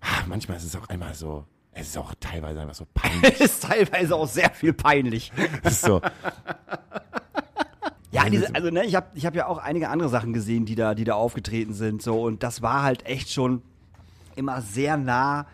ah, 0.00 0.24
manchmal 0.28 0.56
ist 0.56 0.64
es 0.64 0.76
auch 0.76 0.88
einmal 0.88 1.14
so, 1.14 1.44
es 1.74 1.88
ist 1.88 1.98
auch 1.98 2.12
teilweise 2.20 2.60
einfach 2.60 2.74
so 2.74 2.86
peinlich. 2.92 3.40
ist 3.40 3.62
teilweise 3.62 4.14
auch 4.14 4.28
sehr 4.28 4.50
viel 4.50 4.72
peinlich. 4.72 5.32
Es 5.62 5.80
so, 5.82 6.02
Ja, 8.12 8.28
diese, 8.28 8.54
also 8.54 8.70
ne, 8.70 8.84
ich 8.84 8.94
habe 8.94 9.06
ich 9.14 9.24
hab 9.24 9.34
ja 9.34 9.46
auch 9.46 9.58
einige 9.58 9.88
andere 9.88 10.10
Sachen 10.10 10.32
gesehen, 10.34 10.66
die 10.66 10.74
da, 10.74 10.94
die 10.94 11.04
da 11.04 11.14
aufgetreten 11.14 11.72
sind. 11.72 12.02
So, 12.02 12.22
und 12.22 12.42
das 12.42 12.60
war 12.60 12.82
halt 12.82 13.06
echt 13.06 13.32
schon 13.32 13.62
immer 14.36 14.60
sehr 14.60 14.98
nah 14.98 15.46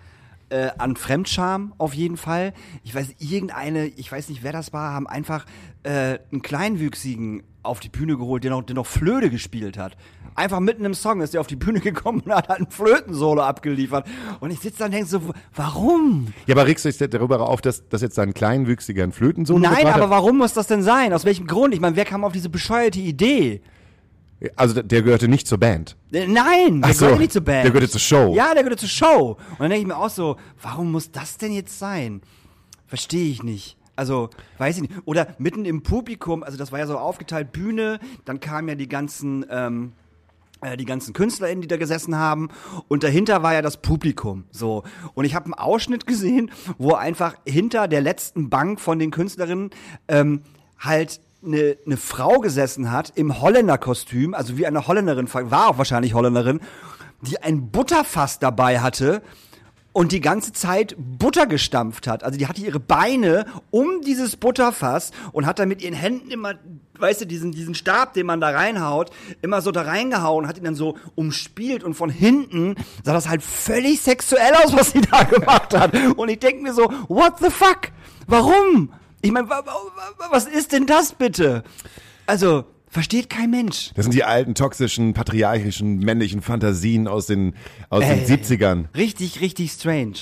äh, 0.51 0.71
an 0.77 0.97
Fremdscham 0.97 1.73
auf 1.79 1.95
jeden 1.95 2.17
Fall. 2.17 2.53
Ich 2.83 2.95
weiß, 2.95 3.15
irgendeine, 3.21 3.87
ich 3.87 4.11
weiß 4.11 4.29
nicht, 4.29 4.43
wer 4.43 4.53
das 4.53 4.73
war, 4.73 4.93
haben 4.93 5.07
einfach 5.07 5.47
äh, 5.85 6.19
einen 6.33 6.43
Kleinwüchsigen 6.43 7.45
auf 7.63 7.81
die 7.81 7.91
Bühne 7.91 8.17
geholt, 8.17 8.45
der 8.45 8.51
noch, 8.51 8.63
der 8.63 8.75
noch 8.75 8.87
Flöte 8.87 9.31
gespielt 9.31 9.79
hat. 9.79 9.97
Einfach 10.39 10.61
mitten 10.61 10.85
im 10.85 10.95
Song 10.95 11.21
ist 11.21 11.35
der 11.35 11.41
auf 11.41 11.49
die 11.49 11.57
Bühne 11.57 11.81
gekommen 11.89 12.21
und 12.25 12.33
hat 12.33 12.49
halt 12.49 12.61
ein 12.61 12.71
Flötensolo 12.71 13.43
abgeliefert. 13.43 14.07
Und 14.39 14.53
ich 14.53 14.61
sitze 14.61 14.79
da 14.79 14.85
und 14.85 14.93
denke 14.93 15.09
so, 15.09 15.21
warum? 15.55 16.29
Ja, 16.47 16.55
aber 16.55 16.67
regst 16.67 16.85
du 16.85 16.89
dich 16.91 17.11
darüber 17.11 17.41
auf, 17.49 17.61
dass, 17.61 17.89
dass 17.89 18.03
jetzt 18.03 18.19
ein 18.21 18.35
kleinwüchsiger 18.35 19.03
ein 19.03 19.11
Flötensolo 19.13 19.59
Nein, 19.59 19.87
aber 19.89 20.11
warum 20.11 20.39
muss 20.39 20.53
das 20.53 20.69
denn 20.69 20.83
sein? 20.85 21.13
Aus 21.13 21.25
welchem 21.25 21.49
Grund? 21.49 21.75
Ich 21.75 21.81
meine, 21.81 21.97
wer 21.97 22.05
kam 22.05 22.25
auf 22.25 22.33
diese 22.33 22.49
bescheuerte 22.49 23.01
Idee? 23.01 23.63
Also 24.55 24.81
der- 24.81 25.03
gehörte 25.03 25.27
nicht 25.27 25.49
zur 25.49 25.59
Band. 25.59 25.97
Äh, 26.13 26.29
Nein, 26.29 26.83
der 26.83 26.95
so, 26.95 27.07
gehört 27.07 27.21
nicht 27.21 27.33
zur 27.33 27.43
Band. 27.43 27.65
der 27.65 27.73
gehörte 27.73 27.91
zur 27.91 28.01
Show. 28.01 28.33
Ja, 28.37 28.55
der 28.55 28.63
gehört 28.63 28.79
zur 28.79 28.89
Show. 28.89 29.37
Und 29.51 29.59
dann 29.59 29.71
denke 29.71 29.81
ich 29.83 29.87
mir 29.89 29.97
auch 29.97 30.11
so, 30.11 30.37
warum 30.63 30.93
muss 30.93 31.11
das 31.11 31.37
denn 31.39 31.51
jetzt 31.53 31.77
sein? 31.77 32.21
Verstehe 32.87 33.29
ich 33.31 33.43
nicht. 33.43 33.77
Also, 33.97 34.31
weiß 34.59 34.77
ich 34.77 34.83
nicht. 34.83 34.95
Oder 35.07 35.27
mitten 35.39 35.65
im 35.65 35.83
Publikum, 35.83 36.45
also 36.45 36.57
das 36.57 36.71
war 36.71 36.79
ja 36.79 36.87
so 36.87 36.97
aufgeteilt, 36.97 37.51
Bühne, 37.51 37.99
dann 38.25 38.39
kamen 38.39 38.69
ja 38.69 38.75
die 38.77 38.89
ganzen, 38.89 39.45
ähm, 39.51 39.91
äh, 39.91 40.08
die 40.77 40.85
ganzen 40.85 41.13
KünstlerInnen, 41.15 41.63
die 41.63 41.69
da 41.69 41.77
gesessen 41.77 42.17
haben. 42.17 42.49
Und 42.89 43.03
dahinter 43.03 43.43
war 43.43 43.55
ja 43.55 43.63
das 43.63 43.77
Publikum. 43.77 44.45
So. 44.51 44.85
Und 45.15 45.25
ich 45.25 45.35
habe 45.35 45.47
einen 45.47 45.55
Ausschnitt 45.55 46.07
gesehen, 46.07 46.51
wo 46.79 46.95
einfach 46.95 47.37
hinter 47.47 47.89
der 47.89 48.01
letzten 48.01 48.51
Bank 48.51 48.81
von 48.81 48.99
den 48.99 49.11
Künstlerinnen 49.11 49.71
ähm, 50.09 50.43
halt 50.79 51.21
eine, 51.45 51.77
eine 51.87 51.97
Frau 51.97 52.41
gesessen 52.41 52.91
hat 52.91 53.13
im 53.15 53.41
Holländerkostüm, 53.41 54.35
also 54.35 54.57
wie 54.59 54.67
eine 54.67 54.87
Holländerin, 54.87 55.29
war 55.33 55.69
auch 55.69 55.79
wahrscheinlich 55.79 56.15
Holländerin, 56.15 56.61
die 57.23 57.39
ein 57.39 57.71
Butterfass 57.71 58.39
dabei 58.39 58.81
hatte 58.81 59.23
und 59.93 60.13
die 60.13 60.21
ganze 60.21 60.53
Zeit 60.53 60.95
Butter 60.99 61.47
gestampft 61.47 62.07
hat. 62.07 62.23
Also 62.23 62.39
die 62.39 62.47
hatte 62.47 62.61
ihre 62.61 62.79
Beine 62.81 63.47
um 63.71 64.01
dieses 64.03 64.37
Butterfass 64.37 65.11
und 65.33 65.47
hat 65.47 65.59
dann 65.59 65.69
mit 65.69 65.83
ihren 65.83 65.95
Händen 65.95 66.31
immer, 66.31 66.55
weißt 66.99 67.23
du, 67.23 67.27
diesen, 67.27 67.51
diesen 67.53 67.75
Stab, 67.75 68.13
den 68.13 68.27
man 68.27 68.41
da 68.41 68.51
reinhaut, 68.51 69.11
immer 69.43 69.61
so 69.61 69.73
da 69.73 69.83
reingehauen, 69.83 70.47
hat 70.47 70.57
ihn 70.59 70.65
dann 70.65 70.75
so 70.77 70.97
umspielt 71.17 71.83
und 71.83 71.95
von 71.95 72.11
hinten 72.11 72.77
sah 73.03 73.13
das 73.13 73.29
halt 73.29 73.43
völlig 73.43 74.01
sexuell 74.01 74.55
aus, 74.65 74.73
was 74.77 74.93
sie 74.93 75.01
da 75.11 75.25
gemacht 75.25 75.75
hat. 75.77 75.93
Und 76.17 76.29
ich 76.29 76.39
denke 76.39 76.63
mir 76.63 76.75
so, 76.75 76.93
what 77.09 77.39
the 77.41 77.51
fuck? 77.51 77.89
Warum? 78.27 78.93
Ich 79.23 79.33
meine, 79.33 79.49
wa- 79.49 79.63
wa- 79.67 79.73
wa- 80.19 80.27
was 80.31 80.45
ist 80.47 80.71
denn 80.73 80.87
das 80.87 81.13
bitte? 81.13 81.65
Also, 82.27 82.67
versteht 82.91 83.29
kein 83.31 83.51
Mensch. 83.51 83.91
Das 83.95 84.05
sind 84.05 84.15
die 84.15 84.25
alten, 84.25 84.55
toxischen, 84.55 85.15
patriarchischen, 85.15 85.99
männlichen 85.99 86.43
Fantasien 86.43 87.09
aus 87.09 87.27
den, 87.27 87.55
aus 87.91 88.05
Ey. 88.05 88.25
den 88.25 88.43
70ern. 88.43 88.85
Richtig, 88.97 89.41
richtig 89.41 89.71
strange. 89.73 90.15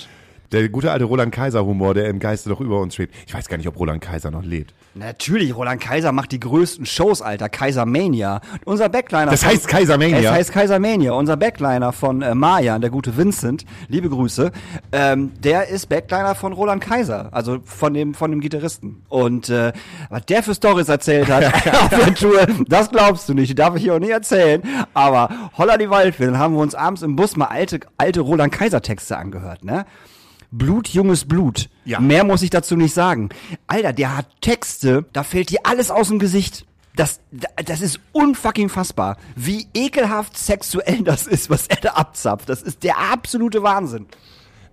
Der 0.52 0.68
gute 0.68 0.92
alte 0.92 1.04
Roland 1.04 1.32
Kaiser 1.32 1.64
Humor, 1.64 1.94
der 1.94 2.08
im 2.08 2.18
Geiste 2.18 2.48
doch 2.48 2.60
über 2.60 2.80
uns 2.80 2.94
schwebt. 2.94 3.14
Ich 3.26 3.34
weiß 3.34 3.48
gar 3.48 3.56
nicht, 3.56 3.68
ob 3.68 3.78
Roland 3.78 4.00
Kaiser 4.00 4.30
noch 4.30 4.44
lebt. 4.44 4.74
Natürlich, 4.94 5.54
Roland 5.54 5.80
Kaiser 5.80 6.10
macht 6.12 6.32
die 6.32 6.40
größten 6.40 6.86
Shows, 6.86 7.20
Alter. 7.20 7.50
Kaisermania. 7.50 8.40
Unser 8.64 8.88
Backliner. 8.88 9.30
Das 9.30 9.44
heißt 9.44 9.68
Kaisermania? 9.68 10.18
Es 10.18 10.30
heißt 10.30 10.52
Kaisermania. 10.52 11.12
Unser 11.12 11.36
Backliner 11.36 11.92
von 11.92 12.22
äh, 12.22 12.34
Mayan, 12.34 12.80
der 12.80 12.88
gute 12.90 13.16
Vincent, 13.16 13.66
liebe 13.88 14.08
Grüße, 14.08 14.52
ähm, 14.92 15.32
der 15.42 15.68
ist 15.68 15.88
Backliner 15.88 16.34
von 16.34 16.54
Roland 16.54 16.82
Kaiser, 16.82 17.28
also 17.32 17.58
von 17.64 17.92
dem, 17.92 18.14
von 18.14 18.30
dem 18.30 18.40
Gitarristen. 18.40 19.02
Und 19.10 19.50
äh, 19.50 19.72
was 20.08 20.24
der 20.26 20.42
für 20.42 20.54
Stories 20.54 20.88
erzählt 20.88 21.28
hat 21.28 21.44
auf 21.74 21.88
der 21.90 22.14
Tour, 22.14 22.46
das 22.66 22.90
glaubst 22.90 23.28
du 23.28 23.34
nicht. 23.34 23.58
Darf 23.58 23.76
ich 23.76 23.82
hier 23.82 23.94
auch 23.94 23.98
nicht 23.98 24.10
erzählen. 24.10 24.62
Aber 24.94 25.28
Holla 25.58 25.76
die 25.76 25.86
dann 25.86 26.38
haben 26.38 26.54
wir 26.54 26.60
uns 26.60 26.74
abends 26.74 27.02
im 27.02 27.16
Bus 27.16 27.36
mal 27.36 27.46
alte, 27.46 27.80
alte 27.98 28.20
Roland 28.20 28.52
Kaiser 28.52 28.80
Texte 28.80 29.16
angehört, 29.18 29.64
ne? 29.64 29.84
Blut, 30.50 30.88
junges 30.88 31.24
Blut. 31.26 31.68
Ja. 31.84 32.00
Mehr 32.00 32.24
muss 32.24 32.42
ich 32.42 32.50
dazu 32.50 32.76
nicht 32.76 32.94
sagen. 32.94 33.28
Alter, 33.66 33.92
der 33.92 34.16
hat 34.16 34.26
Texte, 34.40 35.04
da 35.12 35.22
fällt 35.22 35.50
dir 35.50 35.60
alles 35.64 35.90
aus 35.90 36.08
dem 36.08 36.18
Gesicht. 36.18 36.66
Das, 36.94 37.20
das 37.30 37.82
ist 37.82 38.00
unfucking 38.12 38.70
fassbar. 38.70 39.18
Wie 39.34 39.66
ekelhaft 39.74 40.38
sexuell 40.38 41.02
das 41.02 41.26
ist, 41.26 41.50
was 41.50 41.66
er 41.66 41.76
da 41.76 41.90
abzapft. 41.90 42.48
Das 42.48 42.62
ist 42.62 42.82
der 42.84 42.98
absolute 42.98 43.62
Wahnsinn. 43.62 44.06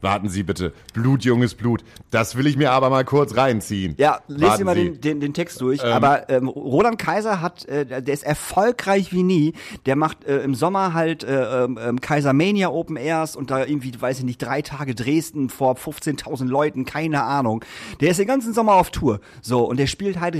Warten 0.03 0.27
Sie 0.27 0.43
bitte. 0.43 0.73
Blut, 0.93 1.23
junges 1.23 1.55
Blut. 1.55 1.83
Das 2.11 2.35
will 2.35 2.45
ich 2.45 2.57
mir 2.57 2.71
aber 2.71 2.89
mal 2.89 3.05
kurz 3.05 3.37
reinziehen. 3.37 3.95
Ja, 3.97 4.19
lest 4.27 4.59
dir 4.59 4.65
mal 4.65 4.75
den, 4.75 4.99
den, 4.99 5.21
den 5.21 5.33
Text 5.33 5.61
durch. 5.61 5.83
Aber 5.83 6.29
ähm, 6.29 6.49
Roland 6.49 6.99
Kaiser 6.99 7.39
hat, 7.39 7.63
äh, 7.65 7.85
der 7.85 8.13
ist 8.13 8.23
erfolgreich 8.23 9.13
wie 9.13 9.23
nie. 9.23 9.53
Der 9.85 9.95
macht 9.95 10.25
äh, 10.25 10.39
im 10.39 10.55
Sommer 10.55 10.93
halt 10.93 11.23
äh, 11.23 11.63
ähm, 11.63 11.79
ähm, 11.81 12.01
Kaisermania 12.01 12.67
Open 12.67 12.97
Airs 12.97 13.37
und 13.37 13.49
da 13.49 13.65
irgendwie, 13.65 13.93
weiß 13.97 14.19
ich 14.19 14.25
nicht, 14.25 14.41
drei 14.41 14.61
Tage 14.61 14.93
Dresden 14.93 15.49
vor 15.49 15.75
15.000 15.75 16.47
Leuten, 16.47 16.83
keine 16.83 17.23
Ahnung. 17.23 17.63
Der 18.01 18.09
ist 18.11 18.19
den 18.19 18.27
ganzen 18.27 18.53
Sommer 18.53 18.73
auf 18.73 18.91
Tour. 18.91 19.21
So, 19.41 19.63
und 19.63 19.77
der 19.79 19.87
spielt 19.87 20.19
halt 20.19 20.35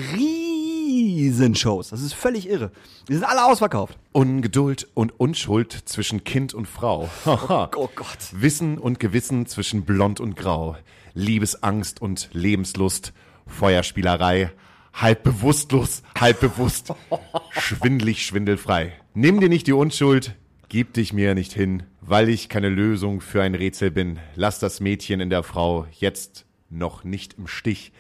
Riesenshows. 0.93 1.89
Das 1.89 2.01
ist 2.01 2.13
völlig 2.13 2.47
irre. 2.47 2.71
Die 3.07 3.13
sind 3.13 3.23
alle 3.23 3.45
ausverkauft. 3.45 3.97
Ungeduld 4.11 4.87
und 4.93 5.19
Unschuld 5.19 5.73
zwischen 5.85 6.23
Kind 6.23 6.53
und 6.53 6.67
Frau. 6.67 7.09
Oh 7.25 7.89
Gott. 7.95 8.17
Wissen 8.31 8.77
und 8.77 8.99
Gewissen 8.99 9.45
zwischen 9.45 9.83
Blond 9.83 10.19
und 10.19 10.35
Grau. 10.35 10.77
Liebesangst 11.13 12.01
und 12.01 12.29
Lebenslust. 12.33 13.13
Feuerspielerei. 13.47 14.51
Halb 14.93 15.23
bewusstlos, 15.23 16.03
halb 16.19 16.39
bewusst. 16.39 16.93
Schwindlig, 17.51 18.25
schwindelfrei. 18.25 18.93
Nimm 19.15 19.39
dir 19.39 19.49
nicht 19.49 19.65
die 19.65 19.73
Unschuld, 19.73 20.35
gib 20.69 20.93
dich 20.93 21.13
mir 21.13 21.33
nicht 21.33 21.51
hin, 21.51 21.83
weil 22.01 22.29
ich 22.29 22.47
keine 22.47 22.69
Lösung 22.69 23.19
für 23.19 23.41
ein 23.41 23.55
Rätsel 23.55 23.89
bin. 23.89 24.19
Lass 24.35 24.59
das 24.59 24.79
Mädchen 24.81 25.19
in 25.19 25.31
der 25.31 25.41
Frau 25.41 25.87
jetzt 25.91 26.45
noch 26.69 27.03
nicht 27.03 27.35
im 27.39 27.47
Stich. 27.47 27.91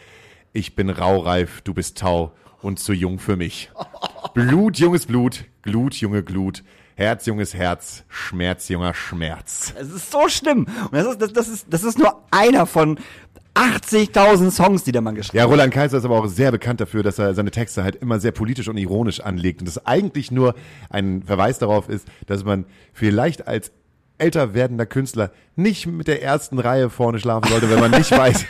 Ich 0.55 0.75
bin 0.75 0.91
raureif, 0.91 1.61
du 1.61 1.73
bist 1.73 1.97
Tau 1.97 2.31
und 2.61 2.77
zu 2.77 2.93
jung 2.93 3.17
für 3.17 3.35
mich. 3.35 3.71
Blut, 4.35 4.77
junges 4.77 5.07
Blut, 5.07 5.45
Glut, 5.63 5.95
junge 5.95 6.21
Glut, 6.21 6.63
Herz, 6.95 7.25
junges 7.25 7.55
Herz, 7.55 8.03
Schmerz, 8.07 8.69
junger 8.69 8.93
Schmerz. 8.93 9.73
Es 9.75 9.89
ist 9.89 10.11
so 10.11 10.29
schlimm. 10.29 10.67
Und 10.83 10.93
das 10.93 11.07
ist, 11.07 11.21
das, 11.23 11.33
das 11.33 11.47
ist, 11.47 11.65
das 11.71 11.83
ist 11.83 11.97
nur 11.97 12.21
einer 12.29 12.67
von 12.67 12.99
80.000 13.55 14.51
Songs, 14.51 14.83
die 14.83 14.91
der 14.91 15.01
Mann 15.01 15.15
geschrieben 15.15 15.37
Ja, 15.37 15.43
hat. 15.45 15.49
Roland 15.49 15.73
Kaiser 15.73 15.97
ist 15.97 16.05
aber 16.05 16.19
auch 16.19 16.27
sehr 16.27 16.51
bekannt 16.51 16.81
dafür, 16.81 17.01
dass 17.01 17.17
er 17.17 17.33
seine 17.33 17.49
Texte 17.49 17.83
halt 17.83 17.95
immer 17.95 18.19
sehr 18.19 18.31
politisch 18.31 18.67
und 18.67 18.77
ironisch 18.77 19.21
anlegt 19.21 19.61
und 19.61 19.67
das 19.67 19.83
eigentlich 19.87 20.29
nur 20.29 20.53
ein 20.91 21.23
Verweis 21.23 21.57
darauf 21.57 21.89
ist, 21.89 22.07
dass 22.27 22.43
man 22.43 22.65
vielleicht 22.93 23.47
als 23.47 23.71
älter 24.23 24.53
werdender 24.53 24.85
Künstler 24.85 25.31
nicht 25.55 25.85
mit 25.85 26.07
der 26.07 26.23
ersten 26.23 26.57
Reihe 26.57 26.89
vorne 26.89 27.19
schlafen 27.19 27.47
sollte, 27.49 27.69
wenn 27.69 27.79
man 27.79 27.91
nicht 27.91 28.09
weiß, 28.17 28.45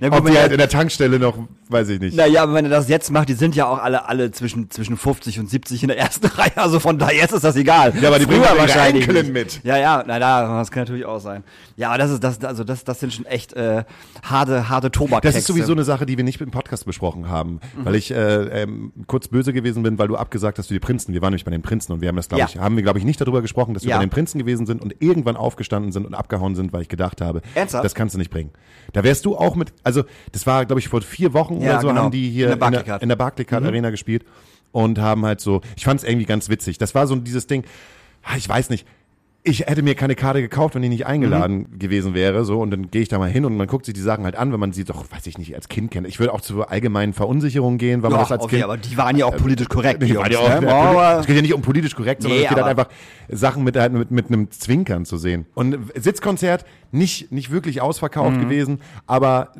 Na 0.00 0.08
ob 0.08 0.12
gut, 0.18 0.20
die 0.28 0.34
wenn 0.34 0.40
halt 0.40 0.50
in 0.50 0.58
der 0.58 0.68
Tankstelle 0.68 1.20
noch, 1.20 1.38
weiß 1.68 1.88
ich 1.90 2.00
nicht. 2.00 2.16
naja, 2.16 2.42
aber 2.42 2.54
wenn 2.54 2.64
er 2.64 2.70
das 2.70 2.88
jetzt 2.88 3.12
macht, 3.12 3.28
die 3.28 3.34
sind 3.34 3.54
ja 3.54 3.66
auch 3.66 3.78
alle, 3.78 4.08
alle 4.08 4.32
zwischen, 4.32 4.70
zwischen 4.70 4.96
50 4.96 5.38
und 5.38 5.48
70 5.48 5.82
in 5.84 5.88
der 5.88 5.98
ersten 5.98 6.26
Reihe. 6.36 6.50
Also 6.56 6.80
von 6.80 6.98
daher 6.98 7.14
jetzt 7.16 7.32
ist 7.32 7.44
das 7.44 7.54
egal. 7.54 7.92
Ja, 8.00 8.08
aber 8.08 8.18
die 8.18 8.26
bringen 8.26 8.42
Früher 8.42 8.54
ihre 8.54 8.62
wahrscheinlich 8.62 9.06
Enkelin 9.06 9.32
mit. 9.32 9.60
Ja, 9.62 9.76
ja, 9.78 10.02
na, 10.04 10.18
da, 10.18 10.58
das 10.58 10.72
kann 10.72 10.82
natürlich 10.82 11.04
auch 11.04 11.20
sein. 11.20 11.44
Ja, 11.76 11.90
aber 11.90 11.98
das 11.98 12.10
ist, 12.10 12.24
das, 12.24 12.42
also 12.44 12.64
das, 12.64 12.82
das 12.82 12.98
sind 12.98 13.12
schon 13.14 13.26
echt, 13.26 13.52
äh, 13.52 13.84
harte, 14.24 14.68
harte 14.68 14.90
tobak 14.90 15.22
Das 15.22 15.36
ist 15.36 15.46
sowieso 15.46 15.72
eine 15.72 15.84
Sache, 15.84 16.06
die 16.06 16.16
wir 16.16 16.24
nicht 16.24 16.40
im 16.40 16.50
Podcast 16.50 16.86
besprochen 16.86 17.28
haben, 17.28 17.60
weil 17.84 17.94
ich 17.94 18.10
äh, 18.10 18.62
ähm, 18.62 18.92
kurz 19.06 19.28
böse 19.28 19.52
gewesen 19.52 19.84
bin, 19.84 19.96
weil 19.98 20.08
du 20.08 20.16
abgesagt 20.16 20.58
hast 20.58 20.66
für 20.66 20.74
die 20.74 20.80
Prinzen. 20.80 21.12
Wir 21.14 21.22
waren 21.22 21.30
nämlich 21.30 21.44
bei 21.44 21.52
den 21.52 21.62
Prinzen 21.62 21.92
und 21.92 22.00
wir 22.00 22.08
haben 22.08 22.16
das, 22.16 22.28
glaube 22.28 22.40
Ja. 22.40 22.48
ich, 22.48 22.58
haben 22.58 22.74
wir, 22.74 22.82
glaube 22.82 22.98
ich, 22.98 23.04
nicht 23.04 23.20
darüber 23.20 23.42
gesprochen, 23.42 23.74
dass 23.74 23.84
wir 23.84 23.90
Ja. 23.90 23.98
bei 23.98 24.04
den 24.04 24.10
Prinzen 24.10 24.38
gewesen 24.40 24.66
sind 24.66 24.69
und 24.78 24.94
irgendwann 25.00 25.36
aufgestanden 25.36 25.92
sind 25.92 26.06
und 26.06 26.14
abgehauen 26.14 26.54
sind, 26.54 26.72
weil 26.72 26.82
ich 26.82 26.88
gedacht 26.88 27.20
habe, 27.20 27.42
Ernsthaft? 27.54 27.84
das 27.84 27.94
kannst 27.94 28.14
du 28.14 28.18
nicht 28.18 28.30
bringen. 28.30 28.50
Da 28.92 29.02
wärst 29.04 29.24
du 29.24 29.36
auch 29.36 29.56
mit, 29.56 29.72
also 29.82 30.04
das 30.32 30.46
war, 30.46 30.66
glaube 30.66 30.80
ich, 30.80 30.88
vor 30.88 31.02
vier 31.02 31.32
Wochen 31.32 31.60
Ja, 31.60 31.72
oder 31.72 31.80
so, 31.80 31.88
genau. 31.88 32.02
haben 32.02 32.10
die 32.12 32.28
hier 32.30 32.52
In 32.52 32.58
der 32.58 32.68
in 32.68 32.72
der, 32.72 33.16
Barclaycard. 33.16 33.18
Barclaycard 33.18 33.64
Arena 33.64 33.90
gespielt 33.90 34.24
und 34.72 34.98
haben 34.98 35.24
halt 35.26 35.40
so, 35.40 35.60
ich 35.76 35.84
fand 35.84 36.00
es 36.00 36.08
irgendwie 36.08 36.26
ganz 36.26 36.48
witzig. 36.48 36.78
Das 36.78 36.94
war 36.94 37.06
so 37.06 37.16
dieses 37.16 37.46
Ding, 37.46 37.64
ah, 38.22 38.36
ich 38.36 38.48
weiß 38.48 38.70
nicht, 38.70 38.86
ich 39.42 39.60
hätte 39.60 39.82
mir 39.82 39.94
keine 39.94 40.14
Karte 40.16 40.42
gekauft, 40.42 40.74
wenn 40.74 40.82
ich 40.82 40.90
nicht 40.90 41.06
eingeladen 41.06 41.66
Mhm. 41.72 41.78
gewesen 41.78 42.12
wäre, 42.14 42.44
so 42.44 42.60
und 42.60 42.70
dann 42.70 42.90
gehe 42.90 43.00
ich 43.00 43.08
da 43.08 43.18
mal 43.18 43.30
hin 43.30 43.46
und 43.46 43.56
man 43.56 43.66
guckt 43.66 43.86
sich 43.86 43.94
die 43.94 44.00
Sachen 44.02 44.24
halt 44.24 44.36
an, 44.36 44.52
wenn 44.52 44.60
man 44.60 44.72
sie 44.72 44.84
doch, 44.84 45.10
weiß 45.10 45.26
ich 45.28 45.38
nicht, 45.38 45.54
als 45.54 45.68
Kind 45.68 45.90
kennt. 45.90 46.06
Ich 46.06 46.18
würde 46.20 46.34
auch 46.34 46.42
zur 46.42 46.70
allgemeinen 46.70 47.14
Verunsicherung 47.14 47.78
gehen, 47.78 48.02
weil 48.02 48.10
man 48.10 48.18
Ja, 48.18 48.24
das 48.24 48.32
als 48.32 48.42
okay, 48.42 48.56
Kind. 48.56 48.64
aber 48.64 48.76
die 48.76 48.96
waren 48.98 49.16
ja 49.16 49.24
auch 49.24 49.36
politisch 49.36 49.68
korrekt. 49.68 50.02
Die 50.02 50.06
die 50.08 50.16
waren 50.16 50.30
ja 50.30 50.38
auch, 50.40 50.60
ne? 50.60 51.20
es 51.20 51.26
geht 51.26 51.36
ja 51.36 51.42
nicht 51.42 51.54
um 51.54 51.62
politisch 51.62 51.94
korrekt, 51.94 52.20
sondern 52.22 52.38
Nee, 52.40 52.44
es 52.44 52.50
geht 52.50 52.58
halt 52.62 52.78
einfach 52.78 52.92
Sachen 53.30 53.64
mit, 53.64 53.76
halt 53.78 53.92
mit, 53.94 54.10
mit 54.10 54.26
einem 54.26 54.50
Zwinkern 54.50 55.06
zu 55.06 55.16
sehen. 55.16 55.46
Und 55.54 55.78
Sitzkonzert 55.94 56.66
nicht, 56.92 57.32
nicht 57.32 57.50
wirklich 57.50 57.80
ausverkauft 57.80 58.36
Mhm. 58.36 58.40
gewesen, 58.42 58.80
aber 59.06 59.52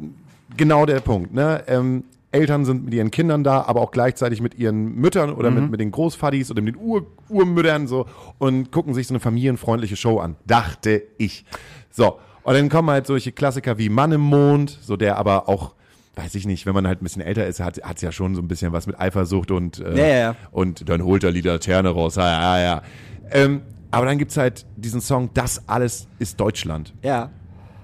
genau 0.56 0.84
der 0.84 1.00
Punkt. 1.00 1.32
Ne? 1.32 1.62
Ähm, 1.68 2.04
Eltern 2.32 2.64
sind 2.64 2.84
mit 2.84 2.94
ihren 2.94 3.10
Kindern 3.10 3.42
da, 3.44 3.62
aber 3.62 3.80
auch 3.80 3.90
gleichzeitig 3.90 4.40
mit 4.40 4.54
ihren 4.54 4.94
Müttern 4.94 5.32
oder 5.32 5.50
Mhm. 5.50 5.60
mit, 5.62 5.70
mit 5.72 5.80
den 5.80 5.90
Großvadis 5.90 6.50
oder 6.50 6.62
mit 6.62 6.76
den 6.76 6.80
Ur 6.82 7.06
Urmüttern 7.28 7.86
so 7.88 8.06
und 8.38 8.70
gucken 8.70 8.94
sich 8.94 9.06
so 9.08 9.14
eine 9.14 9.20
familienfreundliche 9.20 9.96
Show 9.96 10.18
an. 10.20 10.36
Dachte 10.46 11.02
ich. 11.18 11.44
So. 11.90 12.18
Und 12.42 12.54
dann 12.54 12.68
kommen 12.68 12.88
halt 12.90 13.06
solche 13.06 13.32
Klassiker 13.32 13.78
wie 13.78 13.88
Mann 13.88 14.12
im 14.12 14.20
Mond, 14.20 14.78
so 14.80 14.96
der 14.96 15.16
aber 15.18 15.48
auch 15.48 15.74
weiß 16.16 16.34
ich 16.34 16.46
nicht, 16.46 16.66
wenn 16.66 16.74
man 16.74 16.86
halt 16.86 17.00
ein 17.00 17.04
bisschen 17.04 17.22
älter 17.22 17.46
ist, 17.46 17.60
hat 17.60 17.78
es 17.94 18.02
ja 18.02 18.12
schon 18.12 18.34
so 18.34 18.42
ein 18.42 18.48
bisschen 18.48 18.72
was 18.72 18.86
mit 18.86 18.98
Eifersucht 19.00 19.50
und 19.52 19.78
äh, 19.80 19.96
Ja, 19.96 20.06
ja, 20.18 20.36
und 20.50 20.88
dann 20.88 21.02
holt 21.04 21.24
er 21.24 21.32
die 21.32 21.40
Laterne 21.40 21.88
raus. 21.90 22.16
Ja, 22.16 22.58
ja, 22.58 22.60
ja. 22.62 22.82
Ähm, 23.30 23.62
aber 23.90 24.06
dann 24.06 24.18
gibt's 24.18 24.36
halt 24.36 24.66
diesen 24.76 25.00
Song, 25.00 25.30
das 25.34 25.66
alles 25.68 26.08
ist 26.18 26.38
Deutschland. 26.38 26.94
Ja. 27.02 27.30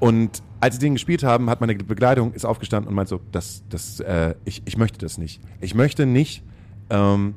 Und 0.01 0.43
als 0.61 0.77
sie 0.77 0.81
den 0.81 0.95
gespielt 0.95 1.23
haben, 1.23 1.49
hat 1.51 1.61
meine 1.61 1.75
Begleitung 1.75 2.33
ist 2.33 2.45
aufgestanden 2.45 2.89
und 2.89 2.95
meint 2.95 3.09
so, 3.09 3.21
das, 3.33 3.63
das, 3.69 4.01
äh, 4.01 4.35
ich, 4.45 4.63
ich 4.65 4.77
möchte 4.77 4.99
das 4.99 5.19
nicht. 5.19 5.41
Ich 5.61 5.75
möchte 5.75 6.07
nicht 6.07 6.43
ähm, 6.91 7.35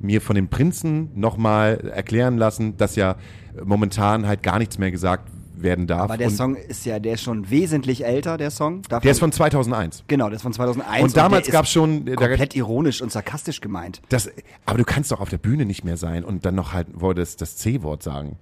mir 0.00 0.20
von 0.20 0.36
den 0.36 0.48
Prinzen 0.48 1.10
nochmal 1.14 1.90
erklären 1.94 2.36
lassen, 2.38 2.76
dass 2.76 2.96
ja 2.96 3.16
momentan 3.64 4.26
halt 4.26 4.42
gar 4.42 4.58
nichts 4.58 4.78
mehr 4.78 4.90
gesagt 4.90 5.30
werden 5.58 5.86
darf. 5.86 6.02
Aber 6.02 6.18
der 6.18 6.28
und 6.28 6.34
Song 6.34 6.54
ist 6.54 6.84
ja, 6.84 6.98
der 6.98 7.14
ist 7.14 7.22
schon 7.22 7.48
wesentlich 7.48 8.04
älter, 8.04 8.36
der 8.36 8.50
Song. 8.50 8.82
Davon, 8.82 9.02
der 9.02 9.10
ist 9.12 9.20
von 9.20 9.32
2001. 9.32 10.04
Genau, 10.06 10.26
der 10.28 10.36
ist 10.36 10.42
von 10.42 10.52
2001. 10.52 11.02
Und 11.02 11.16
damals 11.16 11.50
gab's 11.50 11.68
ist 11.68 11.72
schon- 11.72 12.04
da- 12.04 12.14
Komplett 12.14 12.54
ironisch 12.54 13.00
und 13.00 13.10
sarkastisch 13.10 13.62
gemeint. 13.62 14.02
Das, 14.10 14.30
aber 14.66 14.76
du 14.76 14.84
kannst 14.84 15.12
doch 15.12 15.20
auf 15.20 15.30
der 15.30 15.38
Bühne 15.38 15.64
nicht 15.64 15.82
mehr 15.82 15.96
sein 15.96 16.24
und 16.24 16.44
dann 16.44 16.54
noch 16.54 16.74
halt 16.74 16.88
wohl 17.00 17.14
das, 17.14 17.36
das 17.36 17.56
C-Wort 17.56 18.02
sagen. 18.02 18.36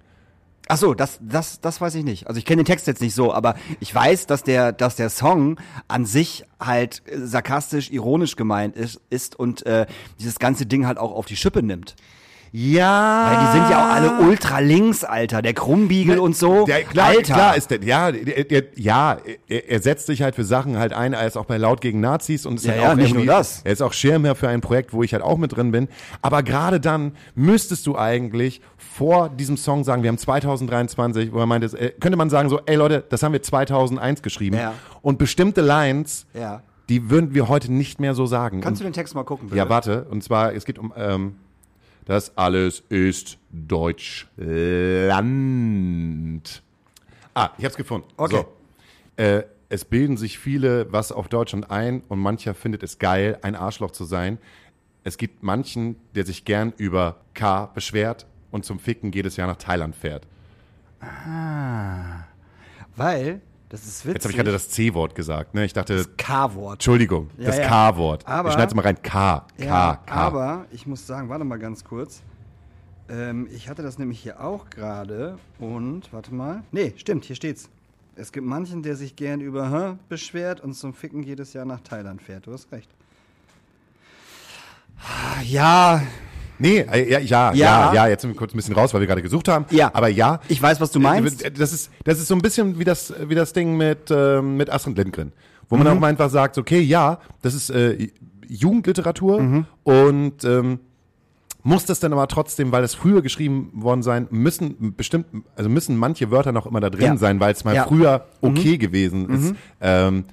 Ach 0.66 0.78
so, 0.78 0.94
das, 0.94 1.18
das, 1.20 1.60
das 1.60 1.80
weiß 1.80 1.94
ich 1.96 2.04
nicht. 2.04 2.26
Also 2.26 2.38
ich 2.38 2.46
kenne 2.46 2.62
den 2.62 2.66
Text 2.66 2.86
jetzt 2.86 3.02
nicht 3.02 3.14
so, 3.14 3.34
aber 3.34 3.54
ich 3.80 3.94
weiß, 3.94 4.26
dass 4.26 4.42
der, 4.42 4.72
dass 4.72 4.96
der 4.96 5.10
Song 5.10 5.60
an 5.88 6.06
sich 6.06 6.44
halt 6.58 7.02
äh, 7.06 7.18
sarkastisch, 7.18 7.90
ironisch 7.90 8.36
gemeint 8.36 8.74
ist, 8.74 9.00
ist 9.10 9.38
und 9.38 9.66
äh, 9.66 9.86
dieses 10.18 10.38
ganze 10.38 10.64
Ding 10.64 10.86
halt 10.86 10.96
auch 10.96 11.12
auf 11.12 11.26
die 11.26 11.36
Schippe 11.36 11.62
nimmt. 11.62 11.96
Ja. 12.56 13.26
Weil 13.32 13.46
die 13.46 13.52
sind 13.58 13.68
ja 13.70 13.84
auch 13.84 13.92
alle 13.94 14.28
ultra 14.28 14.60
links, 14.60 15.02
Alter. 15.02 15.42
Der 15.42 15.54
Krummbiegel 15.54 16.20
und 16.20 16.36
so. 16.36 16.66
Der, 16.66 16.84
klar, 16.84 17.08
Alter. 17.08 17.34
klar 17.34 17.56
ist 17.56 17.68
der, 17.72 17.82
ja, 17.82 18.12
der, 18.12 18.44
der, 18.44 18.62
ja, 18.76 19.16
er, 19.48 19.68
er 19.70 19.82
setzt 19.82 20.06
sich 20.06 20.22
halt 20.22 20.36
für 20.36 20.44
Sachen 20.44 20.78
halt 20.78 20.92
ein, 20.92 21.14
er 21.14 21.26
ist 21.26 21.36
auch 21.36 21.46
bei 21.46 21.56
Laut 21.56 21.80
gegen 21.80 21.98
Nazis 21.98 22.46
und 22.46 22.54
ist 22.54 22.64
Ja, 22.66 22.72
halt 22.74 22.82
ja, 22.82 22.92
auch 22.92 22.94
nicht 22.94 23.12
nur 23.12 23.26
das. 23.26 23.62
Er 23.64 23.72
ist 23.72 23.82
auch 23.82 23.92
Schirmherr 23.92 24.36
für 24.36 24.46
ein 24.48 24.60
Projekt, 24.60 24.92
wo 24.92 25.02
ich 25.02 25.12
halt 25.14 25.24
auch 25.24 25.36
mit 25.36 25.56
drin 25.56 25.72
bin. 25.72 25.88
Aber 26.22 26.44
gerade 26.44 26.78
dann 26.78 27.16
müsstest 27.34 27.88
du 27.88 27.98
eigentlich 27.98 28.60
vor 28.76 29.30
diesem 29.30 29.56
Song 29.56 29.82
sagen, 29.82 30.04
wir 30.04 30.08
haben 30.08 30.18
2023, 30.18 31.32
wo 31.32 31.40
er 31.40 31.46
meinte, 31.46 31.66
äh, 31.76 31.90
könnte 31.98 32.16
man 32.16 32.30
sagen 32.30 32.50
so, 32.50 32.60
ey 32.66 32.76
Leute, 32.76 33.02
das 33.08 33.24
haben 33.24 33.32
wir 33.32 33.42
2001 33.42 34.22
geschrieben. 34.22 34.56
Ja. 34.58 34.74
Und 35.02 35.18
bestimmte 35.18 35.60
Lines, 35.60 36.26
Ja. 36.34 36.62
die 36.88 37.10
würden 37.10 37.34
wir 37.34 37.48
heute 37.48 37.72
nicht 37.72 37.98
mehr 37.98 38.14
so 38.14 38.26
sagen. 38.26 38.60
Kannst 38.60 38.80
und, 38.80 38.84
du 38.84 38.90
den 38.90 38.94
Text 38.94 39.16
mal 39.16 39.24
gucken, 39.24 39.48
bitte? 39.48 39.58
ja, 39.58 39.68
warte. 39.68 40.06
Und 40.08 40.22
zwar, 40.22 40.54
es 40.54 40.64
geht 40.64 40.78
um, 40.78 40.92
ähm, 40.96 41.34
das 42.04 42.36
alles 42.36 42.82
ist 42.88 43.38
Deutschland. 43.50 44.32
Ah, 47.34 47.50
ich 47.58 47.64
hab's 47.64 47.76
gefunden. 47.76 48.06
Okay. 48.16 48.36
So. 48.36 48.46
Äh, 49.22 49.44
es 49.68 49.84
bilden 49.84 50.16
sich 50.16 50.38
viele 50.38 50.92
was 50.92 51.10
auf 51.12 51.28
Deutschland 51.28 51.70
ein 51.70 52.02
und 52.08 52.18
mancher 52.20 52.54
findet 52.54 52.82
es 52.82 52.98
geil, 52.98 53.38
ein 53.42 53.54
Arschloch 53.56 53.90
zu 53.90 54.04
sein. 54.04 54.38
Es 55.02 55.18
gibt 55.18 55.42
manchen, 55.42 55.96
der 56.14 56.24
sich 56.24 56.44
gern 56.44 56.72
über 56.76 57.16
K 57.34 57.66
beschwert 57.66 58.26
und 58.50 58.64
zum 58.64 58.78
Ficken 58.78 59.12
jedes 59.12 59.36
Jahr 59.36 59.48
nach 59.48 59.56
Thailand 59.56 59.96
fährt. 59.96 60.26
Weil, 62.96 63.40
das 63.74 63.84
ist 63.84 64.04
witzig. 64.06 64.14
Jetzt 64.14 64.24
habe 64.24 64.30
ich 64.32 64.36
gerade 64.36 64.52
das 64.52 64.68
C-Wort 64.70 65.14
gesagt. 65.14 65.54
Ne? 65.54 65.64
Ich 65.64 65.72
dachte, 65.72 66.04
K-Wort. 66.16 66.74
Entschuldigung, 66.74 67.28
Ja, 67.38 67.46
das 67.46 67.58
ja. 67.58 67.66
K-Wort. 67.68 68.26
Aber- 68.28 68.48
Ich 68.50 68.54
schneide 68.54 68.74
mal 68.74 68.82
rein. 68.82 69.02
K, 69.02 69.44
K, 69.58 69.64
Ja, 69.64 69.96
K. 70.06 70.14
aber 70.14 70.66
ich 70.70 70.86
muss 70.86 71.06
sagen, 71.06 71.28
warte 71.28 71.44
mal 71.44 71.58
ganz 71.58 71.82
kurz. 71.84 72.22
Ähm, 73.08 73.48
ich 73.52 73.68
hatte 73.68 73.82
das 73.82 73.98
nämlich 73.98 74.20
hier 74.20 74.40
auch 74.40 74.70
gerade 74.70 75.38
und, 75.58 76.12
warte 76.12 76.32
mal. 76.32 76.62
Nee, 76.72 76.94
stimmt, 76.96 77.24
hier 77.24 77.36
steht's. 77.36 77.68
Es 78.16 78.30
gibt 78.30 78.46
manchen, 78.46 78.82
der 78.84 78.94
sich 78.94 79.16
gern 79.16 79.40
über 79.40 79.70
hä, 79.70 79.96
beschwert 80.08 80.60
und 80.60 80.74
zum 80.74 80.94
Ficken 80.94 81.22
jedes 81.24 81.52
Jahr 81.52 81.64
nach 81.64 81.80
Thailand 81.80 82.22
fährt. 82.22 82.46
Du 82.46 82.52
hast 82.52 82.70
recht. 82.70 82.88
Ja, 85.42 86.00
Nee, 86.64 86.78
äh, 86.80 87.10
ja, 87.10 87.18
ja, 87.18 87.52
ja, 87.52 87.92
Ja. 87.94 88.06
jetzt 88.08 88.22
sind 88.22 88.30
wir 88.30 88.36
kurz 88.36 88.54
ein 88.54 88.56
bisschen 88.56 88.74
raus, 88.74 88.94
weil 88.94 89.00
wir 89.00 89.06
gerade 89.06 89.22
gesucht 89.22 89.48
haben. 89.48 89.66
Ja. 89.70 89.90
Aber 89.94 90.08
ja. 90.08 90.40
Ich 90.48 90.60
weiß, 90.62 90.80
was 90.80 90.90
du 90.90 90.98
meinst. 91.00 91.42
Äh, 91.44 91.50
Das 91.52 91.72
ist, 91.72 91.90
das 92.04 92.18
ist 92.18 92.28
so 92.28 92.34
ein 92.34 92.40
bisschen 92.40 92.78
wie 92.78 92.84
das, 92.84 93.12
wie 93.28 93.34
das 93.34 93.52
Ding 93.52 93.76
mit, 93.76 94.10
ähm, 94.10 94.56
mit 94.56 94.70
Astrid 94.70 94.96
Lindgren. 94.96 95.32
Wo 95.68 95.76
Mhm. 95.76 95.82
man 95.84 95.92
auch 95.96 96.00
mal 96.00 96.06
einfach 96.08 96.30
sagt, 96.30 96.56
okay, 96.58 96.80
ja, 96.80 97.18
das 97.42 97.54
ist 97.54 97.70
äh, 97.70 98.08
Jugendliteratur 98.48 99.40
Mhm. 99.42 99.66
und 99.82 100.44
ähm, 100.44 100.80
muss 101.62 101.86
das 101.86 101.98
dann 102.00 102.12
aber 102.12 102.28
trotzdem, 102.28 102.72
weil 102.72 102.84
es 102.84 102.94
früher 102.94 103.22
geschrieben 103.22 103.70
worden 103.74 104.02
sein, 104.02 104.26
müssen 104.30 104.94
bestimmt, 104.96 105.26
also 105.56 105.70
müssen 105.70 105.96
manche 105.96 106.30
Wörter 106.30 106.52
noch 106.52 106.66
immer 106.66 106.80
da 106.80 106.90
drin 106.90 107.04
Ja. 107.06 107.16
sein, 107.16 107.40
weil 107.40 107.52
es 107.52 107.64
mal 107.64 107.74
Ja. 107.74 107.84
Mhm. 107.84 107.88
früher 107.88 108.26
okay 108.42 108.76
gewesen 108.78 109.30
ist. 109.30 109.54
Ähm, 109.80 110.24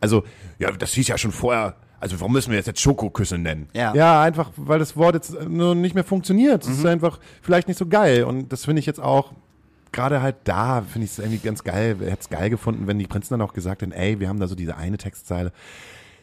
also, 0.00 0.22
ja, 0.58 0.70
das 0.70 0.92
hieß 0.92 1.08
ja 1.08 1.18
schon 1.18 1.32
vorher, 1.32 1.74
also 2.02 2.20
warum 2.20 2.32
müssen 2.32 2.50
wir 2.50 2.58
jetzt, 2.58 2.66
jetzt 2.66 2.80
Schokoküsse 2.80 3.38
nennen? 3.38 3.68
Ja. 3.72 3.94
ja, 3.94 4.20
einfach, 4.22 4.50
weil 4.56 4.78
das 4.78 4.96
Wort 4.96 5.14
jetzt 5.14 5.48
nur 5.48 5.74
nicht 5.74 5.94
mehr 5.94 6.04
funktioniert. 6.04 6.62
Es 6.64 6.68
Mhm. 6.68 6.74
ist 6.74 6.86
einfach 6.86 7.20
vielleicht 7.40 7.68
nicht 7.68 7.78
so 7.78 7.86
geil. 7.86 8.24
Und 8.24 8.52
das 8.52 8.64
finde 8.64 8.80
ich 8.80 8.86
jetzt 8.86 9.00
auch, 9.00 9.32
gerade 9.92 10.20
halt 10.20 10.36
da, 10.44 10.82
finde 10.82 11.04
ich 11.04 11.12
es 11.12 11.18
irgendwie 11.20 11.38
ganz 11.38 11.62
geil. 11.64 11.96
Hätte 12.00 12.18
es 12.20 12.28
geil 12.28 12.50
gefunden, 12.50 12.86
wenn 12.86 12.98
die 12.98 13.06
Prinzen 13.06 13.34
dann 13.34 13.42
auch 13.42 13.52
gesagt 13.54 13.82
hätten, 13.82 13.92
ey, 13.92 14.18
wir 14.20 14.28
haben 14.28 14.40
da 14.40 14.48
so 14.48 14.54
diese 14.54 14.76
eine 14.76 14.98
Textzeile. 14.98 15.52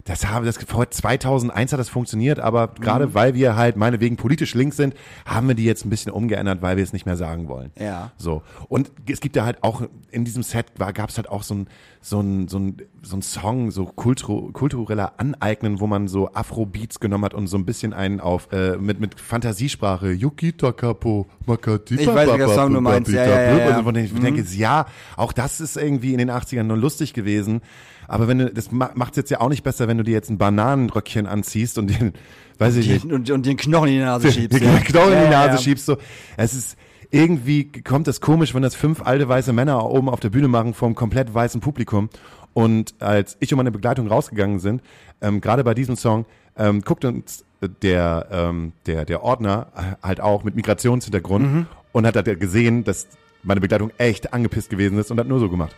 Das 0.10 0.28
haben 0.28 0.44
das 0.44 0.58
vor 0.58 0.90
2001 0.90 1.72
hat 1.72 1.80
das 1.80 1.88
funktioniert, 1.88 2.40
aber 2.40 2.70
gerade 2.80 3.14
weil 3.14 3.36
wir 3.36 3.56
halt 3.56 3.78
meinetwegen 3.78 4.18
politisch 4.18 4.56
links 4.56 4.76
sind, 4.78 4.96
haben 5.26 5.48
wir 5.48 5.56
die 5.56 5.66
jetzt 5.66 5.86
ein 5.86 5.92
bisschen 5.92 6.12
umgeändert, 6.12 6.64
weil 6.64 6.78
wir 6.78 6.84
es 6.84 6.94
nicht 6.94 7.06
mehr 7.06 7.16
sagen 7.16 7.48
wollen. 7.48 7.72
Ja. 7.80 8.12
So. 8.18 8.42
Und 8.68 8.92
es 9.08 9.22
gibt 9.22 9.36
ja 9.36 9.46
halt 9.46 9.64
auch 9.64 9.84
in 10.10 10.26
diesem 10.26 10.42
Set 10.42 10.68
gab 10.78 11.10
es 11.10 11.18
halt 11.18 11.30
auch 11.30 11.44
so 11.44 11.54
ein 11.54 11.68
so 12.02 12.22
ein, 12.22 12.48
so 12.48 12.58
ein, 12.58 12.78
so 13.02 13.18
ein 13.18 13.22
Song, 13.22 13.72
so 13.72 13.86
kultur, 13.86 14.54
kultureller 14.54 15.14
Aneignen, 15.18 15.80
wo 15.80 15.88
man 15.88 16.08
so 16.08 16.34
Afro-Beats 16.34 17.00
genommen 17.00 17.26
hat 17.26 17.34
und 17.34 17.48
so 17.48 17.58
ein 17.58 17.66
bisschen 17.66 17.94
einen 17.94 18.22
auf, 18.22 18.48
äh, 18.54 18.78
mit, 18.78 19.00
mit 19.00 19.20
Fantasiesprache, 19.20 20.12
Yukita 20.12 20.72
Kapo, 20.72 21.28
Makati, 21.46 21.96
Ich 21.96 22.08
weiß, 22.08 22.30
welcher 22.30 22.54
Song 22.54 22.74
du 22.74 22.82
meinst. 22.82 23.12
Ja, 23.12 23.26
ja, 23.26 23.58
ja, 23.58 23.70
ja. 23.70 23.82
Denen 23.82 24.06
ich 24.06 24.14
denke, 24.14 24.46
ja, 24.56 24.86
auch 25.18 25.34
das 25.34 25.60
ist 25.60 25.76
irgendwie 25.76 26.14
in 26.14 26.20
den 26.20 26.32
80ern 26.32 26.64
nur 26.64 26.78
lustig 26.78 27.14
gewesen. 27.14 27.62
Aber 28.10 28.28
wenn 28.28 28.40
du, 28.40 28.52
das 28.54 28.72
ma- 28.72 28.92
macht's 28.96 29.18
jetzt 29.18 29.30
ja 29.32 29.40
auch 29.42 29.50
nicht 29.50 29.64
besser, 29.64 29.88
wenn 29.88 29.98
du 29.98 30.04
dir 30.04 30.12
jetzt 30.14 30.30
ein 30.30 30.38
Bananenröckchen 30.38 31.26
anziehst 31.28 31.78
und 31.78 31.88
den, 31.88 32.14
weiß 32.58 32.76
ich 32.78 32.88
nicht, 32.90 33.06
Und, 33.06 33.30
und 33.32 33.46
den 33.46 33.56
Knochen 33.58 33.88
in 33.90 33.96
die 33.96 34.00
Nase 34.02 34.32
schiebst. 34.32 34.60
den 34.60 34.68
ja. 34.68 34.80
Knochen 34.80 35.14
in 35.14 35.24
die 35.26 35.30
Nase 35.30 35.56
ja. 35.56 35.58
schiebst. 35.58 35.86
So, 35.86 35.98
es 36.38 36.54
ist 36.54 36.78
irgendwie 37.12 37.72
kommt 37.84 38.08
das 38.08 38.22
komisch, 38.22 38.54
wenn 38.54 38.62
das 38.62 38.76
fünf 38.76 39.02
alte 39.02 39.28
weiße 39.28 39.52
Männer 39.54 39.84
oben 39.90 40.10
auf 40.10 40.20
der 40.20 40.30
Bühne 40.30 40.48
machen 40.48 40.74
vor 40.74 40.88
einem 40.88 40.96
komplett 40.96 41.34
weißen 41.34 41.62
Publikum. 41.62 42.10
Und 42.54 42.94
als 43.00 43.38
ich 43.40 43.54
und 43.54 43.58
meine 43.58 43.72
Begleitung 43.72 44.08
rausgegangen 44.08 44.60
sind, 44.60 44.82
ähm, 45.22 45.40
gerade 45.42 45.64
bei 45.64 45.74
diesem 45.74 45.96
Song, 45.96 46.26
ähm, 46.58 46.82
guckt 46.82 47.06
uns 47.06 47.46
der 47.84 48.28
ähm, 48.32 48.72
der 48.86 49.06
der 49.06 49.24
Ordner 49.24 49.68
halt 50.02 50.20
auch 50.22 50.44
mit 50.44 50.56
Migrationshintergrund 50.56 51.46
Mhm. 51.54 51.66
und 51.92 52.06
hat 52.08 52.16
halt 52.16 52.40
gesehen, 52.40 52.84
dass 52.84 53.08
meine 53.44 53.60
Begleitung 53.62 53.92
echt 53.98 54.34
angepisst 54.34 54.70
gewesen 54.70 54.98
ist 54.98 55.12
und 55.12 55.20
hat 55.20 55.28
nur 55.28 55.40
so 55.40 55.50
gemacht. 55.50 55.76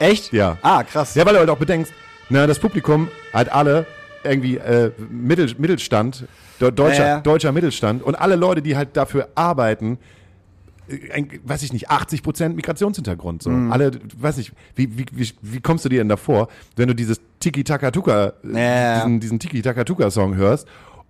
Echt? 0.00 0.32
Ja. 0.32 0.58
Ah, 0.62 0.82
krass. 0.82 1.14
Ja, 1.14 1.24
weil 1.24 1.34
du 1.34 1.38
halt 1.40 1.50
auch 1.50 1.58
bedenkst, 1.58 1.92
na, 2.28 2.46
das 2.48 2.58
Publikum 2.58 3.08
hat 3.32 3.52
alle 3.52 3.86
irgendwie 4.24 4.56
äh, 4.56 4.90
Mittel, 5.10 5.54
Mittelstand, 5.58 6.24
de 6.60 6.70
deutscher, 6.72 7.02
Ja, 7.02 7.08
ja. 7.16 7.20
deutscher 7.20 7.52
Mittelstand 7.52 8.02
und 8.02 8.14
alle 8.16 8.36
Leute, 8.36 8.60
die 8.62 8.76
halt 8.76 8.96
dafür 8.96 9.28
arbeiten, 9.34 9.98
äh, 10.88 11.12
ein, 11.12 11.28
weiß 11.44 11.62
ich 11.62 11.72
nicht, 11.72 11.90
80 11.90 12.22
Prozent 12.22 12.56
Migrationshintergrund. 12.56 13.42
So. 13.42 13.50
Mhm. 13.50 13.72
Alle, 13.72 13.92
weiß 14.18 14.38
ich, 14.38 14.52
wie, 14.74 14.98
wie, 14.98 15.06
wie, 15.12 15.30
wie 15.42 15.60
kommst 15.60 15.84
du 15.84 15.88
dir 15.88 15.98
denn 16.00 16.08
davor, 16.08 16.48
wenn 16.76 16.88
du 16.88 16.94
dieses 16.94 17.20
Tiki-Taka-Tuka, 17.40 18.32
Ja. 18.54 18.96
diesen, 19.04 19.20
diesen 19.20 19.38
Tiki-Taka-Tuka-Song 19.38 20.34
hörst 20.36 20.66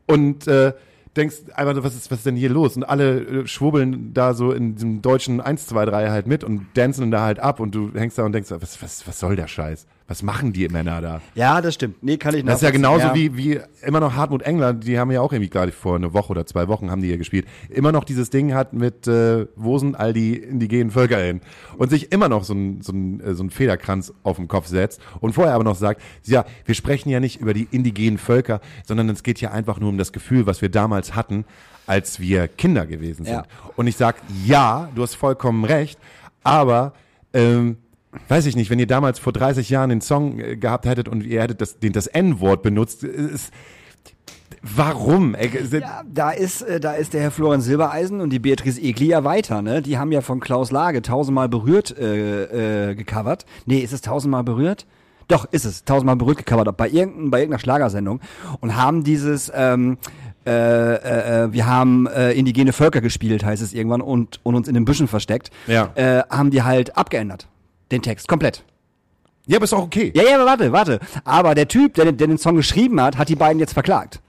und 0.07 0.47
äh, 0.47 0.72
denkst 1.16 1.36
einfach, 1.54 1.82
was 1.82 1.94
ist, 1.94 2.11
was 2.11 2.18
ist 2.18 2.26
denn 2.26 2.36
hier 2.36 2.50
los? 2.50 2.76
Und 2.76 2.84
alle 2.84 3.20
äh, 3.20 3.46
schwubbeln 3.46 4.14
da 4.14 4.34
so 4.34 4.52
in 4.52 4.74
diesem 4.74 5.02
deutschen 5.02 5.40
1, 5.40 5.66
2, 5.66 5.84
3 5.86 6.11
halt 6.11 6.26
mit 6.26 6.44
und 6.44 6.66
dancen 6.74 7.11
da 7.11 7.22
halt 7.22 7.40
ab 7.40 7.61
und 7.61 7.74
du 7.74 7.92
hängst 7.94 8.18
da 8.18 8.24
und 8.24 8.32
denkst, 8.32 8.50
was, 8.50 8.82
was, 8.82 9.06
was 9.06 9.18
soll 9.18 9.36
der 9.36 9.48
Scheiß? 9.48 9.86
Was 10.11 10.24
machen 10.24 10.52
die 10.52 10.66
Männer 10.66 11.00
da? 11.00 11.20
Ja, 11.36 11.61
das 11.61 11.74
stimmt. 11.74 12.02
Nee, 12.02 12.16
kann 12.16 12.34
ich 12.34 12.44
Das 12.44 12.56
ist 12.56 12.62
ja 12.62 12.72
genauso 12.72 13.14
wie, 13.14 13.36
wie 13.36 13.61
immer 13.80 14.00
noch 14.00 14.16
Hartmut 14.16 14.42
Engler, 14.42 14.72
die 14.72 14.98
haben 14.98 15.12
ja 15.12 15.20
auch 15.20 15.32
irgendwie 15.32 15.48
gerade 15.48 15.70
vor 15.70 15.94
eine 15.94 16.12
Woche 16.12 16.30
oder 16.30 16.44
zwei 16.46 16.66
Wochen 16.66 16.90
haben 16.90 17.00
die 17.00 17.06
hier 17.06 17.16
gespielt, 17.16 17.46
immer 17.68 17.92
noch 17.92 18.02
dieses 18.02 18.28
Ding 18.28 18.52
hat 18.52 18.72
mit, 18.72 19.06
äh, 19.06 19.46
wo 19.54 19.78
sind 19.78 19.94
all 19.94 20.12
die 20.12 20.34
indigenen 20.34 20.90
Völker 20.90 21.18
hin? 21.18 21.40
Und 21.78 21.90
sich 21.90 22.11
immer 22.11 22.28
noch 22.28 22.42
so 22.42 22.54
ein, 22.54 22.82
so 22.82 22.92
ein, 22.92 23.20
äh, 23.20 23.34
so 23.36 23.44
ein 23.44 23.50
Federkranz 23.50 24.12
auf 24.24 24.34
den 24.34 24.48
Kopf 24.48 24.66
setzt 24.66 25.00
und 25.20 25.32
vorher 25.32 25.54
aber 25.54 25.62
noch 25.62 25.76
sagt, 25.76 26.02
ja, 26.24 26.44
wir 26.64 26.74
sprechen 26.74 27.08
ja 27.11 27.20
nicht 27.20 27.40
über 27.40 27.54
die 27.54 27.68
indigenen 27.70 28.18
Völker, 28.18 28.61
sondern 28.84 29.08
es 29.11 29.22
geht 29.22 29.40
ja 29.40 29.52
einfach 29.52 29.78
nur 29.78 29.90
um 29.90 29.96
das 29.96 30.11
Gefühl, 30.11 30.44
was 30.44 30.61
wir 30.61 30.70
damals 30.70 31.14
hatten, 31.14 31.44
als 31.86 32.18
wir 32.18 32.48
Kinder 32.48 32.84
gewesen 32.84 33.26
sind. 33.26 33.34
Ja. 33.34 33.44
Und 33.76 33.86
ich 33.86 33.96
sag, 33.96 34.16
ja, 34.44 34.88
du 34.92 35.04
hast 35.04 35.14
vollkommen 35.14 35.64
recht, 35.64 36.00
aber 36.42 36.94
ähm, 37.32 37.76
weiß 38.28 38.46
ich 38.46 38.56
nicht, 38.56 38.70
wenn 38.70 38.78
ihr 38.78 38.86
damals 38.86 39.18
vor 39.18 39.32
30 39.32 39.70
Jahren 39.70 39.90
den 39.90 40.00
Song 40.00 40.38
äh, 40.40 40.56
gehabt 40.56 40.86
hättet 40.86 41.08
und 41.08 41.24
ihr 41.24 41.42
hättet 41.42 41.61
das, 41.61 41.76
das 41.80 42.06
N-Wort 42.06 42.62
benutzt, 42.62 43.04
ist, 43.04 43.52
warum? 44.62 45.34
Ey, 45.34 45.48
äh, 45.48 45.80
Ja, 45.80 46.02
da 46.12 46.30
ist, 46.30 46.62
äh, 46.62 46.80
da 46.80 46.92
ist 46.92 47.14
der 47.14 47.22
Herr 47.22 47.30
Florian 47.30 47.61
Silbereisen 47.61 48.20
und 48.20 48.30
die 48.30 48.38
Beatrice 48.38 48.80
Egli 48.80 49.06
ja 49.06 49.24
weiter, 49.24 49.62
ne? 49.62 49.82
Die 49.82 49.98
haben 49.98 50.12
ja 50.12 50.20
von 50.20 50.40
Klaus 50.40 50.70
Lage 50.70 51.02
tausendmal 51.02 51.48
berührt 51.48 51.96
äh, 51.96 52.90
äh, 52.90 52.94
gecovert. 52.94 53.46
Nee, 53.66 53.78
ist 53.78 53.92
es 53.92 54.00
tausendmal 54.00 54.44
berührt? 54.44 54.86
Doch, 55.28 55.44
ist 55.52 55.64
es. 55.64 55.84
Tausendmal 55.84 56.16
berührt 56.16 56.38
gecovert, 56.38 56.76
bei, 56.76 56.88
irgendein, 56.88 57.30
bei 57.30 57.38
irgendeiner 57.38 57.61
Schlagersendung. 57.61 58.20
Und 58.61 58.76
haben 58.76 59.04
dieses, 59.04 59.50
ähm, 59.54 59.98
äh, 60.44 60.50
äh, 60.50 61.44
äh, 61.44 61.52
wir 61.52 61.66
haben 61.66 62.08
äh, 62.08 62.32
indigene 62.32 62.72
Völker 62.72 63.00
gespielt, 63.00 63.44
heißt 63.44 63.62
es 63.62 63.72
irgendwann, 63.72 64.00
und, 64.00 64.40
und 64.42 64.56
uns 64.56 64.66
in 64.66 64.74
den 64.74 64.84
Büschen 64.84 65.06
versteckt. 65.06 65.50
Ja. 65.68 65.90
Äh, 65.94 66.24
haben 66.28 66.50
die 66.50 66.64
halt 66.64 66.96
abgeändert. 66.96 67.46
Den 67.91 68.03
Text, 68.03 68.28
komplett. 68.28 68.64
ja, 69.47 69.57
aber 69.57 69.64
ist 69.64 69.72
auch 69.72 69.82
okay. 69.82 70.12
Ja, 70.14 70.22
ja, 70.22 70.34
aber 70.36 70.47
warte, 70.47 70.72
warte. 70.72 71.01
Aber 71.24 71.55
der 71.55 71.66
Typ, 71.68 71.95
der, 71.95 72.05
den- 72.07 72.16
der 72.16 72.26
den 72.28 72.38
Song 72.38 72.57
geschrieben 72.57 73.01
hat, 73.01 73.16
hat 73.18 73.28
die 73.28 73.36
beiden 73.36 73.59
jetzt 73.59 73.72
verklagt. 73.72 74.20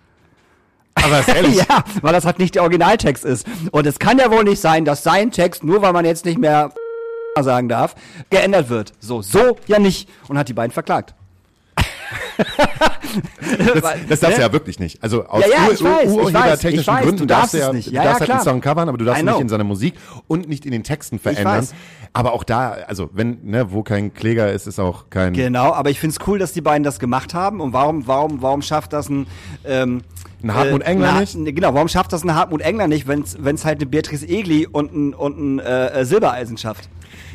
Aber 0.95 1.19
ist 1.19 1.29
ehrlich, 1.29 1.55
Ja, 1.69 1.83
weil 2.01 2.13
das 2.13 2.25
halt 2.25 2.39
nicht 2.39 2.55
der 2.55 2.63
Originaltext 2.63 3.23
ist. 3.23 3.47
Und 3.71 3.85
es 3.85 3.99
kann 3.99 4.17
ja 4.17 4.29
wohl 4.31 4.43
nicht 4.43 4.59
sein, 4.59 4.83
dass 4.85 5.03
sein 5.03 5.31
Text, 5.31 5.63
nur 5.63 5.81
weil 5.81 5.93
man 5.93 6.05
jetzt 6.05 6.25
nicht 6.25 6.37
mehr 6.37 6.73
sagen 7.39 7.69
darf, 7.69 7.95
geändert 8.29 8.69
wird. 8.69 8.91
So, 8.99 9.21
so 9.21 9.57
ja 9.67 9.79
nicht. 9.79 10.09
Und 10.27 10.37
hat 10.37 10.49
die 10.49 10.53
beiden 10.53 10.71
verklagt. 10.71 11.13
das, 13.57 13.83
das 14.09 14.19
darfst 14.19 14.37
du 14.37 14.41
ja 14.41 14.53
wirklich 14.53 14.79
nicht. 14.79 15.01
Also 15.03 15.25
aus 15.25 15.43
Ja, 15.43 15.47
ja, 15.49 15.71
ich 15.71 15.83
weiß, 15.83 16.11
ich 16.11 16.33
weiß, 16.33 16.63
ich 16.63 16.87
weiß, 16.87 17.01
Gründen 17.03 17.17
du 17.17 17.25
darfst 17.25 17.41
darfst 17.41 17.53
du 17.53 17.57
ja, 17.57 17.67
es 17.69 17.73
nicht. 17.73 17.87
du 17.89 17.93
Ja, 17.93 18.03
darfst 18.03 18.21
ja, 18.21 18.27
halt 18.27 18.31
einen. 18.31 18.43
Song 18.43 18.61
covern, 18.61 18.89
aber 18.89 18.97
du 18.97 19.05
darfst 19.05 19.21
ihn 19.21 19.25
nicht 19.29 19.39
in 19.39 19.49
seiner 19.49 19.63
Musik 19.63 19.93
und 20.27 20.47
nicht 20.47 20.65
in 20.65 20.71
den 20.71 20.83
Texten 20.83 21.19
verändern. 21.19 21.67
Aber 22.13 22.33
auch 22.33 22.43
da, 22.43 22.71
also 22.87 23.09
wenn, 23.13 23.39
ne, 23.43 23.71
wo 23.71 23.83
kein 23.83 24.13
Kläger 24.13 24.51
ist, 24.51 24.67
ist 24.67 24.79
auch 24.79 25.05
kein. 25.09 25.33
Genau, 25.33 25.71
aber 25.73 25.89
ich 25.89 25.99
find's 25.99 26.17
cool, 26.27 26.39
dass 26.39 26.51
die 26.53 26.61
beiden 26.61 26.83
das 26.83 26.99
gemacht 26.99 27.33
haben. 27.33 27.61
Und 27.61 27.73
warum, 27.73 28.07
warum, 28.07 28.41
warum 28.41 28.61
schafft 28.61 28.93
das 28.93 29.09
ein, 29.09 29.27
ähm, 29.65 30.01
Ein 30.43 30.53
Hartmut 30.53 30.81
Engler 30.83 31.13
na- 31.13 31.19
nicht? 31.21 31.35
ne, 31.37 31.53
Genau, 31.53 31.73
warum 31.73 31.87
schafft 31.87 32.11
das 32.13 32.23
ein 32.23 32.35
Hartmut 32.35 32.61
Engler 32.61 32.87
nicht, 32.87 33.07
wenn's, 33.07 33.37
wenn's 33.39 33.63
halt 33.65 33.79
eine 33.79 33.85
Beatrice 33.89 34.25
Egli 34.27 34.67
und 34.67 34.93
ein, 34.93 35.13
und 35.13 35.39
ein 35.39 35.59
äh, 35.59 36.03
Silbereisen 36.05 36.57
schafft? 36.57 36.89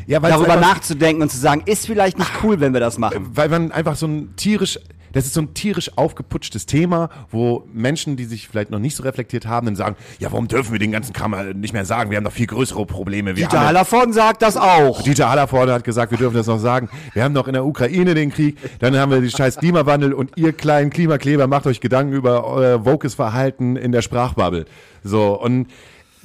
Ja, 0.07 0.21
Darüber 0.21 0.55
einfach- 0.55 0.75
nachzudenken 0.75 1.23
und 1.23 1.31
zu 1.31 1.37
sagen, 1.39 1.63
ist 1.67 1.87
vielleicht 1.87 2.19
nicht 2.19 2.31
cool, 2.43 2.61
wenn 2.61 2.73
wir 2.73 2.81
das 2.81 2.99
machen. 2.99 3.29
weil 3.35 3.49
man 3.49 3.73
einfach 3.73 3.97
so 3.97 4.07
ein 4.07 4.35
tierisch, 4.37 4.79
das 5.13 5.25
ist 5.27 5.35
so 5.35 5.41
ein 5.41 5.55
tierisch 5.55 5.91
aufgeputschtes 5.97 6.67
Thema, 6.67 7.09
wo 7.31 7.65
Menschen, 7.73 8.17
die 8.17 8.25
sich 8.25 8.49
vielleicht 8.49 8.71
noch 8.71 8.79
nicht 8.79 8.95
so 8.97 9.03
reflektiert 9.03 9.47
haben, 9.47 9.67
dann 9.67 9.75
sagen, 9.77 9.97
ja, 10.19 10.31
warum 10.31 10.47
dürfen 10.47 10.73
wir 10.73 10.79
den 10.79 10.93
ganzen 10.93 11.13
Kram 11.13 11.35
nicht 11.59 11.73
mehr 11.73 11.85
sagen? 11.87 12.11
Wir 12.11 12.19
haben 12.19 12.25
noch 12.25 12.33
viel 12.33 12.47
größere 12.47 12.85
Probleme. 12.87 13.35
Wir 13.35 13.45
Dieter 13.47 13.67
Hallervorden 13.67 14.13
sagt 14.13 14.43
das 14.43 14.57
auch. 14.57 15.03
Dieter 15.03 15.31
Hallervorden 15.31 15.75
hat 15.75 15.85
gesagt, 15.85 16.11
wir 16.13 16.19
dürfen 16.19 16.37
das 16.37 16.47
noch 16.47 16.59
sagen. 16.59 16.89
Wir 17.15 17.25
haben 17.25 17.33
noch 17.33 17.47
in 17.49 17.55
der 17.55 17.65
Ukraine 17.65 18.15
den 18.15 18.31
Krieg, 18.31 18.59
dann 18.79 18.97
haben 18.97 19.11
wir 19.11 19.21
den 19.21 19.31
scheiß 19.31 19.57
Klimawandel 19.57 20.13
und 20.13 20.33
ihr 20.37 20.53
kleinen 20.53 20.91
Klimakleber 20.91 21.47
macht 21.47 21.67
euch 21.67 21.81
Gedanken 21.81 22.13
über 22.13 22.45
euer 22.45 22.85
wokes 22.85 23.15
Verhalten 23.15 23.77
in 23.77 23.91
der 23.93 24.03
Sprachbubble. 24.03 24.67
So, 25.03 25.41
und 25.41 25.67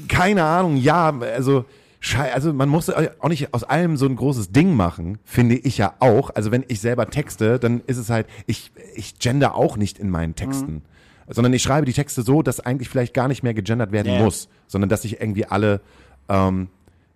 keine 0.08 0.44
Ahnung, 0.44 0.76
ja, 0.78 1.14
also 1.36 1.66
Schei 2.04 2.34
also 2.34 2.52
man 2.52 2.68
muss 2.68 2.90
auch 2.90 3.30
nicht 3.30 3.54
aus 3.54 3.64
allem 3.64 3.96
so 3.96 4.08
ein 4.08 4.16
großes 4.16 4.52
Ding 4.52 4.74
machen, 4.74 5.20
finde 5.24 5.56
ich 5.56 5.78
ja 5.78 5.94
auch. 6.00 6.32
Also 6.34 6.52
wenn 6.52 6.66
ich 6.68 6.82
selber 6.82 7.08
texte, 7.08 7.60
dann 7.60 7.82
ist 7.86 7.98
es 7.98 8.10
halt, 8.10 8.26
ich, 8.48 8.72
ich 8.96 9.20
gender 9.20 9.54
auch 9.54 9.78
nicht 9.78 10.00
in 10.00 10.10
meinen 10.10 10.34
Texten. 10.34 10.82
Sondern 11.28 11.54
ich 11.54 11.62
schreibe 11.62 11.86
die 11.86 11.94
Texte 11.94 12.24
so, 12.24 12.42
dass 12.42 12.60
eigentlich 12.60 12.90
vielleicht 12.90 13.14
gar 13.14 13.28
nicht 13.28 13.44
mehr 13.44 13.54
gegendert 13.54 13.92
werden 13.92 14.14
ja. 14.14 14.20
muss, 14.20 14.50
sondern 14.68 14.90
dass 14.90 15.04
sich 15.04 15.22
irgendwie 15.22 15.46
alle 15.46 15.80
ähm, 16.28 16.70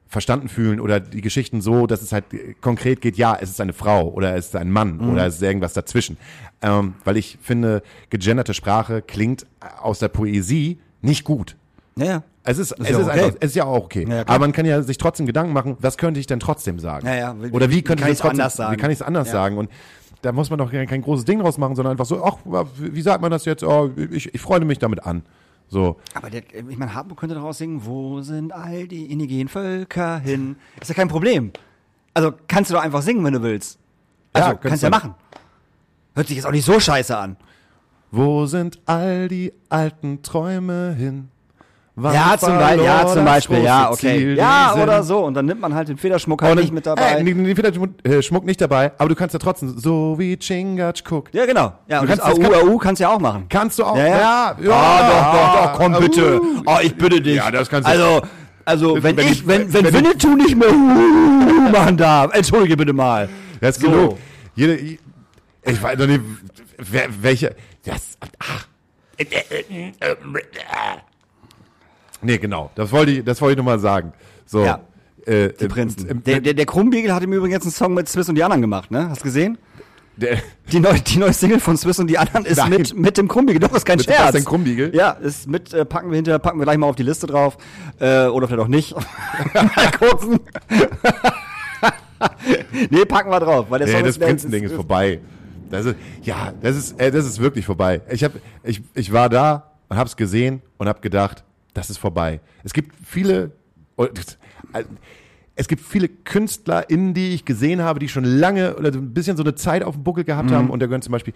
verstanden 0.08 0.50
fühlen 0.50 0.80
oder 0.80 1.00
die 1.00 1.22
Geschichten 1.22 1.62
so, 1.62 1.88
dass 1.88 2.04
es 2.04 2.12
halt 2.12 2.26
konkret 2.62 3.02
geht, 3.02 3.18
ja, 3.18 3.36
es 3.42 3.50
ist 3.50 3.60
eine 3.60 3.74
Frau 3.74 4.08
oder 4.10 4.36
es 4.36 4.46
ist 4.48 4.56
ein 4.56 4.72
Mann 4.72 4.98
Mhm. 4.98 5.10
oder 5.10 5.26
es 5.26 5.38
ist 5.38 5.42
irgendwas 5.42 5.74
dazwischen. 5.74 6.18
Ähm, 6.62 6.94
weil 7.04 7.18
ich 7.18 7.40
finde, 7.42 7.82
gegenderte 8.12 8.54
Sprache 8.54 9.02
klingt 9.02 9.48
aus 9.82 9.98
der 9.98 10.10
Poesie 10.10 10.78
nicht 11.02 11.24
gut. 11.24 11.58
Ja, 11.98 12.06
ja. 12.06 12.24
Es 12.44 12.58
ist, 12.58 12.74
es 12.80 12.90
ja 12.90 13.00
ist 13.00 13.08
okay. 13.08 13.12
einfach, 13.20 13.38
es 13.40 13.50
ist 13.52 13.56
ja 13.56 13.64
auch 13.66 13.84
okay. 13.86 14.06
Ja. 14.08 14.22
Aber 14.28 14.40
man 14.40 14.52
kann 14.52 14.66
ja 14.66 14.82
sich 14.84 14.98
trotzdem 14.98 15.26
Gedanken 15.26 15.54
machen, 15.54 15.78
was 15.80 15.98
könnte 15.98 16.20
ich 16.20 16.28
denn 16.28 16.40
trotzdem 16.40 16.78
sagen? 16.80 17.08
Ja, 17.08 17.16
ja, 17.16 17.36
wie- 17.42 17.52
Oder 17.52 17.70
wie 17.72 17.82
könnte 17.82 18.04
ich 18.04 18.10
es 18.12 18.22
anders 18.22 18.56
sagen? 18.58 18.74
Wie 18.74 18.78
kann 18.82 18.92
ich 18.92 18.98
es 18.98 19.02
anders 19.02 19.32
sagen? 19.32 19.58
Und 19.58 19.70
da 20.22 20.32
muss 20.32 20.50
man 20.50 20.60
doch 20.60 20.70
kein, 20.72 20.88
kein 20.88 21.02
großes 21.02 21.26
Ding 21.26 21.40
draus 21.40 21.58
machen, 21.58 21.76
sondern 21.76 21.92
einfach 21.92 22.06
so, 22.06 22.24
ach, 22.24 22.38
wie 22.78 23.02
sagt 23.02 23.22
man 23.22 23.32
das 23.32 23.46
jetzt? 23.46 23.64
Oh, 23.64 23.92
ich, 24.12 24.34
ich 24.34 24.42
freue 24.42 24.60
mich 24.66 24.80
damit 24.80 25.04
an. 25.06 25.24
So. 25.68 25.96
Aber 26.14 26.30
der, 26.30 26.44
ich 26.54 26.78
meine, 26.78 26.94
Hartmut 26.94 27.18
könnte 27.18 27.34
daraus 27.36 27.58
singen, 27.58 27.82
wo 27.86 28.22
sind 28.22 28.52
all 28.54 28.88
die 28.88 29.12
indigenen 29.12 29.48
Völker 29.48 30.20
hin? 30.20 30.58
Ist 30.80 30.90
ja 30.90 30.96
kein 30.96 31.08
Problem. 31.08 31.52
Also 32.14 32.32
kannst 32.48 32.70
du 32.70 32.76
doch 32.76 32.82
einfach 32.84 33.02
singen, 33.02 33.24
wenn 33.24 33.34
du 33.34 33.42
willst. 33.42 33.80
Also 34.34 34.50
Ja, 34.50 34.54
kannst 34.54 34.62
könntest 34.62 34.84
ja 34.84 34.90
du- 34.90 34.96
machen. 34.98 35.16
Hört 36.14 36.28
sich 36.28 36.36
jetzt 36.36 36.46
auch 36.46 36.52
nicht 36.52 36.66
so 36.66 36.80
scheiße 36.80 37.18
an. 37.18 37.38
Wo 38.12 38.46
sind 38.46 38.80
all 38.86 39.28
die 39.28 39.52
alten 39.70 40.22
Träume 40.22 40.94
hin? 40.98 41.30
Ja, 41.98 42.36
zum, 42.38 42.58
Beispiel, 42.58 42.84
ja, 42.84 43.08
zum 43.08 43.24
Beispiel, 43.26 43.64
ja, 43.64 43.90
okay. 43.90 44.18
Ziel 44.18 44.38
Ja, 44.38 44.76
oder 44.82 45.02
so. 45.02 45.20
Und 45.20 45.34
dann 45.34 45.46
nimmt 45.46 45.62
man 45.62 45.74
halt 45.74 45.88
den 45.88 45.98
Federschmuck 45.98 46.42
halt 46.42 46.60
nicht 46.60 46.74
mit 46.74 46.86
dabei. 46.86 47.12
Äh, 47.20 47.24
den, 47.24 47.56
Federschmuck 47.56 48.44
äh, 48.44 48.46
nicht 48.46 48.60
dabei, 48.60 48.92
aber 48.98 49.08
du 49.10 49.16
kannst 49.16 49.32
ja 49.34 49.40
trotzdem, 49.40 49.78
so 49.80 50.16
wie 50.20 50.36
Chingachgook. 50.38 51.30
ja, 51.34 51.46
genau. 51.46 51.72
Ja, 51.88 52.02
und 52.02 52.08
kannst 52.08 52.22
das 52.26 52.38
AU, 52.38 52.54
AU 52.74 52.78
kannst 52.78 53.00
du 53.00 53.04
ja 53.04 53.14
auch 53.14 53.20
machen. 53.20 53.46
Kannst 53.48 53.80
du 53.80 53.86
auch, 53.86 53.96
Ja, 53.98 54.08
ja. 54.08 54.56
ja, 54.62 54.74
Ah, 54.74 55.10
doch, 55.10 55.34
doch, 55.64 55.72
doch, 55.72 55.80
komm 55.80 55.94
bitte. 56.04 56.42
Oh, 56.66 56.78
ich 56.82 56.96
bitte 56.96 57.22
dich. 57.22 57.38
Ja, 57.38 57.50
das 57.50 57.70
kannst 57.70 57.88
du- 57.88 57.92
Also, 57.94 58.22
also 58.66 59.02
wenn, 59.02 59.18
ich, 59.20 59.48
wenn, 59.48 59.72
wenn, 59.74 59.86
wenn- 59.86 59.94
Winnetou 59.94 60.36
nicht 60.36 60.56
mehr 60.58 60.74
machen 61.72 61.96
darf, 61.96 62.34
entschuldige 62.34 62.76
bitte 62.76 62.92
mal. 62.92 63.30
Das 63.62 63.78
ist 63.78 63.84
So. 63.84 63.90
genug. 63.90 64.18
Jede, 64.56 64.98
Ich 65.68 65.82
weiß 65.82 65.98
doch 65.98 66.08
nicht, 66.08 66.22
wer, 66.78 67.06
welche. 67.22 67.56
Das, 67.86 68.18
ach. 68.40 68.68
Nee, 72.22 72.38
genau. 72.38 72.72
Das 72.76 72.92
wollte 72.92 73.12
ich, 73.12 73.24
das 73.24 73.42
wollte 73.42 73.54
ich 73.54 73.58
nochmal 73.58 73.80
sagen. 73.80 74.14
So. 74.46 74.64
Ja. 74.64 74.80
Äh, 75.26 75.50
Die 75.60 75.68
Prinzen. 75.68 76.24
Der, 76.24 76.40
der, 76.40 76.54
der 76.54 76.66
Krummbiegel 76.66 77.14
hat 77.14 77.24
im 77.24 77.34
Übrigen 77.34 77.54
jetzt 77.54 77.64
einen 77.64 77.72
Song 77.72 77.94
mit 77.94 78.08
Swiss 78.08 78.30
und 78.30 78.36
die 78.36 78.44
anderen 78.44 78.62
gemacht, 78.62 78.92
ne? 78.92 79.10
Hast 79.10 79.22
du 79.22 79.26
gesehen? 79.26 79.58
der, 80.18 80.38
Die 80.72 80.80
neue, 80.80 81.00
die 81.02 81.18
neue 81.18 81.34
Single 81.34 81.60
von 81.60 81.78
Swiss 81.78 82.00
und 82.00 82.08
die 82.08 82.18
anderen 82.18 82.46
ist 82.46 82.58
Nein. 82.58 82.70
mit, 82.70 82.96
mit 82.96 83.18
dem 83.18 83.28
Krummbiegel. 83.28 83.60
Doch, 83.60 83.74
ist 83.74 83.86
kein 83.86 83.98
Mit 83.98 84.06
Scherz. 84.06 84.20
Sebastian 84.20 84.46
Krummbiegel? 84.46 84.96
Ja, 84.96 85.12
ist 85.12 85.48
mit, 85.48 85.74
äh, 85.74 85.86
packen 85.86 86.10
wir 86.10 86.16
hinter, 86.16 86.40
packen 86.40 86.60
wir 86.60 86.64
gleich 86.64 86.78
mal 86.78 86.88
auf 86.88 86.96
die 86.96 87.04
Liste 87.04 87.28
drauf. 87.28 87.58
Äh, 88.00 88.28
oder 88.28 88.48
vielleicht 88.48 88.64
auch 88.64 88.68
nicht. 88.68 88.96
mal 89.54 89.92
gucken. 90.00 90.40
nee, 92.90 93.06
packen 93.06 93.30
wir 93.30 93.40
drauf, 93.40 93.66
weil 93.70 93.80
der 93.80 93.88
nee, 93.88 93.94
Song 93.94 94.04
das 94.04 94.12
ist, 94.12 94.22
der 94.22 94.28
Prinzending 94.28 94.64
ist 94.64 94.74
vorbei. 94.74 95.20
Das 95.70 95.86
ist, 95.86 95.96
ja, 96.24 96.54
das 96.62 96.76
ist, 96.76 97.00
äh, 97.00 97.12
das 97.12 97.26
ist 97.26 97.40
wirklich 97.40 97.66
vorbei. 97.66 98.02
Ich, 98.10 98.24
hab, 98.24 98.34
ich, 98.64 98.82
ich 98.94 99.12
war 99.12 99.30
da 99.30 99.72
und 99.90 99.98
hab's 99.98 100.16
gesehen 100.16 100.62
und 100.78 100.88
hab 100.88 101.02
gedacht, 101.02 101.44
das 101.76 101.92
ist 101.92 101.98
vorbei. 102.00 102.40
Es 102.64 102.74
gibt 102.74 102.96
viele, 103.06 103.52
äh, 103.98 104.08
es 105.58 105.68
gibt 105.70 105.82
viele 105.84 106.10
Künstler, 106.10 106.90
in 106.90 107.14
die 107.14 107.34
ich 107.34 107.46
gesehen 107.46 107.82
habe, 107.82 108.00
die 108.00 108.10
schon 108.10 108.24
lange 108.26 108.76
oder 108.76 108.92
ein 108.92 109.14
bisschen 109.14 109.38
so 109.38 109.44
eine 109.44 109.56
Zeit 109.56 109.84
auf 109.84 109.94
dem 109.96 110.04
Buckel 110.04 110.24
gehabt 110.26 110.52
haben. 110.52 110.70
Und 110.70 110.82
da 110.82 110.86
gehören 110.88 111.02
zum 111.02 111.12
Beispiel 111.14 111.34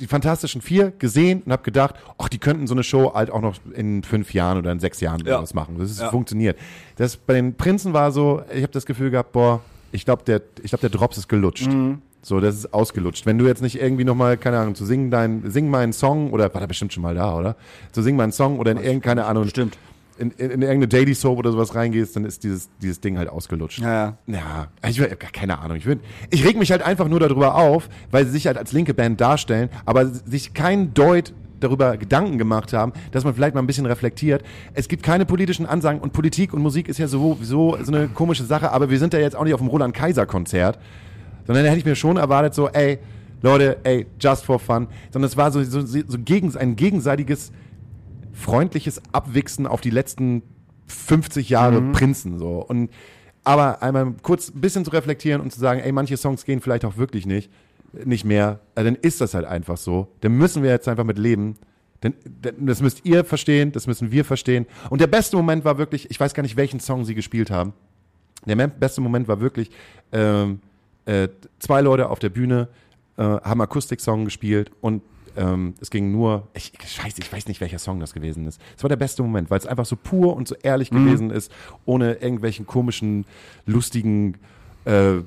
die 0.00 0.06
Fantastischen 0.08 0.60
Vier 0.60 0.90
gesehen 0.98 1.42
und 1.42 1.52
habe 1.52 1.62
gedacht, 1.62 1.94
ach, 2.18 2.28
die 2.28 2.38
könnten 2.38 2.66
so 2.66 2.74
eine 2.74 2.82
Show 2.82 3.12
halt 3.14 3.30
auch 3.30 3.40
noch 3.42 3.56
in 3.74 4.02
fünf 4.02 4.32
Jahren 4.34 4.58
oder 4.58 4.72
in 4.72 4.80
sechs 4.80 5.00
Jahren 5.00 5.24
Ja. 5.24 5.40
was 5.40 5.54
machen. 5.54 5.76
Das 5.78 5.90
ist, 5.90 6.00
Ja. 6.00 6.10
funktioniert. 6.10 6.58
Das 6.96 7.16
bei 7.16 7.34
den 7.34 7.54
Prinzen 7.54 7.92
war 7.92 8.10
so, 8.10 8.42
ich 8.52 8.62
habe 8.62 8.72
das 8.72 8.86
Gefühl 8.86 9.10
gehabt, 9.10 9.30
boah, 9.32 9.60
ich 9.92 10.04
glaube, 10.04 10.24
der, 10.24 10.40
ich 10.62 10.70
glaube, 10.70 10.80
der 10.80 10.90
Drops 10.90 11.18
ist 11.18 11.28
gelutscht. 11.28 11.68
So, 12.22 12.40
das 12.40 12.54
ist 12.54 12.74
ausgelutscht. 12.74 13.24
Wenn 13.26 13.38
du 13.38 13.46
jetzt 13.46 13.62
nicht 13.62 13.80
irgendwie 13.80 14.04
nochmal, 14.04 14.36
keine 14.36 14.58
Ahnung, 14.58 14.74
zu 14.74 14.84
singen 14.84 15.10
dein, 15.10 15.50
sing 15.50 15.70
mal 15.70 15.82
einen 15.82 15.92
Song 15.92 16.30
oder 16.32 16.52
war 16.52 16.60
da 16.60 16.66
bestimmt 16.66 16.92
schon 16.92 17.02
mal 17.02 17.14
da, 17.14 17.34
oder? 17.36 17.56
Zu 17.92 18.02
singen 18.02 18.16
mal 18.16 18.24
einen 18.24 18.32
Song 18.32 18.58
oder 18.58 18.72
in 18.72 18.78
irgendeine 18.78 19.24
Ahnung. 19.24 19.46
Stimmt. 19.48 19.78
In, 20.18 20.32
in, 20.32 20.50
in 20.50 20.60
irgendeine 20.60 20.88
Daily 20.88 21.14
Soap 21.14 21.38
oder 21.38 21.50
sowas 21.50 21.74
reingehst, 21.74 22.14
dann 22.14 22.26
ist 22.26 22.44
dieses, 22.44 22.68
dieses 22.82 23.00
Ding 23.00 23.16
halt 23.16 23.30
ausgelutscht. 23.30 23.78
Ja, 23.78 24.18
ja. 24.26 24.68
Ja, 24.82 24.88
ich 24.88 25.00
will, 25.00 25.08
keine 25.32 25.58
Ahnung. 25.60 25.78
Ich, 25.78 25.86
will, 25.86 25.98
ich 26.28 26.44
reg 26.44 26.58
mich 26.58 26.70
halt 26.70 26.82
einfach 26.82 27.08
nur 27.08 27.20
darüber 27.20 27.54
auf, 27.54 27.88
weil 28.10 28.26
sie 28.26 28.32
sich 28.32 28.46
halt 28.46 28.58
als 28.58 28.72
linke 28.72 28.92
Band 28.92 29.18
darstellen, 29.18 29.70
aber 29.86 30.04
sich 30.04 30.52
kein 30.52 30.92
Deut 30.92 31.32
darüber 31.60 31.96
Gedanken 31.96 32.38
gemacht 32.38 32.72
haben, 32.72 32.92
dass 33.12 33.24
man 33.24 33.34
vielleicht 33.34 33.54
mal 33.54 33.62
ein 33.62 33.66
bisschen 33.66 33.86
reflektiert. 33.86 34.42
Es 34.74 34.88
gibt 34.88 35.02
keine 35.02 35.26
politischen 35.26 35.66
Ansagen 35.66 36.00
und 36.00 36.12
Politik 36.12 36.52
und 36.52 36.60
Musik 36.60 36.88
ist 36.88 36.98
ja 36.98 37.06
sowieso 37.08 37.78
so 37.82 37.92
eine 37.92 38.08
komische 38.08 38.44
Sache, 38.44 38.72
aber 38.72 38.90
wir 38.90 38.98
sind 38.98 39.12
ja 39.14 39.20
jetzt 39.20 39.36
auch 39.36 39.44
nicht 39.44 39.54
auf 39.54 39.60
dem 39.60 39.68
Roland 39.68 39.94
Kaiser 39.94 40.26
Konzert, 40.26 40.78
sondern 41.50 41.64
da 41.64 41.70
hätte 41.70 41.80
ich 41.80 41.84
mir 41.84 41.96
schon 41.96 42.16
erwartet, 42.16 42.54
so, 42.54 42.68
ey, 42.68 43.00
Leute, 43.42 43.78
ey, 43.82 44.06
just 44.20 44.44
for 44.44 44.60
fun, 44.60 44.86
sondern 45.10 45.28
es 45.28 45.36
war 45.36 45.50
so, 45.50 45.64
so, 45.64 45.84
so 45.84 46.16
gegen, 46.20 46.56
ein 46.56 46.76
gegenseitiges 46.76 47.50
freundliches 48.32 49.02
Abwichsen 49.10 49.66
auf 49.66 49.80
die 49.80 49.90
letzten 49.90 50.42
50 50.86 51.50
Jahre 51.50 51.82
Prinzen 51.90 52.38
so 52.38 52.64
und 52.64 52.88
aber 53.42 53.82
einmal 53.82 54.14
kurz 54.22 54.50
ein 54.50 54.60
bisschen 54.60 54.84
zu 54.84 54.92
reflektieren 54.92 55.40
und 55.40 55.52
zu 55.52 55.58
sagen, 55.58 55.80
ey, 55.80 55.90
manche 55.90 56.16
Songs 56.16 56.44
gehen 56.44 56.60
vielleicht 56.60 56.84
auch 56.84 56.98
wirklich 56.98 57.26
nicht, 57.26 57.50
nicht 58.04 58.24
mehr, 58.24 58.60
äh, 58.76 58.84
dann 58.84 58.94
ist 58.94 59.20
das 59.20 59.34
halt 59.34 59.44
einfach 59.44 59.76
so. 59.76 60.06
Dann 60.20 60.38
müssen 60.38 60.62
wir 60.62 60.70
jetzt 60.70 60.86
einfach 60.86 61.02
mit 61.02 61.18
leben. 61.18 61.56
Denn, 62.04 62.14
das 62.60 62.80
müsst 62.80 63.04
ihr 63.04 63.24
verstehen, 63.24 63.72
das 63.72 63.88
müssen 63.88 64.12
wir 64.12 64.24
verstehen. 64.24 64.66
Und 64.88 65.00
der 65.00 65.08
beste 65.08 65.36
Moment 65.36 65.64
war 65.64 65.78
wirklich, 65.78 66.12
ich 66.12 66.20
weiß 66.20 66.32
gar 66.32 66.44
nicht, 66.44 66.56
welchen 66.56 66.78
Song 66.78 67.04
sie 67.04 67.16
gespielt 67.16 67.50
haben. 67.50 67.72
Der 68.46 68.54
beste 68.68 69.00
Moment 69.00 69.26
war 69.26 69.40
wirklich, 69.40 69.72
ähm, 70.12 70.60
äh, 71.06 71.28
zwei 71.58 71.80
Leute 71.80 72.10
auf 72.10 72.18
der 72.18 72.28
Bühne 72.30 72.68
äh, 73.16 73.22
haben 73.22 73.60
Akustik-Song 73.60 74.24
gespielt 74.24 74.70
und 74.80 75.02
ähm, 75.36 75.74
es 75.80 75.90
ging 75.90 76.10
nur, 76.10 76.48
ich, 76.54 76.72
scheiße, 76.84 77.20
ich 77.20 77.32
weiß 77.32 77.46
nicht, 77.46 77.60
welcher 77.60 77.78
Song 77.78 78.00
das 78.00 78.12
gewesen 78.12 78.46
ist. 78.46 78.60
Es 78.76 78.82
war 78.82 78.88
der 78.88 78.96
beste 78.96 79.22
Moment, 79.22 79.50
weil 79.50 79.58
es 79.58 79.66
einfach 79.66 79.86
so 79.86 79.96
pur 79.96 80.36
und 80.36 80.48
so 80.48 80.54
ehrlich 80.62 80.90
gewesen 80.90 81.30
ist, 81.30 81.52
ohne 81.84 82.14
irgendwelchen 82.14 82.66
komischen, 82.66 83.24
lustigen, 83.66 84.38
äh, 84.84 85.18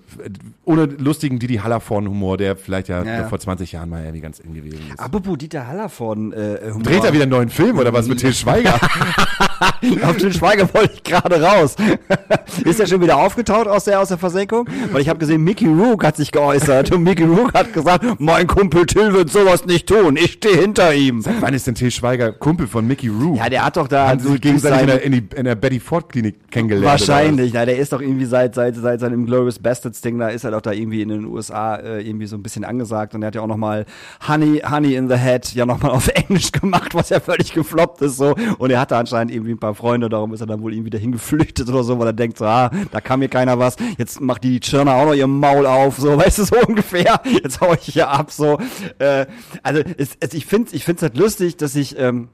ohne 0.66 0.86
lustigen 0.86 1.40
Didi 1.40 1.56
Hallervorn-Humor, 1.56 2.38
der 2.38 2.56
vielleicht 2.56 2.90
ja, 2.90 3.04
Ja, 3.04 3.22
ja. 3.22 3.28
vor 3.28 3.40
20 3.40 3.72
Jahren 3.72 3.90
mal 3.90 4.02
irgendwie 4.02 4.22
ganz 4.22 4.40
in 4.40 4.54
gewesen 4.54 4.82
ist. 4.90 5.00
Apropos 5.00 5.38
Dieter 5.38 5.68
Hallervorden, 5.68 6.34
äh. 6.34 6.72
Dreht 6.82 7.04
er 7.04 7.14
wieder 7.14 7.24
einen 7.24 7.32
neuen 7.32 7.50
Film 7.50 7.78
oder 7.78 7.94
was 7.94 8.08
mit 8.08 8.20
Til 8.20 8.34
Schweiger? 8.34 8.80
Auf 10.04 10.18
den 10.18 10.34
Schweiger 10.34 10.72
wollte 10.74 10.94
ich 10.96 11.04
gerade 11.04 11.42
raus. 11.42 11.76
Ist 12.66 12.80
er 12.80 12.88
schon 12.88 13.02
wieder 13.02 13.18
aufgetaucht 13.18 13.68
aus 13.68 13.86
der, 13.86 14.00
aus 14.00 14.10
der 14.10 14.18
Versenkung? 14.18 14.68
Weil 14.92 15.02
ich 15.02 15.10
habe 15.10 15.20
gesehen, 15.20 15.44
Mickey 15.44 15.68
Rook 15.68 16.04
hat 16.04 16.16
sich 16.16 16.32
geäußert 16.32 16.92
und 16.92 17.04
Mickey 17.04 17.24
Rook 17.24 17.54
hat 17.54 17.74
gesagt, 17.74 18.06
mein 18.20 18.48
Kumpel 18.48 18.86
Till 18.86 19.14
wird 19.14 19.30
sowas 19.30 19.66
nicht 19.66 19.88
tun. 19.88 20.18
Ich 20.18 20.34
stehe 20.34 20.58
hinter 20.58 20.94
ihm. 20.94 21.24
Wann 21.40 21.54
ist 21.54 21.68
denn 21.68 21.76
Til 21.76 21.92
Schweiger 21.92 22.32
Kumpel 22.32 22.68
von 22.68 22.86
Mickey 22.88 23.08
Rook? 23.08 23.38
Ja, 23.38 23.50
der 23.50 23.66
hat 23.66 23.78
doch 23.78 23.88
da 23.88 24.10
Haben 24.10 24.20
sie 24.20 24.30
sich 24.30 24.42
gegenseitig 24.42 24.82
in 24.82 24.88
der, 24.88 25.02
in, 25.02 25.12
die, 25.12 25.24
in 25.36 25.46
der 25.46 25.56
Betty 25.56 25.80
Ford 25.80 26.10
Klinik 26.10 26.52
kennengelernt? 26.52 26.86
Wahrscheinlich, 26.86 27.52
na, 27.54 27.66
der 27.66 27.78
ist 27.78 27.94
doch 27.94 28.02
irgendwie 28.02 28.26
seit, 28.26 28.56
seit, 28.56 28.76
seit 28.76 29.00
seinem 29.00 29.26
Glorious 29.26 29.60
Bastards 29.60 30.02
Ding, 30.02 30.20
da 30.20 30.30
ist 30.30 30.44
er 30.44 30.52
doch 30.52 30.62
da 30.62 30.72
irgendwie 30.72 31.02
in 31.02 31.10
den 31.10 31.26
USA 31.26 31.76
äh, 31.76 32.02
irgendwie 32.02 32.28
so 32.28 32.36
ein 32.36 32.44
bisschen 32.44 32.64
angesagt 32.64 33.16
und 33.16 33.24
er 33.24 33.28
hat 33.28 33.36
ja 33.36 33.42
auch 33.42 33.48
nochmal 33.48 33.86
Honey, 34.28 34.62
Honey 34.70 34.96
in 34.96 35.10
the 35.10 35.18
Head 35.18 35.54
ja 35.54 35.66
nochmal 35.66 35.92
auf 35.92 36.08
Englisch 36.14 36.52
gemacht, 36.52 36.96
was 36.96 37.10
ja 37.10 37.20
völlig 37.20 37.54
gefloppt 37.54 38.02
ist 38.02 38.18
so 38.18 38.36
und 38.58 38.72
er 38.72 38.80
hatte 38.80 38.98
anscheinend 38.98 39.34
irgendwie 39.44 39.56
ein 39.56 39.60
paar 39.60 39.76
Freunde, 39.76 40.10
darum 40.10 40.34
ist 40.34 40.42
er 40.42 40.48
dann 40.48 40.62
wohl 40.62 40.74
irgendwie 40.74 40.90
dahin 40.90 41.12
geflüchtet 41.12 41.68
oder 41.70 41.84
so, 41.84 42.00
weil 42.00 42.08
er 42.08 42.14
denkt 42.14 42.38
so, 42.38 42.46
ah, 42.46 42.72
da 42.92 43.02
kann 43.02 43.20
mir 43.20 43.30
keiner 43.30 43.60
was, 43.60 43.76
jetzt 43.98 44.22
macht 44.22 44.44
die 44.44 44.60
Tschirner 44.60 44.96
auch 44.96 45.06
noch 45.06 45.14
ihr 45.14 45.28
Maul 45.28 45.66
auf, 45.66 45.98
so, 45.98 46.18
weißt 46.18 46.40
du, 46.40 46.44
so 46.46 46.56
ungefähr, 46.68 47.22
jetzt 47.44 47.62
hau 47.62 47.74
ich 47.74 47.94
hier 47.94 48.10
ab, 48.10 48.32
so, 48.32 48.60
äh, 49.00 49.26
also 49.62 49.82
es, 49.98 50.18
es, 50.20 50.34
ich 50.34 50.46
finde 50.46 50.74
ich 50.74 50.86
find's 50.86 51.02
halt 51.02 51.18
lustig, 51.18 51.58
dass 51.58 51.76
ich, 51.76 51.98
ähm, 52.00 52.30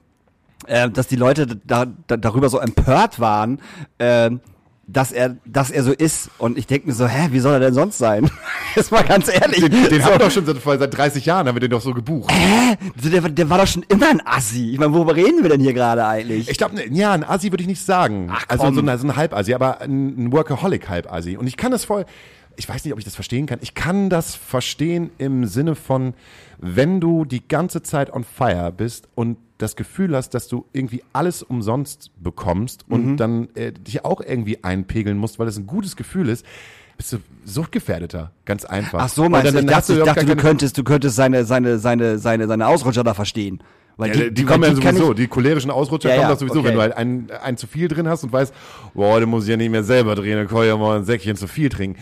äh, 0.67 0.89
dass 0.89 1.07
die 1.07 1.15
Leute 1.15 1.47
da, 1.47 1.87
da, 2.07 2.17
darüber 2.17 2.49
so 2.49 2.59
empört 2.59 3.19
waren, 3.19 3.59
ähm, 3.97 4.41
dass 4.91 5.11
er, 5.11 5.37
dass 5.45 5.69
er 5.69 5.83
so 5.83 5.91
ist. 5.91 6.31
Und 6.37 6.57
ich 6.57 6.65
denke 6.67 6.87
mir 6.87 6.93
so, 6.93 7.07
hä, 7.07 7.29
wie 7.31 7.39
soll 7.39 7.53
er 7.53 7.59
denn 7.59 7.73
sonst 7.73 7.97
sein? 7.97 8.29
Jetzt 8.75 8.91
mal 8.91 9.03
ganz 9.03 9.27
ehrlich. 9.27 9.61
Den, 9.61 9.71
den 9.71 10.01
so, 10.01 10.03
haben 10.03 10.13
wir 10.13 10.19
doch 10.19 10.31
schon 10.31 10.45
seit, 10.45 10.61
seit 10.61 10.97
30 10.97 11.25
Jahren, 11.25 11.47
haben 11.47 11.55
wir 11.55 11.59
den 11.59 11.69
doch 11.69 11.81
so 11.81 11.93
gebucht. 11.93 12.31
so, 13.01 13.09
der, 13.09 13.21
der 13.21 13.49
war 13.49 13.59
doch 13.59 13.67
schon 13.67 13.83
immer 13.87 14.09
ein 14.09 14.21
Assi. 14.25 14.71
Ich 14.71 14.79
meine, 14.79 14.93
worüber 14.93 15.15
reden 15.15 15.43
wir 15.43 15.49
denn 15.49 15.61
hier 15.61 15.73
gerade 15.73 16.05
eigentlich? 16.05 16.49
Ich 16.49 16.57
glaube, 16.57 16.81
ja, 16.89 17.11
ein 17.11 17.23
Assi 17.23 17.51
würde 17.51 17.61
ich 17.61 17.67
nicht 17.67 17.85
sagen. 17.85 18.29
Ach, 18.31 18.45
also 18.47 18.65
komm. 18.65 18.75
so 18.75 18.81
ein, 18.81 18.97
so 18.97 19.07
ein 19.07 19.15
Halbassi, 19.15 19.53
aber 19.53 19.81
ein, 19.81 20.25
ein 20.25 20.31
Workaholic-Halbassi. 20.31 21.37
Und 21.37 21.47
ich 21.47 21.57
kann 21.57 21.71
das 21.71 21.85
voll, 21.85 22.05
ich 22.55 22.67
weiß 22.67 22.83
nicht, 22.83 22.93
ob 22.93 22.99
ich 22.99 23.05
das 23.05 23.15
verstehen 23.15 23.45
kann. 23.45 23.59
Ich 23.61 23.75
kann 23.75 24.09
das 24.09 24.35
verstehen 24.35 25.11
im 25.17 25.45
Sinne 25.45 25.75
von, 25.75 26.13
wenn 26.57 26.99
du 26.99 27.25
die 27.25 27.47
ganze 27.47 27.83
Zeit 27.83 28.11
on 28.11 28.23
fire 28.23 28.71
bist 28.75 29.07
und 29.15 29.37
das 29.59 29.75
Gefühl 29.75 30.15
hast, 30.15 30.33
dass 30.33 30.47
du 30.47 30.65
irgendwie 30.73 31.03
alles 31.13 31.43
umsonst 31.43 32.11
bekommst 32.17 32.85
und 32.89 33.05
Mhm. 33.05 33.17
dann 33.17 33.47
äh, 33.55 33.71
dich 33.71 34.03
auch 34.03 34.21
irgendwie 34.21 34.63
einpegeln 34.63 35.17
musst, 35.17 35.37
weil 35.37 35.47
es 35.47 35.57
ein 35.57 35.67
gutes 35.67 35.95
Gefühl 35.95 36.29
ist, 36.29 36.45
bist 36.97 37.13
du 37.13 37.17
suchtgefährdeter, 37.45 38.31
ganz 38.45 38.65
einfach. 38.65 38.99
Ach 39.03 39.09
so, 39.09 39.29
meinst 39.29 39.47
Und 39.47 39.53
du, 39.53 39.59
ich 39.59 39.65
dann 39.65 39.67
dachte, 39.67 39.93
ich 39.93 39.97
überhaupt 39.99 40.17
dachte 40.17 40.35
du 40.35 40.41
könntest, 40.41 40.77
du 40.77 40.83
könntest 40.83 41.15
seine, 41.15 41.45
seine, 41.45 41.77
seine, 41.77 42.17
seine, 42.17 42.47
seine 42.47 42.67
Ausrutscher 42.67 43.03
da 43.03 43.13
verstehen. 43.13 43.59
Weil 43.97 44.17
Ja, 44.17 44.29
die, 44.29 44.43
kommen 44.45 44.61
weil 44.63 44.69
ja 44.69 44.75
sowieso, 44.75 45.11
ich- 45.11 45.17
die 45.17 45.27
cholerischen 45.27 45.71
Ausrutscher 45.71 46.09
Ja, 46.09 46.15
kommen 46.15 46.27
ja, 46.29 46.33
doch 46.33 46.39
sowieso, 46.39 46.59
okay. 46.59 46.67
wenn 46.69 46.75
du 46.75 46.81
halt 46.81 46.95
ein, 46.97 47.27
ein 47.43 47.57
zu 47.57 47.67
viel 47.67 47.87
drin 47.89 48.07
hast 48.07 48.23
und 48.23 48.31
weißt, 48.33 48.53
boah, 48.93 49.13
heute 49.13 49.25
muss 49.25 49.43
ich 49.43 49.49
ja 49.49 49.57
nicht 49.57 49.69
mehr 49.71 49.83
selber 49.83 50.15
drehen, 50.15 50.37
dann 50.37 50.47
kann 50.47 50.59
ich 50.61 50.67
ja 50.67 50.77
mal 50.77 50.97
ein 50.97 51.03
Säckchen 51.05 51.35
zu 51.35 51.47
viel 51.47 51.69
trinken. 51.69 51.99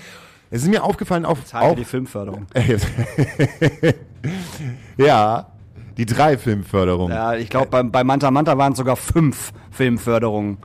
Es 0.51 0.61
ist 0.63 0.69
mir 0.69 0.83
aufgefallen, 0.83 1.25
auf, 1.25 1.39
Danke 1.51 1.67
auf 1.67 1.75
die 1.75 1.85
Filmförderung. 1.85 2.45
ja, 4.97 5.47
die 5.97 6.05
drei 6.05 6.37
Filmförderungen. 6.37 7.13
Ja, 7.15 7.33
ich 7.35 7.49
glaube, 7.49 7.67
bei, 7.67 7.83
bei 7.83 8.03
Manta 8.03 8.31
Manta 8.31 8.57
waren 8.57 8.71
es 8.73 8.77
sogar 8.77 8.95
fünf 8.95 9.51
Filmförderungen. 9.71 10.57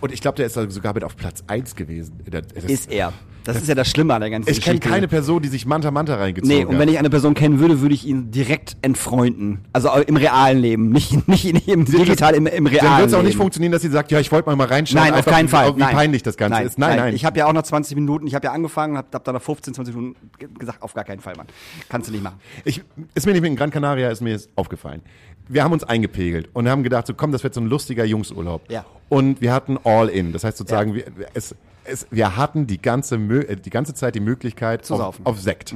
Und 0.00 0.12
ich 0.12 0.20
glaube, 0.20 0.36
der 0.36 0.46
ist 0.46 0.54
sogar 0.54 0.94
mit 0.94 1.02
auf 1.04 1.16
Platz 1.16 1.42
1 1.48 1.74
gewesen. 1.74 2.20
Das- 2.30 2.64
Ist 2.64 2.90
er. 2.92 3.12
Das 3.48 3.56
ist 3.62 3.68
ja 3.68 3.74
das 3.74 3.88
Schlimme 3.88 4.14
an 4.14 4.20
der 4.20 4.30
ganzen 4.30 4.50
ich 4.50 4.60
kenne 4.60 4.78
Geschichte. 4.78 4.88
keine 4.94 5.08
Person, 5.08 5.40
die 5.42 5.48
sich 5.48 5.64
Manta 5.66 5.90
Manta 5.90 6.14
reingezogen 6.16 6.56
Nee, 6.56 6.64
und 6.64 6.74
hat. 6.74 6.80
wenn 6.80 6.88
ich 6.88 6.98
eine 6.98 7.10
Person 7.10 7.34
kennen 7.34 7.58
würde, 7.60 7.80
würde 7.80 7.94
ich 7.94 8.06
ihn 8.06 8.30
direkt 8.30 8.76
entfreunden. 8.82 9.60
Also 9.72 9.90
im 10.06 10.16
realen 10.16 10.58
Leben, 10.58 10.90
nicht, 10.90 11.26
nicht, 11.28 11.44
nicht 11.54 11.66
im 11.68 11.84
digital, 11.84 12.34
im, 12.34 12.46
im 12.46 12.66
realen 12.66 12.84
Dann 12.86 12.98
wird 12.98 13.08
es 13.08 13.14
auch 13.14 13.18
Leben. 13.18 13.26
nicht 13.28 13.36
funktionieren, 13.36 13.72
dass 13.72 13.82
sie 13.82 13.88
sagt, 13.88 14.10
ja, 14.10 14.20
ich 14.20 14.30
wollte 14.30 14.48
mal 14.48 14.56
mal 14.56 14.66
reinschauen. 14.66 15.02
Nein, 15.02 15.14
auf 15.14 15.24
keinen 15.24 15.48
Fall. 15.48 15.74
Wie 15.76 15.80
nein. 15.80 15.94
peinlich 15.94 16.22
das 16.22 16.36
Ganze 16.36 16.58
nein, 16.58 16.66
ist. 16.66 16.78
Nein, 16.78 16.96
nein. 16.98 17.14
Ich 17.14 17.24
habe 17.24 17.38
ja 17.38 17.46
auch 17.46 17.52
noch 17.52 17.62
20 17.62 17.94
Minuten, 17.96 18.26
ich 18.26 18.34
habe 18.34 18.44
ja 18.46 18.52
angefangen, 18.52 18.96
habe 18.96 19.08
hab 19.12 19.24
dann 19.24 19.34
nach 19.34 19.42
15, 19.42 19.72
20 19.74 19.94
Minuten 19.94 20.16
ge- 20.38 20.48
gesagt, 20.58 20.82
auf 20.82 20.92
gar 20.94 21.04
keinen 21.04 21.20
Fall, 21.20 21.34
Mann. 21.36 21.46
Kannst 21.88 22.08
du 22.08 22.12
nicht 22.12 22.22
machen. 22.22 22.36
Ich, 22.64 22.82
ist 23.14 23.26
mir 23.26 23.32
nicht 23.32 23.44
in 23.44 23.56
Gran 23.56 23.70
Canaria 23.70 24.10
ist 24.10 24.20
mir 24.20 24.30
jetzt 24.30 24.50
aufgefallen. 24.56 25.00
Wir 25.48 25.64
haben 25.64 25.72
uns 25.72 25.82
eingepegelt 25.84 26.50
und 26.52 26.68
haben 26.68 26.82
gedacht, 26.82 27.06
so 27.06 27.14
komm, 27.14 27.32
das 27.32 27.42
wird 27.42 27.54
so 27.54 27.60
ein 27.62 27.66
lustiger 27.68 28.04
Jungsurlaub. 28.04 28.70
Ja. 28.70 28.84
Und 29.08 29.40
wir 29.40 29.54
hatten 29.54 29.78
all 29.84 30.10
in. 30.10 30.34
Das 30.34 30.44
heißt 30.44 30.58
sozusagen, 30.58 30.90
Ja. 30.90 30.96
wir, 31.16 31.26
es, 31.32 31.54
es, 31.88 32.06
wir 32.10 32.36
hatten 32.36 32.66
die 32.66 32.80
ganze, 32.80 33.16
äh, 33.16 33.56
die 33.56 33.70
ganze 33.70 33.94
Zeit 33.94 34.14
die 34.14 34.20
Möglichkeit 34.20 34.84
Zu 34.84 34.94
auf, 34.94 35.00
saufen. 35.00 35.26
auf 35.26 35.40
Sekt. 35.40 35.74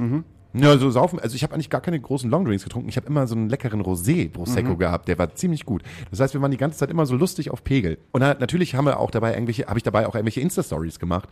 Ja, 0.55 0.77
so 0.77 0.91
saufen. 0.91 1.19
Also 1.19 1.35
ich 1.35 1.41
habe 1.41 1.55
eigentlich 1.55 1.71
gar 1.71 1.81
keine 1.81 1.99
großen 1.99 2.29
Longdrinks 2.29 2.63
getrunken. 2.63 2.87
Ich 2.87 2.95
habe 2.95 3.07
immer 3.07 3.25
so 3.25 3.33
einen 3.33 3.49
leckeren 3.49 3.81
Rosé 3.81 4.29
Prosecco 4.29 4.77
gehabt. 4.77 5.07
Der 5.07 5.17
war 5.17 5.33
ziemlich 5.33 5.65
gut. 5.65 5.81
Das 6.11 6.19
heißt, 6.19 6.35
wir 6.35 6.41
waren 6.41 6.51
die 6.51 6.57
ganze 6.57 6.77
Zeit 6.77 6.91
immer 6.91 7.07
so 7.07 7.15
lustig 7.15 7.49
auf 7.49 7.63
Pegel. 7.63 7.97
Und 8.11 8.21
dann, 8.21 8.37
natürlich 8.37 8.75
haben 8.75 8.85
wir 8.85 8.99
auch 8.99 9.09
dabei 9.09 9.33
irgendwelche, 9.33 9.65
habe 9.65 9.79
ich 9.79 9.83
dabei 9.83 10.05
auch 10.05 10.13
irgendwelche 10.13 10.41
Insta-Stories 10.41 10.99
gemacht. 10.99 11.27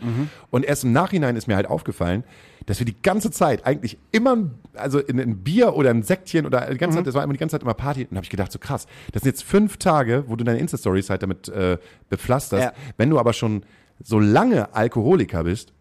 Und 0.49 0.65
erst 0.65 0.85
im 0.85 0.91
Nachhinein 0.91 1.35
ist 1.35 1.47
mir 1.47 1.55
halt 1.55 1.67
aufgefallen, 1.67 2.23
dass 2.65 2.79
wir 2.79 2.85
die 2.85 2.99
ganze 2.99 3.29
Zeit 3.29 3.65
eigentlich 3.65 3.99
immer, 4.11 4.37
also 4.73 4.97
in 4.97 5.19
ein 5.19 5.37
Bier 5.43 5.75
oder 5.75 5.91
ein 5.91 6.01
Sektchen 6.01 6.47
oder 6.47 6.71
die 6.71 6.77
ganze 6.79 6.97
Zeit, 6.97 7.05
das 7.05 7.13
war 7.13 7.23
immer 7.23 7.33
die 7.33 7.39
ganze 7.39 7.53
Zeit 7.53 7.61
immer 7.61 7.75
Party. 7.75 8.07
Und 8.09 8.17
habe 8.17 8.23
ich 8.23 8.31
gedacht, 8.31 8.51
so 8.51 8.57
krass, 8.57 8.87
das 9.11 9.21
sind 9.21 9.33
jetzt 9.33 9.43
fünf 9.43 9.77
Tage, 9.77 10.23
wo 10.27 10.35
du 10.35 10.43
deine 10.43 10.57
Insta-Stories 10.57 11.11
halt 11.11 11.21
damit 11.21 11.47
äh, 11.47 11.77
bepflasterst. 12.09 12.63
Ja. 12.63 12.73
Wenn 12.97 13.11
du 13.11 13.19
aber 13.19 13.33
schon 13.33 13.61
so 14.03 14.19
lange 14.19 14.73
Alkoholiker 14.75 15.43
bist, 15.43 15.73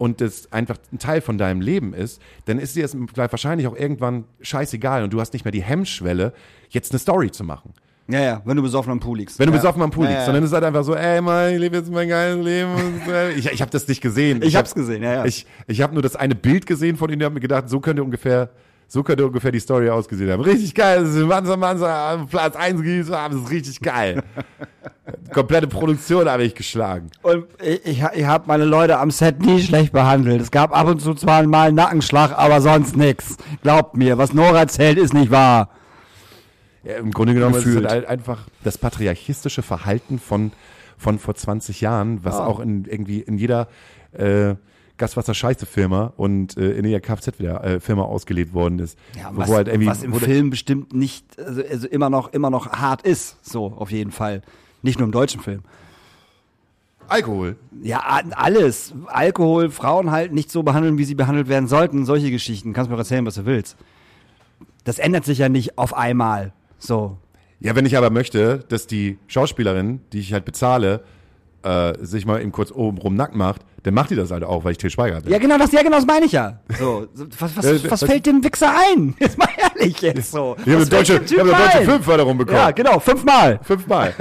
und 0.00 0.22
das 0.22 0.50
einfach 0.50 0.78
ein 0.90 0.98
Teil 0.98 1.20
von 1.20 1.36
deinem 1.36 1.60
Leben 1.60 1.92
ist, 1.92 2.22
dann 2.46 2.58
ist 2.58 2.74
dir 2.74 2.86
es 2.86 2.96
wahrscheinlich 3.14 3.66
auch 3.66 3.76
irgendwann 3.76 4.24
scheißegal 4.40 5.04
und 5.04 5.12
du 5.12 5.20
hast 5.20 5.34
nicht 5.34 5.44
mehr 5.44 5.52
die 5.52 5.62
Hemmschwelle, 5.62 6.32
jetzt 6.70 6.90
eine 6.92 6.98
Story 6.98 7.30
zu 7.30 7.44
machen. 7.44 7.74
Ja, 8.08 8.20
ja, 8.22 8.42
wenn 8.46 8.56
du 8.56 8.62
besoffen 8.62 8.90
am 8.92 8.98
Pool 8.98 9.18
liegst. 9.18 9.38
Wenn 9.38 9.46
du 9.48 9.52
ja. 9.52 9.58
besoffen 9.58 9.82
am 9.82 9.90
Pool 9.90 10.04
Ja, 10.04 10.10
liegst, 10.12 10.20
ja. 10.22 10.24
sondern 10.24 10.42
es 10.44 10.50
ist 10.50 10.54
halt 10.54 10.64
einfach 10.64 10.84
so, 10.84 10.94
ey 10.94 11.20
Mann, 11.20 11.52
ich 11.52 11.58
lebe 11.60 11.76
jetzt 11.76 11.90
mein 11.92 12.08
geiles 12.08 12.42
Leben. 12.42 12.70
Ich, 13.36 13.52
ich 13.52 13.60
habe 13.60 13.70
das 13.70 13.86
nicht 13.88 14.00
gesehen. 14.00 14.40
Ich 14.42 14.56
hab- 14.56 14.60
hab's 14.62 14.74
gesehen, 14.74 15.02
ja, 15.02 15.12
ja. 15.12 15.24
Ich, 15.26 15.46
ich 15.66 15.82
habe 15.82 15.92
nur 15.92 16.02
das 16.02 16.16
eine 16.16 16.34
Bild 16.34 16.64
gesehen 16.64 16.96
von 16.96 17.10
ihnen 17.10 17.20
und 17.20 17.26
habe 17.26 17.34
mir 17.34 17.40
gedacht, 17.40 17.68
so 17.68 17.78
könnte 17.80 18.02
ungefähr, 18.02 18.48
so 18.92 19.04
könnte 19.04 19.24
ungefähr 19.24 19.52
die 19.52 19.60
Story 19.60 19.88
ausgesehen 19.88 20.32
haben. 20.32 20.42
Richtig 20.42 20.74
geil, 20.74 21.04
das 21.04 21.14
ist 21.14 21.24
Mansa 21.24 21.56
Mansa, 21.56 22.26
Platz 22.28 22.56
1 22.56 22.82
gegeben 22.82 23.08
haben, 23.14 23.34
das 23.36 23.44
ist 23.44 23.50
richtig 23.52 23.80
geil. 23.80 24.22
Komplette 25.32 25.68
Produktion 25.68 26.28
habe 26.28 26.42
ich 26.42 26.56
geschlagen. 26.56 27.08
Und 27.22 27.44
ich, 27.62 27.84
ich, 27.86 28.02
ich 28.14 28.24
habe 28.24 28.44
meine 28.48 28.64
Leute 28.64 28.98
am 28.98 29.12
Set 29.12 29.40
nie 29.40 29.62
schlecht 29.62 29.92
behandelt. 29.92 30.40
Es 30.40 30.50
gab 30.50 30.76
ab 30.76 30.88
und 30.88 31.00
zu 31.00 31.14
zwar 31.14 31.44
mal 31.46 31.68
einen 31.68 31.76
Nackenschlag, 31.76 32.36
aber 32.36 32.60
sonst 32.60 32.96
nix. 32.96 33.36
Glaubt 33.62 33.96
mir, 33.96 34.18
was 34.18 34.32
Nora 34.32 34.58
erzählt, 34.58 34.98
ist 34.98 35.14
nicht 35.14 35.30
wahr. 35.30 35.70
Ja, 36.82 36.96
Im 36.96 37.12
Grunde 37.12 37.34
genommen 37.34 37.54
ist 37.54 37.60
es 37.60 37.64
Gefühlt. 37.66 37.88
halt 37.88 38.06
einfach 38.06 38.48
das 38.64 38.76
patriarchistische 38.76 39.62
Verhalten 39.62 40.18
von, 40.18 40.50
von 40.98 41.20
vor 41.20 41.36
20 41.36 41.80
Jahren, 41.80 42.24
was 42.24 42.34
Ja. 42.38 42.46
auch 42.46 42.58
in, 42.58 42.86
irgendwie 42.86 43.20
in 43.20 43.38
jeder 43.38 43.68
äh, 44.12 44.54
Gaswasser-Scheiße-Firma 45.00 46.12
und 46.16 46.56
äh, 46.56 46.72
in 46.72 46.84
jeder 46.84 47.00
Kfz-Firma 47.00 48.02
ausgelebt 48.02 48.52
worden 48.54 48.78
ist. 48.78 48.98
Ja, 49.18 49.30
was, 49.32 49.50
halt 49.50 49.68
was 49.86 50.02
im 50.02 50.12
der- 50.12 50.20
Film 50.20 50.50
bestimmt 50.50 50.92
nicht, 50.94 51.24
also, 51.40 51.62
also 51.68 51.88
immer 51.88 52.10
noch, 52.10 52.32
immer 52.32 52.50
noch 52.50 52.68
hart 52.72 53.02
ist. 53.02 53.36
So, 53.42 53.66
auf 53.66 53.90
jeden 53.90 54.12
Fall. 54.12 54.42
Nicht 54.82 54.98
nur 54.98 55.06
im 55.06 55.12
deutschen 55.12 55.40
Film. 55.40 55.62
Alkohol. 57.08 57.56
Ja, 57.82 58.22
alles. 58.36 58.94
Alkohol, 59.06 59.70
Frauen 59.70 60.12
halt 60.12 60.32
nicht 60.32 60.50
so 60.50 60.62
behandeln, 60.62 60.96
wie 60.96 61.04
sie 61.04 61.16
behandelt 61.16 61.48
werden 61.48 61.66
sollten. 61.66 62.04
Solche 62.04 62.30
Geschichten. 62.30 62.72
Kannst 62.72 62.88
mir 62.90 62.96
erzählen, 62.96 63.26
was 63.26 63.34
du 63.34 63.46
willst. 63.46 63.76
Das 64.84 64.98
ändert 65.00 65.24
sich 65.24 65.38
ja 65.38 65.48
nicht 65.48 65.76
auf 65.76 65.92
einmal. 65.92 66.52
So. 66.78 67.16
Ja, 67.58 67.74
wenn 67.74 67.84
ich 67.84 67.96
aber 67.98 68.10
möchte, 68.10 68.64
dass 68.68 68.86
die 68.86 69.18
Schauspielerin, 69.26 70.00
die 70.12 70.20
ich 70.20 70.32
halt 70.32 70.44
bezahle, 70.44 71.02
äh, 71.62 71.94
sich 72.00 72.24
mal 72.26 72.40
eben 72.40 72.52
kurz 72.52 72.70
oben 72.70 72.96
rum 72.98 73.16
nackt 73.16 73.34
macht, 73.34 73.62
dann 73.82 73.94
macht 73.94 74.10
die 74.10 74.16
das 74.16 74.30
halt 74.30 74.44
auch, 74.44 74.64
weil 74.64 74.72
ich 74.72 74.78
Til 74.78 74.90
Schweiger 74.90 75.20
bin. 75.20 75.32
Ja, 75.32 75.38
genau 75.38 75.58
das, 75.58 75.72
ja, 75.72 75.82
genau 75.82 75.96
das 75.96 76.06
meine 76.06 76.26
ich 76.26 76.32
ja. 76.32 76.60
So, 76.78 77.06
was, 77.38 77.56
was, 77.56 77.90
was 77.90 78.04
fällt 78.04 78.26
dem 78.26 78.42
Wichser 78.44 78.72
ein? 78.94 79.14
Jetzt 79.20 79.38
mal 79.38 79.48
ehrlich 79.56 80.00
jetzt 80.00 80.30
so. 80.32 80.56
Wir 80.64 80.74
haben 80.74 80.82
Was 80.82 80.90
eine 80.90 80.98
deutsche, 80.98 81.30
wir 81.30 81.40
haben 81.40 81.50
eine 81.54 81.64
deutsche? 81.72 81.84
Filmförderung 81.84 82.38
bekommen. 82.38 82.58
Ja, 82.58 82.70
genau, 82.72 82.98
fünfmal. 83.00 83.60
Fünfmal. 83.62 84.14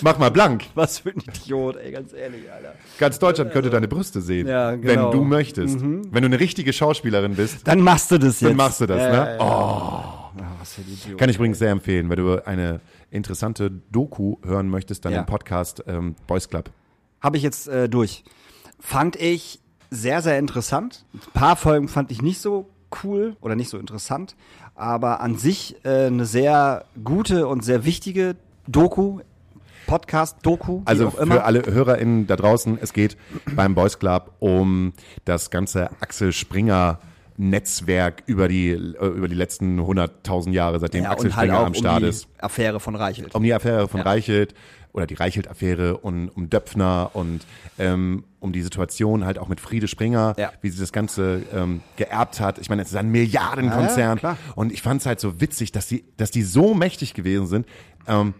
Mach 0.00 0.18
mal 0.18 0.30
blank. 0.30 0.64
Was 0.74 0.98
für 0.98 1.10
ein 1.10 1.20
Idiot, 1.20 1.76
ey, 1.76 1.92
ganz 1.92 2.12
ehrlich, 2.12 2.50
Alter. 2.50 2.74
Ganz 2.98 3.18
Deutschland 3.20 3.52
könnte 3.52 3.70
deine 3.70 3.86
Brüste 3.86 4.20
sehen, 4.20 4.48
Ja, 4.48 4.74
genau. 4.74 5.12
wenn 5.12 5.18
du 5.18 5.24
möchtest. 5.24 5.80
Wenn 5.80 6.10
du 6.10 6.26
eine 6.26 6.40
richtige 6.40 6.72
Schauspielerin 6.72 7.34
bist, 7.36 7.66
Dann 7.68 7.80
machst 7.80 8.10
du 8.10 8.18
das 8.18 8.40
jetzt. 8.40 8.50
dann 8.50 8.56
machst 8.56 8.80
du 8.80 8.86
das, 8.86 8.98
ja, 9.00 9.10
ne? 9.10 9.36
Ja. 9.38 9.44
Oh. 10.34 10.38
Ja, 10.40 10.46
was 10.58 10.74
für 10.74 10.80
ein 10.80 10.88
Idiot. 10.92 11.18
Kann 11.18 11.28
ich 11.28 11.36
übrigens 11.36 11.58
sehr 11.58 11.70
empfehlen, 11.70 12.08
wenn 12.10 12.16
du 12.18 12.44
eine 12.46 12.80
interessante 13.10 13.70
Doku 13.70 14.36
hören 14.44 14.68
möchtest, 14.68 15.04
dann 15.04 15.12
den 15.12 15.26
Podcast 15.26 15.84
ähm, 15.86 16.16
Boys 16.26 16.48
Club. 16.48 16.70
Habe 17.22 17.36
ich 17.36 17.42
jetzt 17.42 17.68
äh, 17.68 17.88
durch. 17.88 18.24
Fand 18.80 19.16
ich 19.16 19.60
sehr, 19.90 20.22
sehr 20.22 20.38
interessant. 20.38 21.04
Ein 21.14 21.20
paar 21.32 21.56
Folgen 21.56 21.88
fand 21.88 22.10
ich 22.10 22.20
nicht 22.20 22.40
so 22.40 22.68
cool 23.04 23.36
oder 23.40 23.54
nicht 23.54 23.70
so 23.70 23.78
interessant, 23.78 24.36
aber 24.74 25.20
an 25.20 25.36
sich 25.36 25.76
äh, 25.84 26.06
eine 26.06 26.26
sehr 26.26 26.84
gute 27.02 27.46
und 27.46 27.64
sehr 27.64 27.84
wichtige 27.84 28.36
Doku, 28.66 29.20
Podcast-Doku, 29.86 30.82
Also 30.84 31.10
für 31.10 31.44
alle 31.44 31.62
HörerInnen 31.66 32.26
da 32.26 32.36
draußen, 32.36 32.78
es 32.80 32.92
geht 32.92 33.16
beim 33.54 33.74
Boys 33.74 33.98
Club 33.98 34.32
um 34.38 34.92
das 35.24 35.50
ganze 35.50 35.90
Axel 36.00 36.32
Springer 36.32 36.98
Netzwerk 37.36 38.22
über 38.26 38.48
die, 38.48 38.70
äh, 38.70 39.06
über 39.06 39.28
die 39.28 39.34
letzten 39.34 39.80
100.000 39.80 40.52
Jahre, 40.52 40.78
seitdem 40.80 41.04
ja, 41.04 41.10
Axel 41.10 41.34
halt 41.34 41.46
Springer 41.48 41.60
auch 41.60 41.66
am 41.66 41.74
Start 41.74 42.02
um 42.02 42.08
ist. 42.08 42.28
Affäre 42.38 42.78
von 42.80 42.94
Reichelt. 42.94 43.34
Um 43.34 43.42
die 43.42 43.52
Affäre 43.52 43.88
von 43.88 44.00
Ja. 44.00 44.04
Reichelt 44.06 44.54
oder 44.92 45.06
die 45.06 45.14
Reichelt-Affäre 45.14 45.96
und 45.96 46.28
um 46.28 46.50
Döpfner 46.50 47.10
und 47.14 47.40
ähm, 47.78 48.24
um 48.40 48.52
die 48.52 48.62
Situation 48.62 49.24
halt 49.24 49.38
auch 49.38 49.48
mit 49.48 49.60
Friede 49.60 49.88
Springer, 49.88 50.34
Ja. 50.36 50.52
wie 50.60 50.68
sie 50.68 50.80
das 50.80 50.92
Ganze 50.92 51.42
ähm, 51.54 51.80
geerbt 51.96 52.40
hat. 52.40 52.58
Ich 52.58 52.68
meine, 52.68 52.82
es 52.82 52.88
ist 52.88 52.96
ein 52.96 53.10
Milliardenkonzern 53.10 54.20
Ja, 54.22 54.36
und 54.54 54.72
ich 54.72 54.82
fand 54.82 55.00
es 55.00 55.06
halt 55.06 55.20
so 55.20 55.40
witzig, 55.40 55.72
dass 55.72 55.86
die, 55.86 56.04
dass 56.16 56.30
die 56.30 56.42
so 56.42 56.74
mächtig 56.74 57.14
gewesen 57.14 57.46
sind, 57.46 57.66
ähm, 58.06 58.34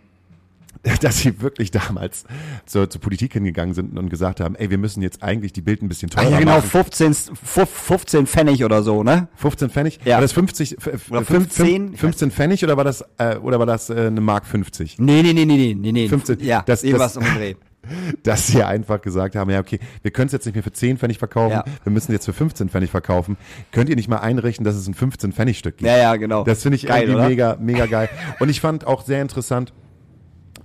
dass 1.01 1.19
sie 1.21 1.41
wirklich 1.41 1.71
damals 1.71 2.25
zur, 2.67 2.91
zur 2.91 3.01
Politik 3.01 3.35
hingegangen 3.35 3.75
sind 3.75 3.97
und 3.97 4.09
gesagt 4.09 4.41
haben, 4.41 4.57
ey, 4.57 4.69
wir 4.71 4.79
müssen 4.79 5.01
jetzt 5.03 5.23
eigentlich 5.23 5.53
die 5.53 5.61
Bild 5.63 5.81
ein 5.83 5.89
bisschen 5.89 6.11
teurer 6.11 6.31
ja, 6.31 6.39
genau, 6.41 6.57
machen. 6.57 6.69
15, 6.69 7.15
15 7.45 8.27
Pfennig 8.27 8.65
oder 8.65 8.83
so, 8.83 9.03
ne? 9.05 9.29
15 9.37 9.71
Pfennig? 9.71 10.01
Ja. 10.05 10.15
War 10.17 10.23
das 10.23 10.33
50, 10.33 10.79
f- 10.79 10.87
f- 10.89 11.11
Oder 11.11 11.25
fünf- 11.25 11.53
15? 11.55 11.67
fünf- 11.89 12.01
15 12.01 12.31
Pfennig 12.33 12.65
oder 12.65 12.77
war 12.77 12.85
das, 12.85 13.05
äh, 13.19 13.37
oder 13.37 13.59
war 13.59 13.67
das 13.67 13.91
äh, 13.91 14.07
eine 14.09 14.21
Mark 14.21 14.45
50? 14.47 14.99
Nee, 14.99 15.23
nee, 15.23 15.33
nee, 15.33 15.45
nee, 15.45 15.57
nee, 15.57 15.75
nee, 15.79 15.93
nee. 15.93 16.09
15. 16.09 16.41
Ja, 16.41 16.63
Das- 16.67 16.83
irgendwas 16.83 17.15
das- 17.15 17.23
um 17.23 17.29
den 17.33 17.35
Dreh. 17.39 17.55
dass 18.23 18.47
sie 18.47 18.63
einfach 18.63 19.01
gesagt 19.03 19.35
haben, 19.35 19.51
ja, 19.51 19.59
okay, 19.59 19.81
wir 20.03 20.13
können 20.13 20.27
es 20.27 20.33
jetzt 20.33 20.47
nicht 20.47 20.55
mehr 20.55 20.63
für 20.63 20.71
10 20.73 20.99
Pfennig 20.99 21.19
verkaufen, 21.19 21.51
Ja. 21.55 21.65
wir 21.83 21.93
müssen 21.93 22.13
jetzt 22.13 22.27
für 22.27 22.33
15 22.33 22.69
Pfennig 22.69 22.91
verkaufen. 22.91 23.37
Könnt 23.73 23.89
ihr 23.89 23.97
nicht 23.97 24.09
mal 24.09 24.19
einrichten, 24.19 24.65
dass 24.65 24.77
es 24.77 24.87
ein 24.87 24.95
15 24.95 25.33
Pfennig 25.33 25.59
Stück 25.59 25.79
gibt? 25.79 25.89
Ja, 25.91 25.97
ja, 25.97 26.15
genau. 26.17 26.45
Das 26.45 26.63
finde 26.63 26.77
ich 26.77 26.87
Geil, 26.87 27.03
irgendwie 27.09 27.17
oder? 27.19 27.29
mega, 27.29 27.57
mega 27.61 27.87
geil. 27.87 28.09
Und 28.39 28.51
ich 28.51 28.61
fand 28.61 28.87
auch 28.87 29.05
sehr 29.05 29.21
interessant, 29.21 29.73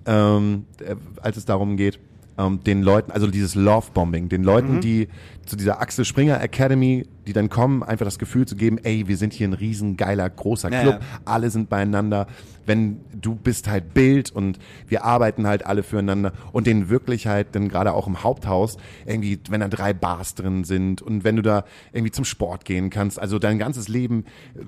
ähm, 0.08 0.66
äh, 0.80 0.95
als 1.22 1.38
es 1.38 1.45
darum 1.45 1.78
geht, 1.78 1.99
ähm, 2.39 2.64
den 2.64 2.84
Leuten, 2.84 3.12
also 3.12 3.26
dieses 3.28 3.55
Love-Bombing, 3.55 4.30
den 4.30 4.43
Leuten, 4.43 4.76
Mhm. 4.76 4.82
die 4.82 5.08
zu 5.47 5.55
dieser 5.55 5.82
Axel 5.82 6.05
Springer 6.05 6.39
Academy, 6.39 7.03
die 7.26 7.34
dann 7.34 7.49
kommen, 7.49 7.82
einfach 7.82 8.05
das 8.05 8.20
Gefühl 8.20 8.45
zu 8.45 8.55
geben, 8.55 8.78
ey, 8.84 9.08
wir 9.08 9.18
sind 9.18 9.34
hier 9.34 9.47
ein 9.47 9.53
riesen 9.53 9.97
geiler, 9.97 10.30
großer 10.30 10.70
Club, 10.70 10.99
ja. 11.01 11.20
alle 11.26 11.49
sind 11.49 11.68
beieinander, 11.68 12.28
wenn 12.68 12.99
du 13.12 13.34
bist 13.34 13.68
halt 13.68 13.95
Bild 13.95 14.30
und 14.30 14.60
wir 14.88 15.03
arbeiten 15.03 15.47
halt 15.47 15.66
alle 15.66 15.82
füreinander 15.82 16.32
und 16.51 16.68
den 16.68 16.89
wirklich 16.89 17.26
halt 17.26 17.55
dann 17.55 17.70
gerade 17.70 17.93
auch 17.93 18.05
im 18.05 18.24
Haupthaus 18.24 18.78
irgendwie, 19.08 19.39
wenn 19.49 19.62
da 19.62 19.68
drei 19.68 19.93
Bars 19.93 20.36
drin 20.36 20.64
sind 20.64 21.01
und 21.01 21.24
wenn 21.24 21.38
du 21.38 21.41
da 21.41 21.64
irgendwie 21.91 22.12
zum 22.12 22.26
Sport 22.26 22.66
gehen 22.66 22.91
kannst, 22.91 23.20
also 23.20 23.39
dein 23.39 23.58
ganzes 23.58 23.88
Leben 23.88 24.26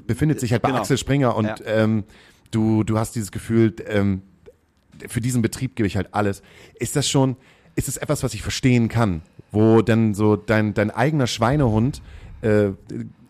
befindet 0.07 0.39
sich 0.39 0.53
halt 0.53 0.63
bei 0.63 0.69
Genau. 0.69 0.79
Axel 0.81 0.97
Springer 0.97 1.35
und 1.35 1.45
Ja. 1.45 1.55
ähm, 1.67 2.03
du, 2.49 2.83
du 2.83 2.97
hast 2.97 3.13
dieses 3.15 3.31
Gefühl, 3.31 3.75
ähm, 3.87 4.23
für 5.07 5.21
diesen 5.21 5.41
Betrieb 5.41 5.75
gebe 5.75 5.87
ich 5.87 5.95
halt 5.95 6.13
alles. 6.13 6.41
Ist 6.79 6.95
das 6.95 7.09
schon, 7.09 7.35
ist 7.75 7.87
es 7.87 7.97
etwas, 7.97 8.23
was 8.23 8.33
ich 8.33 8.41
verstehen 8.41 8.89
kann, 8.89 9.21
wo 9.51 9.81
dann 9.81 10.13
so 10.13 10.35
dein, 10.35 10.73
dein 10.73 10.91
eigener 10.91 11.27
Schweinehund, 11.27 12.01
äh, 12.41 12.71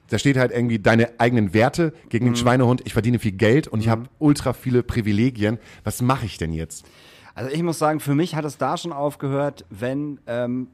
da 0.09 0.17
steht 0.17 0.37
halt 0.37 0.51
irgendwie 0.51 0.79
deine 0.79 1.19
eigenen 1.19 1.53
Werte 1.53 1.93
gegen 2.09 2.25
Mhm. 2.25 2.29
den 2.31 2.35
Schweinehund, 2.35 2.81
ich 2.85 2.93
verdiene 2.93 3.19
viel 3.19 3.33
Geld 3.33 3.67
und 3.67 3.79
ich 3.81 3.89
habe 3.89 4.05
ultra 4.17 4.53
viele 4.53 4.81
Privilegien. 4.81 5.59
Was 5.83 6.01
mache 6.01 6.25
ich 6.25 6.37
denn 6.37 6.51
jetzt? 6.53 6.85
Also 7.35 7.51
ich 7.53 7.61
muss 7.61 7.77
sagen, 7.79 7.99
für 7.99 8.15
mich 8.15 8.35
hat 8.35 8.43
es 8.43 8.57
da 8.57 8.75
schon 8.75 8.91
aufgehört, 8.91 9.65
wenn, 9.69 10.19
ähm, 10.27 10.67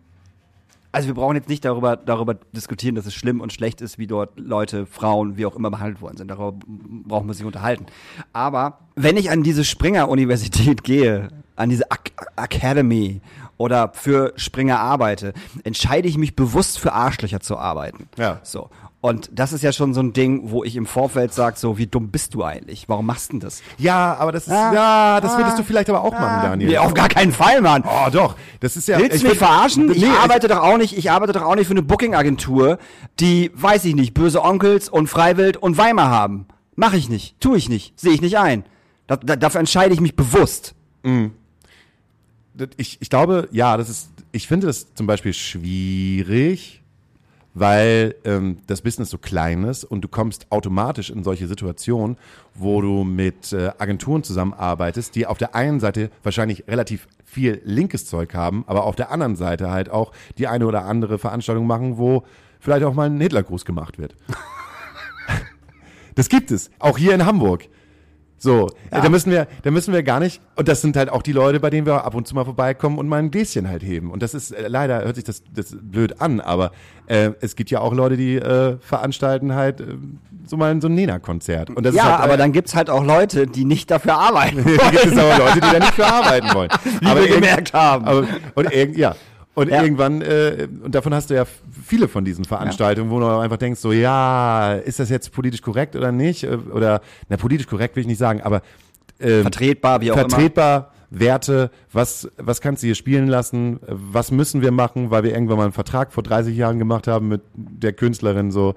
also 0.95 1.07
wir 1.07 1.13
brauchen 1.13 1.35
jetzt 1.35 1.49
nicht 1.49 1.65
darüber, 1.65 1.97
darüber 1.97 2.35
diskutieren, 2.53 2.95
dass 2.95 3.05
es 3.05 3.13
schlimm 3.13 3.41
und 3.41 3.51
schlecht 3.51 3.81
ist, 3.81 3.97
wie 3.97 4.07
dort 4.07 4.39
Leute, 4.39 4.85
Frauen, 4.85 5.35
wie 5.35 5.45
auch 5.45 5.57
immer 5.57 5.69
behandelt 5.69 5.99
worden 5.99 6.15
sind. 6.15 6.29
Darüber 6.29 6.53
brauchen 6.67 7.27
wir 7.27 7.33
sich 7.33 7.45
unterhalten. 7.45 7.87
Aber 8.31 8.79
wenn 8.95 9.17
ich 9.17 9.29
an 9.29 9.43
diese 9.43 9.65
Springer-Universität 9.65 10.83
gehe, 10.85 11.27
an 11.57 11.69
diese 11.69 11.91
Ac 11.91 12.11
Academy 12.37 13.19
oder 13.57 13.91
für 13.93 14.31
Springer 14.37 14.79
arbeite, 14.79 15.33
entscheide 15.65 16.07
ich 16.07 16.17
mich 16.17 16.33
bewusst 16.33 16.79
für 16.79 16.93
Arschlöcher 16.93 17.41
zu 17.41 17.57
arbeiten. 17.57 18.07
Ja. 18.17 18.39
So. 18.43 18.69
Und 19.05 19.29
das 19.31 19.53
ist 19.53 19.61
ja 19.61 19.71
schon 19.71 19.93
so 19.93 20.01
ein 20.01 20.13
Ding, 20.13 20.49
wo 20.49 20.63
ich 20.63 20.75
im 20.75 20.87
Vorfeld 20.87 21.31
sage, 21.31 21.59
so, 21.59 21.77
wie 21.77 21.85
dumm 21.85 22.09
bist 22.09 22.33
du 22.33 22.43
eigentlich? 22.43 22.89
Warum 22.89 23.05
machst 23.05 23.29
du 23.29 23.33
denn 23.33 23.39
das? 23.39 23.61
Ja, 23.77 24.15
aber 24.15 24.31
das 24.31 24.47
ist, 24.47 24.51
Ah, 24.53 24.73
ja, 24.73 25.21
das 25.21 25.33
ah, 25.33 25.37
würdest 25.37 25.59
du 25.59 25.63
vielleicht 25.63 25.91
aber 25.91 26.03
auch 26.03 26.11
machen, 26.11 26.41
Daniel. 26.41 26.71
Nee, 26.71 26.77
auf 26.79 26.95
gar 26.95 27.07
keinen 27.07 27.31
Fall, 27.31 27.61
Mann. 27.61 27.83
Oh, 27.85 28.09
doch. 28.11 28.35
Das 28.61 28.75
ist 28.75 28.87
ja. 28.87 28.97
Willst 28.97 29.17
ich 29.17 29.21
du 29.21 29.29
mich 29.29 29.37
verarschen? 29.37 29.91
Ich 29.91 30.01
Nee, 30.01 30.09
arbeite 30.09 30.47
doch 30.47 30.57
auch 30.57 30.79
nicht, 30.79 30.97
ich 30.97 31.11
arbeite 31.11 31.33
doch 31.33 31.43
auch 31.43 31.53
nicht 31.53 31.67
für 31.67 31.73
eine 31.73 31.83
Booking-Agentur, 31.83 32.79
die, 33.19 33.51
weiß 33.53 33.85
ich 33.85 33.93
nicht, 33.93 34.15
böse 34.15 34.41
Onkels 34.41 34.89
und 34.89 35.05
Freiwild 35.05 35.57
und 35.57 35.77
Weimar 35.77 36.09
haben. 36.09 36.47
Mach 36.75 36.93
ich 36.93 37.07
nicht, 37.07 37.39
tu 37.39 37.53
ich 37.53 37.69
nicht, 37.69 37.99
sehe 37.99 38.13
ich 38.13 38.21
nicht 38.21 38.39
ein. 38.39 38.63
Da, 39.05 39.17
da, 39.17 39.35
dafür 39.35 39.59
entscheide 39.59 39.93
ich 39.93 40.01
mich 40.01 40.15
bewusst. 40.15 40.73
ich, 42.77 42.97
ich 43.01 43.09
glaube, 43.11 43.49
ja, 43.51 43.77
das 43.77 43.87
ist, 43.87 44.09
ich 44.31 44.47
finde 44.47 44.65
das 44.65 44.95
zum 44.95 45.05
Beispiel 45.05 45.33
schwierig, 45.33 46.81
weil 47.55 48.15
ähm, 48.25 48.57
das 48.67 48.81
Business 48.81 49.09
so 49.09 49.17
klein 49.17 49.63
ist 49.63 49.85
und 49.85 50.01
du 50.01 50.07
kommst 50.07 50.51
automatisch 50.51 51.09
in 51.09 51.23
solche 51.23 51.47
Situationen, 51.47 52.17
wo 52.53 52.81
du 52.81 53.03
mit 53.03 53.53
äh, 53.53 53.71
Agenturen 53.79 54.23
zusammenarbeitest, 54.23 55.15
die 55.15 55.25
auf 55.25 55.37
der 55.37 55.55
einen 55.55 55.79
Seite 55.79 56.11
wahrscheinlich 56.21 56.67
relativ 56.67 57.07
viel 57.23 57.61
linkes 57.63 58.05
Zeug 58.05 58.35
haben, 58.35 58.65
aber 58.67 58.83
auf 58.83 58.95
der 58.95 59.09
anderen 59.09 59.37
Seite 59.37 59.71
halt 59.71 59.89
auch 59.89 60.11
die 60.37 60.47
eine 60.47 60.67
oder 60.67 60.85
andere 60.85 61.17
Veranstaltung 61.17 61.65
machen, 61.65 61.97
wo 61.97 62.23
vielleicht 62.59 62.83
auch 62.83 62.93
mal 62.93 63.09
ein 63.09 63.19
Hitlergruß 63.19 63.63
gemacht 63.63 63.97
wird. 63.97 64.15
das 66.15 66.27
gibt 66.27 66.51
es, 66.51 66.69
auch 66.77 66.97
hier 66.97 67.15
in 67.15 67.25
Hamburg. 67.25 67.69
So, 68.37 68.69
Ja. 68.91 69.01
da 69.01 69.09
müssen 69.09 69.31
wir, 69.31 69.47
da 69.63 69.71
müssen 69.71 69.93
wir 69.93 70.03
gar 70.03 70.19
nicht, 70.19 70.41
und 70.55 70.67
das 70.67 70.81
sind 70.81 70.97
halt 70.97 71.09
auch 71.09 71.21
die 71.21 71.31
Leute, 71.31 71.59
bei 71.59 71.69
denen 71.69 71.85
wir 71.87 72.03
ab 72.05 72.13
und 72.15 72.27
zu 72.27 72.35
mal 72.35 72.43
vorbeikommen 72.45 72.97
und 72.99 73.07
mal 73.07 73.17
ein 73.17 73.31
Gläschen 73.31 73.67
halt 73.69 73.81
heben. 73.81 74.11
Und 74.11 74.21
das 74.21 74.33
ist, 74.33 74.51
äh, 74.51 74.67
leider 74.67 75.03
hört 75.03 75.15
sich 75.15 75.23
das, 75.23 75.41
das 75.53 75.75
blöd 75.81 76.21
an, 76.21 76.41
aber 76.41 76.71
äh, 77.07 77.31
es 77.41 77.55
gibt 77.55 77.71
ja 77.71 77.79
auch 77.79 77.93
Leute, 77.93 78.17
die 78.17 78.35
äh, 78.35 78.77
veranstalten 78.81 79.55
halt 79.55 79.79
äh, 79.81 79.85
so 80.45 80.57
mal 80.57 80.79
so 80.81 80.87
ein 80.89 80.93
Nena-Konzert. 80.95 81.69
Und 81.71 81.85
das 81.85 81.95
Ja, 81.95 82.03
ist 82.03 82.09
halt, 82.11 82.21
aber 82.23 82.33
äh, 82.33 82.37
dann 82.37 82.51
gibt's 82.51 82.75
halt 82.75 82.89
auch 82.89 83.03
Leute, 83.03 83.47
die 83.47 83.65
nicht 83.65 83.89
dafür 83.89 84.15
arbeiten 84.17 84.57
gibt 84.65 84.79
es 84.81 85.15
wollen. 85.15 85.19
aber 85.19 85.37
Leute, 85.39 85.53
die 85.61 85.71
da 85.71 85.79
nicht 85.79 85.93
für 85.93 86.05
arbeiten 86.05 86.53
wollen. 86.53 86.69
Wie 86.99 87.05
aber 87.07 87.21
wir 87.21 87.27
gemerkt 87.35 87.73
haben. 87.73 88.05
Aber, 88.05 88.27
und 88.55 88.69
ja. 88.97 89.15
Und 89.55 89.69
Ja. 89.69 89.81
irgendwann, 89.83 90.21
äh, 90.21 90.67
und 90.83 90.93
davon 90.93 91.13
hast 91.13 91.29
du 91.29 91.33
ja 91.33 91.45
viele 91.85 92.07
von 92.09 92.25
diesen 92.25 92.43
Veranstaltungen, 92.45 93.09
wo 93.09 93.19
du 93.19 93.25
einfach 93.27 93.57
denkst, 93.57 93.79
so, 93.79 93.91
ja, 93.93 94.73
ist 94.73 94.99
das 94.99 95.09
jetzt 95.09 95.31
politisch 95.31 95.61
korrekt 95.61 95.95
oder 95.95 96.11
nicht? 96.11 96.43
Äh, 96.43 96.57
Oder, 96.71 97.01
na, 97.29 97.37
politisch 97.37 97.65
korrekt 97.67 97.95
will 97.95 98.01
ich 98.01 98.07
nicht 98.07 98.17
sagen, 98.17 98.41
aber 98.41 98.61
ähm, 99.19 99.43
Vertretbar, 99.43 100.01
wie 100.01 100.11
auch 100.11 100.17
immer. 100.17 100.29
vertretbar, 100.29 100.91
Werte, 101.09 101.71
was, 101.93 102.29
was 102.37 102.59
kannst 102.59 102.83
du 102.83 102.87
hier 102.87 102.95
spielen 102.95 103.27
lassen, 103.27 103.79
was 103.87 104.29
müssen 104.31 104.61
wir 104.61 104.71
machen, 104.71 105.09
weil 105.11 105.23
wir 105.23 105.31
irgendwann 105.31 105.57
mal 105.57 105.63
einen 105.63 105.71
Vertrag 105.71 106.11
vor 106.11 106.23
30 106.23 106.57
Jahren 106.57 106.77
gemacht 106.77 107.07
haben 107.07 107.29
mit 107.29 107.41
der 107.55 107.93
Künstlerin, 107.93 108.51
so. 108.51 108.75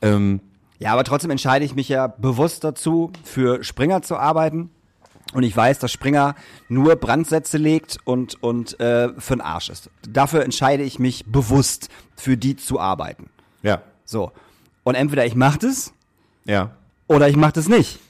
Ähm, 0.00 0.40
Ja, 0.78 0.92
aber 0.92 1.02
trotzdem 1.02 1.30
entscheide 1.32 1.64
ich 1.64 1.74
mich 1.74 1.88
ja 1.88 2.06
bewusst 2.06 2.62
dazu, 2.62 3.10
für 3.24 3.64
Springer 3.64 4.02
zu 4.02 4.16
arbeiten. 4.16 4.70
Und 5.32 5.42
ich 5.44 5.56
weiß, 5.56 5.78
dass 5.78 5.90
Springer 5.90 6.34
nur 6.68 6.96
Brandsätze 6.96 7.58
legt 7.58 7.98
und, 8.04 8.42
und 8.42 8.78
äh, 8.80 9.08
für 9.18 9.36
den 9.36 9.40
Arsch 9.40 9.70
ist. 9.70 9.90
Dafür 10.08 10.44
entscheide 10.44 10.82
ich 10.82 10.98
mich 10.98 11.24
bewusst, 11.26 11.88
für 12.16 12.36
die 12.36 12.56
zu 12.56 12.78
arbeiten. 12.78 13.30
ja, 13.62 13.82
So. 14.04 14.32
Und 14.84 14.94
entweder 14.94 15.24
ich 15.24 15.34
mache 15.34 15.58
das 15.60 15.92
ja. 16.44 16.70
oder 17.06 17.28
ich 17.28 17.36
mache 17.36 17.52
das 17.52 17.68
nicht. 17.68 18.00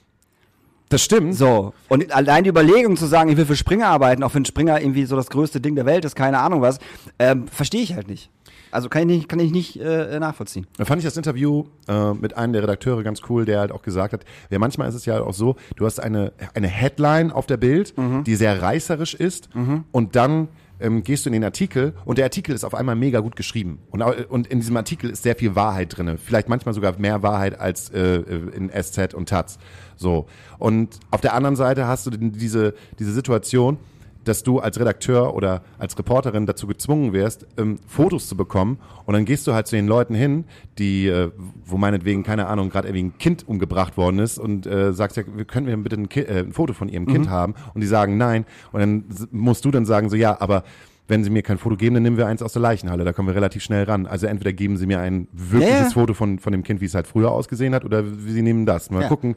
Das 0.89 1.03
stimmt. 1.03 1.35
So. 1.35 1.73
Und 1.89 2.13
allein 2.13 2.45
die 2.45 2.51
Überlegung 2.51 2.97
zu 2.99 3.07
sagen, 3.07 3.31
ich 3.31 3.37
will 3.39 3.47
für 3.47 3.57
Springer 3.57 3.87
arbeiten, 3.87 4.23
auch 4.23 4.35
wenn 4.35 4.45
Springer 4.45 4.81
irgendwie 4.81 5.07
so 5.07 5.17
das 5.17 5.31
größte 5.31 5.61
Ding 5.61 5.75
der 5.75 5.87
Welt 5.87 6.05
ist, 6.05 6.15
keine 6.15 6.39
Ahnung 6.39 6.61
was, 6.61 6.81
ähm, 7.19 7.49
verstehe 7.49 7.83
ich 7.83 7.95
halt 7.95 8.09
nicht. 8.09 8.31
Also 8.73 8.89
kann 8.89 9.03
ich 9.03 9.07
nicht, 9.19 9.29
kann 9.29 9.39
ich 9.39 9.53
nicht 9.53 9.81
äh, 9.81 10.19
nachvollziehen. 10.19 10.67
Da 10.79 10.85
fand 10.85 10.99
ich 10.99 11.05
das 11.05 11.17
Interview 11.17 11.65
äh, 11.89 12.15
mit 12.15 12.37
einem 12.37 12.53
der 12.55 12.63
Redakteure 12.63 13.03
ganz 13.03 13.21
cool, 13.29 13.45
der 13.45 13.61
halt 13.61 13.71
auch 13.71 13.83
gesagt 13.83 14.13
hat, 14.15 14.25
ja, 14.51 14.59
manchmal 14.59 14.89
ist 14.89 14.95
es 14.95 15.05
ja 15.07 15.21
auch 15.23 15.35
so, 15.35 15.57
du 15.77 15.85
hast 15.87 16.01
eine, 16.01 16.33
eine 16.55 16.69
Headline 16.69 17.31
auf 17.31 17.47
der 17.47 17.59
Bild, 17.59 17.95
die 18.27 18.35
sehr 18.35 18.61
reißerisch 18.63 19.15
ist 19.15 19.49
und 19.93 20.17
dann 20.17 20.49
ähm, 20.81 21.05
gehst 21.05 21.25
du 21.27 21.29
in 21.29 21.35
den 21.35 21.45
Artikel 21.45 21.93
und 22.05 22.19
der 22.19 22.25
Artikel 22.25 22.55
ist 22.55 22.65
auf 22.65 22.75
einmal 22.75 22.97
mega 22.97 23.21
gut 23.21 23.37
geschrieben. 23.37 23.79
Und, 23.91 24.03
au- 24.03 24.15
und 24.29 24.49
in 24.49 24.59
diesem 24.59 24.77
Artikel 24.77 25.11
ist 25.11 25.23
sehr 25.23 25.37
viel 25.37 25.55
Wahrheit 25.55 25.97
drinne. 25.97 26.19
Vielleicht 26.19 26.49
manchmal 26.49 26.75
sogar 26.75 26.99
mehr 26.99 27.23
Wahrheit 27.23 27.61
als 27.61 27.91
äh, 27.91 28.17
in 28.57 28.69
SZ 28.71 29.15
und 29.15 29.29
Taz. 29.29 29.59
So. 29.97 30.27
Und 30.59 30.99
auf 31.13 31.21
der 31.21 31.35
anderen 31.35 31.55
Seite 31.55 31.87
hast 31.87 32.07
du 32.07 32.11
diese, 32.11 32.75
diese 32.99 33.13
Situation, 33.13 33.77
dass 34.25 34.43
du 34.43 34.61
als 34.61 34.79
Redakteur 34.79 35.35
oder 35.35 35.63
als 35.79 35.99
Reporterin 35.99 36.47
dazu 36.47 36.67
gezwungen 36.67 37.13
wirst, 37.13 37.47
ähm, 37.59 37.79
Fotos 37.87 38.29
zu 38.29 38.37
bekommen 38.37 38.79
und 39.07 39.15
dann 39.15 39.25
gehst 39.25 39.47
du 39.47 39.53
halt 39.55 39.67
zu 39.67 39.77
den 39.77 39.87
Leuten 39.87 40.15
hin, 40.15 40.45
die, 40.79 41.09
äh, 41.09 41.31
wo 41.67 41.77
meinetwegen, 41.77 42.23
keine 42.23 42.47
Ahnung, 42.47 42.71
gerade 42.71 42.89
irgendwie 42.89 43.05
ein 43.05 43.19
Kind 43.19 43.47
umgebracht 43.49 43.97
worden 43.97 44.19
ist 44.19 44.39
und 44.39 44.67
äh, 44.67 44.93
sagst 44.93 45.17
ja, 45.17 45.25
wir 45.35 45.45
können 45.45 45.67
wir 45.67 45.77
bitte 45.77 45.97
ein, 45.97 46.09
Ki 46.09 46.21
äh, 46.21 46.41
ein 46.41 46.53
Foto 46.53 46.73
von 46.73 46.89
ihrem 46.89 47.07
Kind 47.07 47.29
haben 47.29 47.55
und 47.75 47.81
die 47.81 47.87
sagen 47.87 48.17
nein 48.17 48.45
und 48.73 48.81
dann 48.81 49.05
musst 49.31 49.65
du 49.65 49.71
dann 49.71 49.85
sagen 49.85 50.09
so, 50.09 50.17
ja, 50.17 50.41
aber 50.41 50.65
wenn 51.09 51.25
sie 51.25 51.31
mir 51.31 51.43
kein 51.43 51.59
Foto 51.59 51.77
geben, 51.77 51.95
dann 51.95 52.05
nehmen 52.05 52.17
wir 52.17 52.27
eins 52.27 52.43
aus 52.43 52.53
der 52.53 52.63
Leichenhalle, 52.63 53.05
da 53.05 53.13
kommen 53.13 53.29
wir 53.29 53.35
relativ 53.35 53.63
schnell 53.63 53.85
ran. 53.85 54.07
Also 54.07 54.27
entweder 54.29 54.53
geben 54.53 54.77
sie 54.77 54.87
mir 54.87 55.01
ein 55.01 55.27
wirkliches 55.33 55.89
ja. 55.89 55.91
Foto 55.91 56.15
von, 56.15 56.39
von 56.39 56.53
dem 56.53 56.63
Kind, 56.63 56.81
wie 56.81 56.85
es 56.87 56.95
halt 56.95 57.07
früher 57.07 57.33
ausgesehen 57.33 57.75
hat, 57.75 57.85
oder 57.85 58.05
sie 58.05 58.41
nehmen 58.41 58.67
das. 58.67 58.91
Mal 58.91 59.03
Ja. 59.03 59.09
gucken, 59.09 59.35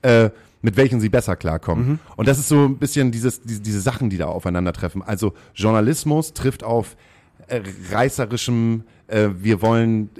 äh, 0.00 0.30
mit 0.62 0.76
welchen 0.76 1.00
sie 1.00 1.08
besser 1.08 1.36
klarkommen. 1.36 1.88
Mhm. 1.88 1.98
Und 2.16 2.28
das 2.28 2.38
ist 2.38 2.48
so 2.48 2.64
ein 2.64 2.78
bisschen 2.78 3.10
dieses, 3.10 3.42
diese, 3.42 3.60
diese 3.60 3.80
Sachen, 3.80 4.08
die 4.10 4.16
da 4.16 4.26
aufeinandertreffen. 4.26 5.02
Also 5.02 5.34
Journalismus 5.54 6.32
trifft 6.32 6.64
auf 6.64 6.96
äh, 7.48 7.60
reißerischem, 7.90 8.84
äh, 9.08 9.28
wir 9.34 9.60
wollen, 9.60 10.10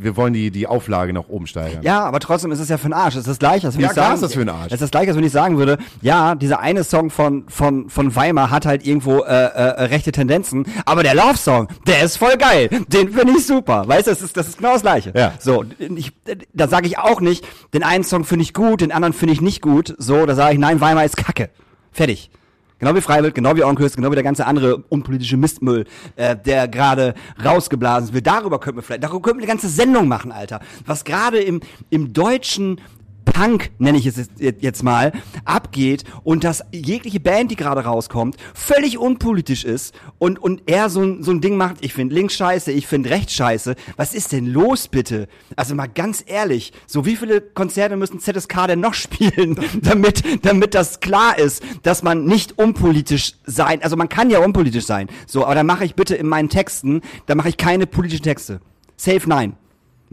wir 0.00 0.16
wollen 0.16 0.32
die, 0.32 0.50
die 0.50 0.66
Auflage 0.66 1.12
nach 1.12 1.28
oben 1.28 1.46
steigern. 1.46 1.82
Ja, 1.82 2.04
aber 2.04 2.20
trotzdem 2.20 2.52
ist 2.52 2.60
es 2.60 2.68
ja 2.68 2.76
für 2.78 2.88
den 2.88 2.92
Arsch. 2.92 3.14
Es 3.14 3.20
ist 3.20 3.28
das 3.28 3.38
gleiche, 3.38 3.66
als 3.66 3.76
wenn 3.76 3.82
Ja, 3.82 3.88
ich 3.88 3.94
sagen, 3.94 4.14
ist 4.14 4.22
das 4.22 4.32
für 4.34 4.38
den 4.40 4.48
Arsch. 4.50 4.66
Es 4.68 4.72
ist 4.74 4.82
das 4.82 4.90
gleiche, 4.90 5.08
als 5.08 5.16
wenn 5.16 5.24
ich 5.24 5.32
sagen 5.32 5.58
würde, 5.58 5.78
ja, 6.02 6.34
dieser 6.34 6.60
eine 6.60 6.84
Song 6.84 7.10
von 7.10 7.44
von 7.48 7.88
von 7.88 8.14
Weimar 8.14 8.50
hat 8.50 8.66
halt 8.66 8.86
irgendwo 8.86 9.18
äh, 9.20 9.24
äh, 9.24 9.84
rechte 9.84 10.12
Tendenzen, 10.12 10.66
aber 10.84 11.02
der 11.02 11.14
Love 11.14 11.36
Song, 11.36 11.68
der 11.86 12.02
ist 12.02 12.16
voll 12.16 12.36
geil. 12.36 12.68
Den 12.88 13.12
finde 13.12 13.34
ich 13.36 13.46
super. 13.46 13.86
Weißt 13.88 14.06
du, 14.06 14.10
das 14.10 14.22
ist 14.22 14.36
das 14.36 14.48
ist 14.48 14.58
genau 14.58 14.72
das 14.74 14.82
gleiche. 14.82 15.12
Ja. 15.16 15.32
So, 15.38 15.64
ich, 15.78 16.12
da 16.52 16.68
sage 16.68 16.86
ich 16.86 16.98
auch 16.98 17.20
nicht, 17.20 17.46
den 17.72 17.82
einen 17.82 18.04
Song 18.04 18.24
finde 18.24 18.42
ich 18.44 18.54
gut, 18.54 18.80
den 18.80 18.92
anderen 18.92 19.12
finde 19.12 19.32
ich 19.34 19.40
nicht 19.40 19.62
gut. 19.62 19.94
So, 19.98 20.26
da 20.26 20.34
sage 20.34 20.54
ich, 20.54 20.58
nein, 20.58 20.80
Weimar 20.80 21.04
ist 21.04 21.16
Kacke. 21.16 21.50
Fertig. 21.92 22.30
Genau 22.78 22.94
wie 22.94 23.00
Freiwild, 23.00 23.34
genau 23.34 23.54
wie 23.56 23.62
Onkelst, 23.62 23.96
genau 23.96 24.10
wie 24.10 24.16
der 24.16 24.24
ganze 24.24 24.46
andere 24.46 24.78
unpolitische 24.88 25.36
Mistmüll, 25.36 25.84
äh, 26.16 26.36
der 26.36 26.66
gerade 26.68 27.14
rausgeblasen 27.44 28.12
wird. 28.12 28.26
Darüber 28.26 28.58
könnten 28.58 28.78
wir 28.78 28.82
vielleicht, 28.82 29.04
darüber 29.04 29.22
könnten 29.22 29.38
wir 29.38 29.44
eine 29.44 29.52
ganze 29.52 29.68
Sendung 29.68 30.08
machen, 30.08 30.32
Alter. 30.32 30.60
Was 30.84 31.04
gerade 31.04 31.38
im, 31.38 31.60
im 31.90 32.12
deutschen 32.12 32.80
Punk, 33.24 33.70
nenne 33.78 33.98
ich 33.98 34.06
es 34.06 34.28
jetzt- 34.38 34.82
mal, 34.82 35.12
abgeht 35.44 36.04
und 36.24 36.44
dass 36.44 36.62
jegliche 36.72 37.20
Band, 37.20 37.50
die 37.50 37.56
gerade 37.56 37.84
rauskommt, 37.84 38.36
völlig 38.54 38.98
unpolitisch 38.98 39.64
ist 39.64 39.94
und, 40.18 40.38
und 40.38 40.62
er 40.66 40.90
so, 40.90 41.22
so 41.22 41.30
ein 41.30 41.40
Ding 41.40 41.56
macht, 41.56 41.76
ich 41.80 41.94
finde 41.94 42.14
links 42.14 42.34
scheiße, 42.34 42.72
ich 42.72 42.86
finde 42.86 43.10
rechts 43.10 43.32
scheiße. 43.34 43.76
Was 43.96 44.14
ist 44.14 44.32
denn 44.32 44.46
los, 44.46 44.88
bitte? 44.88 45.28
Also 45.56 45.74
mal 45.74 45.86
ganz 45.86 46.24
ehrlich, 46.26 46.72
so 46.86 47.06
wie 47.06 47.16
viele 47.16 47.40
Konzerte 47.40 47.96
müssen 47.96 48.20
ZSK 48.20 48.66
denn 48.66 48.80
noch 48.80 48.94
spielen, 49.04 49.58
damit, 49.82 50.44
damit 50.44 50.74
das 50.74 51.00
klar 51.00 51.38
ist, 51.38 51.62
dass 51.82 52.02
man 52.02 52.24
nicht 52.24 52.58
unpolitisch 52.58 53.34
sein, 53.46 53.82
also 53.82 53.96
man 53.96 54.08
kann 54.08 54.30
ja 54.30 54.40
unpolitisch 54.40 54.86
sein, 54.86 55.08
so, 55.26 55.44
aber 55.44 55.54
dann 55.54 55.66
mache 55.66 55.84
ich 55.84 55.94
bitte 55.94 56.14
in 56.14 56.26
meinen 56.28 56.48
Texten, 56.48 57.00
da 57.26 57.34
mache 57.34 57.48
ich 57.48 57.56
keine 57.56 57.86
politischen 57.86 58.24
Texte. 58.24 58.60
Safe 58.96 59.22
nein. 59.26 59.56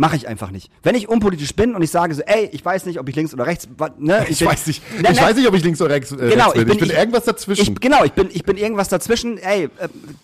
Mache 0.02 0.16
ich 0.16 0.28
einfach 0.28 0.50
nicht. 0.50 0.72
Wenn 0.82 0.96
ich 0.96 1.08
unpolitisch 1.08 1.56
bin 1.56 1.76
und 1.76 1.84
ich 1.84 1.92
sage 1.92 2.16
so, 2.16 2.24
ey, 2.24 2.50
ich 2.52 2.66
weiß 2.66 2.88
nicht, 2.88 3.00
ob 3.00 3.08
ich 3.08 3.16
links 3.16 3.36
oder 3.36 3.46
rechts, 3.46 3.68
ne? 4.00 4.26
Ich, 4.30 4.40
bin- 4.40 4.48
weiß 4.48 4.66
nicht, 4.66 4.82
Nein, 5.00 5.12
ich 5.14 5.20
nein, 5.20 5.30
weiß 5.30 5.36
nicht, 5.36 5.48
ob 5.48 5.54
ich 5.54 5.64
links 5.64 5.80
oder 5.80 5.94
rechts, 5.94 6.12
äh, 6.12 6.16
Genau, 6.16 6.50
rechts 6.50 6.54
bin. 6.54 6.62
ich 6.62 6.66
bin, 6.66 6.74
ich 6.74 6.80
bin 6.80 6.90
irgendwas 6.98 7.24
dazwischen. 7.26 7.74
Ich, 7.74 7.80
genau, 7.80 8.04
ich 8.04 8.12
bin, 8.14 8.30
ich 8.34 8.44
bin 8.44 8.58
irgendwas 8.58 8.90
dazwischen. 8.90 9.38
Ey, 9.38 9.66
äh, 9.66 9.70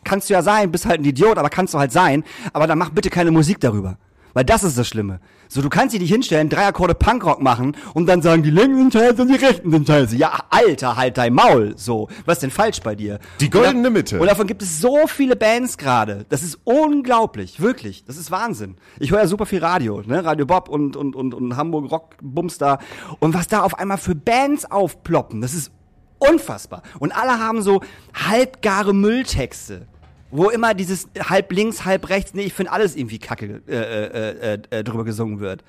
kannst 0.03 0.29
du 0.29 0.33
ja 0.33 0.41
sein, 0.41 0.71
bist 0.71 0.87
halt 0.87 0.99
ein 1.01 1.05
Idiot, 1.05 1.37
aber 1.37 1.49
kannst 1.49 1.75
du 1.75 1.77
halt 1.77 1.91
sein. 1.91 2.23
Aber 2.53 2.65
dann 2.65 2.79
mach 2.79 2.89
bitte 2.89 3.11
keine 3.11 3.29
Musik 3.29 3.59
darüber. 3.59 3.99
Weil 4.37 4.45
das 4.45 4.63
ist 4.63 4.77
das 4.77 4.87
Schlimme. 4.87 5.19
So, 5.47 5.63
du 5.63 5.69
kannst 5.69 5.95
dich 5.95 5.99
nicht 6.01 6.11
hinstellen, 6.11 6.47
drei 6.47 6.67
Akkorde 6.67 6.93
Punkrock 6.93 7.41
machen 7.41 7.75
und 7.95 8.05
dann 8.05 8.21
sagen, 8.21 8.43
die 8.43 8.51
Linken 8.51 8.77
sind 8.77 8.93
scheiße 8.93 9.19
und 9.23 9.29
die 9.29 9.33
Rechten 9.43 9.71
sind 9.71 9.87
scheiße. 9.87 10.15
Ja, 10.15 10.31
Alter, 10.51 10.95
halt 10.95 11.17
dein 11.17 11.33
Maul. 11.33 11.73
So, 11.75 12.07
was 12.27 12.33
ist 12.35 12.43
denn 12.43 12.51
falsch 12.51 12.81
bei 12.81 12.93
dir? 12.93 13.17
Die 13.39 13.49
goldene 13.49 13.81
da- 13.85 13.89
Mitte. 13.89 14.19
Und 14.19 14.27
davon 14.27 14.45
gibt 14.45 14.61
es 14.61 14.79
so 14.79 15.07
viele 15.07 15.35
Bands 15.35 15.79
gerade. 15.79 16.27
Das 16.29 16.43
ist 16.43 16.59
unglaublich, 16.65 17.61
wirklich. 17.61 18.05
Das 18.05 18.15
ist 18.15 18.29
Wahnsinn. 18.29 18.75
Ich 18.99 19.09
höre 19.09 19.21
ja 19.21 19.27
super 19.27 19.47
viel 19.47 19.57
Radio, 19.65 20.03
ne? 20.05 20.23
Radio 20.23 20.45
Bob 20.45 20.69
und, 20.69 20.95
und, 20.95 21.15
und, 21.15 21.33
und 21.33 21.57
Hamburg 21.57 21.89
Rock 21.91 22.13
Bumster. 22.21 22.77
Und 23.17 23.33
was 23.33 23.47
da 23.47 23.61
auf 23.63 23.79
einmal 23.79 23.97
für 23.97 24.13
Bands 24.13 24.69
aufploppen, 24.69 25.41
das 25.41 25.55
ist 25.55 25.71
unfassbar. 26.19 26.83
Und 26.99 27.11
alle 27.11 27.39
haben 27.39 27.63
so 27.63 27.81
halbgare 28.13 28.93
Mülltexte. 28.93 29.87
Wo 30.29 30.49
immer 30.49 30.73
dieses 30.73 31.07
halb 31.29 31.51
links, 31.53 31.85
halb 31.85 32.09
rechts, 32.09 32.33
nee, 32.33 32.43
ich 32.43 32.53
finde 32.53 32.71
alles 32.73 32.95
irgendwie 32.95 33.19
kacke 33.19 33.61
äh, 33.67 33.71
äh, 33.75 34.53
äh, 34.53 34.59
äh, 34.79 34.83
drüber 34.83 35.03
gesungen 35.05 35.39
wird. 35.39 35.63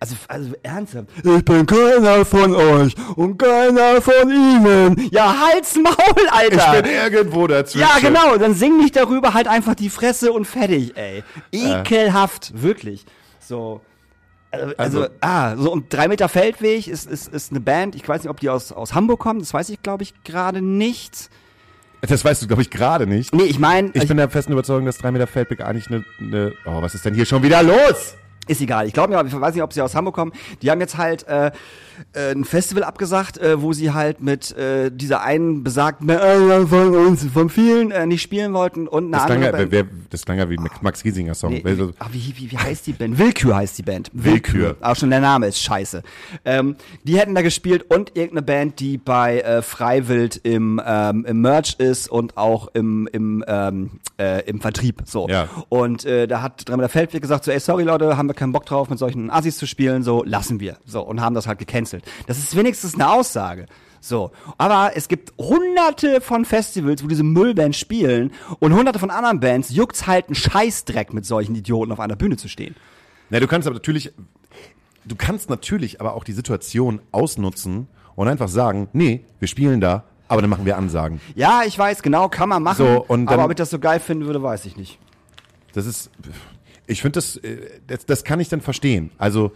Also, 0.00 0.14
also 0.28 0.52
ernsthaft. 0.62 1.08
Ich 1.24 1.44
bin 1.44 1.66
keiner 1.66 2.24
von 2.24 2.54
euch 2.54 2.94
und 3.16 3.36
keiner 3.36 4.00
von 4.00 4.30
ihnen. 4.30 5.08
Ja, 5.10 5.34
halt's 5.50 5.74
Maul, 5.74 6.28
Alter. 6.30 6.76
ich 6.76 6.82
bin 6.82 6.92
irgendwo 6.92 7.48
dazwischen. 7.48 7.80
Ja, 7.80 7.98
genau, 8.00 8.36
dann 8.38 8.54
sing 8.54 8.76
nicht 8.78 8.94
darüber, 8.94 9.34
halt 9.34 9.48
einfach 9.48 9.74
die 9.74 9.90
Fresse 9.90 10.32
und 10.32 10.44
fertig, 10.46 10.96
ey. 10.96 11.24
Ekelhaft, 11.52 12.52
wirklich. 12.62 13.04
So. 13.40 13.80
Also, 14.50 14.74
also, 14.78 15.00
Also- 15.02 15.12
ah, 15.20 15.56
so 15.56 15.72
und 15.72 15.92
drei 15.92 16.08
Meter 16.08 16.28
Feldweg 16.28 16.86
ist, 16.86 17.10
ist, 17.10 17.28
ist 17.34 17.50
eine 17.50 17.60
Band, 17.60 17.94
ich 17.96 18.08
weiß 18.08 18.22
nicht, 18.22 18.30
ob 18.30 18.40
die 18.40 18.48
aus, 18.48 18.72
aus 18.72 18.94
Hamburg 18.94 19.18
kommen, 19.20 19.40
das 19.40 19.52
weiß 19.52 19.68
ich, 19.70 19.82
glaube 19.82 20.04
ich, 20.04 20.14
gerade 20.24 20.62
nicht. 20.62 21.28
Das 22.00 22.24
weißt 22.24 22.42
du, 22.42 22.46
glaube 22.46 22.62
ich, 22.62 22.70
gerade 22.70 23.06
nicht. 23.06 23.34
Nee, 23.34 23.44
ich 23.44 23.58
meine, 23.58 23.90
Ich 23.94 24.06
bin 24.06 24.16
der 24.16 24.28
festen 24.28 24.52
Überzeugung, 24.52 24.86
dass 24.86 24.98
3 24.98 25.10
Meter 25.12 25.26
Feldweg 25.26 25.60
eigentlich 25.62 25.88
eine, 25.88 26.04
eine. 26.20 26.52
Oh, 26.64 26.80
was 26.80 26.94
ist 26.94 27.04
denn 27.04 27.14
hier 27.14 27.26
schon 27.26 27.42
wieder 27.42 27.62
los? 27.62 28.14
Ist 28.48 28.60
egal. 28.60 28.86
Ich 28.86 28.92
glaube, 28.92 29.14
ich 29.26 29.40
weiß 29.40 29.54
nicht, 29.54 29.62
ob 29.62 29.72
sie 29.72 29.82
aus 29.82 29.94
Hamburg 29.94 30.14
kommen. 30.14 30.32
Die 30.62 30.70
haben 30.70 30.80
jetzt 30.80 30.96
halt 30.96 31.26
äh, 31.28 31.50
äh, 32.14 32.32
ein 32.32 32.44
Festival 32.44 32.84
abgesagt, 32.84 33.38
äh, 33.38 33.60
wo 33.60 33.72
sie 33.72 33.92
halt 33.92 34.20
mit 34.22 34.56
äh, 34.56 34.90
dieser 34.90 35.22
einen 35.22 35.62
besagten 35.64 36.08
äh, 36.08 36.66
von 36.66 36.94
uns, 36.94 37.24
von 37.24 37.50
vielen 37.50 37.90
äh, 37.90 38.06
nicht 38.06 38.22
spielen 38.22 38.52
wollten 38.54 38.88
und 38.88 39.04
eine 39.06 39.12
Das 39.12 39.26
klang, 39.26 39.36
andere 39.44 39.50
ja, 39.52 39.58
Band. 39.58 39.72
wer, 39.72 39.84
das 40.10 40.24
klang 40.24 40.38
ja 40.38 40.48
wie 40.48 40.56
Max- 40.56 40.80
Max 40.82 41.02
Giesinger 41.02 41.34
Song. 41.34 41.52
Nee, 41.52 41.62
wie, 41.64 41.82
ah, 41.98 42.06
wie, 42.12 42.34
wie, 42.36 42.50
wie 42.52 42.58
heißt 42.58 42.86
die 42.86 42.92
Band? 42.92 43.18
Willkür 43.18 43.56
heißt 43.56 43.76
die 43.78 43.82
Band. 43.82 44.10
Willkür. 44.12 44.76
Auch 44.80 44.96
schon 44.96 45.10
der 45.10 45.20
Name 45.20 45.46
ist 45.48 45.60
scheiße. 45.60 46.02
Ähm, 46.44 46.76
die 47.04 47.18
hätten 47.18 47.34
da 47.34 47.42
gespielt 47.42 47.84
und 47.90 48.16
irgendeine 48.16 48.42
Band, 48.42 48.80
die 48.80 48.96
bei 48.98 49.40
äh, 49.40 49.62
Freiwild 49.62 50.36
im, 50.44 50.80
ähm, 50.84 51.24
im 51.26 51.40
Merch 51.40 51.74
ist 51.78 52.08
und 52.08 52.36
auch 52.36 52.68
im, 52.74 53.08
im, 53.12 53.44
ähm, 53.46 53.90
äh, 54.18 54.42
im 54.48 54.60
Vertrieb. 54.60 55.02
So. 55.04 55.28
Ja. 55.28 55.48
Und 55.68 56.04
äh, 56.04 56.26
da 56.26 56.42
hat 56.42 56.68
Dremmer 56.68 56.88
Feldweg 56.88 57.22
gesagt, 57.22 57.44
so, 57.44 57.50
ey, 57.50 57.58
sorry 57.60 57.82
Leute, 57.82 58.16
haben 58.16 58.28
wir 58.28 58.34
keinen 58.38 58.52
Bock 58.52 58.64
drauf, 58.66 58.88
mit 58.88 58.98
solchen 58.98 59.30
Assis 59.30 59.58
zu 59.58 59.66
spielen, 59.66 60.02
so, 60.02 60.24
lassen 60.24 60.60
wir. 60.60 60.78
So, 60.86 61.02
und 61.02 61.20
haben 61.20 61.34
das 61.34 61.46
halt 61.46 61.58
gecancelt. 61.58 62.04
Das 62.26 62.38
ist 62.38 62.56
wenigstens 62.56 62.94
eine 62.94 63.10
Aussage. 63.10 63.66
So, 64.00 64.30
aber 64.58 64.92
es 64.94 65.08
gibt 65.08 65.32
hunderte 65.38 66.20
von 66.20 66.44
Festivals, 66.44 67.02
wo 67.02 67.08
diese 67.08 67.24
Müllbands 67.24 67.76
spielen 67.78 68.30
und 68.60 68.72
hunderte 68.72 68.98
von 69.00 69.10
anderen 69.10 69.40
Bands 69.40 69.70
juckt's 69.70 70.06
halt 70.06 70.26
einen 70.28 70.36
Scheißdreck 70.36 71.12
mit 71.12 71.26
solchen 71.26 71.54
Idioten 71.56 71.90
auf 71.90 71.98
einer 72.00 72.14
Bühne 72.16 72.36
zu 72.36 72.48
stehen. 72.48 72.76
Na, 73.28 73.40
du 73.40 73.48
kannst 73.48 73.66
aber 73.66 73.74
natürlich, 73.74 74.12
du 75.04 75.16
kannst 75.16 75.50
natürlich 75.50 76.00
aber 76.00 76.14
auch 76.14 76.22
die 76.22 76.32
Situation 76.32 77.00
ausnutzen 77.10 77.88
und 78.14 78.28
einfach 78.28 78.48
sagen, 78.48 78.88
nee, 78.92 79.24
wir 79.40 79.48
spielen 79.48 79.80
da, 79.80 80.04
aber 80.28 80.42
dann 80.42 80.50
machen 80.50 80.64
wir 80.64 80.76
Ansagen. 80.76 81.20
Ja, 81.34 81.62
ich 81.66 81.76
weiß, 81.76 82.02
genau, 82.02 82.28
kann 82.28 82.48
man 82.48 82.62
machen, 82.62 82.76
So, 82.86 83.04
und 83.08 83.26
dann- 83.26 83.34
aber 83.34 83.44
ob 83.46 83.50
ich 83.50 83.56
das 83.56 83.70
so 83.70 83.78
geil 83.80 83.98
finden 83.98 84.26
würde, 84.26 84.42
weiß 84.42 84.64
ich 84.66 84.76
nicht. 84.76 84.98
Das 85.72 85.86
ist, 85.86 86.10
ich 86.88 87.02
finde 87.02 87.18
das, 87.18 87.36
äh, 87.36 87.58
das, 87.86 88.06
das 88.06 88.24
kann 88.24 88.40
ich 88.40 88.48
dann 88.48 88.60
verstehen. 88.60 89.10
Also 89.18 89.52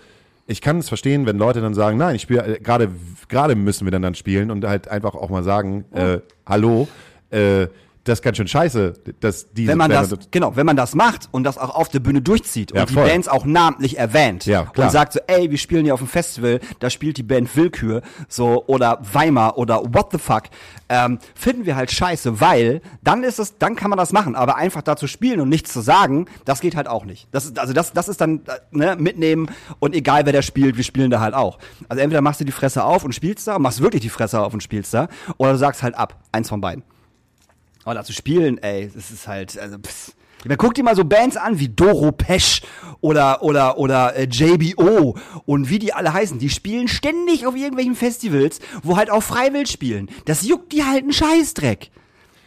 ich 0.46 0.60
kann 0.60 0.78
es 0.78 0.88
verstehen, 0.88 1.26
wenn 1.26 1.38
Leute 1.38 1.60
dann 1.60 1.74
sagen, 1.74 1.98
nein, 1.98 2.14
ich 2.14 2.22
spiele 2.22 2.56
äh, 2.56 2.60
gerade, 2.60 2.90
gerade 3.28 3.56
müssen 3.56 3.86
wir 3.86 3.90
dann 3.90 4.02
dann 4.02 4.14
spielen 4.14 4.50
und 4.50 4.64
halt 4.64 4.88
einfach 4.88 5.14
auch 5.14 5.30
mal 5.30 5.42
sagen, 5.42 5.84
äh, 5.92 6.18
hallo, 6.46 6.88
äh, 7.30 7.66
das 8.04 8.18
ist 8.18 8.22
ganz 8.22 8.36
schön 8.36 8.48
scheiße, 8.48 8.94
dass 9.20 9.52
diese 9.52 9.68
Wenn 9.70 9.78
man 9.78 9.90
das, 9.90 10.12
genau, 10.30 10.56
wenn 10.56 10.66
man 10.66 10.76
das 10.76 10.94
macht 10.94 11.28
und 11.30 11.44
das 11.44 11.56
auch 11.56 11.74
auf 11.74 11.88
der 11.88 12.00
Bühne 12.00 12.20
durchzieht 12.20 12.72
Ja, 12.74 12.82
und 12.82 12.90
die 12.90 12.94
voll. 12.94 13.06
Bands 13.08 13.28
auch 13.28 13.44
namentlich 13.44 13.96
erwähnt 13.96 14.44
Ja, 14.44 14.64
klar. 14.64 14.86
und 14.86 14.92
sagt 14.92 15.12
so, 15.12 15.20
ey, 15.28 15.50
wir 15.50 15.58
spielen 15.58 15.84
hier 15.84 15.94
auf 15.94 16.00
dem 16.00 16.08
Festival, 16.08 16.58
da 16.80 16.90
spielt 16.90 17.16
die 17.16 17.22
Band 17.22 17.54
Willkür, 17.56 18.02
so, 18.28 18.64
oder 18.66 18.98
Weimar 19.12 19.56
oder 19.56 19.82
what 19.94 20.08
the 20.10 20.18
fuck, 20.18 20.44
ähm, 20.88 21.18
finden 21.34 21.64
wir 21.64 21.76
halt 21.76 21.92
scheiße, 21.92 22.40
weil 22.40 22.80
dann 23.02 23.22
ist 23.22 23.38
es, 23.38 23.58
dann 23.58 23.76
kann 23.76 23.88
man 23.90 23.98
das 23.98 24.12
machen, 24.12 24.34
aber 24.34 24.56
einfach 24.56 24.82
da 24.82 24.96
zu 24.96 25.06
spielen 25.06 25.40
und 25.40 25.48
nichts 25.48 25.72
zu 25.72 25.80
sagen, 25.80 26.26
das 26.44 26.60
geht 26.60 26.74
halt 26.74 26.88
auch 26.88 27.04
nicht. 27.04 27.28
Das 27.30 27.44
ist, 27.44 27.58
also 27.58 27.72
das, 27.72 27.92
das 27.92 28.08
ist 28.08 28.20
dann, 28.20 28.40
äh, 28.46 28.58
ne, 28.72 28.96
mitnehmen 28.98 29.48
und 29.78 29.94
egal 29.94 30.26
wer 30.26 30.32
da 30.32 30.42
spielt, 30.42 30.76
wir 30.76 30.84
spielen 30.84 31.10
da 31.10 31.20
halt 31.20 31.34
auch. 31.34 31.58
Also 31.88 32.02
entweder 32.02 32.20
machst 32.20 32.40
du 32.40 32.44
die 32.44 32.52
Fresse 32.52 32.82
auf 32.82 33.04
und 33.04 33.14
spielst 33.14 33.46
da, 33.46 33.60
machst 33.60 33.80
wirklich 33.80 34.02
die 34.02 34.08
Fresse 34.08 34.40
auf 34.40 34.52
und 34.52 34.62
spielst 34.62 34.92
da, 34.92 35.08
oder 35.36 35.52
du 35.52 35.58
sagst 35.58 35.82
halt 35.84 35.94
ab, 35.94 36.20
eins 36.32 36.48
von 36.48 36.60
beiden. 36.60 36.82
Aber 37.84 37.94
da 37.94 38.04
zu 38.04 38.12
spielen, 38.12 38.58
ey, 38.58 38.90
das 38.94 39.10
ist 39.10 39.26
halt, 39.28 39.58
also, 39.58 39.78
pss. 39.78 40.12
Ich 40.40 40.44
meine, 40.46 40.56
guck 40.56 40.74
dir 40.74 40.82
mal 40.82 40.96
so 40.96 41.04
Bands 41.04 41.36
an 41.36 41.60
wie 41.60 41.68
Doro 41.68 42.10
Pesch 42.10 42.62
oder, 43.00 43.42
oder, 43.44 43.78
oder 43.78 44.16
äh, 44.16 44.24
JBO 44.28 45.16
und 45.44 45.70
wie 45.70 45.78
die 45.78 45.92
alle 45.94 46.12
heißen. 46.12 46.40
Die 46.40 46.50
spielen 46.50 46.88
ständig 46.88 47.46
auf 47.46 47.54
irgendwelchen 47.54 47.94
Festivals, 47.94 48.58
wo 48.82 48.96
halt 48.96 49.08
auch 49.08 49.22
Freiwill 49.22 49.68
spielen. 49.68 50.08
Das 50.24 50.42
juckt 50.42 50.72
die 50.72 50.82
halt 50.82 51.02
einen 51.04 51.12
Scheißdreck. 51.12 51.90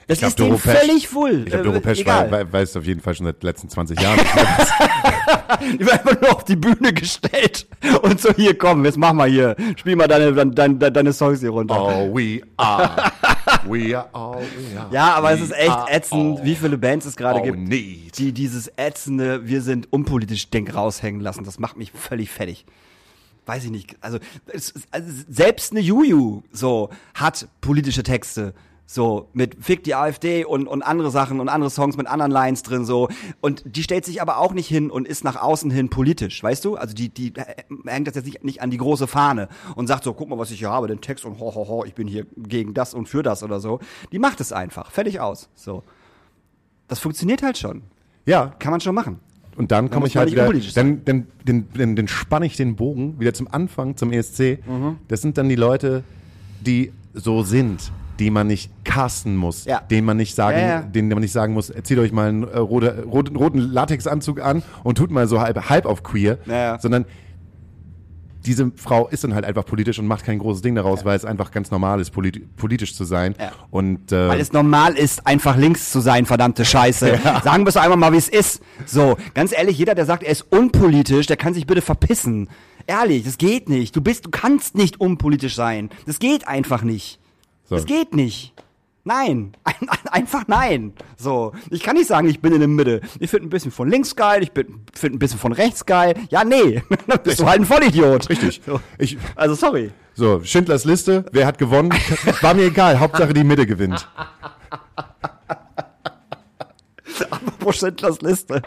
Das 0.08 0.20
glaub, 0.20 0.30
ist 0.30 0.40
denen 0.40 0.50
Doro 0.50 0.60
Pesch- 0.62 0.78
völlig 0.78 1.08
voll. 1.08 1.40
Ich 1.46 1.46
glaube, 1.46 1.62
Äh, 1.62 1.64
Doro 1.72 1.80
Pesch 1.80 2.00
egal. 2.02 2.30
wei- 2.32 2.42
wei- 2.42 2.52
weiß 2.54 2.76
auf 2.78 2.86
jeden 2.86 3.00
Fall 3.02 3.16
schon 3.16 3.26
seit 3.28 3.42
den 3.42 3.48
letzten 3.48 3.70
20 3.70 4.00
Jahren. 4.02 4.20
Die 5.80 5.80
werden 5.80 5.90
einfach 6.08 6.22
nur 6.22 6.36
auf 6.36 6.44
die 6.44 6.56
Bühne 6.56 6.94
gestellt 6.94 7.66
und 8.02 8.20
so, 8.22 8.32
hier, 8.34 8.58
komm, 8.58 8.84
jetzt 8.86 8.98
mach 8.98 9.14
mal 9.14 9.30
hier, 9.30 9.56
spiel 9.78 9.96
mal 9.96 10.08
deine, 10.08 10.34
deine, 10.34 10.52
deine, 10.52 10.92
deine 10.92 11.14
Songs 11.14 11.40
hier 11.40 11.50
runter. 11.50 11.76
all 11.76 12.14
we 12.14 12.42
are. 12.58 13.12
We 13.68 13.98
are 13.98 14.10
all 14.14 14.42
we 14.42 14.80
are. 14.80 14.94
Ja, 14.94 15.14
aber 15.16 15.32
es 15.32 15.42
ist 15.42 15.52
echt 15.52 15.76
ätzend, 15.90 16.40
all 16.40 16.46
wie 16.46 16.56
viele 16.56 16.78
Bands 16.78 17.06
es 17.06 17.16
gerade 17.16 17.42
gibt. 17.42 17.58
need. 17.58 18.18
die 18.18 18.32
dieses 18.32 18.72
ätzende, 18.78 19.48
wir 19.48 19.62
sind 19.62 19.92
unpolitisch 19.92 20.50
Denk 20.50 20.74
raushängen 20.76 21.22
lassen. 21.22 21.44
Das 21.44 21.60
macht 21.60 21.78
mich 21.78 21.92
völlig 21.92 22.30
fertig. 22.30 22.66
Weiß 23.46 23.64
ich 23.64 23.72
nicht. 23.72 23.96
Also, 24.02 24.20
es- 24.48 24.74
also 24.92 25.08
selbst 25.30 25.72
eine 25.72 25.80
Juju 25.82 26.42
so 26.52 26.90
hat 27.14 27.48
politische 27.62 28.04
Texte. 28.04 28.54
So, 28.88 29.30
mit 29.34 29.58
Fick 29.64 29.84
die 29.84 29.96
AfD 29.96 30.46
und, 30.46 30.68
und 30.68 30.84
andere 30.84 31.10
Sachen 31.10 31.40
und 31.40 31.50
andere 31.50 31.72
Songs 31.72 31.98
mit 31.98 32.06
anderen 32.06 32.32
Lines 32.32 32.62
drin, 32.62 32.86
so. 32.86 33.10
Und 33.42 33.64
die 33.66 33.82
stellt 33.82 34.06
sich 34.06 34.22
aber 34.22 34.38
auch 34.38 34.54
nicht 34.54 34.68
hin 34.68 34.92
und 34.92 35.08
ist 35.08 35.24
nach 35.24 35.42
außen 35.42 35.72
hin 35.72 35.90
politisch, 35.90 36.42
weißt 36.44 36.64
du? 36.64 36.76
Also 36.76 36.94
die, 36.94 37.10
die 37.10 37.34
äh, 37.36 37.64
hängt 37.88 38.08
das 38.08 38.16
jetzt 38.16 38.26
nicht, 38.26 38.44
nicht 38.44 38.62
an 38.62 38.70
die 38.70 38.78
große 38.78 39.08
Fahne 39.08 39.50
und 39.76 39.88
sagt 39.88 40.04
so, 40.04 40.14
guck 40.14 40.30
mal, 40.30 40.38
was 40.38 40.52
ich 40.52 40.60
hier 40.60 40.70
habe, 40.70 40.88
den 40.88 41.02
Text 41.02 41.26
und 41.26 41.40
ho, 41.40 41.56
ho, 41.56 41.68
ho, 41.68 41.84
ich 41.84 41.96
bin 41.96 42.08
hier 42.08 42.28
gegen 42.38 42.76
das 42.76 42.94
und 42.94 43.10
für 43.10 43.24
das 43.24 43.42
oder 43.42 43.60
so. 43.60 43.80
Die 44.12 44.20
macht 44.20 44.40
es 44.40 44.54
einfach. 44.54 44.92
Fertig 44.92 45.20
aus. 45.20 45.50
So. 45.56 45.82
Das 46.88 47.00
funktioniert 47.00 47.42
halt 47.42 47.58
schon. 47.58 47.82
Ja, 48.28 48.54
Kann 48.60 48.70
man 48.72 48.82
schon 48.82 48.94
machen. 48.94 49.20
Und 49.58 49.72
dann 49.72 49.90
komme 49.90 50.08
ich 50.08 50.18
halt 50.18 50.32
wieder, 50.32 50.52
dann, 50.76 51.06
dann, 51.06 51.28
dann, 51.46 51.68
dann, 51.74 51.96
dann 51.96 52.08
spanne 52.08 52.46
ich 52.46 52.58
den 52.58 52.76
Bogen 52.76 53.20
wieder 53.20 53.34
zum 53.34 53.48
Anfang, 53.48 53.96
zum 53.96 54.12
ESC. 54.12 54.60
Mhm. 54.68 54.98
Das 55.08 55.22
sind 55.22 55.38
dann 55.38 55.48
die 55.48 55.56
Leute, 55.56 56.04
die 56.60 56.92
so 57.14 57.42
sind, 57.44 57.92
die 58.20 58.30
man 58.32 58.48
nicht 58.48 58.72
casten 58.84 59.36
muss, 59.36 59.66
Ja. 59.66 59.80
denen 59.82 60.06
man 60.06 60.18
nicht 60.18 60.36
sagen, 60.36 60.58
Ja, 60.60 60.68
ja. 60.68 60.82
denen 60.82 61.10
man 61.10 61.20
nicht 61.20 61.32
sagen 61.34 61.54
muss, 61.54 61.72
zieht 61.84 61.98
euch 62.00 62.12
mal 62.12 62.30
einen 62.30 62.44
äh, 62.44 62.58
rote, 62.58 63.04
roten, 63.04 63.36
roten 63.36 63.60
Latexanzug 63.60 64.42
an 64.42 64.64
und 64.84 64.98
tut 64.98 65.12
mal 65.12 65.28
so 65.28 65.42
halb, 65.42 65.70
halb 65.70 65.86
auf 65.86 66.04
queer, 66.04 66.38
Ja, 66.46 66.54
ja. 66.54 66.80
sondern 66.80 67.06
diese 68.46 68.72
Frau 68.76 69.08
ist 69.08 69.24
dann 69.24 69.34
halt 69.34 69.44
einfach 69.44 69.66
politisch 69.66 69.98
und 69.98 70.06
macht 70.06 70.24
kein 70.24 70.38
großes 70.38 70.62
Ding 70.62 70.76
daraus, 70.76 71.04
weil 71.04 71.18
es 71.18 71.26
einfach 71.26 71.50
ganz 71.50 71.72
normal 71.72 72.00
ist, 72.00 72.12
polit 72.12 72.56
politisch 72.58 72.94
zu 72.94 73.04
sein. 73.04 73.34
Ja. 73.40 73.52
Und 73.72 74.12
äh, 74.12 74.28
Weil 74.30 74.40
es 74.40 74.54
normal 74.54 74.94
ist, 74.94 75.26
einfach 75.26 75.58
links 75.58 75.92
zu 75.92 76.00
sein, 76.00 76.28
verdammte 76.28 76.64
Scheiße. 76.64 77.20
Sagen 77.44 77.64
wir 77.64 77.70
es 77.70 77.78
einfach 77.78 77.96
mal, 77.98 78.14
wie 78.14 78.18
es 78.18 78.30
ist. 78.30 78.62
So, 78.86 79.18
ganz 79.34 79.52
ehrlich, 79.52 79.80
jeder, 79.80 79.96
der 79.96 80.06
sagt, 80.06 80.22
er 80.22 80.32
ist 80.32 80.44
unpolitisch, 80.52 81.26
der 81.26 81.38
kann 81.38 81.56
sich 81.56 81.66
bitte 81.66 81.82
verpissen. 81.82 82.48
Ehrlich, 82.86 83.24
das 83.24 83.40
geht 83.40 83.68
nicht. 83.68 83.96
Du 83.96 84.02
bist, 84.02 84.28
du 84.28 84.30
kannst 84.30 84.76
nicht 84.76 85.02
unpolitisch 85.02 85.56
sein. 85.56 85.90
Das 86.06 86.20
geht 86.20 86.48
einfach 86.48 86.84
nicht. 86.84 87.20
So. 87.66 87.76
Das 87.76 87.86
geht 87.86 88.14
nicht. 88.16 88.54
Nein, 89.08 89.56
ein, 89.64 89.76
ein, 89.88 90.08
einfach 90.12 90.48
nein. 90.48 90.94
So, 91.16 91.52
ich 91.70 91.84
kann 91.84 91.96
nicht 91.96 92.08
sagen, 92.08 92.28
ich 92.28 92.40
bin 92.40 92.54
in 92.54 92.60
der 92.60 92.68
Mitte. 92.68 93.02
Ich 93.20 93.30
finde 93.30 93.48
ein 93.48 93.50
bisschen 93.52 93.72
von 93.72 93.88
links 93.88 94.16
geil, 94.16 94.42
ich 94.42 94.52
finde 94.52 95.16
ein 95.16 95.20
bisschen 95.20 95.40
von 95.40 95.52
rechts 95.52 95.86
geil. 95.86 96.16
Ja, 96.30 96.44
nee, 96.44 96.82
dann 97.08 97.20
bist 97.24 97.40
du 97.40 97.46
halt 97.46 97.62
ein 97.62 97.66
Vollidiot. 97.66 98.28
richtig. 98.30 98.62
So. 98.66 98.80
Ich, 98.98 99.18
Also 99.36 99.54
sorry. 99.54 99.92
So, 100.16 100.42
Schindlers 100.44 100.86
Liste, 100.86 101.26
wer 101.32 101.46
hat 101.46 101.58
gewonnen? 101.60 101.92
War 102.42 102.54
mir 102.56 102.64
egal, 102.66 103.00
Hauptsache 103.00 103.34
die 103.34 103.44
Mitte 103.44 103.68
gewinnt. 103.68 104.08
Apropos 107.30 107.76
Schindlers 107.78 108.22
Liste. 108.22 108.62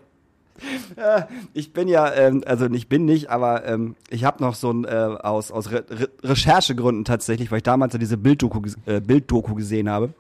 Ich 1.55 1.73
bin 1.73 1.89
ja, 1.89 2.13
ähm, 2.15 2.43
also 2.47 2.67
ich 2.67 2.89
bin 2.89 3.05
nicht, 3.05 3.31
aber 3.31 3.65
ähm, 3.65 3.95
ich 4.11 4.25
habe 4.25 4.43
noch 4.43 4.55
so 4.55 4.73
ein, 4.73 4.85
äh, 4.85 4.89
aus, 4.89 5.51
aus 5.53 5.71
Re 5.71 5.85
Re 5.89 6.09
Recherchegründen 6.23 7.05
tatsächlich, 7.05 7.51
weil 7.51 7.59
ich 7.59 7.63
damals 7.63 7.93
ja 7.93 7.99
diese 7.99 8.17
Bilddoku, 8.17 8.63
äh, 8.87 9.01
Bilddoku 9.01 9.55
gesehen 9.55 9.89
habe, 9.89 10.11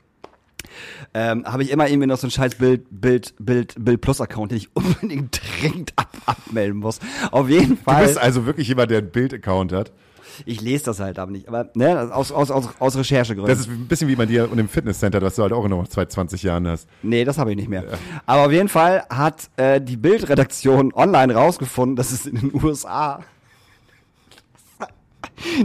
ähm, 1.15 1.45
habe 1.47 1.63
ich 1.63 1.71
immer 1.71 1.89
irgendwie 1.89 2.07
noch 2.07 2.19
so 2.19 2.27
ein 2.27 2.31
scheiß 2.31 2.57
Bild, 2.57 2.87
Bild, 2.91 3.35
Bild, 3.39 3.75
Bild 3.79 4.01
Plus 4.01 4.21
Account, 4.21 4.51
den 4.53 4.59
ich 4.59 4.69
unbedingt 4.75 5.41
dringend 5.63 5.93
ab 5.97 6.09
abmelden 6.27 6.79
muss. 6.81 7.01
Auf 7.31 7.49
jeden 7.49 7.77
Du 7.77 7.83
Fall. 7.83 8.05
bist 8.07 8.19
also 8.19 8.45
wirklich 8.47 8.69
jemand, 8.69 8.91
der 8.91 8.99
einen 8.99 9.11
Bild-Account 9.11 9.73
hat. 9.73 9.93
ich 10.45 10.61
lese 10.61 10.85
das 10.85 11.01
halt 11.01 11.19
aber 11.19 11.31
nicht, 11.33 11.49
aber 11.49 11.71
ne, 11.75 12.15
aus, 12.15 12.31
aus, 12.33 12.51
aus, 12.51 12.69
aus 12.79 12.97
Recherchegründen. 12.97 13.51
Das 13.51 13.61
ist 13.67 13.69
ein 13.71 13.87
bisschen 13.89 14.09
wie 14.09 14.15
bei 14.17 14.27
dir 14.27 14.51
und 14.53 14.59
im 14.59 14.69
Fitnesscenter, 14.69 15.23
was 15.23 15.37
du 15.37 15.43
halt 15.43 15.53
auch 15.53 15.67
noch 15.69 15.87
seit 15.89 16.13
20 16.13 16.43
Jahren 16.43 16.69
hast. 16.69 16.87
Nee, 17.03 17.25
das 17.25 17.39
habe 17.39 17.51
ich 17.51 17.57
nicht 17.57 17.69
mehr. 17.71 17.85
Aber 18.27 18.47
auf 18.47 18.53
jeden 18.53 18.69
Fall 18.69 19.05
hat 19.11 19.49
äh, 19.57 19.81
die 19.81 19.97
Bildredaktion 19.97 20.93
online 20.93 21.35
rausgefunden, 21.35 21.97
dass 21.97 22.13
es 22.13 22.27
in 22.27 22.37
den 22.37 22.55
USA 22.63 23.25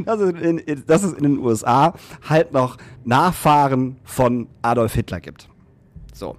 dass 0.05 0.19
es 0.19 0.33
in, 0.41 0.57
in, 0.59 0.83
dass 0.85 1.03
es 1.03 1.13
in 1.13 1.23
den 1.23 1.39
USA 1.39 1.93
halt 2.27 2.53
noch 2.53 2.77
Nachfahren 3.03 3.97
von 4.03 4.47
Adolf 4.61 4.93
Hitler 4.93 5.19
gibt. 5.19 5.49
So. 6.13 6.35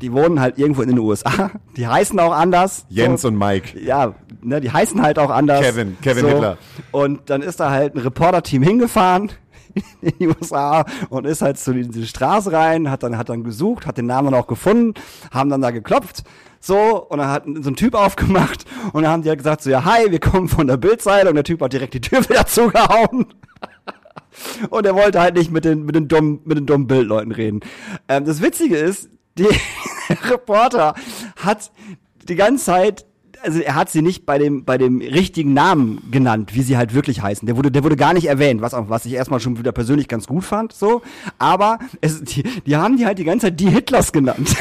Die 0.00 0.12
wohnen 0.12 0.40
halt 0.40 0.58
irgendwo 0.58 0.82
in 0.82 0.88
den 0.88 0.98
USA. 0.98 1.52
Die 1.76 1.86
heißen 1.86 2.18
auch 2.18 2.32
anders. 2.32 2.86
Jens 2.88 3.22
so. 3.22 3.28
und 3.28 3.38
Mike. 3.38 3.78
Ja, 3.78 4.14
ne, 4.42 4.60
die 4.60 4.70
heißen 4.70 5.00
halt 5.00 5.18
auch 5.18 5.30
anders. 5.30 5.60
Kevin, 5.60 5.96
Kevin 6.02 6.22
so. 6.22 6.28
Hitler. 6.28 6.58
Und 6.90 7.30
dann 7.30 7.40
ist 7.40 7.60
da 7.60 7.70
halt 7.70 7.94
ein 7.94 8.00
Reporter-Team 8.00 8.62
hingefahren 8.62 9.30
in 10.00 10.12
die 10.18 10.28
USA 10.28 10.84
und 11.10 11.26
ist 11.26 11.42
halt 11.42 11.58
zu 11.58 11.72
diese 11.72 12.06
Straße 12.06 12.52
rein, 12.52 12.90
hat 12.90 13.02
dann, 13.02 13.16
hat 13.18 13.28
dann 13.28 13.44
gesucht, 13.44 13.86
hat 13.86 13.98
den 13.98 14.06
Namen 14.06 14.30
dann 14.30 14.40
auch 14.40 14.46
gefunden, 14.46 14.94
haben 15.30 15.50
dann 15.50 15.60
da 15.60 15.70
geklopft. 15.70 16.24
So, 16.60 17.04
und 17.08 17.18
dann 17.18 17.28
hat 17.28 17.44
so 17.44 17.70
ein 17.70 17.76
Typ 17.76 17.94
aufgemacht 17.96 18.64
und 18.92 19.02
dann 19.02 19.12
haben 19.12 19.22
die 19.22 19.28
halt 19.28 19.38
gesagt 19.38 19.62
so, 19.62 19.70
ja, 19.70 19.84
hi, 19.84 20.10
wir 20.10 20.20
kommen 20.20 20.48
von 20.48 20.66
der 20.66 20.76
Bildseite 20.76 21.28
und 21.28 21.34
der 21.34 21.44
Typ 21.44 21.60
hat 21.60 21.72
direkt 21.72 21.94
die 21.94 22.00
Tür 22.00 22.20
wieder 22.28 22.46
zugehauen. 22.46 23.26
Und 24.70 24.86
er 24.86 24.94
wollte 24.94 25.20
halt 25.20 25.36
nicht 25.36 25.50
mit 25.50 25.64
den, 25.64 25.84
mit 25.84 25.94
den 25.94 26.08
dummen, 26.08 26.40
mit 26.44 26.56
den 26.56 26.66
dummen 26.66 26.86
Bildleuten 26.86 27.32
reden. 27.32 27.60
Ähm, 28.08 28.24
das 28.24 28.40
Witzige 28.40 28.76
ist, 28.76 29.10
die 29.36 29.48
Reporter 30.30 30.94
hat 31.36 31.70
die 32.28 32.34
ganze 32.34 32.64
Zeit 32.64 33.06
also 33.42 33.60
er 33.60 33.74
hat 33.74 33.90
sie 33.90 34.02
nicht 34.02 34.26
bei 34.26 34.38
dem, 34.38 34.64
bei 34.64 34.78
dem 34.78 35.00
richtigen 35.00 35.52
Namen 35.52 36.10
genannt, 36.10 36.54
wie 36.54 36.62
sie 36.62 36.76
halt 36.76 36.94
wirklich 36.94 37.22
heißen. 37.22 37.46
Der 37.46 37.56
wurde, 37.56 37.70
der 37.70 37.84
wurde 37.84 37.96
gar 37.96 38.14
nicht 38.14 38.26
erwähnt, 38.26 38.60
was, 38.60 38.74
auch, 38.74 38.88
was 38.88 39.06
ich 39.06 39.12
erstmal 39.12 39.40
schon 39.40 39.58
wieder 39.58 39.72
persönlich 39.72 40.08
ganz 40.08 40.26
gut 40.26 40.44
fand, 40.44 40.72
so. 40.72 41.02
Aber 41.38 41.78
es, 42.00 42.22
die, 42.22 42.42
die 42.42 42.76
haben 42.76 42.96
die 42.96 43.06
halt 43.06 43.18
die 43.18 43.24
ganze 43.24 43.46
Zeit 43.46 43.60
die 43.60 43.70
Hitlers 43.70 44.12
genannt. 44.12 44.48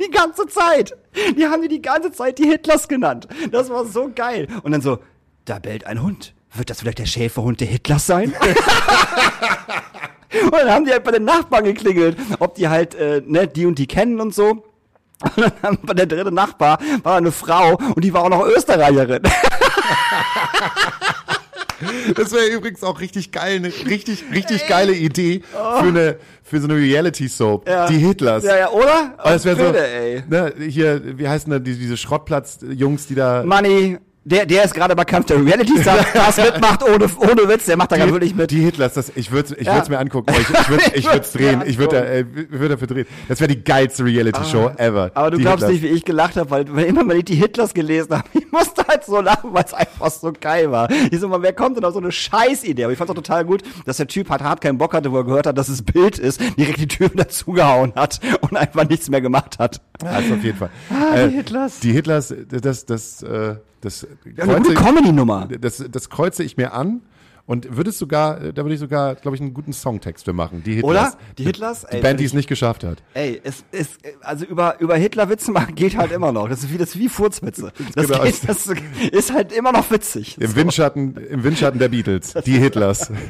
die 0.00 0.10
ganze 0.10 0.46
Zeit. 0.46 0.96
Die 1.36 1.46
haben 1.46 1.62
die 1.62 1.68
die 1.68 1.82
ganze 1.82 2.12
Zeit 2.12 2.38
die 2.38 2.46
Hitlers 2.46 2.88
genannt. 2.88 3.28
Das 3.50 3.70
war 3.70 3.84
so 3.84 4.10
geil. 4.14 4.48
Und 4.62 4.72
dann 4.72 4.80
so, 4.80 4.98
da 5.44 5.58
bellt 5.58 5.86
ein 5.86 6.02
Hund. 6.02 6.34
Wird 6.54 6.70
das 6.70 6.80
vielleicht 6.80 6.98
der 6.98 7.06
Schäferhund 7.06 7.60
der 7.60 7.68
Hitlers 7.68 8.06
sein? 8.06 8.32
und 10.44 10.52
dann 10.52 10.70
haben 10.70 10.84
die 10.86 10.92
halt 10.92 11.04
bei 11.04 11.12
den 11.12 11.24
Nachbarn 11.24 11.64
geklingelt, 11.64 12.16
ob 12.38 12.54
die 12.54 12.68
halt, 12.68 12.94
äh, 12.94 13.22
ne, 13.26 13.46
die 13.46 13.66
und 13.66 13.78
die 13.78 13.86
kennen 13.86 14.20
und 14.20 14.34
so. 14.34 14.64
Und 15.22 15.38
dann 15.38 15.52
haben 15.62 15.78
wir 15.82 15.94
der 15.94 16.06
dritte 16.06 16.32
Nachbar 16.32 16.78
war 17.02 17.16
eine 17.16 17.32
Frau 17.32 17.74
und 17.94 18.04
die 18.04 18.12
war 18.12 18.22
auch 18.22 18.28
noch 18.28 18.46
Österreicherin. 18.46 19.22
Das 22.16 22.32
wäre 22.32 22.46
übrigens 22.48 22.82
auch 22.82 23.00
richtig 23.00 23.30
geil, 23.30 23.56
eine 23.56 23.68
richtig, 23.68 24.24
richtig 24.32 24.66
geile 24.66 24.92
Idee 24.92 25.42
für 25.52 25.86
eine, 25.86 26.16
für 26.42 26.60
so 26.60 26.66
eine 26.66 26.76
Reality-Soap. 26.76 27.68
Ja. 27.68 27.86
Die 27.86 27.98
Hitlers. 27.98 28.42
Ja, 28.42 28.56
ja, 28.56 28.70
oder? 28.70 29.14
Aber 29.16 29.30
das 29.30 29.44
wäre 29.44 29.56
so, 29.56 29.72
ey. 29.74 30.22
ne, 30.28 30.52
hier, 30.68 31.18
wie 31.18 31.28
heißen 31.28 31.50
da 31.50 31.58
die, 31.58 31.76
diese 31.76 31.96
Schrottplatz-Jungs, 31.96 33.06
die 33.06 33.14
da. 33.14 33.44
Money, 33.44 33.98
der, 34.24 34.44
der 34.46 34.64
ist 34.64 34.74
gerade 34.74 34.94
bei 34.94 35.04
Kampf 35.04 35.26
der 35.26 35.42
Reality 35.44 35.80
Stars 35.80 36.36
mitmacht, 36.36 36.82
ohne, 36.82 37.06
ohne 37.18 37.48
Witz, 37.48 37.64
der 37.64 37.76
macht 37.76 37.92
da 37.92 37.96
gerade 37.96 38.12
wirklich 38.12 38.34
mit. 38.34 38.50
die 38.50 38.60
Hitlers, 38.60 38.94
das, 38.94 39.10
ich 39.14 39.30
würde 39.30 39.54
ich 39.58 39.66
Ja. 39.66 39.76
würd's 39.76 39.88
mir 39.88 39.98
angucken, 39.98 40.34
ich, 40.38 40.50
ich 40.50 40.68
würde 40.68 40.84
ich 40.94 41.12
würd's 41.12 41.32
drehen, 41.32 41.62
ich 41.66 41.78
würde 41.78 42.04
äh, 42.06 42.24
würd 42.50 42.72
dafür 42.72 42.86
drehen. 42.86 43.06
Das 43.28 43.40
wäre 43.40 43.48
die 43.48 43.62
geilste 43.64 44.04
Reality-Show 44.04 44.72
ever. 44.76 45.10
Aber 45.14 45.30
du 45.30 45.36
die 45.38 45.42
glaubst 45.44 45.64
Hitlers. 45.64 45.82
nicht, 45.82 45.90
wie 45.90 45.96
ich 45.96 46.04
gelacht 46.04 46.36
habe, 46.36 46.50
weil 46.50 46.64
wenn 46.74 46.86
immer 46.86 47.08
wenn 47.08 47.18
ich 47.18 47.24
die 47.24 47.36
Hitlers 47.36 47.72
gelesen 47.72 48.12
habe, 48.16 48.28
ich 48.34 48.50
musste 48.52 48.84
halt 48.86 49.04
so 49.04 49.20
lachen, 49.20 49.54
weil 49.54 49.64
es 49.64 49.72
einfach 49.72 50.10
so 50.10 50.32
geil 50.38 50.70
war. 50.70 50.90
Ich 51.10 51.20
so 51.20 51.28
mal, 51.28 51.40
wer 51.42 51.52
kommt 51.54 51.76
denn 51.76 51.84
auf 51.84 51.94
so 51.94 52.00
eine 52.00 52.12
Scheißidee? 52.12 52.84
Aber 52.84 52.92
ich 52.92 52.98
fand 52.98 53.10
auch 53.10 53.14
total 53.14 53.44
gut, 53.44 53.62
dass 53.86 53.96
der 53.96 54.08
Typ 54.08 54.28
halt 54.30 54.42
hart 54.42 54.60
keinen 54.60 54.78
Bock 54.78 54.92
hatte, 54.94 55.10
wo 55.10 55.16
er 55.18 55.24
gehört 55.24 55.46
hat, 55.46 55.56
dass 55.56 55.68
es 55.68 55.82
Bild 55.82 56.18
ist, 56.18 56.40
direkt 56.58 56.78
die 56.80 56.88
Tür 56.88 57.10
wieder 57.12 57.28
zugehauen 57.28 57.92
hat 57.96 58.20
und 58.42 58.56
einfach 58.56 58.86
nichts 58.88 59.08
mehr 59.08 59.20
gemacht 59.20 59.58
hat. 59.58 59.80
Das 59.98 60.30
auf 60.30 60.42
jeden 60.44 60.58
Fall. 60.58 60.70
Ah, 60.90 61.26
die 61.26 61.36
Hitlers. 61.36 61.80
Die 61.80 61.92
Hitlers, 61.92 62.34
das, 62.48 62.84
das, 62.86 63.22
äh, 63.22 63.56
das, 63.80 64.06
Ja, 64.36 64.44
eine 64.44 64.56
gute 64.60 64.74
Comedy-Nummer. 64.74 65.48
das, 65.60 65.84
das 65.90 66.10
kreuze 66.10 66.42
ich 66.42 66.56
mir 66.56 66.72
an 66.72 67.00
und 67.48 67.76
würde 67.76 67.90
es 67.90 67.98
sogar, 67.98 68.38
da 68.52 68.62
würde 68.62 68.74
ich 68.74 68.78
sogar, 68.80 69.16
glaube 69.16 69.34
ich, 69.34 69.40
einen 69.40 69.52
guten 69.54 69.72
Songtext 69.72 70.24
für 70.24 70.32
machen. 70.32 70.62
Die 70.64 70.74
Hitlers. 70.76 70.90
Oder? 70.90 71.12
Die 71.36 71.44
Hitlers? 71.44 71.86
Die 71.90 71.96
Ey, 71.96 72.02
Band, 72.02 72.20
die 72.20 72.24
es 72.24 72.34
nicht 72.34 72.48
geschafft 72.48 72.84
hat. 72.84 73.02
Ey, 73.14 73.40
es 73.42 73.64
ist, 73.72 73.98
also 74.20 74.44
über, 74.44 74.78
über 74.80 74.94
Hitler 74.96 75.28
Witze 75.28 75.50
machen 75.50 75.74
geht 75.74 75.96
halt 75.96 76.12
immer 76.12 76.30
noch. 76.30 76.48
Das 76.48 76.62
ist 76.62 76.72
wie, 76.72 76.78
das 76.78 76.90
ist 76.90 76.98
wie 77.00 77.08
Furzwitze. 77.08 77.72
Das, 77.96 78.06
Genau. 78.06 78.22
geht, 78.22 78.48
das 78.48 78.66
ist 79.12 79.32
halt 79.32 79.50
immer 79.52 79.72
noch 79.72 79.90
witzig. 79.90 80.36
Im 80.40 80.54
Windschatten, 80.54 81.16
im 81.16 81.42
Windschatten 81.42 81.80
der 81.80 81.88
Beatles. 81.88 82.34
Die 82.46 82.58
Hitlers. 82.58 83.10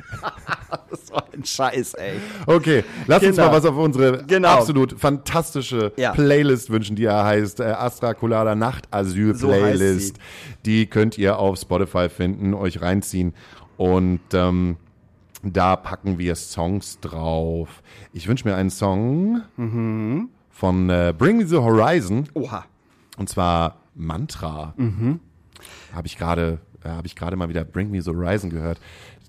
Das 0.90 1.06
so 1.06 1.14
ein 1.16 1.44
Scheiß, 1.44 1.94
ey. 1.94 2.14
Okay, 2.46 2.84
lass 3.06 3.22
uns 3.22 3.36
Genau. 3.36 3.48
mal 3.48 3.56
was 3.56 3.64
auf 3.64 3.76
unsere 3.76 4.24
Genau. 4.26 4.48
absolut 4.48 4.98
fantastische 4.98 5.92
Ja. 5.96 6.12
Playlist 6.12 6.70
wünschen, 6.70 6.96
die 6.96 7.02
ja 7.04 7.24
heißt 7.24 7.60
äh, 7.60 7.64
Astra 7.64 8.12
Colada 8.14 8.54
Nachtasyl 8.54 9.34
So 9.34 9.48
Playlist. 9.48 10.16
die 10.66 10.86
könnt 10.86 11.16
ihr 11.18 11.38
auf 11.38 11.58
Spotify 11.58 12.08
finden, 12.08 12.52
euch 12.54 12.80
reinziehen 12.82 13.34
und 13.78 14.20
ähm, 14.34 14.76
da 15.42 15.76
packen 15.76 16.18
wir 16.18 16.34
Songs 16.34 17.00
drauf. 17.00 17.82
Ich 18.12 18.28
wünsche 18.28 18.46
mir 18.46 18.54
einen 18.56 18.70
Song 18.70 19.40
Mhm. 19.56 20.28
von 20.50 20.90
äh, 20.90 21.14
Bring 21.16 21.38
Me 21.38 21.46
the 21.46 21.56
Horizon 21.56 22.28
Oha. 22.34 22.64
und 23.16 23.28
zwar 23.30 23.76
Mantra. 23.94 24.74
Mhm. 24.76 25.20
Habe 25.94 26.06
ich 26.08 26.18
gerade 26.18 26.58
äh, 26.84 26.88
habe 26.90 27.06
ich 27.06 27.16
gerade 27.16 27.36
mal 27.36 27.48
wieder 27.48 27.64
Bring 27.64 27.90
Me 27.90 28.02
the 28.02 28.10
Horizon 28.10 28.50
gehört. 28.50 28.78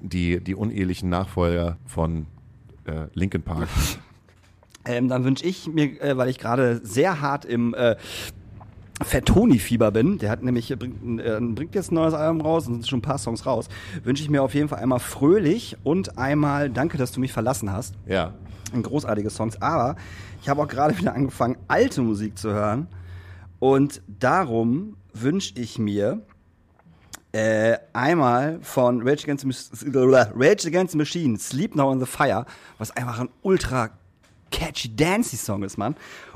Die 0.02 0.40
die 0.44 0.56
unehelichen 0.56 1.10
Nachfolger 1.10 1.78
von 1.86 2.26
äh, 2.86 3.06
Linkin 3.14 3.42
Park. 3.44 3.70
Ähm, 4.86 5.10
dann 5.10 5.26
wünsche 5.26 5.46
ich 5.46 5.68
mir, 5.68 6.02
äh, 6.02 6.16
weil 6.18 6.30
ich 6.30 6.40
gerade 6.40 6.80
sehr 6.84 7.20
hart 7.20 7.44
im 7.44 7.74
äh, 7.76 7.98
Fettoni-Fieber 9.02 9.92
bin, 9.92 10.18
der 10.18 10.30
hat 10.30 10.44
nämlich, 10.44 10.72
äh, 10.72 10.76
bringt, 10.76 11.22
äh, 11.22 11.40
bringt 11.40 11.76
jetzt 11.76 11.92
ein 11.92 11.96
neues 11.96 12.14
Album 12.14 12.42
raus 12.42 12.68
und 12.68 12.74
sind 12.76 12.88
schon 12.88 13.00
ein 13.00 13.04
paar 13.04 13.18
Songs 13.18 13.46
raus, 13.46 13.70
wünsche 14.04 14.24
ich 14.24 14.30
mir 14.30 14.44
auf 14.44 14.54
jeden 14.54 14.68
Fall 14.68 14.80
einmal 14.80 15.00
Fröhlich 15.00 15.78
und 15.84 16.18
einmal 16.18 16.70
Danke, 16.70 16.98
dass 16.98 17.12
du 17.12 17.20
mich 17.20 17.34
verlassen 17.34 17.72
hast. 17.72 17.96
ja. 18.06 18.34
Ein 18.72 18.84
großartige 18.84 19.32
Songs, 19.32 19.60
aber 19.64 19.96
ich 20.44 20.48
habe 20.48 20.62
auch 20.62 20.68
gerade 20.68 20.96
wieder 20.96 21.16
angefangen, 21.16 21.58
alte 21.68 22.04
Musik 22.04 22.38
zu 22.38 22.52
hören 22.52 22.88
und 23.58 24.04
darum 24.08 24.96
wünsche 25.12 25.54
ich 25.56 25.80
mir 25.80 26.22
äh, 27.32 27.78
einmal 27.94 28.60
von 28.62 29.02
Rage 29.08 29.24
Against, 29.24 29.46
Rage 29.96 30.68
Against 30.68 30.92
the 30.92 30.98
Machine, 30.98 31.38
Sleep 31.38 31.76
Now 31.76 31.92
in 31.92 32.00
the 32.00 32.06
Fire, 32.06 32.46
was 32.78 32.92
einfach 32.92 33.20
ein 33.20 33.30
ultra 33.42 33.90
catchy, 34.52 34.96
dancey 34.96 35.38
Song 35.38 35.64
ist, 35.64 35.78
Mann. 35.78 35.96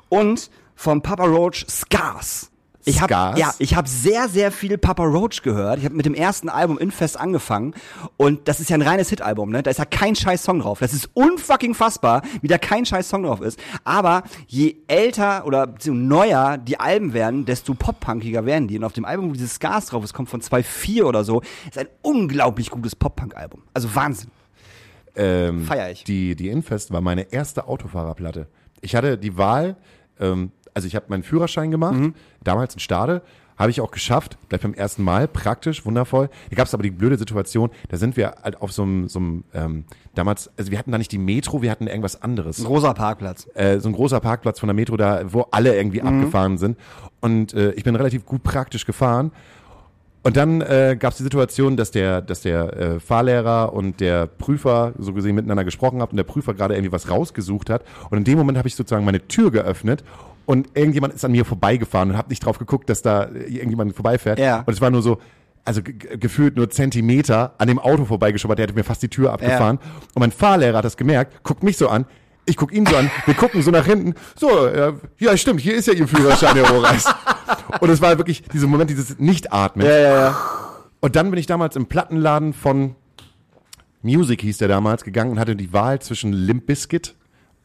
Und 0.09 0.49
von 0.75 1.01
Papa 1.01 1.25
Roach 1.25 1.65
Scars. 1.69 2.51
Ich 2.85 3.01
hab, 3.01 3.09
Scars? 3.09 3.39
ja, 3.39 3.53
ich 3.59 3.75
habe 3.75 3.87
sehr, 3.87 4.27
sehr 4.27 4.51
viel 4.51 4.77
Papa 4.77 5.03
Roach 5.03 5.41
gehört. 5.41 5.79
Ich 5.79 5.85
habe 5.85 5.95
mit 5.95 6.05
dem 6.05 6.13
ersten 6.13 6.49
Album 6.49 6.77
Infest 6.77 7.19
angefangen 7.19 7.73
und 8.17 8.47
das 8.47 8.59
ist 8.59 8.69
ja 8.69 8.77
ein 8.77 8.81
reines 8.81 9.09
Hit-Album, 9.09 9.51
ne? 9.51 9.63
Da 9.63 9.71
ist 9.71 9.77
ja 9.77 9.85
kein 9.85 10.15
scheiß 10.15 10.43
Song 10.43 10.59
drauf. 10.59 10.79
Das 10.79 10.93
ist 10.93 11.09
unfucking 11.13 11.73
fassbar, 11.73 12.21
wie 12.41 12.47
da 12.47 12.57
kein 12.57 12.85
scheiß 12.85 13.07
Song 13.07 13.23
drauf 13.23 13.41
ist. 13.41 13.59
Aber 13.83 14.23
je 14.47 14.75
älter 14.87 15.45
oder 15.45 15.73
neuer 15.85 16.57
die 16.57 16.79
Alben 16.79 17.13
werden, 17.13 17.45
desto 17.45 17.73
pop-punkiger 17.73 18.45
werden 18.45 18.67
die. 18.67 18.77
Und 18.77 18.83
auf 18.83 18.93
dem 18.93 19.05
Album, 19.05 19.29
wo 19.29 19.33
dieses 19.33 19.55
Scars 19.55 19.87
drauf 19.87 20.03
ist, 20.03 20.13
kommt 20.13 20.29
von 20.29 20.41
2.4 20.41 21.03
oder 21.03 21.23
so, 21.23 21.41
ist 21.69 21.77
ein 21.77 21.87
unglaublich 22.01 22.69
gutes 22.69 22.95
Pop-Punk-Album. 22.95 23.63
Also 23.73 23.93
Wahnsinn. 23.95 24.29
Ähm, 25.15 25.63
Feier 25.63 25.91
ich. 25.91 26.03
Die, 26.03 26.35
die 26.35 26.49
Infest 26.49 26.91
war 26.91 27.01
meine 27.01 27.31
erste 27.31 27.67
Autofahrerplatte. 27.67 28.47
Ich 28.81 28.95
hatte 28.95 29.17
die 29.17 29.37
Wahl, 29.37 29.77
ähm, 30.19 30.51
also 30.73 30.87
ich 30.87 30.95
habe 30.95 31.05
meinen 31.09 31.23
Führerschein 31.23 31.71
gemacht, 31.71 31.95
Mhm. 31.95 32.13
damals 32.43 32.73
in 32.73 32.79
Stade, 32.79 33.21
habe 33.55 33.69
ich 33.69 33.81
auch 33.81 33.91
geschafft, 33.91 34.39
gleich 34.49 34.61
beim 34.61 34.73
ersten 34.73 35.03
Mal, 35.03 35.27
praktisch, 35.27 35.85
wundervoll. 35.85 36.29
Da 36.49 36.55
gab 36.55 36.65
es 36.65 36.73
aber 36.73 36.81
die 36.81 36.89
blöde 36.89 37.17
Situation, 37.17 37.69
da 37.89 37.97
sind 37.97 38.17
wir 38.17 38.33
halt 38.43 38.59
auf 38.59 38.71
so 38.71 38.81
einem, 38.81 39.07
so 39.07 39.19
einem 39.19 39.43
ähm, 39.53 39.85
damals, 40.15 40.49
also 40.57 40.71
wir 40.71 40.79
hatten 40.79 40.91
da 40.91 40.97
nicht 40.97 41.11
die 41.11 41.19
Metro, 41.19 41.61
wir 41.61 41.69
hatten 41.69 41.85
irgendwas 41.85 42.19
anderes. 42.19 42.59
Ein 42.59 42.65
rosa 42.65 42.93
Parkplatz. 42.93 43.47
Äh, 43.53 43.79
so 43.79 43.89
ein 43.89 43.93
großer 43.93 44.19
Parkplatz 44.19 44.59
von 44.59 44.67
der 44.67 44.73
Metro 44.73 44.97
da, 44.97 45.21
wo 45.31 45.45
alle 45.51 45.75
irgendwie 45.75 46.01
abgefahren 46.01 46.57
sind. 46.57 46.79
Und 47.21 47.53
äh, 47.53 47.73
ich 47.73 47.83
bin 47.83 47.95
relativ 47.95 48.25
gut 48.25 48.41
praktisch 48.41 48.87
gefahren. 48.87 49.31
Und 50.23 50.37
dann 50.37 50.61
äh, 50.61 50.95
gab 50.97 51.11
es 51.11 51.17
die 51.17 51.23
Situation, 51.23 51.75
dass 51.77 51.91
der, 51.91 52.21
dass 52.21 52.41
der 52.41 52.73
äh, 52.77 52.99
Fahrlehrer 52.99 53.73
und 53.73 53.99
der 53.99 54.25
Prüfer 54.25 54.93
so 54.97 55.13
gesehen 55.13 55.35
miteinander 55.35 55.65
gesprochen 55.65 56.01
haben 56.01 56.11
und 56.11 56.17
der 56.17 56.23
Prüfer 56.23 56.53
gerade 56.53 56.73
irgendwie 56.75 56.93
was 56.93 57.09
rausgesucht 57.09 57.69
hat. 57.69 57.83
Und 58.09 58.17
in 58.19 58.23
dem 58.23 58.37
Moment 58.37 58.57
habe 58.57 58.67
ich 58.67 58.75
sozusagen 58.75 59.03
meine 59.05 59.27
Tür 59.27 59.51
geöffnet 59.51 60.03
und 60.45 60.69
irgendjemand 60.75 61.13
ist 61.13 61.23
an 61.25 61.31
mir 61.31 61.45
vorbeigefahren 61.45 62.11
und 62.11 62.17
habe 62.17 62.29
nicht 62.29 62.45
drauf 62.45 62.59
geguckt, 62.59 62.89
dass 62.89 63.01
da 63.01 63.29
irgendjemand 63.29 63.95
vorbeifährt. 63.95 64.39
Ja. 64.39 64.61
Und 64.65 64.73
es 64.73 64.81
war 64.81 64.89
nur 64.89 65.01
so, 65.01 65.19
also 65.65 65.81
ge- 65.81 65.93
ge- 65.93 66.17
gefühlt 66.17 66.55
nur 66.57 66.69
Zentimeter 66.69 67.53
an 67.57 67.67
dem 67.67 67.79
Auto 67.79 68.05
vorbeigeschobbert, 68.05 68.59
der 68.59 68.63
hätte 68.63 68.75
mir 68.75 68.83
fast 68.83 69.01
die 69.03 69.09
Tür 69.09 69.31
abgefahren. 69.33 69.77
Und 70.13 70.19
mein 70.19 70.31
Fahrlehrer 70.31 70.77
hat 70.79 70.85
das 70.85 70.97
gemerkt, 70.97 71.43
guckt 71.43 71.63
mich 71.63 71.77
so 71.77 71.87
an, 71.87 72.05
ich 72.45 72.57
guck 72.57 72.73
ihn 72.73 72.85
so 72.85 72.95
an, 72.97 73.09
wir 73.25 73.33
gucken 73.35 73.61
so 73.61 73.71
nach 73.71 73.85
hinten, 73.85 74.15
so, 74.35 74.65
äh, 74.67 74.91
ja 75.19 75.37
stimmt, 75.37 75.61
hier 75.61 75.75
ist 75.75 75.87
ja 75.87 75.93
Ihr 75.93 76.07
Führerschein, 76.09 76.55
Herr 76.55 76.69
Rohreis. 76.69 77.05
Und 77.79 77.89
es 77.89 78.01
war 78.01 78.17
wirklich 78.17 78.43
dieser 78.53 78.67
Moment, 78.67 78.89
dieses 78.89 79.17
Nicht-Atmen. 79.17 79.85
Ja, 79.87 79.97
ja, 79.97 80.19
ja. 80.19 80.39
Und 80.99 81.15
dann 81.15 81.29
bin 81.31 81.39
ich 81.39 81.45
damals 81.45 81.77
im 81.77 81.85
Plattenladen 81.85 82.51
von 82.53 82.95
Music 84.01 84.41
hieß 84.41 84.57
der 84.57 84.67
damals 84.67 85.05
gegangen 85.05 85.31
und 85.31 85.39
hatte 85.39 85.55
die 85.55 85.71
Wahl 85.71 86.01
zwischen 86.01 86.33
Limp 86.33 86.65
Bizkit, 86.65 87.15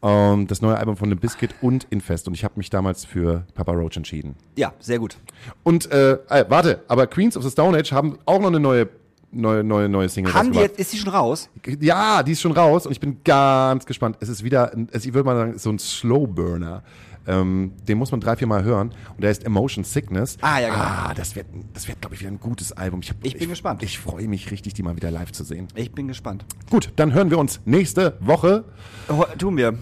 ähm, 0.03 0.47
das 0.47 0.63
neue 0.63 0.77
Album 0.77 0.97
von 0.97 1.09
Limp 1.09 1.21
Bizkit 1.21 1.55
und 1.61 1.87
Infest. 1.91 2.29
Und 2.29 2.35
ich 2.35 2.45
habe 2.45 2.55
mich 2.57 2.71
damals 2.71 3.05
für 3.05 3.45
Papa 3.55 3.73
Roach 3.73 3.97
entschieden. 3.97 4.35
Ja, 4.57 4.73
sehr 4.79 4.99
gut. 4.99 5.17
Und 5.65 5.91
äh, 5.91 6.13
äh, 6.29 6.45
warte, 6.49 6.83
aber 6.89 7.07
Queens 7.07 7.37
of 7.37 7.43
the 7.45 7.51
Stone 7.51 7.77
Age 7.79 7.93
haben 7.93 8.19
auch 8.27 8.39
noch 8.41 8.49
eine 8.49 8.61
neue 8.61 8.89
neue 9.31 9.63
neue 9.63 9.89
neue 9.91 10.09
Single 10.09 10.33
Haben 10.33 10.53
die 10.53 10.59
jetzt, 10.59 10.79
ist 10.79 10.93
die 10.93 10.97
schon 10.99 11.13
raus? 11.13 11.51
Ja, 11.81 12.23
die 12.23 12.33
ist 12.33 12.41
schon 12.41 12.53
raus 12.53 12.87
und 12.87 12.93
ich 12.93 13.01
bin 13.01 13.19
ganz 13.25 13.85
gespannt. 13.85 14.17
Es 14.21 14.29
ist 14.31 14.43
wieder, 14.43 14.73
ein- 14.73 14.89
ich 14.93 15.13
würde 15.13 15.25
mal 15.27 15.37
sagen, 15.37 15.59
so 15.59 15.71
ein 15.71 15.79
Slow 15.79 16.27
Burner. 16.27 16.83
Ähm, 17.29 17.73
den 17.87 17.99
muss 17.99 18.11
man 18.11 18.21
drei, 18.21 18.35
vier 18.37 18.47
Mal 18.49 18.65
hören. 18.65 18.89
Und 19.15 19.23
der 19.23 19.31
ist 19.31 19.45
Emotion 19.45 19.85
Sickness. 19.85 20.39
Ah, 20.41 20.59
ja, 20.61 20.69
genau. 20.71 20.81
Ah, 20.81 21.13
das 21.15 21.37
wird, 21.37 21.47
das 21.75 21.87
wird, 21.87 22.01
glaube 22.01 22.15
ich, 22.15 22.21
wieder 22.23 22.31
ein 22.31 22.41
gutes 22.41 22.73
Album. 22.73 23.01
Ich, 23.03 23.11
hab, 23.11 23.17
Ich 23.23 23.37
bin 23.39 23.49
gespannt. 23.51 23.83
Ich 23.83 23.99
freue 23.99 24.27
mich 24.27 24.51
richtig, 24.51 24.75
die 24.75 24.83
mal 24.83 24.97
wieder 24.97 25.11
live 25.11 25.31
zu 25.33 25.45
sehen. 25.45 25.69
Ich 25.75 25.93
bin 25.93 26.09
gespannt. 26.09 26.45
Gut, 26.71 26.91
dann 26.97 27.13
hören 27.13 27.31
wir 27.31 27.39
uns 27.39 27.61
nächste 27.67 28.17
Woche. 28.21 28.65
Ho- 29.11 29.27
Tun 29.37 29.57
wir. 29.57 29.75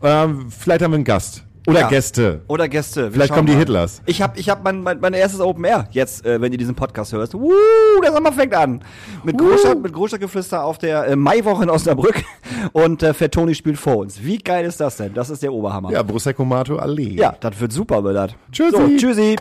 Ähm, 0.00 0.50
vielleicht 0.50 0.82
haben 0.82 0.92
wir 0.92 0.96
einen 0.96 1.04
Gast. 1.04 1.44
Oder 1.66 1.80
Ja. 1.80 1.88
Gäste. 1.88 2.40
Oder 2.48 2.68
Gäste. 2.68 3.04
Wir 3.04 3.12
Vielleicht 3.12 3.32
kommen 3.32 3.46
die 3.46 3.52
mal. 3.52 3.58
Hitlers. 3.60 4.02
Ich 4.06 4.20
habe 4.20 4.38
ich 4.38 4.48
hab 4.48 4.64
mein, 4.64 4.82
mein, 4.82 4.98
mein 5.00 5.12
erstes 5.14 5.40
Open 5.40 5.64
Air 5.64 5.86
jetzt, 5.92 6.26
äh, 6.26 6.40
wenn 6.40 6.50
ihr 6.52 6.58
diesen 6.58 6.74
Podcast 6.74 7.12
hörst. 7.12 7.34
Woo, 7.34 7.52
der 8.02 8.12
Sommer 8.12 8.32
fängt 8.32 8.54
an. 8.54 8.82
Mit 9.22 9.38
Großstadt, 9.38 9.80
mit 9.80 9.92
Großstadtgeflüster 9.92 10.64
auf 10.64 10.78
der 10.78 11.06
äh, 11.06 11.16
Maiwoche 11.16 11.62
in 11.62 11.70
Osnabrück 11.70 12.24
und 12.72 13.02
äh, 13.02 13.14
Fettoni 13.14 13.54
spielt 13.54 13.78
vor 13.78 13.98
uns. 13.98 14.22
Wie 14.22 14.38
geil 14.38 14.64
ist 14.64 14.80
das 14.80 14.96
denn? 14.96 15.14
Das 15.14 15.30
ist 15.30 15.42
der 15.42 15.52
Oberhammer. 15.52 15.92
Ja, 15.92 16.02
Prosecco 16.02 16.44
Mato 16.44 16.76
Allee. 16.76 17.14
ja 17.14 17.34
das 17.38 17.60
wird 17.60 17.72
super, 17.72 18.02
Willard. 18.02 18.34
Tschüssi. 18.50 18.70
So, 18.76 18.88
tschüssi. 18.96 19.36